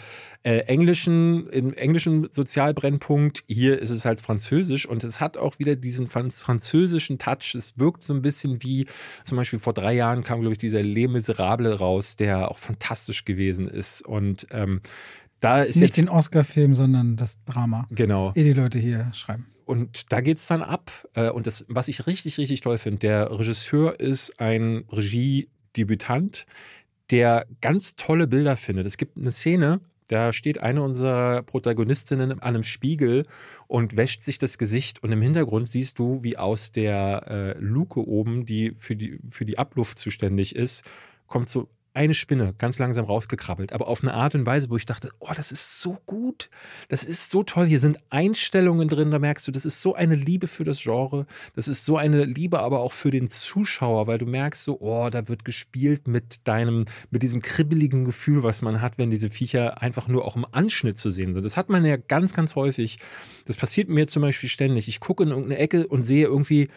äh, 0.43 0.59
englischen, 0.59 1.49
im 1.49 1.73
englischen 1.73 2.27
Sozialbrennpunkt. 2.31 3.43
Hier 3.47 3.79
ist 3.79 3.89
es 3.89 4.05
halt 4.05 4.21
französisch 4.21 4.85
und 4.85 5.03
es 5.03 5.19
hat 5.19 5.37
auch 5.37 5.59
wieder 5.59 5.75
diesen 5.75 6.07
französischen 6.07 7.17
Touch. 7.17 7.55
Es 7.55 7.77
wirkt 7.77 8.03
so 8.03 8.13
ein 8.13 8.21
bisschen 8.21 8.61
wie, 8.61 8.85
zum 9.23 9.37
Beispiel 9.37 9.59
vor 9.59 9.73
drei 9.73 9.93
Jahren 9.93 10.23
kam, 10.23 10.41
glaube 10.41 10.53
ich, 10.53 10.59
dieser 10.59 10.83
Les 10.83 11.09
Miserables 11.09 11.79
raus, 11.79 12.15
der 12.15 12.51
auch 12.51 12.59
fantastisch 12.59 13.25
gewesen 13.25 13.67
ist. 13.67 14.05
Und 14.05 14.47
ähm, 14.51 14.81
da 15.39 15.61
ist 15.61 15.75
Nicht 15.77 15.97
jetzt, 15.97 15.97
den 15.97 16.09
Oscar-Film, 16.09 16.75
sondern 16.75 17.15
das 17.17 17.43
Drama. 17.45 17.87
Genau. 17.89 18.31
Ehe 18.35 18.43
die 18.43 18.53
Leute 18.53 18.79
hier 18.79 19.09
schreiben. 19.13 19.47
Und 19.65 20.11
da 20.11 20.21
geht 20.21 20.37
es 20.37 20.47
dann 20.47 20.61
ab. 20.61 20.91
Äh, 21.13 21.29
Und 21.29 21.47
das, 21.47 21.65
was 21.67 21.87
ich 21.87 22.07
richtig, 22.07 22.37
richtig 22.37 22.61
toll 22.61 22.77
finde, 22.77 22.99
der 22.99 23.31
Regisseur 23.37 23.99
ist 23.99 24.39
ein 24.39 24.85
Regiedebütant, 24.91 26.45
der 27.11 27.45
ganz 27.61 27.95
tolle 27.95 28.27
Bilder 28.27 28.57
findet. 28.57 28.87
Es 28.87 28.97
gibt 28.97 29.17
eine 29.17 29.31
Szene, 29.31 29.81
da 30.07 30.33
steht 30.33 30.59
eine 30.59 30.83
unserer 30.83 31.41
Protagonistinnen 31.43 32.31
an 32.31 32.39
einem 32.41 32.63
Spiegel 32.63 33.25
und 33.67 33.95
wäscht 33.95 34.21
sich 34.21 34.37
das 34.37 34.57
Gesicht 34.57 35.03
und 35.03 35.11
im 35.11 35.21
Hintergrund 35.21 35.67
siehst 35.67 35.97
du, 35.97 36.21
wie 36.21 36.37
aus 36.37 36.71
der 36.71 37.25
äh, 37.27 37.59
Luke 37.59 38.07
oben, 38.07 38.45
die 38.45 38.73
für, 38.77 38.95
die 38.95 39.19
für 39.29 39.45
die 39.45 39.57
Abluft 39.57 39.97
zuständig 39.97 40.55
ist, 40.55 40.83
kommt 41.27 41.49
so 41.49 41.69
eine 41.95 42.13
Spinne 42.13 42.53
ganz 42.57 42.77
langsam 42.77 43.05
rausgekrabbelt, 43.05 43.73
aber 43.73 43.87
auf 43.87 44.03
eine 44.03 44.13
Art 44.13 44.35
und 44.35 44.45
Weise, 44.45 44.69
wo 44.69 44.77
ich 44.77 44.85
dachte, 44.85 45.09
oh, 45.19 45.31
das 45.35 45.51
ist 45.51 45.79
so 45.79 45.97
gut, 46.05 46.49
das 46.89 47.03
ist 47.03 47.29
so 47.29 47.43
toll. 47.43 47.65
Hier 47.65 47.79
sind 47.79 47.99
Einstellungen 48.09 48.87
drin, 48.87 49.11
da 49.11 49.19
merkst 49.19 49.47
du, 49.47 49.51
das 49.51 49.65
ist 49.65 49.81
so 49.81 49.95
eine 49.95 50.15
Liebe 50.15 50.47
für 50.47 50.63
das 50.63 50.81
Genre, 50.81 51.25
das 51.55 51.67
ist 51.67 51.85
so 51.85 51.97
eine 51.97 52.25
Liebe 52.25 52.59
aber 52.59 52.81
auch 52.81 52.93
für 52.93 53.11
den 53.11 53.29
Zuschauer, 53.29 54.07
weil 54.07 54.17
du 54.17 54.25
merkst 54.25 54.63
so, 54.63 54.79
oh, 54.81 55.09
da 55.09 55.27
wird 55.27 55.45
gespielt 55.45 56.07
mit 56.07 56.47
deinem, 56.47 56.85
mit 57.11 57.23
diesem 57.23 57.41
kribbeligen 57.41 58.05
Gefühl, 58.05 58.43
was 58.43 58.61
man 58.61 58.81
hat, 58.81 58.97
wenn 58.97 59.09
diese 59.09 59.29
Viecher 59.29 59.81
einfach 59.81 60.07
nur 60.07 60.25
auch 60.25 60.35
im 60.35 60.45
Anschnitt 60.51 60.97
zu 60.97 61.09
sehen 61.09 61.33
sind. 61.33 61.45
Das 61.45 61.57
hat 61.57 61.69
man 61.69 61.85
ja 61.85 61.97
ganz, 61.97 62.33
ganz 62.33 62.55
häufig. 62.55 62.99
Das 63.45 63.57
passiert 63.57 63.89
mir 63.89 64.07
zum 64.07 64.21
Beispiel 64.21 64.49
ständig. 64.49 64.87
Ich 64.87 64.99
gucke 64.99 65.23
in 65.23 65.29
irgendeine 65.29 65.59
Ecke 65.59 65.87
und 65.87 66.03
sehe 66.03 66.25
irgendwie 66.25 66.69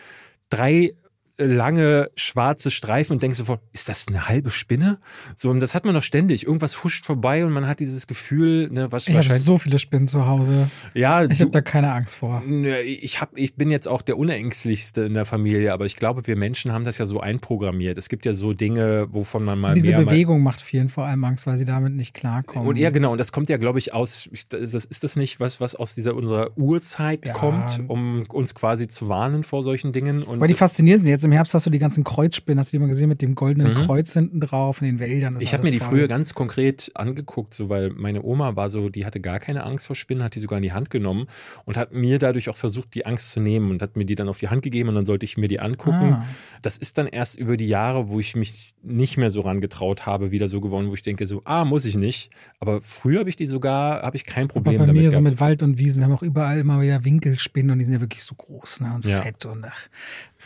drei 0.51 0.95
lange 1.39 2.11
schwarze 2.17 2.71
Streifen 2.71 3.13
und 3.15 3.23
denkst 3.23 3.39
sofort, 3.39 3.61
ist 3.73 3.89
das 3.89 4.07
eine 4.09 4.29
halbe 4.29 4.51
Spinne? 4.51 4.99
So, 5.37 5.51
und 5.51 5.61
das 5.61 5.75
hat 5.75 5.85
man 5.85 5.95
doch 5.95 6.03
ständig. 6.03 6.45
Irgendwas 6.47 6.83
huscht 6.85 7.07
vorbei 7.07 7.45
und 7.45 7.53
man 7.53 7.67
hat 7.67 7.81
dieses 7.81 8.07
Gefühl, 8.07 8.69
ne, 8.71 8.91
was 8.91 9.07
Ich 9.09 9.15
wahrscheinlich. 9.15 9.45
so 9.45 9.57
viele 9.59 9.79
Spinnen 9.79 10.09
zu 10.09 10.27
Hause. 10.27 10.69
ja, 10.95 11.25
Ich 11.25 11.41
habe 11.41 11.51
da 11.51 11.61
keine 11.61 11.93
Angst 11.93 12.17
vor. 12.17 12.43
Ich, 12.85 13.21
hab, 13.21 13.37
ich 13.39 13.55
bin 13.55 13.71
jetzt 13.71 13.87
auch 13.87 14.03
der 14.03 14.19
Unängstlichste 14.19 15.03
in 15.03 15.15
der 15.15 15.25
Familie, 15.27 15.73
aber 15.73 15.87
ich 15.87 15.97
glaube, 15.97 16.27
wir 16.27 16.37
Menschen 16.37 16.73
haben 16.73 16.85
das 16.85 16.99
ja 16.99 17.07
so 17.07 17.21
einprogrammiert. 17.21 17.99
Es 17.99 18.09
gibt 18.09 18.27
ja 18.27 18.33
so 18.35 18.53
Dinge, 18.53 19.07
wovon 19.11 19.45
man 19.45 19.59
mal 19.61 19.75
Diese 19.75 19.89
mehr. 19.89 20.03
Bewegung 20.05 20.43
macht 20.43 20.61
vielen 20.61 20.89
vor 20.89 21.05
allem 21.07 21.23
Angst, 21.25 21.47
weil 21.47 21.57
sie 21.57 21.65
damit 21.65 21.93
nicht 21.95 22.15
klarkommen. 22.15 22.67
Und 22.69 22.77
ja, 22.77 22.91
genau. 22.91 23.13
Und 23.13 23.19
das 23.19 23.31
kommt 23.33 23.49
ja, 23.49 23.57
glaube 23.59 23.79
ich, 23.79 23.93
aus. 23.95 24.29
Das, 24.49 24.75
ist 24.85 25.05
das 25.05 25.17
nicht 25.17 25.39
was, 25.41 25.61
was 25.61 25.75
aus 25.75 25.95
dieser 25.95 26.15
unserer 26.17 26.57
Urzeit 26.59 27.27
Ja. 27.29 27.33
kommt, 27.33 27.81
um 27.89 28.25
uns 28.29 28.55
quasi 28.55 28.89
zu 28.89 29.09
warnen 29.09 29.45
vor 29.45 29.63
solchen 29.63 29.93
Dingen? 29.93 30.23
Und 30.23 30.41
Weil 30.41 30.49
die 30.49 30.55
faszinierend 30.55 31.03
sind. 31.05 31.11
Jetzt 31.11 31.28
im 31.29 31.33
Herbst 31.33 31.53
hast 31.55 31.67
du 31.67 31.71
die 31.71 31.79
ganzen 31.79 32.05
Kreuzspinnen, 32.05 32.59
hast 32.59 32.73
du 32.73 32.77
die 32.77 32.81
mal 32.81 32.89
gesehen 32.89 33.09
mit 33.09 33.21
dem 33.23 33.35
goldenen 33.35 33.73
Mhm. 33.75 33.77
Kreuz 33.87 34.13
hinten 34.15 34.41
drauf 34.41 34.81
in 34.81 34.87
den 34.87 34.99
Wäldern. 34.99 35.37
Ich 35.41 35.53
habe 35.53 35.63
mir 35.63 35.71
die 35.71 35.79
voll. 35.79 35.89
früher 35.91 36.09
ganz 36.09 36.33
konkret 36.35 36.91
angeguckt, 36.95 37.53
so 37.55 37.69
weil 37.69 37.91
meine 37.91 38.23
Oma 38.23 38.57
war 38.57 38.71
so, 38.71 38.89
die 38.89 39.05
hatte 39.05 39.21
gar 39.21 39.39
keine 39.39 39.65
Angst 39.65 39.87
vor 39.87 39.95
Spinnen, 39.95 40.23
hat 40.25 40.35
die 40.35 40.41
sogar 40.41 40.57
in 40.59 40.63
die 40.63 40.73
Hand 40.73 40.89
genommen 40.91 41.27
und 41.67 41.77
hat 41.77 41.93
mir 41.93 42.19
dadurch 42.19 42.49
auch 42.49 42.57
versucht, 42.57 42.95
die 42.95 43.05
Angst 43.07 43.31
zu 43.31 43.41
nehmen 43.41 43.71
und 43.71 43.83
hat 43.83 43.97
mir 43.97 44.05
die 44.07 44.15
dann 44.15 44.29
auf 44.29 44.39
die 44.39 44.49
Hand 44.49 44.63
gegeben 44.63 44.89
und 44.89 44.95
dann 44.95 45.05
sollte 45.07 45.25
ich 45.25 45.37
mir 45.37 45.49
die 45.49 45.61
angucken. 45.61 46.15
Ah. 46.15 46.25
Das 46.63 46.79
ist 46.79 46.97
dann 46.99 47.07
erst 47.07 47.39
über 47.39 47.57
die 47.57 47.69
Jahre, 47.69 48.09
wo 48.09 48.19
ich 48.21 48.35
mich 48.35 48.75
nicht 48.83 49.19
mehr 49.19 49.29
so 49.31 49.41
rangetraut 49.43 50.07
habe, 50.07 50.31
wieder 50.31 50.49
so 50.49 50.61
geworden, 50.63 50.89
wo 50.89 50.95
ich 50.95 51.03
denke 51.03 51.27
so, 51.27 51.43
ah, 51.45 51.65
muss 51.67 51.85
ich 51.85 51.97
nicht. 51.97 52.31
Aber 52.59 52.81
früher 52.81 53.21
habe 53.21 53.29
ich 53.29 53.37
die 53.37 53.47
sogar, 53.47 54.03
habe 54.03 54.17
ich 54.17 54.25
kein 54.25 54.45
Aber 54.45 54.55
Problem 54.55 54.79
bei 54.79 54.87
damit 54.87 55.03
mir 55.03 55.11
so 55.11 55.19
gehabt. 55.19 55.25
mit 55.31 55.41
Wald 55.41 55.63
und 55.63 55.79
Wiesen, 55.79 56.01
wir 56.01 56.07
haben 56.07 56.15
auch 56.15 56.23
überall 56.23 56.59
immer 56.59 56.81
wieder 56.81 57.05
Winkelspinnen 57.05 57.71
und 57.73 57.79
die 57.79 57.85
sind 57.85 57.93
ja 57.95 58.01
wirklich 58.01 58.23
so 58.23 58.35
groß 58.35 58.81
ne? 58.81 58.93
und 58.95 59.05
Ja. 59.05 59.21
fett 59.23 59.45
und 59.45 59.65
ach. 59.67 59.89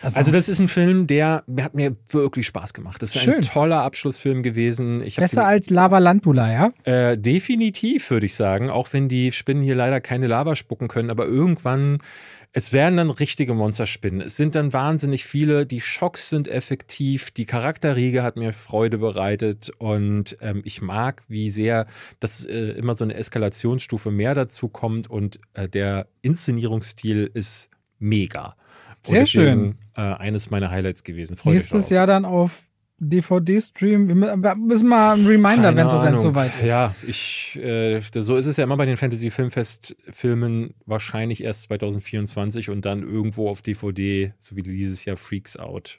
Also 0.03 0.31
das 0.31 0.49
ist 0.49 0.59
ein 0.59 0.69
Film, 0.69 1.07
der 1.07 1.45
hat 1.61 1.75
mir 1.75 1.97
wirklich 2.11 2.47
Spaß 2.47 2.75
gemacht. 2.75 3.01
Das 3.03 3.15
ist 3.15 3.23
Schön. 3.23 3.35
ein 3.35 3.43
toller 3.43 3.83
Abschlussfilm 3.83 4.43
gewesen. 4.43 5.03
Besser 5.17 5.47
als 5.47 5.71
Lavalantula, 5.71 6.53
ja? 6.53 6.73
Äh, 6.85 7.17
definitiv, 7.19 8.11
würde 8.11 8.27
ich 8.27 8.35
sagen. 8.35 8.71
Auch 8.71 8.93
wenn 8.93 9.09
die 9.09 9.33
Spinnen 9.33 9.63
hier 9.63 9.75
leider 9.75 10.01
keine 10.01 10.27
Lava 10.27 10.57
spucken 10.57 10.89
können, 10.89 11.11
aber 11.11 11.27
irgendwann, 11.27 11.99
es 12.55 12.73
werden 12.73 12.99
dann 12.99 13.11
richtige 13.11 13.55
Monsterspinnen. 13.55 14.21
Es 14.21 14.37
sind 14.37 14.55
dann 14.55 14.73
wahnsinnig 14.75 15.25
viele. 15.25 15.65
Die 15.65 15.81
Schocks 15.81 16.29
sind 16.29 16.49
effektiv. 16.49 17.31
Die 17.31 17.47
Charakterriege 17.47 18.23
hat 18.23 18.37
mir 18.37 18.53
Freude 18.53 18.99
bereitet 18.99 19.71
und 19.79 20.37
ähm, 20.43 20.61
ich 20.65 20.83
mag, 20.83 21.23
wie 21.29 21.51
sehr 21.51 21.87
das 22.21 22.45
äh, 22.45 22.73
immer 22.73 22.95
so 22.95 23.05
eine 23.05 23.15
Eskalationsstufe 23.15 24.11
mehr 24.11 24.35
dazu 24.35 24.69
kommt 24.69 25.09
und 25.09 25.39
äh, 25.55 25.67
der 25.67 26.09
Inszenierungsstil 26.21 27.31
ist 27.33 27.71
mega. 27.99 28.55
Sehr 29.05 29.21
deswegen, 29.21 29.25
schön. 29.35 29.75
Äh, 29.97 30.01
eines 30.17 30.51
meiner 30.51 30.71
Highlights 30.71 31.05
gewesen. 31.05 31.37
Freut 31.37 31.55
Nächstes. 31.55 31.91
Jahr 31.91 32.07
dann 32.07 32.25
auf 32.25 32.63
DVD-Stream. 32.99 34.07
Wir 34.07 34.15
mü- 34.15 34.43
wir 34.43 34.55
müssen 34.55 34.89
mal 34.89 35.15
einen 35.15 35.27
Reminder, 35.27 35.75
wenn 35.75 35.87
es 36.15 36.23
soweit 36.23 36.53
ist. 36.63 36.69
Ja, 36.69 36.95
ich, 37.07 37.59
äh, 37.61 38.01
so 38.15 38.37
ist 38.37 38.47
es 38.47 38.57
ja 38.57 38.65
immer 38.65 38.77
bei 38.77 38.87
den 38.87 38.97
Fantasy-Filmfest-Filmen, 38.97 40.75
wahrscheinlich 40.87 41.43
erst 41.43 41.63
2024 41.63 42.71
und 42.71 42.85
dann 42.85 43.03
irgendwo 43.03 43.49
auf 43.49 43.63
DVD, 43.63 44.33
so 44.39 44.57
wie 44.57 44.63
dieses 44.63 45.05
Jahr 45.05 45.17
Freaks 45.17 45.57
Out. 45.57 45.99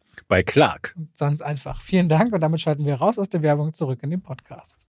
Bei 0.31 0.43
Clark. 0.43 0.95
Ganz 1.17 1.41
einfach. 1.41 1.81
Vielen 1.81 2.07
Dank 2.07 2.31
und 2.31 2.39
damit 2.39 2.61
schalten 2.61 2.85
wir 2.85 2.95
raus 2.95 3.19
aus 3.19 3.27
der 3.27 3.41
Werbung 3.41 3.73
zurück 3.73 3.99
in 4.01 4.11
den 4.11 4.21
Podcast. 4.21 4.87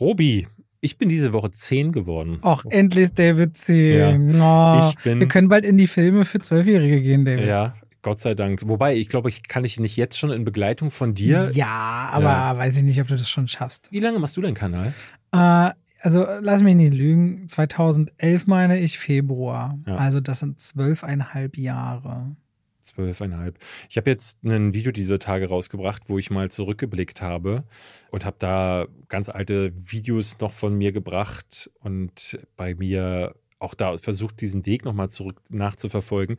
Robi, 0.00 0.48
ich 0.80 0.98
bin 0.98 1.08
diese 1.08 1.32
Woche 1.32 1.52
10 1.52 1.92
geworden. 1.92 2.40
Ach, 2.42 2.64
endlich 2.68 3.14
David 3.14 3.56
10. 3.56 4.30
Ja, 4.32 4.88
oh, 4.88 4.92
bin, 5.04 5.20
wir 5.20 5.28
können 5.28 5.48
bald 5.48 5.64
in 5.64 5.78
die 5.78 5.86
Filme 5.86 6.24
für 6.24 6.40
Zwölfjährige 6.40 7.00
gehen, 7.00 7.24
David. 7.24 7.46
Ja, 7.46 7.76
Gott 8.02 8.18
sei 8.18 8.34
Dank. 8.34 8.62
Wobei, 8.66 8.96
ich 8.96 9.08
glaube, 9.08 9.28
ich 9.28 9.46
kann 9.46 9.62
ich 9.62 9.78
nicht 9.78 9.96
jetzt 9.96 10.18
schon 10.18 10.32
in 10.32 10.44
Begleitung 10.44 10.90
von 10.90 11.14
dir. 11.14 11.52
Ja, 11.54 12.08
aber 12.10 12.24
ja. 12.24 12.58
weiß 12.58 12.76
ich 12.76 12.82
nicht, 12.82 13.00
ob 13.00 13.06
du 13.06 13.14
das 13.14 13.30
schon 13.30 13.46
schaffst. 13.46 13.92
Wie 13.92 14.00
lange 14.00 14.18
machst 14.18 14.36
du 14.36 14.40
deinen 14.40 14.54
Kanal? 14.54 14.92
Äh, 15.30 15.70
also 16.04 16.26
lass 16.40 16.60
mich 16.60 16.74
nicht 16.74 16.92
lügen. 16.92 17.48
2011 17.48 18.46
meine 18.46 18.78
ich 18.78 18.98
Februar. 18.98 19.78
Ja. 19.86 19.96
Also 19.96 20.20
das 20.20 20.40
sind 20.40 20.60
zwölfeinhalb 20.60 21.56
Jahre. 21.56 22.36
Zwölfeinhalb. 22.82 23.58
Ich 23.88 23.96
habe 23.96 24.10
jetzt 24.10 24.44
ein 24.44 24.74
Video 24.74 24.92
diese 24.92 25.18
Tage 25.18 25.48
rausgebracht, 25.48 26.10
wo 26.10 26.18
ich 26.18 26.30
mal 26.30 26.50
zurückgeblickt 26.50 27.22
habe 27.22 27.64
und 28.10 28.26
habe 28.26 28.36
da 28.38 28.84
ganz 29.08 29.30
alte 29.30 29.72
Videos 29.74 30.38
noch 30.40 30.52
von 30.52 30.74
mir 30.74 30.92
gebracht 30.92 31.70
und 31.80 32.38
bei 32.54 32.74
mir 32.74 33.34
auch 33.64 33.74
da 33.74 33.98
versucht, 33.98 34.40
diesen 34.40 34.66
Weg 34.66 34.84
nochmal 34.84 35.10
zurück 35.10 35.40
nachzuverfolgen. 35.48 36.36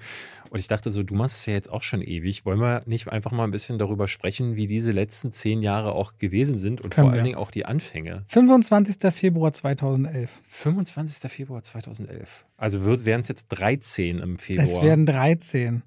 Und 0.50 0.60
ich 0.60 0.68
dachte 0.68 0.92
so, 0.92 1.04
du 1.04 1.16
machst 1.16 1.38
es 1.38 1.46
ja 1.46 1.54
jetzt 1.54 1.70
auch 1.70 1.82
schon 1.82 2.02
ewig. 2.02 2.46
Wollen 2.46 2.60
wir 2.60 2.84
nicht 2.86 3.08
einfach 3.10 3.32
mal 3.32 3.44
ein 3.44 3.52
bisschen 3.52 3.78
darüber 3.78 4.08
sprechen, 4.08 4.56
wie 4.56 4.68
diese 4.68 4.92
letzten 4.92 5.32
zehn 5.32 5.62
Jahre 5.62 5.94
auch 5.94 6.18
gewesen 6.18 6.58
sind 6.58 6.82
und 6.82 6.92
Können 6.92 7.08
vor 7.08 7.14
allen 7.14 7.24
Dingen 7.24 7.38
auch 7.38 7.52
die 7.52 7.66
Anfänge? 7.66 8.24
25. 8.28 9.12
Februar 9.14 9.52
2011. 9.52 10.42
25. 10.48 11.32
Februar 11.32 11.62
2011. 11.62 12.46
Also 12.58 12.86
wären 12.86 13.22
es 13.22 13.28
jetzt 13.28 13.48
13 13.50 14.20
im 14.20 14.38
Februar. 14.38 14.68
Es 14.68 14.82
werden 14.82 15.06
13. 15.06 15.84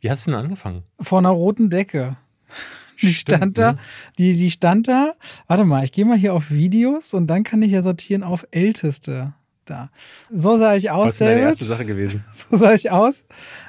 Wie 0.00 0.10
hast 0.10 0.26
du 0.26 0.32
denn 0.32 0.40
angefangen? 0.40 0.82
Vor 1.00 1.18
einer 1.18 1.30
roten 1.30 1.70
Decke. 1.70 2.16
Die 3.00 3.08
Stimmt, 3.08 3.38
stand 3.38 3.58
da, 3.58 3.72
ne? 3.72 3.78
die, 4.18 4.36
die 4.36 4.50
stand 4.50 4.86
da. 4.86 5.14
Warte 5.48 5.64
mal, 5.64 5.82
ich 5.82 5.90
gehe 5.90 6.04
mal 6.04 6.16
hier 6.16 6.34
auf 6.34 6.50
Videos 6.50 7.14
und 7.14 7.26
dann 7.26 7.42
kann 7.42 7.62
ich 7.62 7.72
ja 7.72 7.82
sortieren 7.82 8.22
auf 8.22 8.46
Älteste. 8.52 9.32
Da. 9.64 9.90
So 10.30 10.56
sah 10.56 10.74
ich 10.74 10.90
aus. 10.90 11.06
Was 11.06 11.12
ist 11.12 11.20
deine 11.20 11.40
erste 11.40 11.64
Sache 11.64 11.84
gewesen? 11.84 12.24
So 12.50 12.56
sah 12.56 12.74
ich 12.74 12.90
aus. 12.90 13.24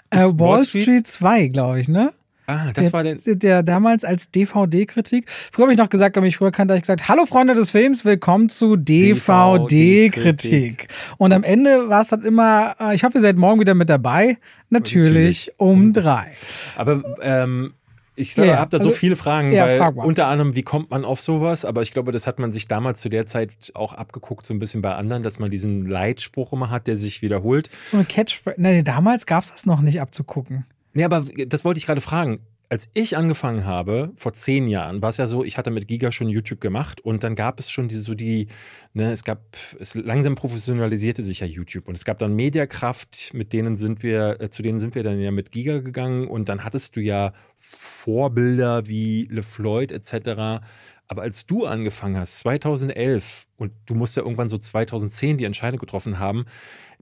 Äh, 0.09 0.17
Wall, 0.17 0.39
Wall 0.39 0.65
Street? 0.65 0.83
Street 0.83 1.07
2, 1.07 1.47
glaube 1.47 1.79
ich, 1.79 1.87
ne? 1.87 2.13
Ah, 2.45 2.71
das 2.73 2.85
der, 2.85 2.93
war 2.93 3.03
der. 3.03 3.15
Der 3.15 3.63
damals 3.63 4.03
als 4.03 4.29
DVD-Kritik. 4.29 5.29
Früher 5.29 5.63
habe 5.63 5.73
ich 5.73 5.79
noch 5.79 5.89
gesagt, 5.89 6.17
wenn 6.17 6.25
ich 6.25 6.37
früher 6.37 6.51
kannte, 6.51 6.73
habe 6.73 6.79
ich 6.79 6.83
gesagt, 6.83 7.07
hallo 7.07 7.25
Freunde 7.25 7.53
des 7.53 7.69
Films, 7.69 8.03
willkommen 8.03 8.49
zu 8.49 8.75
DVD-Kritik. 8.75 10.89
Und 11.17 11.31
am 11.31 11.43
Ende 11.43 11.87
war 11.87 12.01
es 12.01 12.09
dann 12.09 12.23
immer, 12.23 12.75
äh, 12.81 12.95
ich 12.95 13.05
hoffe, 13.05 13.19
ihr 13.19 13.21
seid 13.21 13.37
morgen 13.37 13.61
wieder 13.61 13.75
mit 13.75 13.89
dabei. 13.89 14.37
Natürlich, 14.69 15.47
Natürlich. 15.47 15.53
um 15.57 15.93
drei. 15.93 16.33
Aber 16.75 17.01
ähm, 17.21 17.75
ich 18.15 18.35
ja, 18.35 18.57
habe 18.57 18.69
da 18.69 18.77
also, 18.77 18.91
so 18.91 18.95
viele 18.95 19.15
Fragen, 19.15 19.51
ja, 19.51 19.65
weil 19.65 19.77
frag 19.77 19.95
unter 19.95 20.27
anderem, 20.27 20.55
wie 20.55 20.61
kommt 20.61 20.91
man 20.91 21.03
auf 21.03 21.21
sowas? 21.21 21.65
Aber 21.65 21.81
ich 21.81 21.91
glaube, 21.91 22.11
das 22.11 22.27
hat 22.27 22.39
man 22.39 22.51
sich 22.51 22.67
damals 22.67 23.01
zu 23.01 23.09
der 23.09 23.25
Zeit 23.25 23.51
auch 23.73 23.93
abgeguckt, 23.93 24.45
so 24.45 24.53
ein 24.53 24.59
bisschen 24.59 24.81
bei 24.81 24.93
anderen, 24.93 25.23
dass 25.23 25.39
man 25.39 25.49
diesen 25.49 25.85
Leitspruch 25.85 26.53
immer 26.53 26.69
hat, 26.69 26.87
der 26.87 26.97
sich 26.97 27.21
wiederholt. 27.21 27.69
So 27.91 27.97
eine 27.97 28.05
Catchphrase. 28.05 28.61
Nee, 28.61 28.83
damals 28.83 29.25
gab 29.25 29.43
es 29.43 29.51
das 29.51 29.65
noch 29.65 29.81
nicht 29.81 29.99
abzugucken. 29.99 30.65
Nee, 30.93 31.03
aber 31.03 31.25
das 31.47 31.65
wollte 31.65 31.79
ich 31.79 31.87
gerade 31.87 32.01
fragen 32.01 32.39
als 32.73 32.89
ich 32.95 33.15
angefangen 33.15 33.65
habe, 33.65 34.11
vor 34.15 34.33
zehn 34.33 34.67
Jahren, 34.67 35.03
war 35.03 35.11
es 35.11 35.17
ja 35.17 35.27
so, 35.27 35.43
ich 35.43 35.59
hatte 35.59 35.69
mit 35.69 35.87
Giga 35.87 36.11
schon 36.11 36.27
YouTube 36.27 36.59
gemacht 36.59 37.01
und 37.01 37.23
dann 37.23 37.35
gab 37.35 37.59
es 37.59 37.69
schon 37.69 37.87
diese, 37.87 38.01
so 38.01 38.15
die, 38.15 38.47
ne, 38.95 39.11
es 39.11 39.23
gab, 39.23 39.41
es 39.79 39.93
langsam 39.93 40.33
professionalisierte 40.33 41.21
sich 41.21 41.41
ja 41.41 41.45
YouTube 41.45 41.87
und 41.87 41.93
es 41.93 42.03
gab 42.03 42.17
dann 42.17 42.33
Mediakraft, 42.33 43.31
mit 43.35 43.53
denen 43.53 43.77
sind 43.77 44.01
wir, 44.01 44.41
äh, 44.41 44.49
zu 44.49 44.63
denen 44.63 44.79
sind 44.79 44.95
wir 44.95 45.03
dann 45.03 45.19
ja 45.19 45.29
mit 45.29 45.51
Giga 45.51 45.81
gegangen 45.81 46.27
und 46.27 46.49
dann 46.49 46.63
hattest 46.63 46.95
du 46.95 46.99
ja 46.99 47.33
Vorbilder 47.59 48.87
wie 48.87 49.27
LeFloid 49.29 49.91
etc. 49.91 50.65
Aber 51.07 51.21
als 51.21 51.45
du 51.45 51.67
angefangen 51.67 52.17
hast, 52.17 52.39
2011, 52.39 53.45
und 53.57 53.71
du 53.85 53.93
musst 53.93 54.17
ja 54.17 54.23
irgendwann 54.23 54.49
so 54.49 54.57
2010 54.57 55.37
die 55.37 55.45
Entscheidung 55.45 55.79
getroffen 55.79 56.17
haben, 56.17 56.45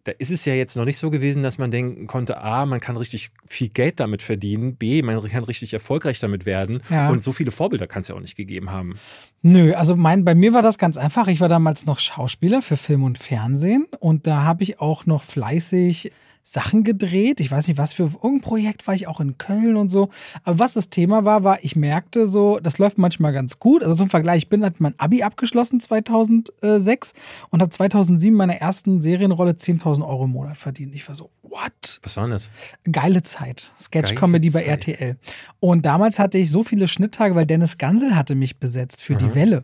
da 0.04 0.12
ist 0.18 0.32
es 0.32 0.46
ja 0.46 0.54
jetzt 0.54 0.76
noch 0.76 0.86
nicht 0.86 0.98
so 0.98 1.12
gewesen, 1.12 1.44
dass 1.44 1.58
man 1.58 1.72
denken 1.72 2.08
konnte, 2.08 2.42
A, 2.42 2.66
man 2.66 2.80
kann 2.80 2.98
richtig 2.98 3.32
viel 3.46 3.70
Geld 3.70 4.00
damit 4.00 4.22
verdienen, 4.22 4.76
B, 4.76 5.02
man 5.02 5.22
kann 5.28 5.44
richtig 5.44 5.74
erfolgreich 5.74 6.20
damit 6.20 6.46
werden. 6.46 6.82
Ja. 6.90 7.10
Und 7.10 7.22
so 7.24 7.32
viele 7.32 7.52
Vorbilder 7.52 7.88
kann 7.88 8.02
es 8.02 8.08
ja 8.08 8.16
auch 8.16 8.20
nicht 8.20 8.36
gegeben 8.36 8.72
haben. 8.72 8.96
Nö, 9.42 9.74
also 9.74 9.96
mein, 9.96 10.26
bei 10.26 10.36
mir 10.36 10.54
war 10.54 10.62
das 10.62 10.78
ganz 10.78 10.98
einfach. 10.98 11.28
Ich 11.28 11.40
war 11.40 11.50
damals 11.50 11.86
noch 11.86 12.00
Schauspieler 12.00 12.62
für 12.62 12.78
Film 12.78 13.04
und 13.04 13.18
Fernsehen 13.18 13.88
und 14.00 14.28
da 14.28 14.44
habe 14.44 14.64
ich 14.64 14.80
auch 14.80 15.06
noch 15.06 15.24
fleißig 15.24 16.12
Sachen 16.44 16.84
gedreht. 16.84 17.40
Ich 17.40 17.52
weiß 17.52 17.68
nicht, 17.68 17.78
was 17.78 17.94
für 17.94 18.04
irgendein 18.04 18.42
Projekt 18.42 18.88
war 18.88 18.94
ich 18.94 19.08
auch 19.08 19.20
in 19.20 19.38
Köln 19.38 19.76
und 19.76 19.90
so. 19.90 20.10
Aber 20.44 20.60
was 20.60 20.74
das 20.74 20.90
Thema 20.90 21.26
war, 21.26 21.44
war, 21.44 21.64
ich 21.64 21.76
merkte 21.76 22.26
so, 22.26 22.60
das 22.60 22.78
läuft 22.78 22.98
manchmal 22.98 23.34
ganz 23.34 23.60
gut. 23.60 23.84
Also 23.84 23.96
zum 23.96 24.10
Vergleich, 24.10 24.44
ich 24.44 24.50
bin, 24.50 24.64
hat 24.66 24.80
mein 24.80 24.98
Abi 25.00 25.24
abgeschlossen 25.24 25.80
2006 25.80 27.14
und 27.50 27.62
habe 27.62 27.70
2007 27.70 28.36
meine 28.36 28.60
ersten 28.60 29.02
Serienrolle 29.02 29.52
10.000 29.52 30.08
Euro 30.08 30.26
im 30.26 30.32
Monat 30.32 30.58
verdient. 30.58 30.96
Ich 30.96 31.08
war 31.08 31.16
so, 31.16 31.30
what? 31.44 32.00
Was 32.04 32.18
war 32.18 32.28
das? 32.28 32.50
Geile 32.92 33.22
Zeit. 33.22 33.72
Sketch-Comedy 33.80 34.50
bei 34.50 34.64
RTL. 34.64 35.18
Und 35.60 35.86
damals 35.86 36.20
hatte 36.20 36.38
ich 36.38 36.50
so 36.50 36.64
viele 36.64 36.88
Schnitttage, 36.88 37.36
weil 37.36 37.46
Dennis 37.46 37.78
Gansel 37.78 38.16
hatte 38.16 38.36
mich 38.36 38.58
besetzt 38.58 39.02
für 39.04 39.14
mhm. 39.14 39.20
die 39.20 39.36
Welle. 39.36 39.64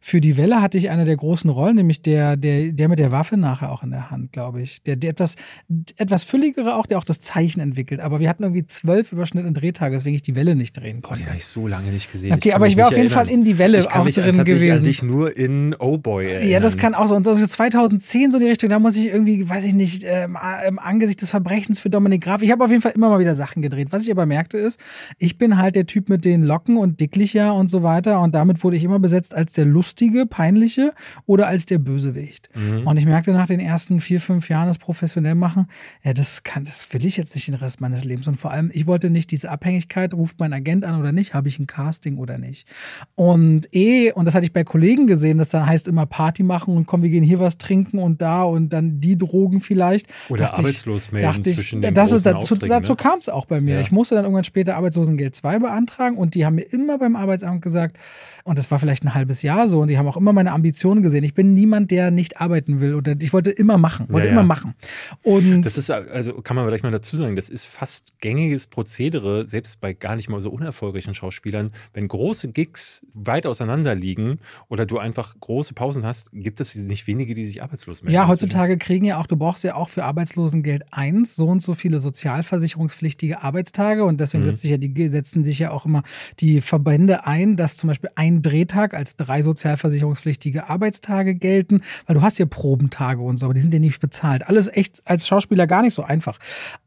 Für 0.00 0.20
die 0.20 0.36
Welle 0.36 0.60
hatte 0.60 0.78
ich 0.78 0.90
eine 0.90 1.04
der 1.04 1.16
großen 1.16 1.48
Rollen, 1.50 1.76
nämlich 1.76 2.02
der, 2.02 2.36
der, 2.36 2.72
der 2.72 2.88
mit 2.88 2.98
der 2.98 3.12
Waffe 3.12 3.36
nachher 3.36 3.70
auch 3.70 3.82
in 3.82 3.90
der 3.90 4.10
Hand, 4.10 4.32
glaube 4.32 4.62
ich. 4.62 4.82
Der, 4.82 4.96
der 4.96 5.10
etwas, 5.10 5.36
etwas 5.96 6.24
fülligere 6.24 6.74
auch, 6.76 6.86
der 6.86 6.98
auch 6.98 7.04
das 7.04 7.20
Zeichen 7.20 7.60
entwickelt. 7.60 8.00
Aber 8.00 8.20
wir 8.20 8.28
hatten 8.28 8.42
irgendwie 8.42 8.66
zwölf 8.66 9.12
überschnittene 9.12 9.52
Drehtage, 9.52 9.94
weswegen 9.94 10.14
ich 10.14 10.22
die 10.22 10.34
Welle 10.34 10.56
nicht 10.56 10.76
drehen 10.76 11.02
konnte. 11.02 11.20
Oh, 11.20 11.24
die 11.24 11.28
habe 11.28 11.38
ich 11.38 11.46
so 11.46 11.66
lange 11.66 11.90
nicht 11.90 12.10
gesehen. 12.10 12.32
Okay, 12.32 12.50
ich 12.50 12.54
aber 12.54 12.66
ich 12.66 12.76
wäre 12.76 12.88
auf 12.88 12.92
jeden 12.92 13.06
erinnern. 13.06 13.26
Fall 13.26 13.34
in 13.34 13.44
die 13.44 13.58
Welle 13.58 13.78
ich 13.78 13.90
auch 13.90 14.04
mich 14.04 14.14
drin 14.14 14.44
gewesen. 14.44 14.78
Ich 14.78 14.82
dich 14.82 15.02
nur 15.02 15.36
in 15.36 15.74
Oh 15.78 15.98
Boy 15.98 16.26
erinnern. 16.26 16.50
Ja, 16.50 16.60
das 16.60 16.76
kann 16.76 16.94
auch 16.94 17.06
so. 17.06 17.14
Und 17.14 17.24
so 17.24 17.34
2010 17.34 18.30
so 18.30 18.38
die 18.38 18.46
Richtung, 18.46 18.70
da 18.70 18.78
muss 18.78 18.96
ich 18.96 19.06
irgendwie, 19.06 19.48
weiß 19.48 19.64
ich 19.64 19.74
nicht, 19.74 20.04
ähm, 20.06 20.36
im 20.66 20.78
Angesicht 20.78 21.22
des 21.22 21.30
Verbrechens 21.30 21.80
für 21.80 21.90
Dominik 21.90 22.22
Graf. 22.22 22.42
Ich 22.42 22.50
habe 22.50 22.64
auf 22.64 22.70
jeden 22.70 22.82
Fall 22.82 22.92
immer 22.92 23.08
mal 23.08 23.18
wieder 23.18 23.34
Sachen 23.34 23.62
gedreht. 23.62 23.88
Was 23.90 24.04
ich 24.04 24.10
aber 24.10 24.26
merkte 24.26 24.58
ist, 24.58 24.80
ich 25.18 25.38
bin 25.38 25.58
halt 25.58 25.76
der 25.76 25.86
Typ 25.86 26.08
mit 26.08 26.24
den 26.24 26.42
Locken 26.42 26.76
und 26.76 27.00
dicklicher 27.00 27.54
und 27.54 27.68
so 27.68 27.82
weiter. 27.82 28.20
Und 28.20 28.34
damit 28.34 28.62
wurde 28.64 28.76
ich 28.76 28.84
immer 28.84 28.98
besetzt 28.98 29.34
als 29.34 29.52
der 29.52 29.61
lustige, 29.64 30.26
Peinliche 30.26 30.92
oder 31.26 31.46
als 31.46 31.66
der 31.66 31.78
Bösewicht. 31.78 32.48
Mhm. 32.54 32.86
Und 32.86 32.96
ich 32.96 33.04
merkte 33.04 33.32
nach 33.32 33.46
den 33.46 33.60
ersten 33.60 34.00
vier, 34.00 34.20
fünf 34.20 34.48
Jahren 34.48 34.68
das 34.68 34.78
professionell 34.78 35.34
machen, 35.34 35.68
ja, 36.02 36.12
das 36.12 36.42
kann, 36.42 36.64
das 36.64 36.92
will 36.92 37.04
ich 37.06 37.16
jetzt 37.16 37.34
nicht 37.34 37.48
den 37.48 37.54
Rest 37.54 37.80
meines 37.80 38.04
Lebens. 38.04 38.28
Und 38.28 38.36
vor 38.36 38.50
allem, 38.50 38.70
ich 38.72 38.86
wollte 38.86 39.10
nicht 39.10 39.30
diese 39.30 39.50
Abhängigkeit, 39.50 40.14
ruft 40.14 40.38
mein 40.38 40.52
Agent 40.52 40.84
an 40.84 40.98
oder 40.98 41.12
nicht, 41.12 41.34
habe 41.34 41.48
ich 41.48 41.58
ein 41.58 41.66
Casting 41.66 42.18
oder 42.18 42.38
nicht. 42.38 42.66
Und 43.14 43.72
eh, 43.74 44.12
und 44.12 44.24
das 44.24 44.34
hatte 44.34 44.46
ich 44.46 44.52
bei 44.52 44.64
Kollegen 44.64 45.06
gesehen, 45.06 45.38
das 45.38 45.50
dann 45.50 45.66
heißt 45.66 45.88
immer 45.88 46.06
Party 46.06 46.42
machen 46.42 46.76
und 46.76 46.86
komm, 46.86 47.02
wir 47.02 47.10
gehen 47.10 47.24
hier 47.24 47.40
was 47.40 47.58
trinken 47.58 47.98
und 47.98 48.22
da 48.22 48.42
und 48.42 48.70
dann 48.70 49.00
die 49.00 49.16
Drogen 49.16 49.60
vielleicht. 49.60 50.06
Oder 50.28 50.44
dachte 50.44 50.58
arbeitslos 50.58 51.06
ich, 51.06 51.12
melden 51.12 51.42
ich, 51.44 51.56
zwischen 51.56 51.82
den 51.82 51.94
das 51.94 52.12
ist, 52.12 52.26
dazu, 52.26 52.54
dazu 52.54 52.92
ne? 52.92 52.96
kam 52.96 53.18
es 53.18 53.28
auch 53.28 53.46
bei 53.46 53.60
mir. 53.60 53.74
Ja. 53.74 53.80
Ich 53.80 53.92
musste 53.92 54.14
dann 54.14 54.24
irgendwann 54.24 54.44
später 54.44 54.76
Arbeitslosengeld 54.76 55.34
2 55.34 55.58
beantragen 55.58 56.16
und 56.16 56.34
die 56.34 56.44
haben 56.44 56.56
mir 56.56 56.72
immer 56.72 56.98
beim 56.98 57.16
Arbeitsamt 57.16 57.62
gesagt, 57.62 57.96
und 58.44 58.58
das 58.58 58.70
war 58.70 58.78
vielleicht 58.78 59.04
ein 59.04 59.14
halbes 59.14 59.42
Jahr 59.42 59.68
so 59.68 59.80
und 59.80 59.88
die 59.88 59.98
haben 59.98 60.08
auch 60.08 60.16
immer 60.16 60.32
meine 60.32 60.52
Ambitionen 60.52 61.02
gesehen. 61.02 61.24
Ich 61.24 61.34
bin 61.34 61.54
niemand, 61.54 61.90
der 61.90 62.10
nicht 62.10 62.40
arbeiten 62.40 62.80
will 62.80 62.94
oder 62.94 63.14
ich 63.20 63.32
wollte 63.32 63.50
immer 63.50 63.78
machen, 63.78 64.06
wollte 64.08 64.28
ja, 64.28 64.34
ja. 64.34 64.40
immer 64.40 64.46
machen. 64.46 64.74
Und 65.22 65.62
das 65.62 65.78
ist, 65.78 65.90
also 65.90 66.34
kann 66.42 66.56
man 66.56 66.66
vielleicht 66.66 66.84
mal 66.84 66.90
dazu 66.90 67.16
sagen, 67.16 67.36
das 67.36 67.50
ist 67.50 67.64
fast 67.64 68.18
gängiges 68.20 68.66
Prozedere, 68.66 69.46
selbst 69.48 69.80
bei 69.80 69.92
gar 69.92 70.16
nicht 70.16 70.28
mal 70.28 70.40
so 70.40 70.50
unerfolgreichen 70.50 71.14
Schauspielern. 71.14 71.70
Wenn 71.92 72.08
große 72.08 72.52
Gigs 72.52 73.06
weit 73.12 73.46
auseinander 73.46 73.94
liegen 73.94 74.38
oder 74.68 74.86
du 74.86 74.98
einfach 74.98 75.34
große 75.38 75.74
Pausen 75.74 76.04
hast, 76.04 76.30
gibt 76.32 76.60
es 76.60 76.74
nicht 76.74 77.06
wenige, 77.06 77.34
die 77.34 77.46
sich 77.46 77.62
arbeitslos 77.62 78.02
melden. 78.02 78.14
Ja, 78.14 78.28
heutzutage 78.28 78.78
kriegen 78.78 79.04
ja 79.04 79.18
auch, 79.18 79.26
du 79.26 79.36
brauchst 79.36 79.64
ja 79.64 79.74
auch 79.74 79.88
für 79.88 80.04
Arbeitslosengeld 80.04 80.84
1 80.90 81.36
so 81.36 81.48
und 81.48 81.62
so 81.62 81.74
viele 81.74 82.00
sozialversicherungspflichtige 82.00 83.42
Arbeitstage 83.42 84.04
und 84.04 84.20
deswegen 84.20 84.44
mhm. 84.46 84.56
sich 84.56 84.70
ja 84.70 84.76
die, 84.76 85.08
setzen 85.08 85.44
sich 85.44 85.58
ja 85.58 85.70
auch 85.70 85.86
immer 85.86 86.02
die 86.40 86.60
Verbände 86.60 87.26
ein, 87.26 87.56
dass 87.56 87.76
zum 87.76 87.88
Beispiel 87.88 88.10
ein 88.14 88.31
ein 88.32 88.42
Drehtag 88.42 88.94
als 88.94 89.16
drei 89.16 89.42
sozialversicherungspflichtige 89.42 90.68
Arbeitstage 90.68 91.34
gelten, 91.34 91.82
weil 92.06 92.14
du 92.14 92.22
hast 92.22 92.38
ja 92.38 92.46
Probentage 92.46 93.20
und 93.22 93.36
so, 93.36 93.46
aber 93.46 93.54
die 93.54 93.60
sind 93.60 93.74
ja 93.74 93.80
nicht 93.80 94.00
bezahlt. 94.00 94.48
Alles 94.48 94.68
echt 94.68 95.02
als 95.04 95.26
Schauspieler 95.26 95.66
gar 95.66 95.82
nicht 95.82 95.94
so 95.94 96.02
einfach. 96.02 96.38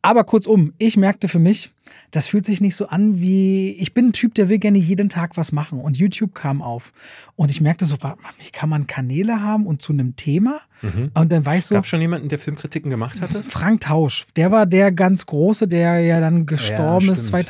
Aber 0.01 0.23
kurzum, 0.23 0.73
ich 0.77 0.97
merkte 0.97 1.27
für 1.27 1.39
mich, 1.39 1.74
das 2.11 2.27
fühlt 2.27 2.45
sich 2.45 2.61
nicht 2.61 2.75
so 2.75 2.87
an 2.87 3.19
wie, 3.19 3.71
ich 3.71 3.93
bin 3.93 4.07
ein 4.07 4.13
Typ, 4.13 4.33
der 4.35 4.49
will 4.49 4.59
gerne 4.59 4.77
jeden 4.77 5.09
Tag 5.09 5.37
was 5.37 5.51
machen 5.51 5.79
und 5.79 5.97
YouTube 5.97 6.33
kam 6.35 6.61
auf 6.61 6.93
und 7.35 7.51
ich 7.51 7.61
merkte 7.61 7.85
so, 7.85 7.97
wie 7.97 8.51
kann 8.51 8.69
man 8.69 8.87
Kanäle 8.87 9.41
haben 9.41 9.65
und 9.67 9.81
zu 9.81 9.93
einem 9.93 10.15
Thema 10.15 10.59
Mhm. 10.81 11.09
und 11.13 11.31
dann 11.31 11.43
weißt 11.45 11.71
du, 11.71 11.75
Gab 11.75 11.87
schon 11.87 12.01
jemanden, 12.01 12.27
der 12.27 12.37
Filmkritiken 12.37 12.89
gemacht 12.91 13.21
hatte? 13.21 13.43
Frank 13.43 13.79
Tausch, 13.81 14.27
der 14.35 14.51
war 14.51 14.65
der 14.65 14.91
ganz 14.91 15.25
große, 15.25 15.69
der 15.69 16.01
ja 16.01 16.19
dann 16.19 16.45
gestorben 16.45 17.09
ist 17.09 17.27
stimmt. 17.29 17.47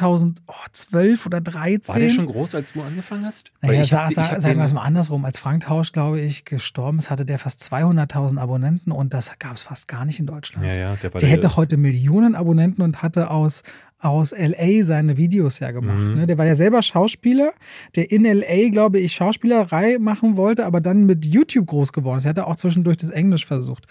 2012 0.47 1.25
oder 1.25 1.41
13. 1.41 1.93
War 1.93 1.99
der 1.99 2.09
schon 2.09 2.27
groß, 2.27 2.55
als 2.55 2.73
du 2.73 2.81
angefangen 2.81 3.25
hast? 3.25 3.51
Naja, 3.61 3.81
ich 3.81 3.93
hab- 3.93 4.03
sa, 4.03 4.07
ich 4.09 4.15
sa, 4.15 4.31
hab 4.31 4.41
sagen 4.41 4.57
wir 4.59 4.65
es 4.65 4.73
mal 4.73 4.83
andersrum. 4.83 5.25
Als 5.25 5.39
Frank 5.39 5.63
Tausch, 5.65 5.91
glaube 5.91 6.21
ich, 6.21 6.45
gestorben 6.45 6.99
ist, 6.99 7.09
hatte 7.09 7.25
der 7.25 7.39
fast 7.39 7.61
200.000 7.63 8.37
Abonnenten 8.37 8.91
und 8.91 9.13
das 9.13 9.37
gab 9.39 9.55
es 9.55 9.63
fast 9.63 9.87
gar 9.87 10.05
nicht 10.05 10.19
in 10.19 10.27
Deutschland. 10.27 10.65
Ja, 10.65 10.75
ja, 10.77 10.95
der 10.95 11.09
der 11.09 11.29
hätte 11.29 11.55
heute 11.55 11.77
Millionen 11.77 12.35
Abonnenten 12.35 12.81
und 12.83 13.01
hatte 13.01 13.31
aus, 13.31 13.63
aus 14.05 14.33
LA 14.37 14.83
seine 14.83 15.17
Videos 15.17 15.59
ja 15.59 15.71
gemacht. 15.71 15.99
Mhm. 15.99 16.15
Ne? 16.15 16.27
Der 16.27 16.37
war 16.37 16.45
ja 16.45 16.55
selber 16.55 16.81
Schauspieler, 16.81 17.51
der 17.95 18.11
in 18.11 18.23
LA, 18.23 18.69
glaube 18.69 18.99
ich, 18.99 19.13
Schauspielerei 19.13 19.97
machen 19.99 20.37
wollte, 20.37 20.65
aber 20.65 20.81
dann 20.81 21.05
mit 21.05 21.25
YouTube 21.25 21.67
groß 21.67 21.91
geworden 21.91 22.17
ist. 22.17 22.25
Er 22.25 22.29
hatte 22.29 22.47
auch 22.47 22.55
zwischendurch 22.55 22.97
das 22.97 23.09
Englisch 23.09 23.45
versucht. 23.45 23.85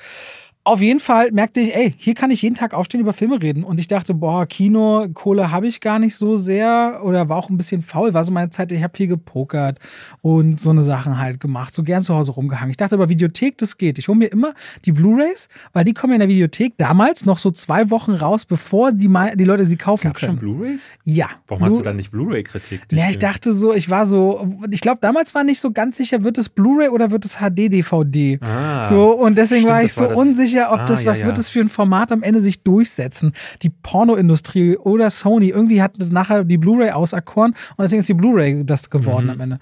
Auf 0.66 0.80
jeden 0.80 0.98
Fall 1.00 1.30
merkte 1.30 1.60
ich, 1.60 1.74
ey, 1.76 1.94
hier 1.98 2.14
kann 2.14 2.30
ich 2.30 2.40
jeden 2.40 2.54
Tag 2.56 2.72
aufstehen, 2.72 3.00
über 3.02 3.12
Filme 3.12 3.42
reden. 3.42 3.64
Und 3.64 3.78
ich 3.78 3.86
dachte, 3.86 4.14
boah, 4.14 4.46
Kino, 4.46 5.06
Kohle 5.12 5.50
habe 5.50 5.66
ich 5.66 5.82
gar 5.82 5.98
nicht 5.98 6.16
so 6.16 6.38
sehr 6.38 7.02
oder 7.04 7.28
war 7.28 7.36
auch 7.36 7.50
ein 7.50 7.58
bisschen 7.58 7.82
faul. 7.82 8.14
War 8.14 8.24
so 8.24 8.32
meine 8.32 8.48
Zeit, 8.48 8.72
ich 8.72 8.82
habe 8.82 8.96
viel 8.96 9.06
gepokert 9.08 9.78
und 10.22 10.58
so 10.58 10.70
eine 10.70 10.82
Sachen 10.82 11.18
halt 11.18 11.38
gemacht. 11.38 11.74
So 11.74 11.82
gern 11.82 12.00
zu 12.02 12.14
Hause 12.14 12.32
rumgehangen. 12.32 12.70
Ich 12.70 12.78
dachte 12.78 12.94
aber, 12.94 13.10
Videothek, 13.10 13.58
das 13.58 13.76
geht. 13.76 13.98
Ich 13.98 14.08
hole 14.08 14.16
mir 14.16 14.28
immer 14.32 14.54
die 14.86 14.92
Blu-Rays, 14.92 15.48
weil 15.74 15.84
die 15.84 15.92
kommen 15.92 16.12
ja 16.12 16.16
in 16.16 16.20
der 16.20 16.28
Videothek 16.30 16.78
damals 16.78 17.26
noch 17.26 17.36
so 17.36 17.50
zwei 17.50 17.90
Wochen 17.90 18.12
raus, 18.12 18.46
bevor 18.46 18.90
die, 18.92 19.10
die 19.34 19.44
Leute 19.44 19.66
sie 19.66 19.76
kaufen 19.76 20.04
Gab 20.08 20.18
schon 20.18 20.28
können. 20.30 20.38
Blu-Rays? 20.38 20.92
Ja. 21.04 21.28
Warum 21.46 21.62
hast 21.64 21.72
Blu- 21.72 21.78
du 21.78 21.82
dann 21.84 21.96
nicht 21.96 22.10
Blu-ray-Kritik? 22.10 22.80
ja, 22.90 23.10
ich 23.10 23.18
dachte 23.18 23.52
so, 23.52 23.74
ich 23.74 23.90
war 23.90 24.06
so, 24.06 24.48
ich 24.70 24.80
glaube, 24.80 24.98
damals 25.02 25.34
war 25.34 25.44
nicht 25.44 25.60
so 25.60 25.72
ganz 25.72 25.98
sicher, 25.98 26.24
wird 26.24 26.38
es 26.38 26.48
Blu-ray 26.48 26.88
oder 26.88 27.10
wird 27.10 27.26
es 27.26 27.36
HD-DVD? 27.36 28.38
Ah, 28.40 28.84
so, 28.84 29.10
und 29.12 29.36
deswegen 29.36 29.62
stimmt, 29.64 29.74
war 29.74 29.82
ich 29.84 29.92
so 29.92 30.06
das- 30.06 30.18
unsicher, 30.54 30.72
ob 30.72 30.80
Ah, 30.80 30.86
das, 30.86 31.02
ja, 31.02 31.06
was 31.10 31.20
ja. 31.20 31.26
wird 31.26 31.38
es 31.38 31.48
für 31.48 31.60
ein 31.60 31.68
Format 31.68 32.12
am 32.12 32.22
Ende 32.22 32.40
sich 32.40 32.62
durchsetzen. 32.62 33.32
Die 33.62 33.70
Pornoindustrie 33.70 34.76
oder 34.76 35.10
Sony, 35.10 35.48
irgendwie 35.48 35.82
hat 35.82 35.96
nachher 36.10 36.44
die 36.44 36.58
Blu-ray 36.58 36.90
auserkoren 36.90 37.54
und 37.76 37.82
deswegen 37.82 38.00
ist 38.00 38.08
die 38.08 38.14
Blu-ray 38.14 38.64
das 38.64 38.90
geworden 38.90 39.24
Mhm. 39.24 39.30
am 39.30 39.40
Ende. 39.40 39.58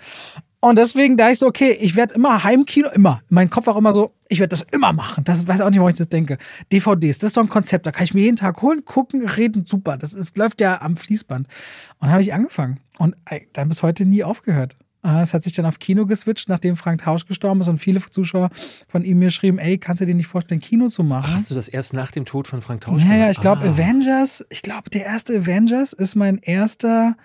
Und 0.65 0.79
deswegen 0.79 1.17
da 1.17 1.29
ich 1.29 1.41
so, 1.41 1.49
okay, 1.49 1.73
ich 1.81 1.97
werde 1.97 2.15
immer 2.15 2.45
Heimkino, 2.45 2.89
immer. 2.91 3.21
Mein 3.29 3.51
Kopf 3.51 3.67
auch 3.67 3.77
immer 3.77 3.93
so, 3.95 4.15
ich 4.29 4.39
werde 4.39 4.51
das 4.51 4.65
immer 4.71 4.93
machen. 4.93 5.25
Das 5.25 5.45
weiß 5.49 5.61
auch 5.61 5.71
nicht, 5.71 5.81
warum 5.81 5.91
ich 5.91 5.97
das 5.99 6.09
denke. 6.09 6.39
DVDs, 6.73 7.19
das 7.19 7.29
ist 7.31 7.37
doch 7.37 7.43
ein 7.43 7.49
Konzept, 7.49 7.85
da 7.85 7.91
kann 7.91 8.05
ich 8.05 8.15
mir 8.15 8.21
jeden 8.23 8.37
Tag 8.37 8.63
holen, 8.63 8.85
gucken, 8.85 9.27
reden, 9.27 9.67
super. 9.67 9.97
Das 9.97 10.15
ist, 10.15 10.37
läuft 10.39 10.61
ja 10.61 10.81
am 10.81 10.95
Fließband. 10.97 11.49
Und 11.99 12.11
habe 12.13 12.23
ich 12.23 12.33
angefangen. 12.33 12.79
Und 12.99 13.17
ey, 13.25 13.49
dann 13.55 13.71
bis 13.71 13.83
heute 13.83 14.07
nie 14.07 14.23
aufgehört. 14.23 14.77
Ah, 15.05 15.21
Es 15.23 15.35
hat 15.35 15.43
sich 15.43 15.53
dann 15.53 15.67
auf 15.67 15.81
Kino 15.81 16.07
geswitcht, 16.07 16.49
nachdem 16.49 16.77
Frank 16.77 17.03
Tausch 17.03 17.27
gestorben 17.27 17.61
ist 17.61 17.69
und 17.69 17.79
viele 17.79 18.01
Zuschauer 18.09 18.51
von 18.87 19.05
ihm 19.05 19.19
mir 19.19 19.31
schrieben, 19.31 19.59
ey, 19.59 19.77
kannst 19.77 20.01
du 20.01 20.07
dir 20.07 20.15
nicht 20.15 20.29
vorstellen, 20.29 20.61
Kino 20.61 20.89
zu 20.89 21.03
machen? 21.03 21.35
Hast 21.35 21.51
du 21.51 21.57
das 21.57 21.67
erst 21.69 21.93
nach 21.93 22.13
dem 22.13 22.25
Tod 22.25 22.47
von 22.47 22.61
Frank 22.61 22.83
Tausch 22.83 23.03
Ja, 23.03 23.09
ja, 23.09 23.15
gemacht? 23.17 23.31
ich 23.33 23.41
glaube, 23.41 23.63
Ah. 23.65 23.71
Avengers, 23.71 24.45
ich 24.51 24.63
glaube, 24.63 24.91
der 24.91 25.05
erste 25.05 25.37
Avengers 25.37 25.93
ist 25.93 26.15
mein 26.15 26.39
erster 26.39 27.17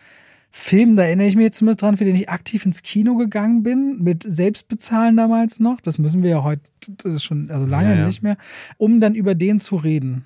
Film, 0.49 0.95
da 0.95 1.04
erinnere 1.04 1.28
ich 1.28 1.36
mich 1.36 1.44
jetzt 1.44 1.58
zumindest 1.60 1.84
dran, 1.84 1.98
für 1.98 2.06
den 2.06 2.16
ich 2.16 2.30
aktiv 2.30 2.66
ins 2.66 2.82
Kino 2.82 3.16
gegangen 3.16 3.62
bin, 3.62 4.02
mit 4.02 4.24
Selbstbezahlen 4.28 5.16
damals 5.16 5.60
noch. 5.60 5.80
Das 5.82 5.99
müssen 5.99 6.24
wir 6.24 6.32
ja 6.32 6.44
heute 6.44 6.64
das 7.04 7.14
ist 7.18 7.24
schon, 7.26 7.52
also 7.52 7.68
lange 7.68 7.91
Ja, 7.94 7.99
ja. 7.99 8.06
nicht 8.08 8.24
mehr, 8.24 8.38
um 8.78 8.99
dann 8.99 9.14
über 9.14 9.36
den 9.36 9.60
zu 9.60 9.76
reden. 9.76 10.26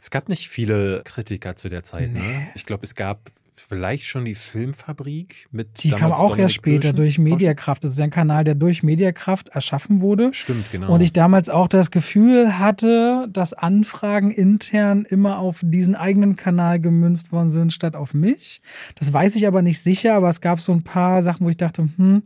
Es 0.00 0.10
gab 0.10 0.28
nicht 0.28 0.48
viele 0.48 1.00
Kritiker 1.04 1.56
zu 1.56 1.70
der 1.70 1.84
Zeit, 1.84 2.12
ne? 2.12 2.18
Nee. 2.18 2.46
Ich 2.54 2.66
glaube, 2.66 2.84
es 2.84 2.94
gab 2.96 3.30
vielleicht 3.54 4.04
schon 4.04 4.24
die 4.24 4.34
Filmfabrik 4.34 5.48
mit 5.50 5.82
Die 5.82 5.90
kam 5.90 6.12
auch 6.12 6.20
Dominik 6.20 6.38
erst 6.40 6.54
später 6.54 6.78
Bürschen. 6.80 6.96
durch 6.96 7.18
Mediakraft. 7.18 7.84
Das 7.84 7.92
ist 7.92 8.00
ein 8.00 8.10
Kanal, 8.10 8.44
der 8.44 8.54
durch 8.54 8.82
Mediakraft 8.82 9.48
erschaffen 9.50 10.00
wurde. 10.00 10.32
Stimmt, 10.32 10.70
genau. 10.72 10.92
Und 10.92 11.00
ich 11.00 11.12
damals 11.12 11.48
auch 11.48 11.68
das 11.68 11.90
Gefühl 11.90 12.58
hatte, 12.58 13.28
dass 13.30 13.52
Anfragen 13.52 14.30
intern 14.30 15.04
immer 15.04 15.38
auf 15.38 15.60
diesen 15.62 15.94
eigenen 15.94 16.36
Kanal 16.36 16.80
gemünzt 16.80 17.32
worden 17.32 17.50
sind, 17.50 17.72
statt 17.72 17.96
auf 17.96 18.14
mich. 18.14 18.62
Das 18.96 19.12
weiß 19.12 19.36
ich 19.36 19.46
aber 19.46 19.62
nicht 19.62 19.80
sicher, 19.80 20.14
aber 20.14 20.28
es 20.28 20.40
gab 20.40 20.60
so 20.60 20.72
ein 20.72 20.82
paar 20.82 21.22
Sachen, 21.22 21.46
wo 21.46 21.50
ich 21.50 21.56
dachte, 21.56 21.88
hm, 21.96 22.22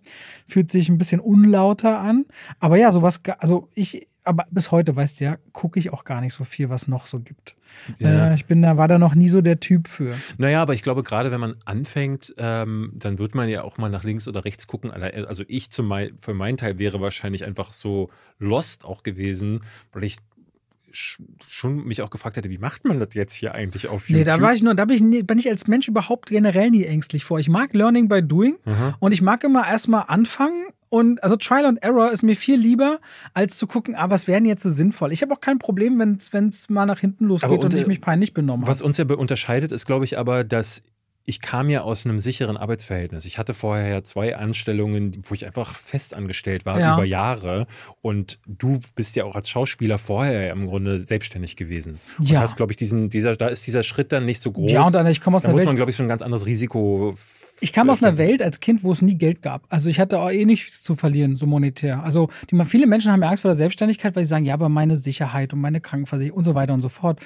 fühlt 0.47 0.71
sich 0.71 0.89
ein 0.89 0.99
bisschen 0.99 1.21
unlauter 1.21 1.99
an. 1.99 2.25
Aber 2.61 2.77
ja, 2.77 2.93
sowas, 2.93 3.21
also 3.39 3.69
ich, 3.75 4.07
aber 4.27 4.47
bis 4.51 4.71
heute, 4.71 4.97
weißt 4.97 5.21
du 5.21 5.25
ja, 5.25 5.39
gucke 5.53 5.79
ich 5.79 5.93
auch 5.93 6.05
gar 6.05 6.21
nicht 6.21 6.33
so 6.33 6.45
viel, 6.45 6.69
was 6.69 6.89
noch 6.89 7.07
so 7.07 7.21
gibt. 7.21 7.57
Ja. 7.99 8.31
Äh, 8.31 8.35
ich 8.35 8.47
bin 8.47 8.63
da, 8.63 8.77
war 8.77 8.89
da 8.89 8.99
noch 8.99 9.15
nie 9.15 9.29
so 9.29 9.41
der 9.41 9.61
Typ 9.61 9.89
für. 9.89 10.15
Naja, 10.39 10.63
aber 10.63 10.75
ich 10.75 10.83
glaube, 10.83 11.03
gerade 11.03 11.31
wenn 11.31 11.41
man 11.41 11.57
anfängt, 11.65 12.35
ähm, 12.39 12.93
dann 12.95 13.19
wird 13.19 13.35
man 13.35 13.49
ja 13.49 13.63
auch 13.63 13.79
mal 13.79 13.91
nach 13.91 14.05
links 14.05 14.27
oder 14.27 14.45
rechts 14.45 14.67
gucken. 14.67 14.91
Also 14.91 15.45
ich 15.47 15.71
zum 15.71 15.93
für 16.19 16.35
meinen 16.35 16.57
Teil 16.57 16.79
wäre 16.79 17.01
wahrscheinlich 17.01 17.45
einfach 17.45 17.73
so 17.73 18.11
lost 18.39 18.85
auch 18.85 19.03
gewesen, 19.03 19.61
weil 19.93 20.05
ich 20.05 20.19
schon 20.93 21.85
mich 21.85 22.03
auch 22.03 22.11
gefragt 22.11 22.37
hätte, 22.37 22.51
wie 22.51 22.59
macht 22.59 22.85
man 22.85 22.99
das 22.99 23.09
jetzt 23.15 23.33
hier 23.35 23.55
eigentlich 23.55 23.89
auf 23.89 24.09
YouTube? 24.09 24.19
Nee, 24.19 24.25
da 24.25 24.41
war 24.41 24.53
ich 24.55 24.63
nur, 24.63 24.75
da 24.75 24.85
bin 24.85 25.13
ich, 25.13 25.27
bin 25.27 25.39
ich 25.39 25.49
als 25.49 25.67
Mensch 25.67 25.89
überhaupt 25.89 26.29
generell 26.31 26.71
nie 26.71 26.85
ängstlich 26.85 27.25
vor. 27.25 27.39
Ich 27.39 27.49
mag 27.49 27.73
Learning 27.75 28.09
by 28.09 28.23
Doing 28.23 28.57
Aha. 28.65 28.97
und 29.01 29.13
ich 29.13 29.23
mag 29.23 29.45
immer 29.45 29.67
erstmal 29.67 30.05
anfangen 30.09 30.67
und 30.89 31.23
also 31.23 31.37
Trial 31.37 31.65
and 31.67 31.83
Error 31.83 32.13
ist 32.13 32.23
mir 32.23 32.37
viel 32.37 32.59
lieber, 32.59 33.01
als 33.35 33.59
zu 33.59 33.67
gucken, 33.67 33.95
ah, 33.97 34.09
was 34.09 34.29
wäre 34.29 34.39
denn 34.41 34.49
jetzt 34.49 34.63
so 34.63 34.71
sinnvoll. 34.71 35.13
Ich 35.13 35.21
habe 35.23 35.33
auch 35.35 35.41
kein 35.41 35.59
Problem, 35.59 35.99
wenn 35.99 36.49
es 36.49 36.69
mal 36.71 36.87
nach 36.87 37.01
hinten 37.01 37.25
losgeht 37.27 37.51
und 37.51 37.65
unter- 37.65 37.77
ich 37.79 37.87
mich 37.87 38.01
peinlich 38.01 38.33
benommen 38.35 38.67
Was 38.67 38.79
habe. 38.79 38.87
uns 38.87 38.97
ja 38.97 39.05
unterscheidet, 39.05 39.73
ist, 39.73 39.87
glaube 39.87 40.05
ich, 40.05 40.17
aber, 40.19 40.45
dass 40.45 40.85
ich 41.29 41.41
kam 41.41 41.69
ja 41.69 41.83
aus 41.83 42.07
einem 42.07 42.21
sicheren 42.21 42.57
Arbeitsverhältnis. 42.57 43.25
Ich 43.25 43.37
hatte 43.37 43.53
vorher 43.53 43.89
ja 43.89 44.03
zwei 44.05 44.37
Anstellungen, 44.37 45.23
wo 45.25 45.35
ich 45.35 45.45
einfach 45.45 45.75
fest 45.75 46.15
angestellt 46.15 46.65
war 46.65 46.79
Ja. 46.79 46.95
über 46.95 47.05
Jahre. 47.05 47.67
Und 48.01 48.39
du 48.47 48.81
bist 48.95 49.17
ja 49.17 49.25
auch 49.25 49.35
als 49.35 49.51
Schauspieler 49.51 49.99
vorher 49.99 50.53
im 50.53 50.67
Grunde 50.69 51.01
selbstständig 51.01 51.57
gewesen. 51.57 51.99
Und 52.19 52.31
Ja. 52.31 52.41
hast, 52.41 52.57
glaube 52.57 52.73
ich, 52.73 52.77
diesen, 52.77 53.11
dieser, 53.11 53.35
da 53.37 53.49
ist 53.49 53.67
dieser 53.67 53.83
Schritt 53.83 54.13
dann 54.13 54.25
nicht 54.25 54.41
so 54.41 54.53
groß. 54.53 54.71
Ja, 54.71 54.87
und 54.87 54.95
dann, 54.95 55.07
ich 55.09 55.21
komme 55.21 55.37
aus 55.37 55.43
da 55.43 55.49
einer 55.49 55.55
muss 55.55 55.61
Welt. 55.63 55.67
man, 55.67 55.77
glaube 55.77 55.91
ich, 55.91 55.97
schon 55.97 56.07
ein 56.07 56.11
ganz 56.11 56.23
anderes 56.23 56.47
Risiko. 56.47 57.15
Ich 57.61 57.73
kam 57.73 57.89
aus 57.89 58.03
einer 58.03 58.19
Welt 58.19 58.43
als 58.43 58.61
Kind, 58.61 58.85
wo 58.85 58.93
es 58.93 59.01
nie 59.01 59.17
Geld 59.17 59.41
gab. 59.41 59.65
Also 59.71 59.89
ich 59.89 59.99
hatte 59.99 60.21
auch 60.21 60.31
eh 60.31 60.45
nichts 60.45 60.83
zu 60.83 60.95
verlieren, 60.95 61.37
so 61.37 61.47
monetär. 61.47 62.03
Also 62.05 62.29
die, 62.51 62.65
viele 62.67 62.87
Menschen 62.87 63.11
haben 63.11 63.23
ja 63.23 63.31
Angst 63.31 63.41
vor 63.43 63.49
der 63.49 63.57
Selbstständigkeit, 63.57 64.15
weil 64.15 64.25
sie 64.25 64.29
sagen, 64.29 64.45
ja, 64.45 64.53
aber 64.55 64.69
meine 64.69 64.97
Sicherheit 64.97 65.55
und 65.55 65.61
meine 65.63 65.81
Krankenversicherung 65.81 66.37
und 66.37 66.45
so 66.45 66.55
weiter 66.55 66.75
und 66.75 66.83
so 66.83 66.91
fort. 66.91 67.19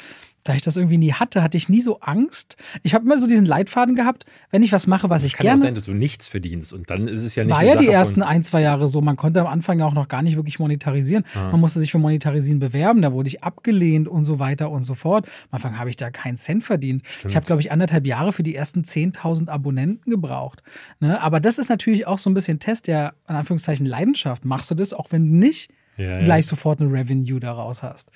Da 0.45 0.55
ich 0.55 0.63
das 0.63 0.77
irgendwie 0.77 0.97
nie 0.99 1.13
hatte, 1.13 1.43
hatte 1.43 1.57
ich 1.57 1.69
nie 1.69 1.81
so 1.81 2.01
Angst. 2.01 2.57
Ich 2.83 2.95
habe 2.95 3.05
immer 3.05 3.19
so 3.19 3.27
diesen 3.27 3.45
Leitfaden 3.47 3.95
gehabt, 3.95 4.25
wenn 4.51 4.63
ich 4.63 4.73
was 4.73 4.87
mache, 4.87 5.11
was 5.11 5.23
Es 5.23 5.29
ich 5.29 5.33
kann 5.35 5.47
ja 5.47 5.53
auch 5.53 5.57
gerne 5.57 5.69
sein, 5.69 5.75
dass 5.75 5.85
du 5.85 5.93
nichts 5.93 6.29
verdienst. 6.29 6.73
Und 6.73 6.89
dann 6.89 7.09
ist 7.09 7.23
es 7.23 7.35
ja 7.35 7.45
nicht 7.45 7.55
War 7.55 7.63
ja 7.63 7.77
die 7.77 7.89
ersten 7.89 8.23
ein, 8.23 8.43
zwei 8.43 8.63
Jahre 8.63 8.89
so. 8.89 9.01
Man 9.01 9.17
konnte 9.17 9.41
am 9.41 9.47
Anfang 9.47 9.79
ja 9.79 9.87
auch 9.87 9.93
noch 9.93 10.09
gar 10.09 10.23
nicht 10.23 10.37
wirklich 10.37 10.59
monetarisieren. 10.59 11.25
Ah. 11.35 11.51
Man 11.51 11.61
musste 11.61 11.79
sich 11.79 11.91
für 11.91 11.99
Monetarisieren 11.99 12.59
bewerben, 12.59 13.03
da 13.03 13.13
wurde 13.13 13.29
ich 13.29 13.45
abgelehnt 13.45 14.09
und 14.09 14.25
so 14.25 14.39
weiter 14.39 14.71
und 14.71 14.83
so 14.83 14.95
fort. 14.95 15.27
Am 15.51 15.57
Anfang 15.57 15.79
habe 15.79 15.91
ich 15.91 15.97
da 15.97 16.11
keinen 16.11 16.37
Cent 16.37 16.65
verdient. 16.65 17.03
Ich 17.27 17.37
habe, 17.37 17.45
glaube 17.45 17.61
ich, 17.61 17.71
anderthalb 17.71 18.07
Jahre 18.07 18.33
für 18.33 18.43
die 18.43 18.55
ersten 18.55 18.81
10.000 18.83 19.49
Abonnenten 19.49 20.11
gebraucht. 20.11 20.63
Ne? 21.01 21.21
Aber 21.21 21.41
das 21.41 21.59
ist 21.59 21.69
natürlich 21.69 22.07
auch 22.07 22.19
so 22.19 22.31
ein 22.31 22.35
bisschen 22.35 22.59
Test 22.59 22.87
der, 22.87 23.15
in 23.29 23.35
Anführungszeichen, 23.35 23.85
Leidenschaft. 23.85 24.45
Machst 24.45 24.71
du 24.71 24.75
das, 24.75 24.93
auch 24.93 25.13
wenn 25.13 25.31
du 25.31 25.37
nicht 25.37 25.71
Ja, 25.97 26.19
ja. 26.19 26.25
gleich 26.25 26.47
sofort 26.47 26.81
eine 26.81 26.91
Revenue 26.91 27.41
daraus 27.41 27.83
hast. 27.83 28.11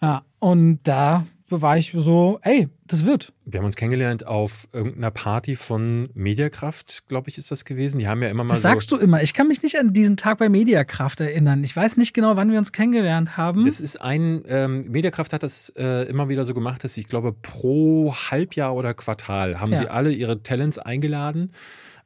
Ja, 0.00 0.22
und 0.38 0.80
da 0.84 1.26
war 1.48 1.76
ich 1.76 1.92
so, 1.96 2.38
ey, 2.42 2.68
das 2.86 3.04
wird. 3.06 3.32
Wir 3.44 3.58
haben 3.60 3.66
uns 3.66 3.76
kennengelernt 3.76 4.26
auf 4.26 4.68
irgendeiner 4.72 5.10
Party 5.10 5.56
von 5.56 6.08
Mediakraft, 6.14 7.04
glaube 7.08 7.28
ich, 7.30 7.38
ist 7.38 7.50
das 7.50 7.64
gewesen. 7.64 7.98
Die 7.98 8.08
haben 8.08 8.22
ja 8.22 8.28
immer 8.28 8.44
mal 8.44 8.54
Das 8.54 8.62
so. 8.62 8.68
sagst 8.68 8.90
du 8.92 8.96
immer. 8.96 9.22
Ich 9.22 9.34
kann 9.34 9.48
mich 9.48 9.62
nicht 9.62 9.78
an 9.78 9.92
diesen 9.92 10.16
Tag 10.16 10.38
bei 10.38 10.48
Mediakraft 10.48 11.20
erinnern. 11.20 11.62
Ich 11.64 11.74
weiß 11.76 11.96
nicht 11.96 12.14
genau, 12.14 12.36
wann 12.36 12.50
wir 12.50 12.58
uns 12.58 12.72
kennengelernt 12.72 13.36
haben. 13.36 13.64
Das 13.64 13.80
ist 13.80 14.00
ein, 14.00 14.42
ähm, 14.48 14.90
Mediakraft 14.90 15.32
hat 15.32 15.42
das 15.42 15.70
äh, 15.76 16.08
immer 16.08 16.28
wieder 16.28 16.44
so 16.44 16.54
gemacht, 16.54 16.84
dass 16.84 16.96
ich 16.96 17.08
glaube, 17.08 17.32
pro 17.32 18.14
Halbjahr 18.14 18.74
oder 18.74 18.94
Quartal 18.94 19.60
haben 19.60 19.72
Ja. 19.72 19.78
sie 19.78 19.88
alle 19.88 20.12
ihre 20.12 20.42
Talents 20.42 20.78
eingeladen. 20.78 21.52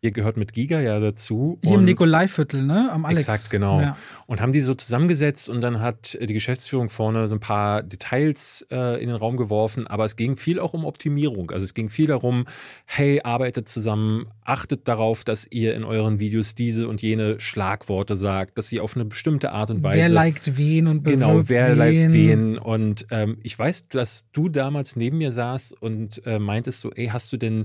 Ihr 0.02 0.12
gehört 0.12 0.38
mit 0.38 0.54
Giga 0.54 0.80
ja 0.80 0.98
dazu. 0.98 1.58
Hier 1.62 1.74
im 1.74 1.84
Nikolaiviertel, 1.84 2.62
ne? 2.62 2.90
Am 2.90 3.04
Alex. 3.04 3.28
Exakt, 3.28 3.50
genau. 3.50 3.82
Ja. 3.82 3.98
Und 4.26 4.40
haben 4.40 4.52
die 4.52 4.62
so 4.62 4.74
zusammengesetzt 4.74 5.50
und 5.50 5.60
dann 5.60 5.80
hat 5.80 6.16
die 6.18 6.32
Geschäftsführung 6.32 6.88
vorne 6.88 7.28
so 7.28 7.36
ein 7.36 7.40
paar 7.40 7.82
Details 7.82 8.66
äh, 8.70 8.98
in 9.02 9.08
den 9.08 9.16
Raum 9.16 9.36
geworfen, 9.36 9.86
aber 9.86 10.06
es 10.06 10.16
ging 10.16 10.36
viel 10.36 10.58
auch 10.58 10.72
um 10.72 10.86
Optimierung. 10.86 11.50
Also 11.50 11.64
es 11.64 11.74
ging 11.74 11.90
viel 11.90 12.06
darum, 12.06 12.46
hey, 12.86 13.20
arbeitet 13.22 13.68
zusammen, 13.68 14.28
achtet 14.42 14.88
darauf, 14.88 15.22
dass 15.22 15.46
ihr 15.50 15.74
in 15.74 15.84
euren 15.84 16.18
Videos 16.18 16.54
diese 16.54 16.88
und 16.88 17.02
jene 17.02 17.38
Schlagworte 17.38 18.16
sagt, 18.16 18.56
dass 18.56 18.70
sie 18.70 18.80
auf 18.80 18.96
eine 18.96 19.04
bestimmte 19.04 19.52
Art 19.52 19.70
und 19.70 19.82
Weise. 19.82 19.98
Wer 19.98 20.08
liked 20.08 20.56
wen 20.56 20.86
und 20.86 21.04
Genau, 21.04 21.46
wer 21.46 21.72
wen. 21.72 21.76
liked 21.78 22.12
wen. 22.14 22.58
Und 22.58 23.06
ähm, 23.10 23.36
ich 23.42 23.58
weiß, 23.58 23.88
dass 23.88 24.24
du 24.32 24.48
damals 24.48 24.96
neben 24.96 25.18
mir 25.18 25.30
saßt 25.30 25.74
und 25.82 26.26
äh, 26.26 26.38
meintest 26.38 26.80
so, 26.80 26.90
ey, 26.92 27.08
hast 27.08 27.30
du 27.34 27.36
denn 27.36 27.64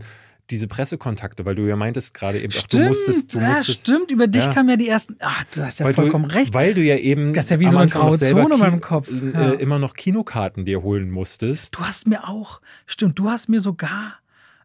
diese 0.49 0.67
Pressekontakte? 0.67 1.45
Weil 1.45 1.55
du 1.55 1.63
ja 1.67 1.75
meintest 1.75 2.13
gerade 2.13 2.39
eben 2.39 2.51
Stimmt, 2.51 2.73
du 2.73 2.87
musstest, 2.87 3.35
du 3.35 3.39
ja, 3.39 3.49
musstest 3.49 3.81
stimmt. 3.81 4.11
Über 4.11 4.27
dich 4.27 4.45
ja. 4.45 4.53
kamen 4.53 4.69
ja 4.69 4.77
die 4.77 4.87
ersten. 4.87 5.15
Ach, 5.19 5.43
du 5.53 5.63
hast 5.65 5.79
ja 5.79 5.85
weil 5.85 5.93
vollkommen 5.93 6.29
du, 6.29 6.35
recht. 6.35 6.53
Weil 6.53 6.73
du 6.73 6.81
ja 6.81 6.97
eben 6.97 7.33
Das 7.33 7.45
ist 7.45 7.51
ja 7.51 7.59
wie 7.59 7.67
so 7.67 7.77
eine 7.77 7.89
graue 7.89 8.17
Zone 8.17 8.53
in 8.53 8.59
meinem 8.59 8.81
Kopf. 8.81 9.09
Äh, 9.09 9.31
Ja. 9.33 9.51
immer 9.53 9.79
noch 9.79 9.93
Kinokarten 9.93 10.65
dir 10.65 10.81
holen 10.83 11.09
musstest. 11.11 11.75
Du 11.75 11.81
hast 11.81 12.07
mir 12.07 12.27
auch, 12.27 12.61
stimmt, 12.85 13.17
du 13.19 13.29
hast 13.29 13.49
mir 13.49 13.59
sogar 13.59 14.19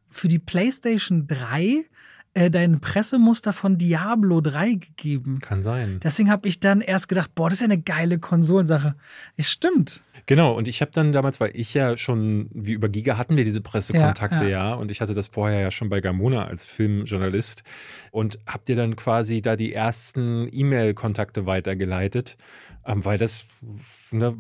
für 0.09 0.29
die 0.29 0.39
PlayStation 0.39 1.27
3 1.27 1.85
äh, 2.35 2.51
dein 2.51 2.81
Pressemuster 2.81 3.53
von 3.53 3.77
Diablo 3.79 4.41
3 4.41 4.75
gegeben. 4.75 5.41
Kann 5.41 5.63
sein. 5.65 5.99
Deswegen 6.03 6.31
habe 6.31 6.47
ich 6.47 6.61
dann 6.61 6.81
erst 6.81 7.09
gedacht, 7.09 7.35
boah, 7.35 7.49
das 7.49 7.55
ist 7.57 7.61
ja 7.63 7.65
eine 7.67 7.81
geile 7.81 8.19
Konsolensache. 8.19 8.95
Es 9.37 9.51
stimmt. 9.51 10.03
Genau, 10.27 10.53
und 10.57 10.69
ich 10.69 10.81
habe 10.81 10.91
dann 10.93 11.13
damals, 11.13 11.41
weil 11.41 11.51
ich 11.55 11.75
ja 11.75 11.97
schon, 11.97 12.49
wie 12.53 12.73
über 12.73 12.89
Giga 12.89 13.19
hatten 13.19 13.37
wir 13.37 13.45
diese 13.45 13.61
Pressekontakte 13.61 14.45
Ja, 14.45 14.71
ja, 14.71 14.75
und 14.75 14.91
ich 14.91 15.01
hatte 15.01 15.15
das 15.15 15.29
vorher 15.29 15.61
ja 15.61 15.71
schon 15.71 15.89
bei 15.89 16.01
Gamona 16.01 16.45
als 16.45 16.67
Filmjournalist 16.67 17.63
und 18.11 18.39
hab 18.47 18.65
dir 18.65 18.77
dann 18.77 18.97
quasi 18.97 19.43
da 19.43 19.57
die 19.57 19.73
ersten 19.73 20.49
E-Mail-Kontakte 20.53 21.47
weitergeleitet, 21.47 22.37
weil 22.97 23.19
das 23.19 23.45
ne, 24.11 24.35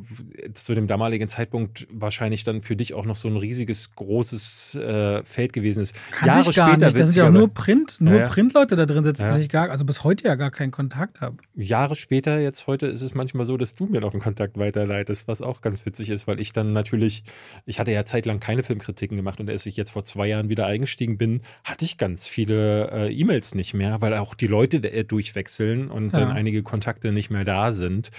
zu 0.54 0.74
dem 0.74 0.86
damaligen 0.86 1.28
Zeitpunkt 1.28 1.86
wahrscheinlich 1.90 2.44
dann 2.44 2.62
für 2.62 2.76
dich 2.76 2.94
auch 2.94 3.04
noch 3.04 3.16
so 3.16 3.28
ein 3.28 3.36
riesiges, 3.36 3.94
großes 3.94 4.74
äh, 4.74 5.24
Feld 5.24 5.52
gewesen 5.52 5.82
ist. 5.82 5.94
Kann 6.10 6.40
ich 6.40 6.54
gar 6.54 6.76
nicht. 6.76 6.82
Da 6.82 6.90
sind 7.04 7.16
ja 7.16 7.28
auch 7.28 7.32
nur 7.32 7.52
Print, 7.52 8.00
nur 8.00 8.14
Ja, 8.14 8.20
ja. 8.20 8.28
Printleute 8.28 8.76
da 8.76 8.86
drin 8.86 9.04
sitzen, 9.04 9.22
Ja. 9.22 9.28
dass 9.34 9.38
ich 9.38 9.48
gar, 9.48 9.70
also 9.70 9.84
bis 9.84 10.04
heute 10.04 10.24
ja 10.24 10.34
gar 10.34 10.50
keinen 10.50 10.70
Kontakt 10.70 11.20
habe. 11.20 11.36
Jahre 11.54 11.94
später, 11.94 12.40
jetzt 12.40 12.66
heute, 12.66 12.86
ist 12.86 13.02
es 13.02 13.14
manchmal 13.14 13.46
so, 13.46 13.56
dass 13.56 13.74
du 13.74 13.86
mir 13.86 14.00
noch 14.00 14.12
einen 14.12 14.22
Kontakt 14.22 14.58
weiterleitest, 14.58 15.28
was 15.28 15.40
auch 15.42 15.60
ganz 15.60 15.86
witzig 15.86 16.10
ist, 16.10 16.26
weil 16.26 16.40
ich 16.40 16.52
dann 16.52 16.72
natürlich, 16.72 17.24
ich 17.66 17.78
hatte 17.78 17.92
ja 17.92 18.04
zeitlang 18.04 18.40
keine 18.40 18.62
Filmkritiken 18.62 19.16
gemacht 19.16 19.40
und 19.40 19.48
als 19.48 19.66
ich 19.66 19.76
jetzt 19.76 19.90
vor 19.90 20.04
zwei 20.04 20.26
Jahren 20.26 20.48
wieder 20.48 20.66
eingestiegen 20.66 21.18
bin, 21.18 21.42
hatte 21.64 21.84
ich 21.84 21.98
ganz 21.98 22.26
viele 22.26 22.90
äh, 22.90 23.12
E-Mails 23.12 23.54
nicht 23.54 23.74
mehr, 23.74 24.00
weil 24.00 24.14
auch 24.14 24.34
die 24.34 24.46
Leute 24.46 24.78
äh, 24.78 25.04
durchwechseln 25.04 25.90
und 25.90 26.12
dann 26.12 26.30
einige 26.30 26.62
Kontakte 26.62 27.12
nicht 27.12 27.30
mehr 27.30 27.44
da 27.44 27.72
sind. 27.72 28.10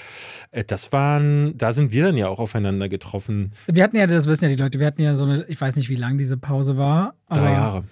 Äh, 0.51 0.63
das 0.63 0.91
waren, 0.91 1.57
da 1.57 1.73
sind 1.73 1.91
wir 1.91 2.05
dann 2.05 2.17
ja 2.17 2.27
auch 2.27 2.39
aufeinander 2.39 2.89
getroffen. 2.89 3.51
Wir 3.67 3.83
hatten 3.83 3.97
ja, 3.97 4.07
das 4.07 4.27
wissen 4.27 4.43
ja 4.45 4.49
die 4.49 4.61
Leute, 4.61 4.79
wir 4.79 4.87
hatten 4.87 5.01
ja 5.01 5.13
so 5.13 5.25
eine, 5.25 5.45
ich 5.47 5.59
weiß 5.59 5.75
nicht, 5.75 5.89
wie 5.89 5.95
lang 5.95 6.17
diese 6.17 6.37
Pause 6.37 6.77
war. 6.77 7.15
Aber 7.27 7.41
Drei 7.41 7.51
Jahre. 7.53 7.83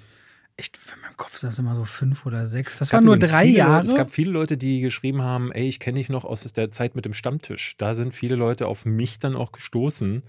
Ich, 0.58 0.72
in 0.94 1.02
meinem 1.02 1.16
Kopf 1.16 1.38
sind 1.38 1.48
das 1.48 1.58
immer 1.58 1.74
so 1.74 1.86
fünf 1.86 2.26
oder 2.26 2.46
sechs. 2.46 2.78
Das 2.78 2.92
waren 2.92 3.06
nur 3.06 3.18
drei 3.18 3.46
Jahre. 3.46 3.86
Es 3.86 3.96
gab 3.96 4.12
viele 4.12 4.32
Leute, 4.32 4.58
die 4.58 4.82
geschrieben 4.82 5.22
haben, 5.22 5.54
ey, 5.54 5.70
ich 5.70 5.80
kenne 5.80 6.00
dich 6.00 6.10
noch 6.10 6.26
aus 6.26 6.44
der 6.52 6.70
Zeit 6.70 6.96
mit 6.96 7.06
dem 7.06 7.14
Stammtisch. 7.14 7.76
Da 7.78 7.96
sind 7.96 8.14
viele 8.14 8.36
Leute 8.36 8.68
auf 8.68 8.86
mich 8.86 9.20
dann 9.20 9.38
auch 9.38 9.54
gestoßen. 9.54 10.24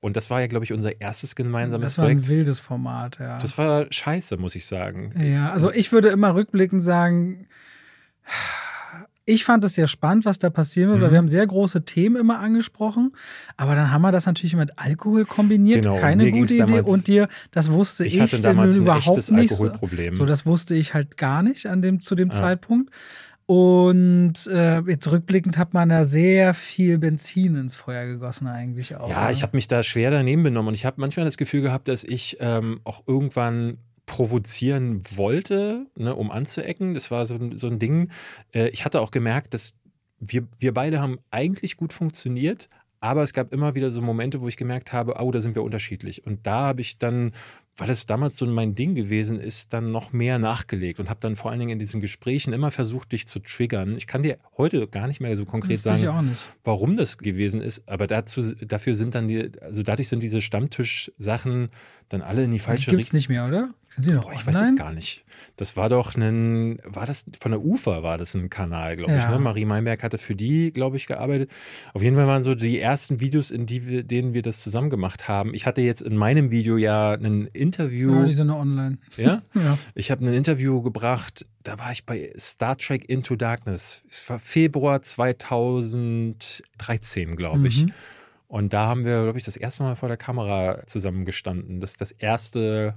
Und 0.00 0.16
das 0.16 0.30
war 0.30 0.40
ja, 0.40 0.46
glaube 0.46 0.64
ich, 0.64 0.72
unser 0.72 1.00
erstes 1.00 1.34
gemeinsames 1.34 1.90
das 1.90 1.98
war 1.98 2.06
ein 2.06 2.18
Projekt. 2.18 2.28
wildes 2.30 2.58
Format, 2.60 3.18
ja. 3.18 3.38
Das 3.38 3.58
war 3.58 3.86
scheiße, 3.90 4.36
muss 4.36 4.54
ich 4.54 4.64
sagen. 4.64 5.12
Ja, 5.20 5.50
also 5.52 5.72
ich 5.72 5.90
würde 5.92 6.08
immer 6.08 6.34
rückblickend 6.34 6.82
sagen, 6.82 7.46
ich 9.28 9.44
fand 9.44 9.62
es 9.64 9.74
sehr 9.74 9.88
spannend, 9.88 10.24
was 10.24 10.38
da 10.38 10.48
passieren 10.50 10.88
wird, 10.90 11.00
weil 11.02 11.08
Mhm. 11.08 11.12
wir 11.12 11.18
haben 11.18 11.28
sehr 11.28 11.46
große 11.46 11.84
Themen 11.84 12.16
immer 12.16 12.38
angesprochen, 12.38 13.12
aber 13.56 13.74
dann 13.74 13.90
haben 13.90 14.02
wir 14.02 14.12
das 14.12 14.24
natürlich 14.24 14.54
mit 14.56 14.78
Alkohol 14.78 15.24
kombiniert, 15.26 15.84
Genau, 15.84 15.98
keine 15.98 16.30
gute 16.30 16.54
Idee 16.54 16.58
damals- 16.64 16.88
und 16.88 17.08
dir, 17.08 17.28
das 17.50 17.70
wusste 17.70 18.04
ich, 18.06 18.14
Ich 18.14 18.20
hatte 18.22 18.40
damals 18.40 18.76
ein 18.76 18.82
überhaupt 18.82 19.06
echtes 19.08 19.30
nicht. 19.30 19.52
So, 19.52 19.64
Alkoholproblem. 19.64 20.14
so, 20.14 20.24
das 20.26 20.46
wusste 20.46 20.74
ich 20.76 20.94
halt 20.94 21.16
gar 21.16 21.42
nicht 21.42 21.66
an 21.66 21.82
dem, 21.82 22.00
zu 22.00 22.14
dem 22.14 22.30
Ja. 22.30 22.36
Zeitpunkt. 22.36 22.90
Und 23.48 24.34
äh, 24.48 24.80
jetzt 24.80 25.08
rückblickend 25.10 25.56
hat 25.56 25.72
man 25.72 25.88
da 25.88 26.04
sehr 26.04 26.52
viel 26.52 26.98
Benzin 26.98 27.54
ins 27.54 27.76
Feuer 27.76 28.04
gegossen 28.06 28.48
eigentlich 28.48 28.96
auch. 28.96 29.08
ja, 29.08 29.26
ne? 29.26 29.32
ich 29.32 29.42
habe 29.42 29.56
mich 29.56 29.68
da 29.68 29.84
schwer 29.84 30.10
daneben 30.10 30.42
benommen 30.42 30.68
und 30.68 30.74
ich 30.74 30.84
habe 30.84 31.00
manchmal 31.00 31.24
das 31.26 31.36
Gefühl 31.36 31.62
gehabt, 31.62 31.86
dass 31.86 32.02
ich 32.02 32.38
ähm, 32.40 32.80
auch 32.82 33.04
irgendwann 33.06 33.78
provozieren 34.16 35.02
wollte, 35.14 35.86
ne, 35.94 36.14
um 36.14 36.30
anzuecken. 36.30 36.94
Das 36.94 37.10
war 37.10 37.26
so, 37.26 37.34
ein- 37.34 37.58
so 37.58 37.66
ein 37.66 37.78
Ding. 37.78 38.10
Äh, 38.54 38.68
ich 38.70 38.86
hatte 38.86 39.02
auch 39.02 39.10
gemerkt, 39.10 39.52
dass 39.52 39.74
wir, 40.18 40.48
wir 40.58 40.72
beide 40.72 41.00
haben 41.02 41.18
eigentlich 41.30 41.76
gut 41.76 41.92
funktioniert, 41.92 42.70
aber 43.00 43.22
es 43.22 43.34
gab 43.34 43.52
immer 43.52 43.74
wieder 43.74 43.90
so 43.90 44.00
Momente, 44.00 44.40
wo 44.40 44.48
ich 44.48 44.56
gemerkt 44.56 44.94
habe, 44.94 45.16
oh, 45.20 45.30
da 45.30 45.42
sind 45.42 45.54
wir 45.54 45.62
unterschiedlich. 45.62 46.24
Und 46.26 46.46
da 46.46 46.62
habe 46.62 46.80
ich 46.80 46.96
dann, 46.96 47.32
weil 47.76 47.90
es 47.90 48.06
damals 48.06 48.36
so 48.36 48.46
mein 48.46 48.74
Ding 48.74 48.94
gewesen 48.94 49.38
ist, 49.38 49.72
dann 49.72 49.92
noch 49.92 50.12
mehr 50.12 50.38
nachgelegt 50.38 50.98
und 50.98 51.10
habe 51.10 51.20
dann 51.20 51.36
vor 51.36 51.50
allen 51.50 51.60
Dingen 51.60 51.72
in 51.72 51.78
diesen 51.78 52.00
Gesprächen 52.00 52.52
immer 52.52 52.70
versucht, 52.70 53.12
dich 53.12 53.26
zu 53.28 53.38
triggern. 53.38 53.96
Ich 53.96 54.06
kann 54.06 54.22
dir 54.22 54.38
heute 54.56 54.88
gar 54.88 55.06
nicht 55.06 55.20
mehr 55.20 55.36
so 55.36 55.44
konkret 55.44 55.76
ich 55.76 55.82
sagen, 55.82 56.36
warum 56.64 56.96
das 56.96 57.18
gewesen 57.18 57.60
ist, 57.60 57.86
aber 57.88 58.06
dazu, 58.06 58.54
dafür 58.54 58.94
sind 58.94 59.14
dann 59.14 59.28
die, 59.28 59.50
also 59.60 59.82
dadurch 59.82 60.08
sind 60.08 60.22
diese 60.22 60.40
Stammtisch-Sachen 60.40 61.68
dann 62.08 62.22
alle 62.22 62.44
in 62.44 62.52
die 62.52 62.60
falsche 62.60 62.90
gibt's 62.90 63.06
Richtung. 63.06 63.16
nicht 63.16 63.28
mehr, 63.28 63.46
oder? 63.46 63.70
Sind 63.88 64.06
die 64.06 64.12
noch 64.12 64.24
Boah, 64.24 64.32
ich 64.32 64.46
weiß 64.46 64.54
es 64.54 64.60
online? 64.62 64.76
gar 64.76 64.92
nicht. 64.92 65.24
Das 65.56 65.76
war 65.76 65.88
doch 65.88 66.14
ein, 66.14 66.78
war 66.84 67.04
das 67.06 67.24
von 67.38 67.50
der 67.50 67.64
UFA 67.64 68.02
war 68.02 68.16
das 68.16 68.34
ein 68.34 68.48
Kanal, 68.48 68.96
glaube 68.96 69.12
ich. 69.12 69.22
Ja. 69.22 69.30
Ne? 69.30 69.38
Marie 69.38 69.64
Meinberg 69.64 70.02
hatte 70.02 70.18
für 70.18 70.36
die, 70.36 70.72
glaube 70.72 70.96
ich, 70.96 71.06
gearbeitet. 71.06 71.50
Auf 71.94 72.02
jeden 72.02 72.14
Fall 72.14 72.28
waren 72.28 72.42
so 72.42 72.54
die 72.54 72.80
ersten 72.80 73.20
Videos, 73.20 73.50
in 73.50 73.66
die 73.66 73.86
wir, 73.86 74.02
denen 74.04 74.34
wir 74.34 74.42
das 74.42 74.60
zusammen 74.60 74.90
gemacht 74.90 75.28
haben. 75.28 75.52
Ich 75.54 75.66
hatte 75.66 75.80
jetzt 75.80 76.02
in 76.02 76.16
meinem 76.16 76.50
Video 76.50 76.76
ja 76.76 77.12
ein 77.12 77.48
Interview. 77.66 78.12
Ja, 78.12 78.24
die 78.24 78.32
sind 78.32 78.48
noch 78.48 78.58
online. 78.58 78.98
ja? 79.16 79.42
Ja. 79.54 79.78
Ich 79.94 80.10
habe 80.10 80.24
ein 80.24 80.34
Interview 80.34 80.82
gebracht, 80.82 81.46
da 81.62 81.78
war 81.78 81.92
ich 81.92 82.04
bei 82.06 82.32
Star 82.38 82.76
Trek 82.76 83.08
Into 83.08 83.36
Darkness. 83.36 84.02
Es 84.08 84.28
war 84.28 84.38
Februar 84.38 85.02
2013, 85.02 87.36
glaube 87.36 87.68
ich. 87.68 87.84
Mhm. 87.84 87.92
Und 88.48 88.72
da 88.72 88.86
haben 88.86 89.04
wir, 89.04 89.24
glaube 89.24 89.38
ich, 89.38 89.44
das 89.44 89.56
erste 89.56 89.82
Mal 89.82 89.96
vor 89.96 90.08
der 90.08 90.16
Kamera 90.16 90.86
zusammengestanden. 90.86 91.80
Das 91.80 91.90
ist 91.92 92.00
das 92.00 92.12
erste 92.12 92.94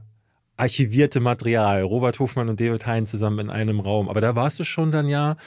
archivierte 0.57 1.19
Material. 1.19 1.81
Robert 1.81 2.19
Hofmann 2.19 2.49
und 2.49 2.59
David 2.59 2.85
Hein 2.85 3.07
zusammen 3.07 3.39
in 3.39 3.49
einem 3.49 3.79
Raum. 3.79 4.09
Aber 4.09 4.21
da 4.21 4.35
warst 4.35 4.59
du 4.59 4.63
schon 4.63 4.91
dann 4.91 5.07
ja 5.07 5.37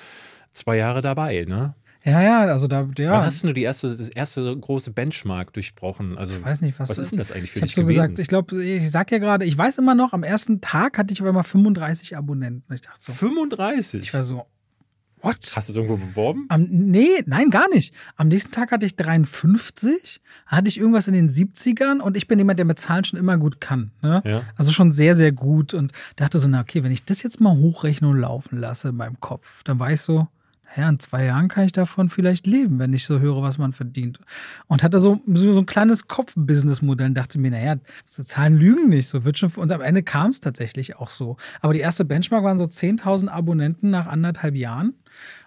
zwei 0.52 0.76
Jahre 0.76 1.02
dabei, 1.02 1.44
ne? 1.46 1.74
Ja, 2.04 2.20
ja, 2.20 2.40
also 2.46 2.66
da, 2.66 2.88
Wann 2.88 2.94
ja. 2.96 3.24
hast 3.24 3.44
du 3.44 3.52
die 3.52 3.62
erste, 3.62 3.94
das 3.94 4.08
erste 4.08 4.56
große 4.56 4.90
Benchmark 4.90 5.52
durchbrochen? 5.52 6.18
Also, 6.18 6.34
Ich 6.34 6.44
weiß 6.44 6.60
nicht, 6.60 6.78
was, 6.80 6.88
was 6.88 6.98
ist 6.98 7.12
denn 7.12 7.18
das 7.18 7.30
eigentlich 7.30 7.52
für 7.52 7.58
Ich 7.58 7.62
habe 7.62 7.66
dich 7.68 7.74
so 7.76 7.82
gewesen? 7.82 8.00
gesagt, 8.00 8.18
ich 8.18 8.26
glaube, 8.26 8.64
ich 8.64 8.90
sag 8.90 9.12
ja 9.12 9.18
gerade, 9.18 9.44
ich 9.44 9.56
weiß 9.56 9.78
immer 9.78 9.94
noch, 9.94 10.12
am 10.12 10.24
ersten 10.24 10.60
Tag 10.60 10.98
hatte 10.98 11.14
ich 11.14 11.22
auf 11.22 11.28
einmal 11.28 11.44
35 11.44 12.16
Abonnenten. 12.16 12.74
Ich 12.74 12.80
dachte 12.80 13.00
so, 13.00 13.12
35? 13.12 14.02
ich 14.02 14.12
war 14.14 14.24
so, 14.24 14.46
what? 15.20 15.36
Hast 15.54 15.68
du 15.68 15.72
es 15.72 15.76
irgendwo 15.76 15.96
beworben? 15.96 16.46
Am, 16.48 16.66
nee, 16.70 17.22
nein, 17.26 17.50
gar 17.50 17.68
nicht. 17.70 17.94
Am 18.16 18.26
nächsten 18.26 18.50
Tag 18.50 18.72
hatte 18.72 18.84
ich 18.84 18.96
53, 18.96 20.20
hatte 20.46 20.66
ich 20.68 20.78
irgendwas 20.78 21.06
in 21.06 21.14
den 21.14 21.30
70ern 21.30 22.00
und 22.00 22.16
ich 22.16 22.26
bin 22.26 22.38
jemand, 22.38 22.58
der 22.58 22.66
mit 22.66 22.80
Zahlen 22.80 23.04
schon 23.04 23.18
immer 23.20 23.38
gut 23.38 23.60
kann. 23.60 23.92
Ne? 24.02 24.22
Ja. 24.24 24.42
Also 24.56 24.72
schon 24.72 24.90
sehr, 24.90 25.16
sehr 25.16 25.30
gut 25.30 25.72
und 25.72 25.92
dachte 26.16 26.40
so, 26.40 26.48
na 26.48 26.60
okay, 26.60 26.82
wenn 26.82 26.90
ich 26.90 27.04
das 27.04 27.22
jetzt 27.22 27.40
mal 27.40 27.56
hochrechne 27.56 28.08
und 28.08 28.18
laufen 28.18 28.58
lasse 28.58 28.88
in 28.88 28.96
meinem 28.96 29.20
Kopf, 29.20 29.62
dann 29.62 29.78
war 29.78 29.92
ich 29.92 30.00
so, 30.00 30.26
naja, 30.76 30.88
in 30.88 30.98
zwei 30.98 31.24
Jahren 31.24 31.48
kann 31.48 31.64
ich 31.64 31.72
davon 31.72 32.08
vielleicht 32.08 32.46
leben, 32.46 32.78
wenn 32.78 32.92
ich 32.92 33.04
so 33.04 33.20
höre, 33.20 33.42
was 33.42 33.58
man 33.58 33.72
verdient. 33.72 34.20
Und 34.68 34.82
hatte 34.82 35.00
so, 35.00 35.20
so, 35.26 35.52
so 35.52 35.60
ein 35.60 35.66
kleines 35.66 36.08
Kopf-Business-Modell 36.08 37.08
und 37.08 37.14
dachte 37.14 37.38
mir, 37.38 37.50
naja, 37.50 37.76
diese 38.08 38.24
Zahlen 38.24 38.56
lügen 38.56 38.88
nicht, 38.88 39.08
so 39.08 39.24
wird 39.24 39.38
schon, 39.38 39.50
und 39.56 39.70
am 39.72 39.80
Ende 39.80 40.02
kam 40.02 40.30
es 40.30 40.40
tatsächlich 40.40 40.96
auch 40.96 41.08
so. 41.08 41.36
Aber 41.60 41.72
die 41.72 41.80
erste 41.80 42.04
Benchmark 42.04 42.44
waren 42.44 42.58
so 42.58 42.64
10.000 42.64 43.28
Abonnenten 43.28 43.90
nach 43.90 44.06
anderthalb 44.06 44.54
Jahren. 44.54 44.94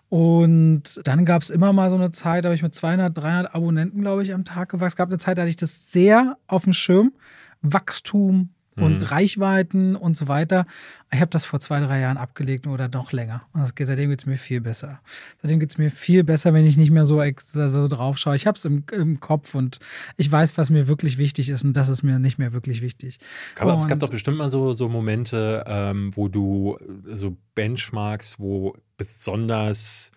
Und 0.10 1.02
dann 1.04 1.26
gab 1.26 1.42
es 1.42 1.50
immer 1.50 1.74
mal 1.74 1.90
so 1.90 1.96
eine 1.96 2.12
Zeit, 2.12 2.46
da 2.46 2.50
habe 2.50 2.56
ich 2.56 2.64
mit 2.64 2.74
200, 2.74 3.18
300 3.18 3.56
Abonnenten, 3.56 4.02
glaube 4.02 4.24
ich, 4.24 4.34
am 4.34 4.46
Tag 4.46 4.70
gewachsen. 4.70 4.94
Es 4.94 4.96
gab 4.96 5.10
eine 5.10 5.18
Zeit, 5.18 5.38
da 5.38 5.42
hatte 5.42 5.50
ich 5.50 5.56
das 5.56 5.92
sehr 5.92 6.38
auf 6.48 6.64
dem 6.64 6.74
Schirm. 6.74 7.14
Wachstum 7.62 8.50
und 8.78 8.98
Mhm. 9.00 9.04
Reichweiten 9.04 9.96
und 9.96 10.18
so 10.18 10.28
weiter. 10.28 10.66
Ich 11.14 11.22
habe 11.22 11.32
das 11.32 11.46
vor 11.46 11.60
zwei, 11.62 11.80
drei 11.80 12.00
Jahren 12.02 12.18
abgelegt 12.18 12.68
oder 12.68 12.90
noch 12.90 13.12
länger. 13.14 13.44
Und 13.54 13.62
das, 13.62 13.74
seitdem 13.88 14.10
geht 14.10 14.20
es 14.20 14.26
mir 14.26 14.38
viel 14.38 14.60
besser. 14.60 15.00
Seitdem 15.42 15.60
geht 15.62 15.70
es 15.72 15.78
mir 15.78 15.90
viel 15.92 16.24
besser, 16.26 16.54
wenn 16.54 16.66
ich 16.66 16.76
nicht 16.76 16.92
mehr 16.92 17.06
so, 17.06 17.22
ex- 17.22 17.54
so 17.54 17.88
drauf 17.88 18.18
schaue. 18.18 18.36
Ich 18.36 18.46
habe 18.48 18.58
es 18.58 18.66
im, 18.66 18.84
im 18.92 19.20
Kopf 19.22 19.56
und 19.56 19.80
ich 20.18 20.30
weiß, 20.30 20.58
was 20.58 20.70
mir 20.70 20.88
wirklich 20.90 21.18
wichtig 21.18 21.50
ist 21.50 21.64
und 21.64 21.74
das 21.74 21.88
ist 21.90 22.04
mir 22.04 22.20
nicht 22.20 22.38
mehr 22.38 22.52
wirklich 22.52 22.82
wichtig. 22.82 23.20
Aber 23.58 23.78
es 23.78 23.88
gab 23.88 24.00
doch 24.00 24.10
bestimmt 24.10 24.38
mal 24.38 24.50
so, 24.50 24.74
so 24.74 24.90
Momente, 24.90 25.64
ähm, 25.68 26.12
wo 26.16 26.28
du 26.28 26.78
äh, 27.10 27.16
so 27.16 27.38
Benchmarks, 27.56 28.40
wo 28.40 28.76
besonders, 28.98 30.12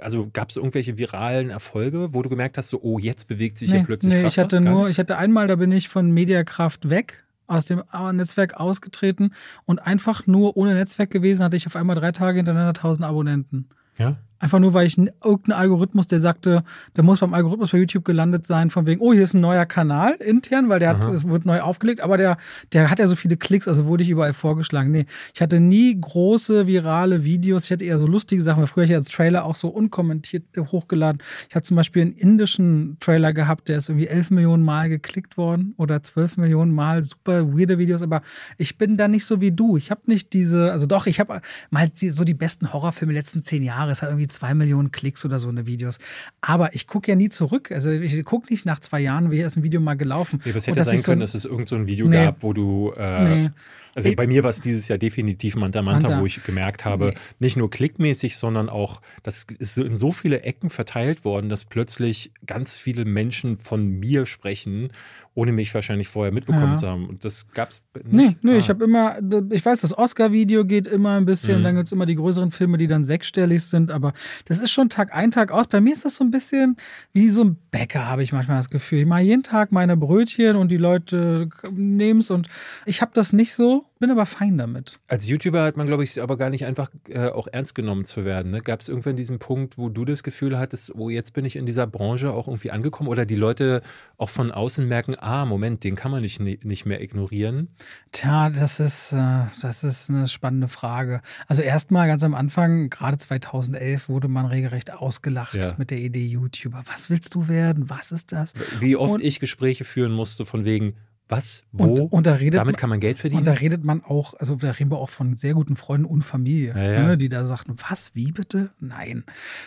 also 0.00 0.28
gab 0.32 0.50
es 0.50 0.56
irgendwelche 0.56 0.96
viralen 0.98 1.50
Erfolge, 1.50 2.08
wo 2.14 2.22
du 2.22 2.28
gemerkt 2.30 2.56
hast, 2.58 2.70
so, 2.70 2.80
oh, 2.82 2.98
jetzt 2.98 3.28
bewegt 3.28 3.58
sich 3.58 3.70
ja 3.70 3.82
plötzlich 3.82 4.12
nee 4.14 4.22
krass 4.22 4.32
ich 4.32 4.38
hatte 4.38 4.60
nur, 4.60 4.88
ich 4.88 4.98
hatte 4.98 5.18
einmal, 5.18 5.46
da 5.46 5.56
bin 5.56 5.70
ich 5.72 5.88
von 5.88 6.10
Mediakraft 6.10 6.88
weg, 6.90 7.22
aus 7.46 7.64
dem 7.66 7.82
Netzwerk 8.12 8.54
ausgetreten 8.54 9.34
und 9.64 9.78
einfach 9.78 10.26
nur 10.26 10.56
ohne 10.56 10.74
Netzwerk 10.74 11.10
gewesen, 11.10 11.44
hatte 11.44 11.56
ich 11.56 11.66
auf 11.66 11.76
einmal 11.76 11.96
drei 11.96 12.12
Tage 12.12 12.38
hintereinander 12.38 12.78
1000 12.78 13.06
Abonnenten. 13.06 13.68
ja? 13.98 14.16
Einfach 14.38 14.58
nur, 14.58 14.74
weil 14.74 14.86
ich 14.86 14.98
irgendeinen 14.98 15.58
Algorithmus, 15.58 16.06
der 16.06 16.20
sagte, 16.20 16.62
der 16.94 17.04
muss 17.04 17.20
beim 17.20 17.32
Algorithmus 17.32 17.70
bei 17.70 17.78
YouTube 17.78 18.04
gelandet 18.04 18.44
sein, 18.44 18.68
von 18.68 18.86
wegen, 18.86 19.00
oh, 19.00 19.14
hier 19.14 19.22
ist 19.22 19.32
ein 19.32 19.40
neuer 19.40 19.64
Kanal 19.64 20.12
intern, 20.14 20.68
weil 20.68 20.78
der 20.78 20.90
hat, 20.90 21.06
Aha. 21.06 21.12
es 21.12 21.26
wird 21.26 21.46
neu 21.46 21.60
aufgelegt, 21.60 22.02
aber 22.02 22.18
der, 22.18 22.36
der 22.72 22.90
hat 22.90 22.98
ja 22.98 23.06
so 23.06 23.16
viele 23.16 23.38
Klicks, 23.38 23.66
also 23.66 23.86
wurde 23.86 24.02
ich 24.02 24.10
überall 24.10 24.34
vorgeschlagen. 24.34 24.90
Nee, 24.90 25.06
ich 25.34 25.40
hatte 25.40 25.58
nie 25.58 25.98
große 25.98 26.66
virale 26.66 27.24
Videos, 27.24 27.64
ich 27.64 27.70
hatte 27.72 27.86
eher 27.86 27.98
so 27.98 28.06
lustige 28.06 28.42
Sachen, 28.42 28.60
weil 28.60 28.66
früher 28.66 28.84
ich 28.84 28.94
als 28.94 29.08
Trailer 29.08 29.44
auch 29.44 29.54
so 29.54 29.68
unkommentiert 29.68 30.44
hochgeladen. 30.58 31.22
Ich 31.48 31.54
habe 31.54 31.64
zum 31.64 31.76
Beispiel 31.76 32.02
einen 32.02 32.12
indischen 32.12 32.98
Trailer 33.00 33.32
gehabt, 33.32 33.68
der 33.68 33.78
ist 33.78 33.88
irgendwie 33.88 34.08
11 34.08 34.30
Millionen 34.30 34.64
Mal 34.64 34.90
geklickt 34.90 35.38
worden 35.38 35.72
oder 35.78 36.02
12 36.02 36.36
Millionen 36.36 36.74
Mal, 36.74 37.04
super 37.04 37.56
weirde 37.56 37.78
Videos, 37.78 38.02
aber 38.02 38.20
ich 38.58 38.76
bin 38.76 38.98
da 38.98 39.08
nicht 39.08 39.24
so 39.24 39.40
wie 39.40 39.52
du. 39.52 39.78
Ich 39.78 39.90
habe 39.90 40.02
nicht 40.06 40.34
diese, 40.34 40.72
also 40.72 40.84
doch, 40.84 41.06
ich 41.06 41.20
habe 41.20 41.40
mal 41.70 41.90
so 41.94 42.24
die 42.24 42.34
besten 42.34 42.74
Horrorfilme 42.74 43.14
der 43.14 43.22
letzten 43.22 43.42
zehn 43.42 43.62
Jahre. 43.62 43.90
Es 43.90 44.02
hat 44.02 44.10
irgendwie 44.10 44.25
irgendwie 44.26 44.28
zwei 44.28 44.54
Millionen 44.54 44.90
Klicks 44.90 45.24
oder 45.24 45.38
so 45.38 45.48
eine 45.48 45.66
Videos. 45.66 45.98
Aber 46.40 46.74
ich 46.74 46.86
gucke 46.86 47.10
ja 47.10 47.16
nie 47.16 47.28
zurück. 47.28 47.70
Also 47.70 47.90
ich 47.90 48.24
gucke 48.24 48.50
nicht 48.50 48.66
nach 48.66 48.80
zwei 48.80 49.00
Jahren, 49.00 49.30
wie 49.30 49.40
ist 49.40 49.56
ein 49.56 49.62
Video 49.62 49.80
mal 49.80 49.96
gelaufen. 49.96 50.40
Nee, 50.44 50.52
das 50.52 50.66
hätte 50.66 50.84
sein 50.84 51.02
können, 51.02 51.20
so 51.20 51.24
dass 51.24 51.34
es 51.34 51.44
irgend 51.44 51.68
so 51.68 51.76
ein 51.76 51.86
Video 51.86 52.08
nee. 52.08 52.24
gab, 52.24 52.42
wo 52.42 52.52
du 52.52 52.92
äh, 52.96 53.24
nee. 53.24 53.50
Also 53.94 54.14
bei 54.14 54.26
mir 54.26 54.42
war 54.42 54.50
es 54.50 54.60
dieses 54.60 54.88
Jahr 54.88 54.98
definitiv 54.98 55.56
Manta 55.56 55.80
Manta, 55.80 56.08
Manta. 56.08 56.20
wo 56.20 56.26
ich 56.26 56.44
gemerkt 56.44 56.84
habe, 56.84 57.06
nee. 57.06 57.14
nicht 57.38 57.56
nur 57.56 57.70
klickmäßig, 57.70 58.36
sondern 58.36 58.68
auch, 58.68 59.00
das 59.22 59.46
ist 59.58 59.78
in 59.78 59.96
so 59.96 60.12
viele 60.12 60.42
Ecken 60.42 60.68
verteilt 60.68 61.24
worden, 61.24 61.48
dass 61.48 61.64
plötzlich 61.64 62.30
ganz 62.44 62.76
viele 62.76 63.06
Menschen 63.06 63.56
von 63.56 63.86
mir 63.86 64.26
sprechen 64.26 64.90
ohne 65.36 65.52
mich 65.52 65.72
wahrscheinlich 65.74 66.08
vorher 66.08 66.32
mitbekommen 66.32 66.72
ja. 66.72 66.76
zu 66.76 66.88
haben. 66.88 67.06
Und 67.06 67.22
das 67.22 67.52
gab 67.52 67.68
es 67.70 67.82
nicht. 67.94 68.12
Nee, 68.12 68.36
nee, 68.40 68.54
ah. 68.54 68.56
ich 68.56 68.70
habe 68.70 68.82
immer, 68.82 69.18
ich 69.50 69.64
weiß, 69.64 69.82
das 69.82 69.96
Oscar-Video 69.96 70.64
geht 70.64 70.88
immer 70.88 71.18
ein 71.18 71.26
bisschen, 71.26 71.60
mhm. 71.60 71.64
dann 71.64 71.74
gibt 71.76 71.86
es 71.86 71.92
immer 71.92 72.06
die 72.06 72.14
größeren 72.14 72.50
Filme, 72.52 72.78
die 72.78 72.86
dann 72.86 73.04
sechsstellig 73.04 73.62
sind, 73.62 73.90
aber 73.90 74.14
das 74.46 74.58
ist 74.58 74.70
schon 74.70 74.88
Tag 74.88 75.14
ein, 75.14 75.30
Tag 75.30 75.52
aus. 75.52 75.68
Bei 75.68 75.82
mir 75.82 75.92
ist 75.92 76.06
das 76.06 76.16
so 76.16 76.24
ein 76.24 76.30
bisschen 76.30 76.76
wie 77.12 77.28
so 77.28 77.44
ein 77.44 77.58
Bäcker, 77.70 78.06
habe 78.06 78.22
ich 78.22 78.32
manchmal 78.32 78.56
das 78.56 78.70
Gefühl. 78.70 79.00
Ich 79.00 79.06
mache 79.06 79.20
jeden 79.20 79.42
Tag 79.42 79.72
meine 79.72 79.94
Brötchen 79.98 80.56
und 80.56 80.68
die 80.70 80.78
Leute 80.78 81.50
nehmen 81.70 82.20
es 82.20 82.30
und 82.30 82.48
ich 82.86 83.02
habe 83.02 83.10
das 83.12 83.34
nicht 83.34 83.52
so, 83.52 83.84
bin 83.98 84.10
aber 84.10 84.26
fein 84.26 84.58
damit. 84.58 84.98
Als 85.08 85.26
YouTuber 85.26 85.64
hat 85.64 85.76
man, 85.76 85.86
glaube 85.86 86.04
ich, 86.04 86.20
aber 86.20 86.36
gar 86.36 86.50
nicht 86.50 86.66
einfach 86.66 86.90
äh, 87.08 87.28
auch 87.28 87.48
ernst 87.50 87.74
genommen 87.74 88.04
zu 88.04 88.24
werden. 88.24 88.52
Ne? 88.52 88.60
Gab 88.60 88.80
es 88.80 88.88
irgendwann 88.88 89.16
diesen 89.16 89.38
Punkt, 89.38 89.78
wo 89.78 89.88
du 89.88 90.04
das 90.04 90.22
Gefühl 90.22 90.58
hattest, 90.58 90.94
oh, 90.94 91.08
jetzt 91.08 91.32
bin 91.32 91.44
ich 91.44 91.56
in 91.56 91.66
dieser 91.66 91.86
Branche 91.86 92.32
auch 92.32 92.46
irgendwie 92.46 92.70
angekommen 92.70 93.08
oder 93.08 93.24
die 93.24 93.34
Leute 93.34 93.82
auch 94.18 94.28
von 94.28 94.52
außen 94.52 94.86
merken, 94.86 95.16
ah, 95.18 95.46
Moment, 95.46 95.84
den 95.84 95.94
kann 95.94 96.10
man 96.10 96.22
nicht, 96.22 96.40
nicht 96.40 96.86
mehr 96.86 97.00
ignorieren? 97.00 97.68
Tja, 98.12 98.50
das 98.50 98.80
ist, 98.80 99.12
äh, 99.12 99.44
das 99.62 99.84
ist 99.84 100.10
eine 100.10 100.28
spannende 100.28 100.68
Frage. 100.68 101.22
Also 101.46 101.62
erstmal 101.62 102.06
ganz 102.06 102.22
am 102.22 102.34
Anfang, 102.34 102.90
gerade 102.90 103.16
2011, 103.16 104.08
wurde 104.08 104.28
man 104.28 104.46
regelrecht 104.46 104.92
ausgelacht 104.92 105.54
ja. 105.54 105.74
mit 105.78 105.90
der 105.90 105.98
Idee 105.98 106.26
YouTuber. 106.26 106.82
Was 106.86 107.08
willst 107.08 107.34
du 107.34 107.48
werden? 107.48 107.88
Was 107.88 108.12
ist 108.12 108.32
das? 108.32 108.52
Wie 108.78 108.96
oft 108.96 109.14
Und, 109.14 109.24
ich 109.24 109.40
Gespräche 109.40 109.84
führen 109.84 110.12
musste 110.12 110.44
von 110.44 110.64
wegen, 110.64 110.94
was? 111.28 111.64
Wo? 111.72 111.84
Und, 111.84 112.12
und 112.12 112.26
da 112.26 112.34
redet 112.34 112.60
Damit 112.60 112.76
kann 112.76 112.88
man 112.88 113.00
Geld 113.00 113.18
verdienen? 113.18 113.40
Und 113.40 113.46
da 113.46 113.52
redet 113.52 113.82
man 113.82 114.04
auch, 114.04 114.34
also 114.34 114.54
da 114.54 114.70
reden 114.70 114.92
wir 114.92 114.98
auch 114.98 115.08
von 115.08 115.36
sehr 115.36 115.54
guten 115.54 115.74
Freunden 115.74 116.06
und 116.06 116.22
Familie, 116.22 116.72
ja, 116.76 116.92
ja. 116.92 117.06
Ne, 117.06 117.18
die 117.18 117.28
da 117.28 117.44
sagten, 117.44 117.74
was, 117.88 118.14
wie 118.14 118.30
bitte? 118.30 118.70
Nein. 118.78 119.24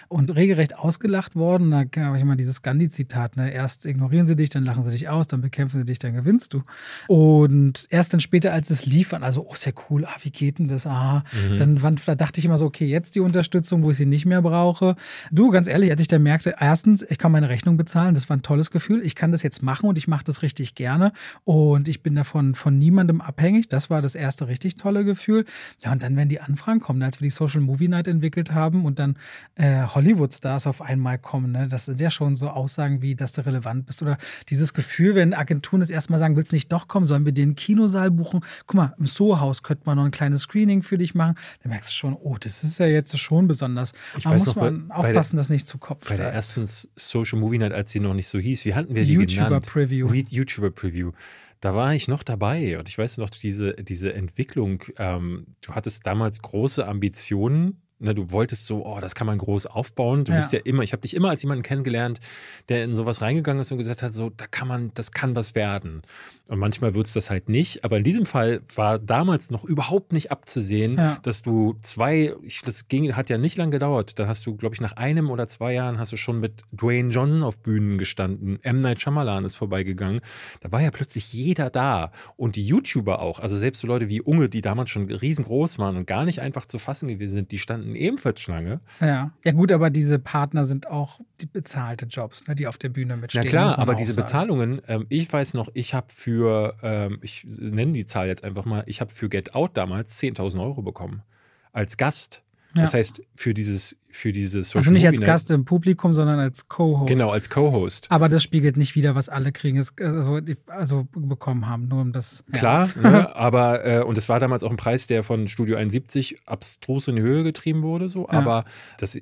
Und 0.08 0.34
regelrecht 0.36 0.78
ausgelacht 0.78 1.36
worden, 1.36 1.72
da 1.72 1.84
habe 2.02 2.16
ich 2.16 2.24
immer 2.24 2.38
dieses 2.38 2.62
Gandhi-Zitat, 2.62 3.36
ne? 3.36 3.52
erst 3.52 3.86
ignorieren 3.86 4.26
sie 4.26 4.38
dich, 4.38 4.50
dann 4.50 4.64
lachen 4.64 4.84
sie 4.84 4.92
dich 4.92 5.10
aus, 5.10 5.28
dann 5.28 5.42
bekämpfen 5.42 5.80
sie 5.80 5.86
dich, 5.86 6.00
dann 6.00 6.14
gewinnst 6.14 6.54
du. 6.54 6.64
Und 7.08 7.88
erst 7.90 8.14
dann 8.14 8.22
später, 8.22 8.54
als 8.54 8.70
es 8.70 8.86
liefern, 8.86 9.24
also, 9.24 9.46
oh, 9.50 9.56
ja 9.60 9.74
cool, 9.90 10.06
ah, 10.06 10.16
wie 10.22 10.32
geht 10.32 10.60
denn 10.60 10.70
das? 10.70 10.88
Ah, 10.88 11.24
mhm. 11.34 11.58
dann 11.58 11.84
wann, 11.84 11.98
da 12.06 12.16
dachte 12.16 12.40
ich 12.40 12.46
immer 12.46 12.58
so, 12.58 12.66
okay, 12.66 12.86
jetzt 12.86 13.16
die 13.16 13.20
Unterstützung, 13.20 13.84
wo 13.84 13.92
ich 13.92 13.98
sie 13.98 14.06
nicht 14.06 14.26
mehr 14.26 14.42
brauche. 14.42 14.96
Du, 15.30 15.50
ganz 15.50 15.68
ehrlich, 15.68 15.92
als 15.92 16.00
ich 16.00 16.08
dann 16.08 16.24
merkte, 16.24 16.56
erstens, 16.58 17.06
ich 17.10 17.18
kann 17.18 17.34
meine 17.34 17.50
Rechnung 17.50 17.76
bezahlen, 17.76 18.14
das 18.14 18.30
war 18.30 18.38
ein 18.38 18.44
tolles 18.44 18.72
Gefühl, 18.72 19.06
ich 19.06 19.16
kann 19.16 19.34
das 19.34 19.44
jetzt 19.44 19.62
machen 19.62 19.90
und 19.90 19.98
ich 19.98 20.08
mache 20.08 20.24
das 20.24 20.42
richtig 20.42 20.76
gerne 20.76 21.12
und 21.50 21.88
ich 21.88 22.04
bin 22.04 22.14
davon 22.14 22.54
von 22.54 22.78
niemandem 22.78 23.22
abhängig. 23.22 23.68
Das 23.70 23.90
war 23.90 24.04
das 24.04 24.14
erste 24.14 24.48
richtig 24.48 24.76
tolle 24.76 25.04
Gefühl. 25.04 25.46
Ja, 25.80 25.92
und 25.92 26.04
dann, 26.04 26.16
wenn 26.16 26.30
die 26.30 26.42
Anfragen 26.42 26.80
kommen, 26.80 27.02
als 27.02 27.20
wir 27.20 27.26
die 27.26 27.32
Social 27.32 27.60
Movie 27.60 27.88
Night 27.88 28.08
entwickelt 28.08 28.52
haben 28.52 28.86
und 28.86 29.00
dann 29.00 29.18
äh, 29.56 29.82
Hollywood-Stars 29.82 30.68
auf 30.68 30.80
einmal 30.80 31.18
kommen, 31.18 31.54
ne? 31.54 31.68
das 31.68 31.86
sind 31.86 32.00
ja 32.02 32.12
schon 32.12 32.36
so 32.36 32.50
Aussagen 32.50 33.02
wie, 33.02 33.16
dass 33.16 33.32
du 33.32 33.44
relevant 33.48 33.88
bist. 33.88 34.04
Oder 34.04 34.20
dieses 34.50 34.76
Gefühl, 34.76 35.16
wenn 35.16 35.34
Agenturen 35.34 35.80
das 35.80 35.90
erstmal 35.90 36.20
sagen, 36.20 36.36
willst 36.36 36.52
du 36.52 36.56
nicht 36.56 36.72
doch 36.72 36.88
kommen, 36.88 37.08
sollen 37.08 37.26
wir 37.26 37.32
den 37.32 37.56
Kinosaal 37.56 38.12
buchen? 38.12 38.42
Guck 38.68 38.76
mal, 38.76 38.94
im 39.00 39.08
Soho-Haus 39.08 39.64
könnte 39.64 39.86
man 39.88 39.98
noch 39.98 40.06
ein 40.06 40.12
kleines 40.12 40.42
Screening 40.42 40.84
für 40.84 41.00
dich 41.00 41.16
machen. 41.16 41.34
Da 41.64 41.70
merkst 41.70 41.90
du 41.90 41.96
schon, 41.96 42.14
oh, 42.14 42.38
das 42.40 42.64
ist 42.64 42.78
ja 42.78 42.86
jetzt 42.86 43.18
schon 43.18 43.48
besonders. 43.48 43.94
Ich 44.16 44.26
da 44.26 44.36
muss 44.36 44.46
noch, 44.46 44.56
man 44.56 44.92
aufpassen, 44.92 45.38
dass 45.38 45.50
nicht 45.50 45.66
zu 45.66 45.80
Kopf 45.80 46.02
Bei 46.02 46.14
steigt. 46.14 46.20
der 46.20 46.32
ersten 46.32 46.68
Social 46.96 47.40
Movie 47.40 47.58
Night, 47.58 47.72
als 47.72 47.90
sie 47.90 48.00
noch 48.00 48.14
nicht 48.14 48.28
so 48.28 48.38
hieß, 48.38 48.66
wie 48.66 48.76
hatten 48.76 48.94
wir 48.94 49.04
die 49.04 49.14
YouTuber 49.14 49.46
genannt? 49.46 49.66
Preview. 49.66 50.14
YouTuber 50.14 50.70
Preview. 50.70 51.12
Da 51.62 51.76
war 51.76 51.94
ich 51.94 52.08
noch 52.08 52.24
dabei 52.24 52.80
und 52.80 52.88
ich 52.88 52.98
weiß 52.98 53.18
noch, 53.18 53.30
diese, 53.30 53.74
diese 53.74 54.14
Entwicklung, 54.14 54.84
ähm, 54.98 55.48
du 55.62 55.76
hattest 55.76 56.06
damals 56.06 56.42
große 56.42 56.88
Ambitionen 56.88 57.82
Ne, 58.02 58.16
du 58.16 58.32
wolltest 58.32 58.66
so, 58.66 58.86
oh, 58.86 59.02
das 59.02 59.14
kann 59.14 59.28
man 59.28 59.38
groß 59.38 59.66
aufbauen. 59.66 60.24
Du 60.24 60.32
ja. 60.32 60.38
bist 60.38 60.54
ja 60.54 60.60
immer, 60.64 60.84
ich 60.84 60.94
habe 60.94 61.02
dich 61.02 61.14
immer 61.14 61.30
als 61.30 61.42
jemanden 61.42 61.64
kennengelernt, 61.64 62.22
der 62.70 62.86
in 62.86 62.96
sowas 62.96 63.22
reingegangen 63.22 63.62
ist 63.62 63.74
und 63.74 63.78
gesagt 63.78 64.02
hat, 64.02 64.14
so, 64.14 64.30
da 64.30 64.48
kann 64.48 64.70
man, 64.70 64.92
das 64.94 65.12
kann 65.12 65.36
was 65.36 65.54
werden. 65.54 66.02
Und 66.48 66.60
manchmal 66.60 66.94
wird 66.94 67.08
es 67.08 67.14
das 67.14 67.30
halt 67.30 67.50
nicht. 67.50 67.84
Aber 67.84 67.98
in 67.98 68.06
diesem 68.06 68.26
Fall 68.26 68.62
war 68.74 69.00
damals 69.00 69.52
noch 69.52 69.66
überhaupt 69.66 70.14
nicht 70.14 70.32
abzusehen, 70.32 70.98
ja. 70.98 71.18
dass 71.24 71.42
du 71.42 71.76
zwei, 71.82 72.34
ich, 72.42 72.62
das 72.62 72.88
ging, 72.88 73.16
hat 73.18 73.30
ja 73.30 73.38
nicht 73.38 73.58
lange 73.58 73.72
gedauert. 73.72 74.18
Da 74.18 74.28
hast 74.28 74.46
du, 74.46 74.56
glaube 74.56 74.76
ich, 74.76 74.82
nach 74.82 74.94
einem 74.94 75.30
oder 75.30 75.48
zwei 75.48 75.74
Jahren 75.74 76.00
hast 76.00 76.14
du 76.14 76.18
schon 76.18 76.40
mit 76.40 76.64
Dwayne 76.72 77.10
Johnson 77.10 77.44
auf 77.44 77.60
Bühnen 77.60 77.98
gestanden. 77.98 78.60
M. 78.64 78.80
Night 78.80 79.02
Shyamalan 79.02 79.44
ist 79.44 79.56
vorbeigegangen. 79.56 80.22
Da 80.62 80.72
war 80.72 80.82
ja 80.82 80.90
plötzlich 80.90 81.34
jeder 81.34 81.70
da. 81.70 82.12
Und 82.38 82.56
die 82.56 82.66
YouTuber 82.66 83.22
auch. 83.22 83.40
Also 83.40 83.58
selbst 83.58 83.82
so 83.82 83.88
Leute 83.88 84.08
wie 84.08 84.22
Unge, 84.22 84.48
die 84.48 84.62
damals 84.62 84.90
schon 84.90 85.12
riesengroß 85.12 85.80
waren 85.80 85.98
und 85.98 86.08
gar 86.08 86.24
nicht 86.24 86.40
einfach 86.40 86.66
zu 86.66 86.80
fassen 86.80 87.10
gewesen 87.10 87.34
sind, 87.34 87.52
die 87.52 87.60
standen 87.60 87.89
hatten 87.90 87.96
ebenfalls 87.96 88.40
Schlange. 88.40 88.80
Ja. 89.00 89.32
Ja, 89.44 89.52
gut, 89.52 89.72
aber 89.72 89.90
diese 89.90 90.20
Partner 90.20 90.66
sind 90.66 90.88
auch 90.88 91.20
die 91.42 91.46
bezahlte 91.46 92.06
Jobs, 92.06 92.48
ne, 92.48 92.56
die 92.56 92.68
auf 92.68 92.78
der 92.78 92.90
Bühne 92.90 93.18
mitstehen. 93.18 93.44
Na 93.46 93.50
klar, 93.50 93.80
aber 93.80 93.96
diese 93.96 94.14
sagen. 94.14 94.26
Bezahlungen, 94.26 94.82
ähm, 94.88 95.06
ich 95.10 95.32
weiß 95.32 95.54
noch, 95.54 95.70
ich 95.74 95.94
habe 95.94 96.08
für, 96.10 96.76
ähm, 96.82 97.20
ich 97.22 97.46
nenne 97.46 97.94
die 97.94 98.06
Zahl 98.06 98.28
jetzt 98.28 98.44
einfach 98.44 98.66
mal, 98.66 98.84
ich 98.86 99.02
habe 99.02 99.12
für 99.12 99.30
Get 99.30 99.56
Out 99.56 99.76
damals 99.76 100.18
10.000 100.20 100.62
Euro 100.62 100.82
bekommen. 100.82 101.24
Als 101.72 101.98
Gast. 101.98 102.44
Ja. 102.76 102.84
Das 102.84 102.94
heißt, 102.94 103.22
für 103.34 103.54
dieses, 103.54 103.98
für 104.10 104.32
dieses 104.32 104.76
Also 104.76 104.92
nicht 104.92 105.08
als 105.08 105.20
Gast 105.20 105.50
im 105.50 105.66
Publikum, 105.66 106.14
sondern 106.14 106.40
als 106.40 106.68
Co-Host. 106.68 107.08
Genau, 107.08 107.30
als 107.30 107.50
Co-Host. 107.50 108.08
Aber 108.10 108.30
das 108.30 108.44
spiegelt 108.44 108.78
nicht 108.78 108.96
wieder, 108.96 109.16
was 109.16 109.28
alle 109.28 109.52
kriegen, 109.52 109.84
also, 110.00 110.40
also 110.68 111.08
bekommen 111.16 111.68
haben, 111.68 111.88
nur 111.88 112.02
um 112.02 112.12
das. 112.12 112.44
Klar, 112.52 112.90
ja. 113.02 113.10
ne, 113.12 113.36
aber 113.36 113.86
äh, 113.86 114.04
und 114.04 114.18
es 114.18 114.30
war 114.30 114.40
damals 114.40 114.64
auch 114.64 114.70
ein 114.70 114.78
Preis, 114.78 115.08
der 115.08 115.24
von 115.24 115.48
Studio 115.48 115.78
71 115.78 116.42
abstrus 116.46 117.08
in 117.08 117.16
die 117.16 117.24
Höhe 117.24 117.44
getrieben 117.44 117.82
wurde, 117.82 118.08
so, 118.08 118.28
ja. 118.28 118.38
aber 118.38 118.66
das 119.00 119.20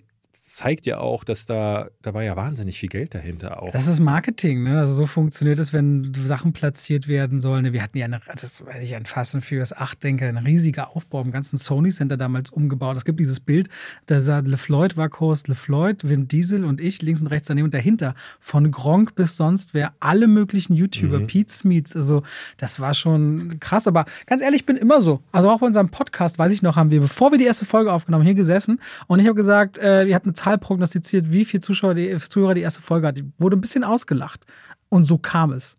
zeigt 0.58 0.88
ja 0.88 0.98
auch, 0.98 1.24
dass 1.24 1.46
da, 1.46 1.90
da 2.02 2.16
war 2.16 2.24
ja 2.24 2.36
wahnsinnig 2.36 2.80
viel 2.80 2.90
Geld 2.90 3.14
dahinter 3.14 3.62
auch. 3.62 3.72
Das 3.74 3.86
ist 3.86 4.00
Marketing, 4.00 4.64
ne? 4.64 4.80
Also 4.80 4.96
so 4.96 5.06
funktioniert 5.06 5.60
es, 5.60 5.72
wenn 5.72 6.12
Sachen 6.16 6.52
platziert 6.52 7.08
werden 7.08 7.40
sollen. 7.40 7.72
Wir 7.74 7.84
hatten 7.84 8.00
ja 8.00 8.06
eine, 8.06 8.22
das 8.42 8.66
wenn 8.66 8.82
ich 8.82 8.96
an 8.96 9.06
Fast 9.06 9.36
and 9.36 9.46
Furious 9.46 9.72
8 9.72 10.04
denke, 10.04 10.28
ein 10.28 10.38
riesiger 10.38 10.96
Aufbau 10.96 11.22
im 11.22 11.30
ganzen 11.30 11.58
Sony 11.58 11.92
Center 11.92 12.18
damals 12.18 12.50
umgebaut. 12.50 12.98
Es 12.98 13.06
gibt 13.06 13.20
dieses 13.20 13.40
Bild, 13.40 13.70
da 14.08 14.20
sah 14.20 14.40
LeFloid 14.40 14.98
war 14.98 15.12
Host, 15.20 15.48
LeFloid, 15.48 16.10
Vin 16.10 16.28
Diesel 16.28 16.66
und 16.66 16.82
ich 16.82 17.04
links 17.04 17.22
und 17.22 17.28
rechts 17.28 17.50
daneben 17.50 17.66
und 17.66 17.76
dahinter 17.76 18.16
von 18.40 18.72
Gronk 18.72 19.14
bis 19.14 19.38
sonst 19.38 19.76
wer, 19.76 19.94
alle 20.00 20.26
möglichen 20.26 20.74
YouTuber, 20.74 21.20
mhm. 21.20 21.28
Pete 21.28 21.54
Smeets, 21.54 21.96
also 21.96 22.24
das 22.58 22.80
war 22.80 22.96
schon 22.96 23.60
krass. 23.60 23.86
Aber 23.86 24.06
ganz 24.26 24.42
ehrlich, 24.42 24.62
ich 24.62 24.66
bin 24.66 24.76
immer 24.76 25.02
so. 25.02 25.22
Also 25.32 25.52
auch 25.52 25.60
bei 25.60 25.68
unserem 25.68 25.90
Podcast, 25.90 26.40
weiß 26.40 26.52
ich 26.52 26.64
noch, 26.64 26.78
haben 26.78 26.90
wir, 26.90 27.02
bevor 27.02 27.30
wir 27.30 27.38
die 27.38 27.46
erste 27.46 27.66
Folge 27.66 27.94
aufgenommen, 27.94 28.26
hier 28.26 28.34
gesessen 28.34 28.80
und 29.06 29.20
ich 29.20 29.28
habe 29.28 29.36
gesagt, 29.36 29.78
äh, 29.78 30.06
ihr 30.06 30.16
habt 30.16 30.26
eine 30.26 30.34
Zahl 30.34 30.47
Zahl 30.48 30.58
prognostiziert, 30.58 31.32
wie 31.32 31.46
viele 31.46 31.62
Zuschauer 31.62 31.94
die, 31.94 32.16
Zuhörer 32.18 32.54
die 32.54 32.62
erste 32.62 32.82
Folge 32.82 33.08
hat. 33.08 33.18
Die 33.18 33.26
wurde 33.38 33.58
ein 33.58 33.62
bisschen 33.62 33.84
ausgelacht. 33.84 34.46
Und 34.90 35.04
so 35.06 35.18
kam 35.18 35.52
es. 35.52 35.78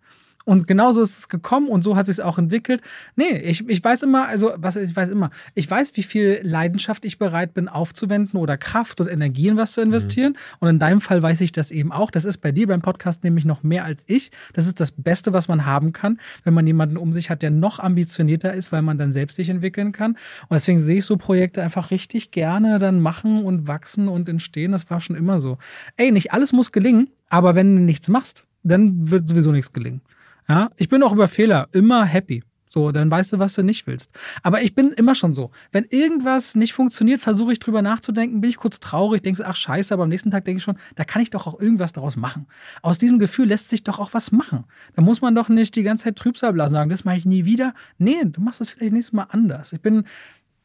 Und 0.49 0.67
genauso 0.67 1.03
ist 1.03 1.19
es 1.19 1.29
gekommen 1.29 1.69
und 1.69 1.83
so 1.85 1.95
hat 1.95 2.09
es 2.09 2.17
sich 2.17 2.25
auch 2.25 2.39
entwickelt. 2.39 2.81
Nee, 3.17 3.37
ich, 3.37 3.69
ich 3.69 3.85
weiß 3.85 4.03
immer, 4.03 4.29
also 4.29 4.53
was 4.57 4.77
ich 4.77 4.97
weiß 4.97 5.11
immer, 5.11 5.29
ich 5.55 5.71
weiß, 5.71 5.95
wie 5.97 6.03
viel 6.03 6.41
Leidenschaft 6.43 7.05
ich 7.05 7.19
bereit 7.19 7.53
bin 7.53 7.69
aufzuwenden 7.69 8.41
oder 8.41 8.57
Kraft 8.57 9.03
und 9.03 9.09
Energie 9.09 9.49
in 9.49 9.59
was 9.59 9.73
zu 9.73 9.83
investieren. 9.83 10.33
Mhm. 10.33 10.57
Und 10.61 10.69
in 10.71 10.79
deinem 10.79 11.03
Fall 11.03 11.23
weiß 11.23 11.43
ich 11.43 11.53
das 11.53 11.71
eben 11.71 11.93
auch. 11.93 12.11
Das 12.11 12.25
ist 12.25 12.39
bei 12.39 12.51
dir 12.51 12.67
beim 12.67 12.81
Podcast 12.81 13.25
nämlich 13.25 13.45
noch 13.45 13.63
mehr 13.63 13.85
als 13.85 14.05
ich. 14.07 14.31
Das 14.55 14.67
ist 14.67 14.81
das 14.81 14.91
Beste, 14.91 15.35
was 15.35 15.49
man 15.49 15.67
haben 15.67 15.93
kann, 15.93 16.19
wenn 16.45 16.55
man 16.55 16.67
jemanden 16.67 16.97
um 16.97 17.13
sich 17.13 17.29
hat, 17.29 17.43
der 17.43 17.51
noch 17.51 17.79
ambitionierter 17.79 18.55
ist, 18.55 18.73
weil 18.73 18.81
man 18.81 18.97
dann 18.97 19.13
selbst 19.13 19.37
sich 19.37 19.51
entwickeln 19.51 19.93
kann. 19.93 20.13
Und 20.13 20.53
deswegen 20.53 20.81
sehe 20.81 20.97
ich 20.97 21.05
so 21.05 21.19
Projekte 21.19 21.63
einfach 21.63 21.91
richtig 21.91 22.31
gerne 22.31 22.79
dann 22.79 23.01
machen 23.01 23.45
und 23.45 23.69
wachsen 23.69 24.09
und 24.09 24.31
entstehen. 24.31 24.73
Das 24.73 24.89
war 24.89 25.01
schon 25.01 25.15
immer 25.15 25.41
so. 25.41 25.59
Ey, 25.99 26.11
nicht 26.11 26.33
alles 26.33 26.55
muss 26.55 26.73
gelingen, 26.73 27.11
aber 27.29 27.55
wenn 27.55 27.77
du 27.77 27.83
nichts 27.83 28.09
machst, 28.09 28.47
dann 28.63 29.11
wird 29.11 29.29
sowieso 29.29 29.53
nichts 29.53 29.75
gelingen. 29.75 30.01
Ja, 30.49 30.71
ich 30.77 30.89
bin 30.89 31.03
auch 31.03 31.13
über 31.13 31.29
Fehler 31.29 31.69
immer 31.73 32.05
happy. 32.05 32.43
So, 32.71 32.93
dann 32.93 33.11
weißt 33.11 33.33
du, 33.33 33.39
was 33.39 33.55
du 33.55 33.63
nicht 33.63 33.87
willst. 33.87 34.11
Aber 34.43 34.63
ich 34.63 34.75
bin 34.75 34.93
immer 34.93 35.15
schon 35.15 35.33
so. 35.33 35.51
Wenn 35.73 35.85
irgendwas 35.85 36.55
nicht 36.55 36.75
funktioniert, 36.75 37.21
versuche 37.21 37.53
ich 37.53 37.59
drüber 37.59 37.81
nachzudenken, 37.83 38.41
bin 38.41 38.51
ich 38.51 38.59
kurz 38.59 38.79
traurig, 38.79 39.23
denke, 39.23 39.47
ach 39.47 39.57
scheiße, 39.57 39.93
aber 39.93 40.03
am 40.03 40.11
nächsten 40.11 40.31
Tag 40.31 40.45
denke 40.45 40.59
ich 40.59 40.65
schon, 40.65 40.79
da 40.95 41.05
kann 41.05 41.23
ich 41.23 41.31
doch 41.31 41.47
auch 41.47 41.59
irgendwas 41.59 41.93
daraus 41.93 42.17
machen. 42.17 42.47
Aus 42.83 42.99
diesem 42.99 43.19
Gefühl 43.19 43.49
lässt 43.49 43.71
sich 43.71 43.85
doch 43.85 43.99
auch 43.99 44.13
was 44.13 44.33
machen. 44.33 44.65
Da 44.95 45.03
muss 45.03 45.23
man 45.23 45.35
doch 45.35 45.49
nicht 45.49 45.75
die 45.77 45.83
ganze 45.83 46.05
Zeit 46.05 46.17
Trübsal 46.17 46.53
blasen, 46.53 46.75
sagen, 46.75 46.91
das 46.91 47.05
mache 47.05 47.17
ich 47.17 47.27
nie 47.27 47.47
wieder. 47.47 47.73
Nee, 47.97 48.23
du 48.25 48.41
machst 48.41 48.61
das 48.61 48.71
vielleicht 48.71 48.93
nächstes 48.93 49.15
Mal 49.15 49.27
anders. 49.31 49.73
Ich 49.73 49.81
bin, 49.81 50.05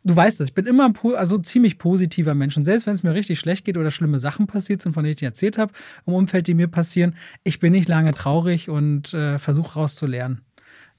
du 0.03 0.15
weißt 0.15 0.41
es, 0.41 0.49
ich 0.49 0.53
bin 0.53 0.65
immer 0.65 0.93
also 1.15 1.37
ziemlich 1.37 1.77
positiver 1.77 2.35
Mensch. 2.35 2.57
Und 2.57 2.65
selbst 2.65 2.87
wenn 2.87 2.93
es 2.93 3.03
mir 3.03 3.13
richtig 3.13 3.39
schlecht 3.39 3.65
geht 3.65 3.77
oder 3.77 3.91
schlimme 3.91 4.19
Sachen 4.19 4.47
passiert 4.47 4.81
sind, 4.81 4.93
von 4.93 5.03
denen 5.03 5.13
ich 5.13 5.19
dir 5.19 5.27
erzählt 5.27 5.57
habe, 5.57 5.73
im 6.05 6.13
Umfeld, 6.13 6.47
die 6.47 6.53
mir 6.53 6.67
passieren, 6.67 7.15
ich 7.43 7.59
bin 7.59 7.71
nicht 7.71 7.87
lange 7.87 8.13
traurig 8.13 8.69
und 8.69 9.13
äh, 9.13 9.39
versuche 9.39 9.75
rauszulernen. 9.75 10.41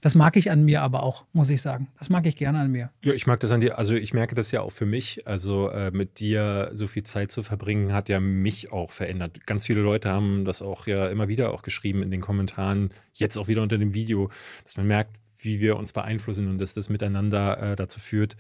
Das 0.01 0.15
mag 0.15 0.37
ich 0.37 0.51
an 0.51 0.65
mir 0.65 0.83
aber 0.83 1.03
auch, 1.03 1.25
muss 1.33 1.49
ich 1.49 1.63
sagen. 1.63 1.89
Das 1.99 2.11
mag 2.11 2.27
ich 2.27 2.37
gerne 2.37 2.59
an 2.59 2.71
mir. 2.71 2.91
Ja, 3.01 3.15
ich 3.15 3.27
mag 3.27 3.41
das 3.41 3.51
an 3.53 3.63
dir. 3.63 3.79
Also 3.79 3.95
ich 3.95 4.13
merke 4.13 4.35
das 4.35 4.51
ja 4.51 4.61
auch 4.61 4.73
für 4.73 4.85
mich. 4.85 5.27
Also 5.27 5.71
äh, 5.71 5.93
mit 5.93 6.21
dir 6.21 6.71
so 6.75 6.87
viel 6.87 7.05
Zeit 7.05 7.33
zu 7.33 7.43
verbringen, 7.43 7.95
hat 7.95 8.11
ja 8.11 8.21
mich 8.21 8.71
auch 8.71 8.91
verändert. 8.91 9.47
Ganz 9.47 9.65
viele 9.65 9.81
Leute 9.81 10.11
haben 10.11 10.45
das 10.45 10.61
auch 10.61 10.87
ja 10.87 11.09
immer 11.09 11.29
wieder 11.29 11.55
auch 11.55 11.63
geschrieben 11.63 12.03
in 12.03 12.11
den 12.11 12.21
Kommentaren, 12.21 12.91
jetzt 13.15 13.39
auch 13.39 13.49
wieder 13.49 13.63
unter 13.63 13.79
dem 13.79 13.95
Video, 13.95 14.29
dass 14.65 14.77
man 14.77 14.87
merkt, 14.87 15.17
wie 15.39 15.61
wir 15.61 15.79
uns 15.79 15.95
beeinflussen 15.95 16.49
und 16.49 16.59
dass 16.59 16.75
das 16.75 16.91
miteinander 16.91 17.73
äh, 17.73 17.75
dazu 17.75 17.99
führt, 17.99 18.37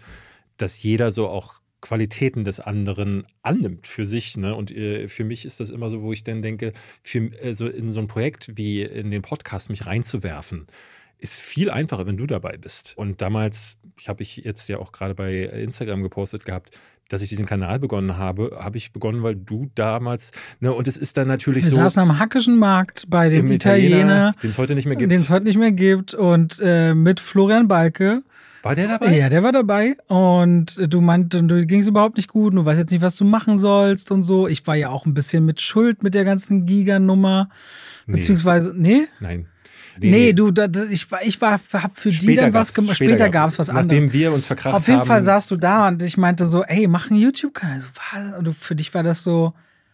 dass 0.56 0.82
jeder 0.82 1.12
so 1.12 1.28
auch 1.28 1.60
Qualitäten 1.80 2.44
des 2.44 2.60
anderen 2.60 3.26
annimmt 3.42 3.86
für 3.86 4.06
sich. 4.06 4.38
Ne? 4.38 4.54
Und 4.54 4.70
äh, 4.70 5.06
für 5.06 5.24
mich 5.24 5.44
ist 5.44 5.60
das 5.60 5.68
immer 5.68 5.90
so, 5.90 6.00
wo 6.00 6.12
ich 6.14 6.24
dann 6.24 6.40
denke, 6.40 6.72
für, 7.02 7.30
also 7.42 7.68
in 7.68 7.90
so 7.90 8.00
ein 8.00 8.08
Projekt 8.08 8.52
wie 8.54 8.82
in 8.82 9.10
den 9.10 9.20
Podcast 9.20 9.68
mich 9.68 9.84
reinzuwerfen, 9.84 10.66
ist 11.18 11.40
viel 11.40 11.70
einfacher, 11.70 12.06
wenn 12.06 12.16
du 12.16 12.26
dabei 12.26 12.56
bist. 12.56 12.94
Und 12.96 13.20
damals, 13.20 13.76
ich 13.98 14.08
habe 14.08 14.22
ich 14.22 14.36
jetzt 14.36 14.66
ja 14.68 14.78
auch 14.78 14.92
gerade 14.92 15.14
bei 15.14 15.42
Instagram 15.42 16.02
gepostet 16.02 16.46
gehabt, 16.46 16.70
dass 17.08 17.20
ich 17.20 17.28
diesen 17.28 17.44
Kanal 17.44 17.78
begonnen 17.78 18.16
habe, 18.16 18.58
habe 18.58 18.78
ich 18.78 18.92
begonnen, 18.92 19.22
weil 19.22 19.36
du 19.36 19.70
damals, 19.74 20.32
ne, 20.60 20.72
und 20.72 20.88
es 20.88 20.96
ist 20.96 21.16
dann 21.16 21.28
natürlich 21.28 21.64
Wir 21.64 21.70
so. 21.70 21.76
Wir 21.76 21.82
saßen 21.84 22.02
am 22.02 22.18
Hackischen 22.18 22.56
Markt 22.56 23.04
bei 23.08 23.28
dem 23.28 23.50
Italiener, 23.52 23.86
Italiener 23.96 24.34
den 24.42 24.50
es 24.50 24.58
heute 24.58 24.74
nicht 24.74 24.86
mehr 24.86 24.96
gibt. 24.96 25.12
Den 25.12 25.20
es 25.20 25.28
heute 25.28 25.44
nicht 25.44 25.58
mehr 25.58 25.72
gibt 25.72 26.14
und 26.14 26.60
äh, 26.62 26.94
mit 26.94 27.20
Florian 27.20 27.68
Balke. 27.68 28.22
War 28.64 28.74
der 28.74 28.88
dabei? 28.88 29.16
Ja, 29.16 29.28
der 29.28 29.42
war 29.42 29.52
dabei. 29.52 29.96
Und 30.08 30.76
du 30.92 31.00
meintest, 31.00 31.44
du 31.46 31.66
ging 31.66 31.80
es 31.80 31.86
überhaupt 31.88 32.16
nicht 32.16 32.28
gut. 32.28 32.54
Du 32.54 32.64
weißt 32.64 32.78
jetzt 32.80 32.90
nicht, 32.90 33.02
was 33.02 33.14
du 33.16 33.24
machen 33.24 33.58
sollst 33.58 34.10
und 34.10 34.22
so. 34.22 34.48
Ich 34.48 34.66
war 34.66 34.74
ja 34.74 34.88
auch 34.88 35.06
ein 35.06 35.14
bisschen 35.14 35.44
mit 35.44 35.60
Schuld 35.60 36.02
mit 36.02 36.14
der 36.14 36.24
ganzen 36.24 36.64
Giga-Nummer. 36.66 37.50
Nee. 38.06 38.14
Beziehungsweise, 38.14 38.72
nee? 38.74 39.02
Nein. 39.20 39.46
Nee, 40.00 40.10
nee, 40.10 40.32
du, 40.32 40.50
da, 40.50 40.66
ich 40.90 41.08
war, 41.12 41.22
ich 41.22 41.40
war, 41.40 41.60
hab 41.72 41.96
für 41.96 42.10
Später 42.10 42.30
die 42.30 42.36
dann 42.36 42.54
was 42.54 42.74
gemacht. 42.74 42.96
später 42.96 43.12
Später 43.12 43.28
gab- 43.30 43.50
es 43.50 43.58
was 43.60 43.68
anderes. 43.68 43.86
Nachdem 43.86 44.12
wir 44.12 44.32
uns 44.32 44.44
verkracht 44.46 44.74
Auf 44.74 44.88
jeden 44.88 45.00
haben. 45.00 45.06
Fall 45.06 45.22
saßt 45.22 45.50
du 45.52 45.56
da 45.56 45.86
und 45.86 46.02
ich 46.02 46.16
meinte 46.16 46.46
so, 46.46 46.64
ey, 46.64 46.88
mach 46.88 47.10
einen 47.10 47.20
YouTube-Kanal. 47.20 47.78
So, 47.80 47.86
was? 48.12 48.38
Und 48.38 48.44
du, 48.44 48.52
für 48.52 48.74
dich 48.74 48.92
war 48.92 49.04
das 49.04 49.22
so 49.22 49.52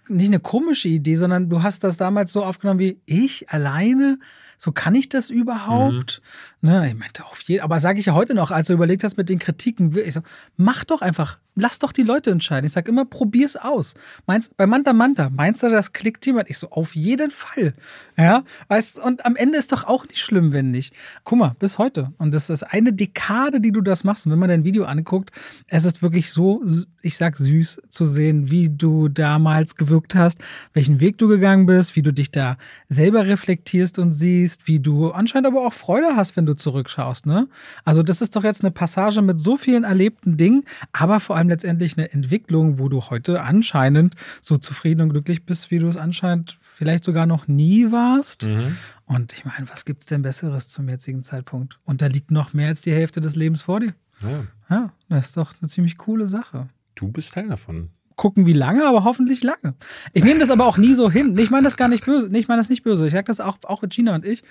nicht 0.09 0.29
eine 0.29 0.41
komische 0.41 0.89
Idee, 0.89 1.17
sondern 1.17 1.51
du 1.51 1.63
hast 1.63 1.85
das 1.85 1.99
damals 1.99 2.33
so 2.33 2.43
aufgenommen 2.45 2.81
wie 2.81 2.99
ich 3.05 3.51
alleine. 3.51 4.19
So 4.57 4.73
kann 4.73 4.95
ich 4.95 5.09
das 5.11 5.29
überhaupt? 5.31 6.23
Ne, 6.62 6.89
ich 6.89 6.95
meinte 6.95 7.24
auf 7.24 7.41
jeden 7.43 7.62
aber 7.62 7.81
sage 7.81 8.01
ich 8.01 8.07
ja 8.07 8.12
heute 8.12 8.35
noch, 8.35 8.51
als 8.51 8.66
du 8.66 8.74
überlegt 8.74 9.03
hast 9.03 9.16
mit 9.16 9.31
den 9.31 9.39
Kritiken, 9.39 9.97
ich 9.97 10.12
so, 10.12 10.20
mach 10.59 10.85
doch 10.85 11.01
einfach, 11.01 11.39
lass 11.55 11.78
doch 11.78 11.93
die 11.93 12.03
Leute 12.03 12.31
entscheiden. 12.31 12.66
Ich 12.66 12.73
sag 12.73 12.89
immer, 12.89 13.05
probier's 13.05 13.57
aus. 13.57 13.95
Meinst 14.27 14.57
bei 14.57 14.66
Manta 14.66 14.93
Manta, 14.93 15.31
meinst 15.31 15.62
du, 15.62 15.70
das 15.70 15.93
klickt 15.93 16.24
jemand? 16.27 16.51
Ich 16.51 16.59
so, 16.59 16.70
auf 16.70 16.95
jeden 16.95 17.31
Fall. 17.31 17.74
Ja, 18.16 18.45
weißt 18.69 19.03
und 19.03 19.24
am 19.24 19.37
Ende 19.37 19.59
ist 19.59 19.73
doch 19.73 19.85
auch 19.85 20.07
nicht 20.07 20.20
schlimm, 20.20 20.53
wenn 20.53 20.70
nicht. 20.70 20.95
Guck 21.24 21.39
mal, 21.39 21.57
bis 21.59 21.78
heute. 21.78 22.12
Und 22.19 22.32
das 22.32 22.51
ist 22.51 22.62
eine 22.62 22.93
Dekade, 22.93 23.61
die 23.61 23.73
du 23.73 23.81
das 23.81 24.05
machst. 24.05 24.27
Und 24.27 24.32
wenn 24.32 24.39
man 24.39 24.49
dein 24.49 24.65
Video 24.65 24.85
anguckt, 24.85 25.31
es 25.69 25.85
ist 25.85 26.03
wirklich 26.03 26.31
so, 26.31 26.62
ich 27.03 27.16
sag 27.16 27.37
süß 27.37 27.82
zu 27.89 28.05
sehen, 28.05 28.51
wie 28.51 28.69
du 28.69 29.09
damals 29.09 29.77
gewirkt 29.77 30.15
hast, 30.15 30.39
welchen 30.73 31.01
Weg 31.01 31.19
du 31.19 31.28
gegangen 31.28 31.66
bist, 31.66 31.97
wie 31.97 32.03
du 32.03 32.12
dich 32.12 32.31
da 32.31 32.57
selber 32.89 33.27
reflektierst 33.27 33.99
und 33.99 34.12
siehst, 34.12 34.66
wie 34.66 34.81
du 34.81 35.11
anscheinend 35.11 35.47
aber 35.47 35.66
auch 35.66 35.73
Freude 35.73 36.16
hast, 36.16 36.37
wenn 36.37 36.47
du 36.47 36.50
zurückschaust, 36.57 37.27
ne? 37.27 37.49
Also 37.85 38.03
das 38.03 38.21
ist 38.21 38.37
doch 38.37 38.45
jetzt 38.45 38.63
eine 38.63 38.71
Passage 38.71 39.23
mit 39.23 39.41
so 39.41 39.57
vielen 39.57 39.85
erlebten 39.85 40.37
Dingen, 40.37 40.65
aber 40.93 41.21
vor 41.21 41.37
allem 41.37 41.49
letztendlich 41.49 41.97
eine 41.97 42.13
Entwicklung, 42.13 42.79
wo 42.79 42.89
du 42.89 43.03
heute 43.11 43.43
anscheinend 43.43 44.15
so 44.41 44.59
zufrieden 44.59 45.01
und 45.03 45.11
glücklich 45.11 45.45
bist, 45.45 45.71
wie 45.71 45.79
du 45.79 45.89
es 45.89 45.97
anscheinend 45.97 46.59
vielleicht 46.63 47.05
sogar 47.05 47.27
noch 47.27 47.49
nie 47.49 47.93
warst. 47.93 48.47
Mhm. 48.47 48.77
Und 49.07 49.33
ich 49.33 49.45
meine, 49.45 49.69
was 49.69 49.85
gibt's 49.85 50.07
denn 50.07 50.23
Besseres 50.23 50.69
zum 50.69 50.89
jetzigen 50.89 51.23
Zeitpunkt? 51.23 51.79
Und 51.85 52.01
da 52.01 52.07
liegt 52.07 52.31
noch 52.31 52.53
mehr 52.53 52.69
als 52.69 52.81
die 52.83 52.93
Hälfte 52.93 53.21
des 53.21 53.37
Lebens 53.37 53.63
vor 53.63 53.81
dir. 53.81 53.95
Ja, 54.23 54.45
Ja, 54.69 54.93
das 55.09 55.27
ist 55.29 55.37
doch 55.37 55.53
eine 55.61 55.69
ziemlich 55.69 55.99
coole 55.99 56.27
Sache. 56.27 56.69
du 56.95 57.09
bist 57.09 57.33
Teil 57.35 57.49
davon. 57.49 57.91
Gucken, 58.21 58.45
wie 58.45 58.53
lange, 58.53 58.85
aber 58.85 59.05
hoffentlich 59.05 59.43
lange. 59.43 59.73
Ich 60.13 60.25
nehme 60.25 60.41
das 60.41 60.51
aber 60.51 60.67
auch 60.67 60.77
nie 60.77 60.93
so 60.93 61.11
hin. 61.11 61.35
Ich 61.39 61.49
meine 61.49 61.65
das 61.65 61.79
gar 61.79 61.89
nicht 61.89 62.05
böse. 62.05 62.29
Ich 62.35 62.49
meine 62.49 62.61
das 62.61 62.69
nicht 62.69 62.83
böse. 62.83 63.07
Ich 63.07 63.13
sage 63.13 63.25
das 63.25 63.41
auch, 63.41 63.57
auch 63.63 63.83
Gina 63.89 64.15
und 64.15 64.27
ich 64.27 64.45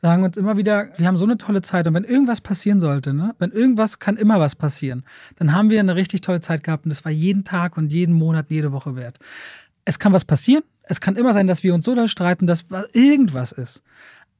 sagen 0.00 0.22
uns 0.22 0.36
immer 0.36 0.56
wieder, 0.56 0.90
wir 0.98 1.08
haben 1.08 1.16
so 1.16 1.24
eine 1.24 1.36
tolle 1.36 1.60
Zeit. 1.60 1.88
Und 1.88 1.94
wenn 1.94 2.04
irgendwas 2.04 2.40
passieren 2.40 2.78
sollte, 2.78 3.12
ne, 3.12 3.34
wenn 3.40 3.50
irgendwas 3.50 3.98
kann 3.98 4.16
immer 4.16 4.38
was 4.38 4.54
passieren, 4.54 5.02
dann 5.34 5.52
haben 5.52 5.68
wir 5.68 5.80
eine 5.80 5.96
richtig 5.96 6.20
tolle 6.20 6.40
Zeit 6.40 6.62
gehabt. 6.62 6.84
Und 6.84 6.90
das 6.90 7.04
war 7.04 7.10
jeden 7.10 7.42
Tag 7.42 7.76
und 7.76 7.92
jeden 7.92 8.14
Monat, 8.14 8.50
jede 8.50 8.70
Woche 8.70 8.94
wert. 8.94 9.18
Es 9.84 9.98
kann 9.98 10.12
was 10.12 10.24
passieren. 10.24 10.62
Es 10.84 11.00
kann 11.00 11.16
immer 11.16 11.32
sein, 11.32 11.48
dass 11.48 11.64
wir 11.64 11.74
uns 11.74 11.86
so 11.86 11.96
da 11.96 12.06
streiten, 12.06 12.46
dass 12.46 12.66
irgendwas 12.92 13.50
ist. 13.50 13.82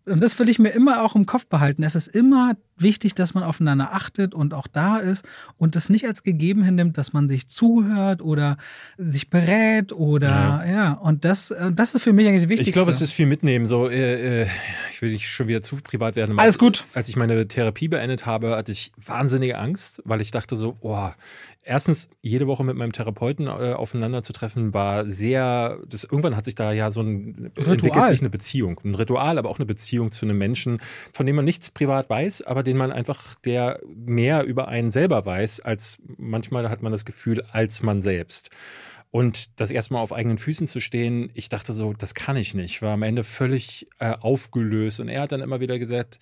Und 0.09 0.23
das 0.23 0.39
will 0.39 0.49
ich 0.49 0.59
mir 0.59 0.71
immer 0.71 1.03
auch 1.03 1.15
im 1.15 1.27
Kopf 1.27 1.47
behalten. 1.47 1.83
Es 1.83 1.95
ist 1.95 2.09
immer 2.09 2.57
wichtig, 2.77 3.15
dass 3.15 3.35
man 3.35 3.43
aufeinander 3.43 3.93
achtet 3.93 4.35
und 4.35 4.55
auch 4.55 4.67
da 4.67 4.99
ist 4.99 5.25
und 5.57 5.75
das 5.77 5.89
nicht 5.89 6.07
als 6.07 6.23
gegeben 6.23 6.63
hinnimmt, 6.63 6.97
dass 6.97 7.13
man 7.13 7.29
sich 7.29 7.49
zuhört 7.49 8.23
oder 8.23 8.57
sich 8.97 9.31
berät 9.31 9.93
oder 9.93 10.65
ja. 10.65 10.65
Ja. 10.65 10.93
Und 10.93 11.25
das, 11.25 11.51
äh, 11.51 11.73
das 11.73 11.95
ist 11.95 12.03
für 12.03 12.13
mich 12.13 12.27
eigentlich 12.27 12.43
das 12.43 12.49
Wichtigste. 12.49 12.71
Ich 12.71 12.75
glaube, 12.75 12.91
es 12.91 13.01
ist 13.01 13.13
viel 13.13 13.27
mitnehmen. 13.27 13.67
So, 13.67 13.89
äh, 13.89 14.43
äh, 14.43 14.47
ich 14.91 15.03
will 15.03 15.11
nicht 15.11 15.29
schon 15.29 15.49
wieder 15.49 15.63
zu 15.63 15.77
privat 15.77 16.17
werden. 16.17 16.39
Alles 16.39 16.59
gut. 16.59 16.85
Als 16.95 17.09
ich 17.09 17.17
meine 17.17 17.49
Therapie 17.49 17.89
beendet 17.89 18.27
habe, 18.27 18.57
hatte 18.57 18.73
ich 18.73 18.93
wahnsinnige 19.05 19.59
Angst, 19.59 20.03
weil 20.05 20.21
ich 20.21 20.31
dachte 20.31 20.57
so, 20.57 20.77
oh, 20.81 21.11
erstens 21.69 22.09
jede 22.23 22.47
Woche 22.47 22.65
mit 22.65 22.77
meinem 22.77 22.93
Therapeuten 22.93 23.47
äh, 23.47 23.75
aufeinander 23.75 24.23
zu 24.23 24.33
treffen, 24.33 24.73
war 24.75 25.09
sehr. 25.09 25.79
Das, 25.87 26.05
irgendwann 26.05 26.35
hat 26.35 26.47
sich 26.47 26.55
da 26.55 26.73
ja 26.73 26.91
so 26.91 27.03
ein 27.03 27.53
entwickelt 27.55 28.09
sich 28.09 28.21
eine 28.21 28.31
Beziehung, 28.31 28.81
ein 28.85 28.95
Ritual, 28.95 29.39
aber 29.39 29.51
auch 29.51 29.59
eine 29.59 29.67
Beziehung 29.67 30.11
zu 30.11 30.25
einem 30.25 30.39
Menschen, 30.39 30.81
von 31.13 31.27
dem 31.27 31.37
man 31.37 31.45
nichts 31.45 31.71
privat 31.71 32.09
weiß, 32.09 32.43
aber 32.43 32.63
den 32.63 32.77
man 32.77 32.91
einfach, 32.91 33.35
der 33.45 33.81
mehr 33.95 34.45
über 34.45 34.69
einen 34.69 34.91
selber 34.91 35.25
weiß, 35.27 35.61
als 35.61 35.99
manchmal 36.17 36.71
hat 36.71 36.83
man 36.83 36.93
das 36.93 37.05
Gefühl, 37.05 37.45
als 37.53 37.83
man 37.83 38.03
selbst. 38.03 38.51
Und 39.11 39.59
das 39.61 39.71
erstmal 39.71 40.03
auf 40.03 40.13
eigenen 40.13 40.39
Füßen 40.39 40.67
zu 40.67 40.81
stehen, 40.81 41.31
ich 41.35 41.49
dachte 41.49 41.73
so, 41.73 41.95
das 41.95 42.15
kann 42.15 42.37
ich 42.37 42.55
nicht. 42.55 42.83
War 42.83 42.93
am 42.93 43.03
Ende 43.03 43.25
völlig 43.25 43.89
äh, 43.99 44.13
aufgelöst. 44.13 45.01
Und 45.01 45.09
er 45.09 45.23
hat 45.23 45.33
dann 45.33 45.41
immer 45.41 45.61
wieder 45.61 45.79
gesagt, 45.79 46.19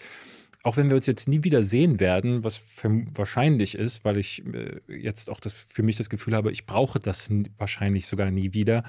auch 0.67 0.77
wenn 0.77 0.89
wir 0.89 0.97
uns 0.97 1.07
jetzt 1.07 1.29
nie 1.29 1.45
wieder 1.45 1.63
sehen 1.63 2.01
werden, 2.01 2.43
was 2.43 2.61
wahrscheinlich 3.15 3.77
ist, 3.77 4.05
weil 4.05 4.17
ich 4.19 4.45
äh, 4.47 4.81
jetzt 4.89 5.31
auch 5.31 5.39
das 5.39 5.55
für 5.55 5.85
mich 5.85 5.95
das 5.97 6.11
Gefühl 6.11 6.35
habe, 6.35 6.51
ich 6.51 6.67
brauche 6.67 6.99
das 6.99 7.29
wahrscheinlich 7.57 8.07
sogar 8.09 8.33
nie 8.33 8.53
wieder, 8.53 8.83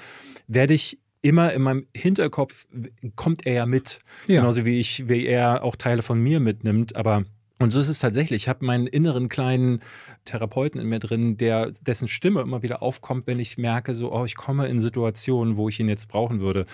werde 0.48 0.74
ich 0.74 1.00
immer 1.22 1.54
in 1.54 1.62
meinem 1.62 1.86
Hinterkopf 1.96 2.68
kommt 3.16 3.46
er 3.46 3.54
ja 3.54 3.66
mit, 3.68 4.00
Ja. 4.28 4.42
genauso 4.42 4.66
wie 4.66 4.80
ich, 4.80 5.08
wie 5.08 5.26
er 5.28 5.64
auch 5.64 5.76
Teile 5.76 6.02
von 6.02 6.20
mir 6.20 6.40
mitnimmt, 6.40 6.96
aber 6.96 7.26
und 7.60 7.72
so 7.72 7.80
ist 7.80 7.90
es 7.90 7.98
tatsächlich. 7.98 8.44
Ich 8.44 8.50
habe 8.50 8.64
meinen 8.66 8.86
inneren 8.86 9.30
kleinen 9.30 9.82
Therapeuten 10.26 10.80
in 10.80 10.88
mir 10.88 11.00
drin, 11.00 11.38
der 11.38 11.72
dessen 11.82 12.08
Stimme 12.08 12.42
immer 12.42 12.62
wieder 12.62 12.84
aufkommt, 12.84 13.26
wenn 13.26 13.40
ich 13.40 13.58
merke, 13.58 13.96
so, 13.96 14.14
oh, 14.14 14.26
ich 14.26 14.36
komme 14.36 14.68
in 14.68 14.80
Situationen, 14.80 15.58
wo 15.58 15.68
ich 15.68 15.80
ihn 15.80 15.90
jetzt 15.90 16.08
brauchen 16.08 16.40
würde. 16.40 16.68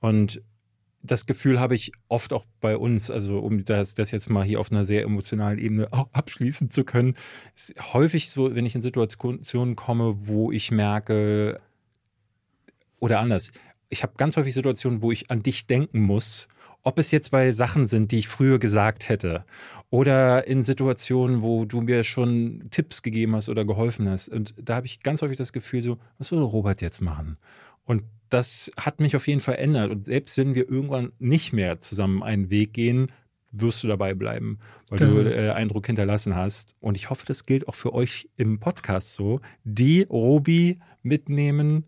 Und 0.00 0.40
das 1.02 1.26
Gefühl 1.26 1.58
habe 1.58 1.74
ich 1.74 1.92
oft 2.08 2.32
auch 2.32 2.44
bei 2.60 2.76
uns, 2.76 3.10
also 3.10 3.38
um 3.38 3.64
das, 3.64 3.94
das 3.94 4.10
jetzt 4.10 4.30
mal 4.30 4.44
hier 4.44 4.60
auf 4.60 4.70
einer 4.70 4.84
sehr 4.84 5.02
emotionalen 5.02 5.58
Ebene 5.58 5.92
auch 5.92 6.08
abschließen 6.12 6.70
zu 6.70 6.84
können, 6.84 7.16
ist 7.54 7.74
häufig 7.92 8.30
so, 8.30 8.54
wenn 8.54 8.66
ich 8.66 8.74
in 8.74 8.82
Situationen 8.82 9.76
komme, 9.76 10.26
wo 10.26 10.52
ich 10.52 10.70
merke, 10.70 11.60
oder 13.00 13.20
anders, 13.20 13.50
ich 13.88 14.02
habe 14.02 14.14
ganz 14.16 14.36
häufig 14.36 14.54
Situationen, 14.54 15.02
wo 15.02 15.12
ich 15.12 15.30
an 15.30 15.42
dich 15.42 15.66
denken 15.66 16.00
muss, 16.00 16.48
ob 16.84 16.98
es 16.98 17.10
jetzt 17.10 17.30
bei 17.30 17.52
Sachen 17.52 17.86
sind, 17.86 18.10
die 18.10 18.20
ich 18.20 18.28
früher 18.28 18.58
gesagt 18.58 19.08
hätte, 19.08 19.44
oder 19.90 20.46
in 20.46 20.62
Situationen, 20.62 21.42
wo 21.42 21.64
du 21.64 21.80
mir 21.82 22.02
schon 22.02 22.68
Tipps 22.70 23.02
gegeben 23.02 23.36
hast 23.36 23.48
oder 23.48 23.64
geholfen 23.64 24.08
hast. 24.08 24.28
Und 24.28 24.54
da 24.56 24.76
habe 24.76 24.86
ich 24.86 25.02
ganz 25.02 25.22
häufig 25.22 25.36
das 25.36 25.52
Gefühl, 25.52 25.82
so, 25.82 25.98
was 26.18 26.32
würde 26.32 26.44
Robert 26.44 26.80
jetzt 26.80 27.00
machen? 27.00 27.36
Und 27.84 28.04
das 28.32 28.70
hat 28.76 29.00
mich 29.00 29.14
auf 29.16 29.26
jeden 29.28 29.40
Fall 29.40 29.54
verändert. 29.54 29.90
Und 29.90 30.06
selbst 30.06 30.36
wenn 30.38 30.54
wir 30.54 30.68
irgendwann 30.68 31.12
nicht 31.18 31.52
mehr 31.52 31.80
zusammen 31.80 32.22
einen 32.22 32.48
Weg 32.50 32.72
gehen, 32.72 33.12
wirst 33.50 33.84
du 33.84 33.88
dabei 33.88 34.14
bleiben, 34.14 34.58
weil 34.88 34.98
Das 34.98 35.12
du 35.12 35.20
äh, 35.20 35.50
Eindruck 35.50 35.86
hinterlassen 35.86 36.34
hast. 36.34 36.74
Und 36.80 36.94
ich 36.96 37.10
hoffe, 37.10 37.26
das 37.26 37.44
gilt 37.44 37.68
auch 37.68 37.74
für 37.74 37.92
euch 37.92 38.30
im 38.36 38.58
Podcast 38.60 39.12
so, 39.14 39.40
die 39.64 40.02
Robi 40.08 40.78
mitnehmen 41.02 41.84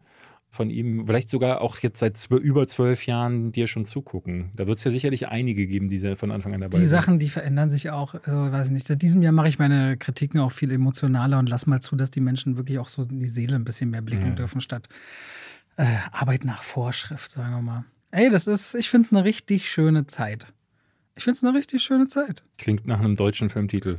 von 0.51 0.71
ihm, 0.71 1.05
vielleicht 1.07 1.31
sogar 1.31 1.63
auch 1.63 1.79
jetzt 1.79 1.99
seit 1.99 2.17
zwö- 2.17 2.37
über 2.39 2.69
zwölf 2.69 3.07
Jahren 3.07 3.51
dir 3.51 3.67
schon 3.67 3.85
zugucken. 3.87 4.51
Da 4.55 4.67
wird 4.69 4.79
es 4.79 4.85
ja 4.85 4.91
sicherlich 4.91 5.27
einige 5.29 5.67
geben, 5.67 5.89
die 5.89 5.99
von 6.15 6.31
Anfang 6.31 6.55
an 6.55 6.61
dabei 6.61 6.77
Die 6.79 6.85
sind. 6.85 6.91
Sachen, 6.91 7.19
die 7.19 7.29
verändern 7.29 7.71
sich 7.71 7.91
auch. 7.91 8.15
Also, 8.15 8.53
weiß 8.53 8.67
ich 8.67 8.73
nicht. 8.73 8.87
Seit 8.87 9.03
diesem 9.03 9.23
Jahr 9.23 9.33
mache 9.33 9.49
ich 9.49 9.59
meine 9.59 9.97
Kritiken 9.97 10.39
auch 10.41 10.53
viel 10.53 10.71
emotionaler 10.71 11.39
und 11.41 11.49
lass 11.49 11.67
mal 11.67 11.81
zu, 11.81 11.97
dass 11.97 12.11
die 12.13 12.21
Menschen 12.21 12.57
wirklich 12.57 12.79
auch 12.79 12.89
so 12.89 13.03
in 13.03 13.19
die 13.19 13.27
Seele 13.27 13.57
ein 13.57 13.65
bisschen 13.65 13.91
mehr 13.91 14.03
blicken 14.03 14.29
Ja. 14.29 14.35
dürfen, 14.35 14.61
statt 14.61 14.89
äh, 15.77 15.85
Arbeit 16.13 16.45
nach 16.45 16.63
Vorschrift, 16.63 17.31
sagen 17.31 17.53
wir 17.53 17.63
mal. 17.63 17.85
Ey, 18.11 18.31
das 18.31 18.47
ist, 18.47 18.75
ich 18.75 18.89
finde 18.89 19.07
es 19.07 19.13
eine 19.13 19.25
richtig 19.25 19.69
schöne 19.69 20.07
Zeit. 20.07 20.47
Ich 21.17 21.25
finde 21.25 21.37
es 21.37 21.45
eine 21.45 21.57
richtig 21.57 21.83
schöne 21.83 22.07
Zeit. 22.07 22.43
Klingt 22.59 22.87
nach 22.87 23.01
einem 23.01 23.17
deutschen 23.17 23.51
Filmtitel. 23.51 23.99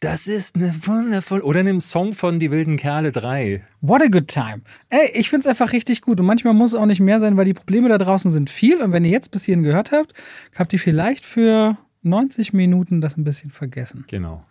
Das 0.00 0.26
ist 0.26 0.56
eine 0.56 0.74
wundervoll. 0.86 1.40
Oder 1.40 1.60
einem 1.60 1.82
Song 1.82 2.14
von 2.14 2.40
Die 2.40 2.50
wilden 2.50 2.78
Kerle 2.78 3.12
3. 3.12 3.62
What 3.82 4.00
a 4.00 4.06
good 4.06 4.28
time. 4.28 4.62
Ey, 4.88 5.10
ich 5.12 5.28
find's 5.28 5.46
einfach 5.46 5.72
richtig 5.72 6.00
gut. 6.00 6.18
Und 6.18 6.26
manchmal 6.26 6.54
muss 6.54 6.70
es 6.70 6.76
auch 6.76 6.86
nicht 6.86 7.00
mehr 7.00 7.20
sein, 7.20 7.36
weil 7.36 7.44
die 7.44 7.52
Probleme 7.52 7.90
da 7.90 7.98
draußen 7.98 8.30
sind 8.30 8.48
viel. 8.48 8.80
Und 8.80 8.92
wenn 8.92 9.04
ihr 9.04 9.10
jetzt 9.10 9.30
bis 9.30 9.44
hierhin 9.44 9.62
gehört 9.62 9.92
habt, 9.92 10.14
habt 10.54 10.72
ihr 10.72 10.78
vielleicht 10.78 11.26
für 11.26 11.76
90 12.02 12.54
Minuten 12.54 13.02
das 13.02 13.18
ein 13.18 13.24
bisschen 13.24 13.50
vergessen. 13.50 14.04
Genau. 14.08 14.46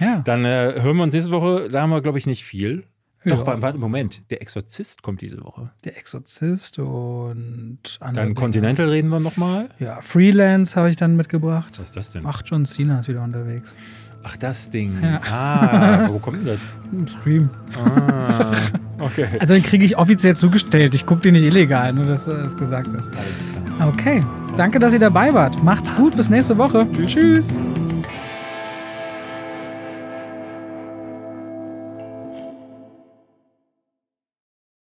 Ja. 0.00 0.22
Dann 0.24 0.46
äh, 0.46 0.80
hören 0.80 0.96
wir 0.96 1.02
uns 1.02 1.12
nächste 1.12 1.30
Woche. 1.30 1.68
Da 1.68 1.82
haben 1.82 1.90
wir, 1.90 2.00
glaube 2.00 2.16
ich, 2.16 2.26
nicht 2.26 2.44
viel. 2.44 2.84
Ja. 3.24 3.34
Doch, 3.34 3.46
warte, 3.46 3.62
warte, 3.62 3.78
Moment. 3.78 4.30
Der 4.30 4.40
Exorzist 4.40 5.02
kommt 5.02 5.20
diese 5.20 5.42
Woche. 5.42 5.70
Der 5.84 5.96
Exorzist 5.98 6.78
und 6.78 7.78
andere 7.98 8.14
Dann 8.14 8.14
Dinge. 8.26 8.34
Continental 8.34 8.88
reden 8.88 9.08
wir 9.08 9.18
nochmal. 9.20 9.68
Ja, 9.80 10.00
Freelance 10.00 10.76
habe 10.76 10.90
ich 10.90 10.96
dann 10.96 11.16
mitgebracht. 11.16 11.78
Was 11.78 11.88
ist 11.88 11.96
das 11.96 12.12
denn? 12.12 12.22
Ach, 12.24 12.42
John 12.44 12.64
Cena 12.66 13.00
ist 13.00 13.08
wieder 13.08 13.22
unterwegs. 13.22 13.74
Ach, 14.22 14.36
das 14.36 14.70
Ding. 14.70 14.98
Ja. 15.02 15.20
Ah, 15.30 16.08
wo 16.08 16.18
kommt 16.18 16.38
denn 16.38 16.46
das? 16.46 16.58
Im 16.92 17.06
Stream. 17.06 17.50
Ah, 17.78 18.54
okay. 18.98 19.26
Also 19.40 19.54
den 19.54 19.62
kriege 19.62 19.84
ich 19.84 19.96
offiziell 19.96 20.34
zugestellt. 20.34 20.94
Ich 20.94 21.06
gucke 21.06 21.20
den 21.22 21.34
nicht 21.34 21.44
illegal, 21.44 21.92
nur 21.92 22.06
dass 22.06 22.26
es 22.26 22.56
gesagt 22.56 22.92
ist. 22.92 23.08
Alles 23.10 23.44
klar. 23.76 23.88
Okay. 23.88 24.24
Danke, 24.56 24.78
dass 24.80 24.92
ihr 24.92 24.98
dabei 24.98 25.32
wart. 25.32 25.62
Macht's 25.62 25.94
gut. 25.94 26.16
Bis 26.16 26.28
nächste 26.28 26.58
Woche. 26.58 26.86
Tschüss. 26.92 27.56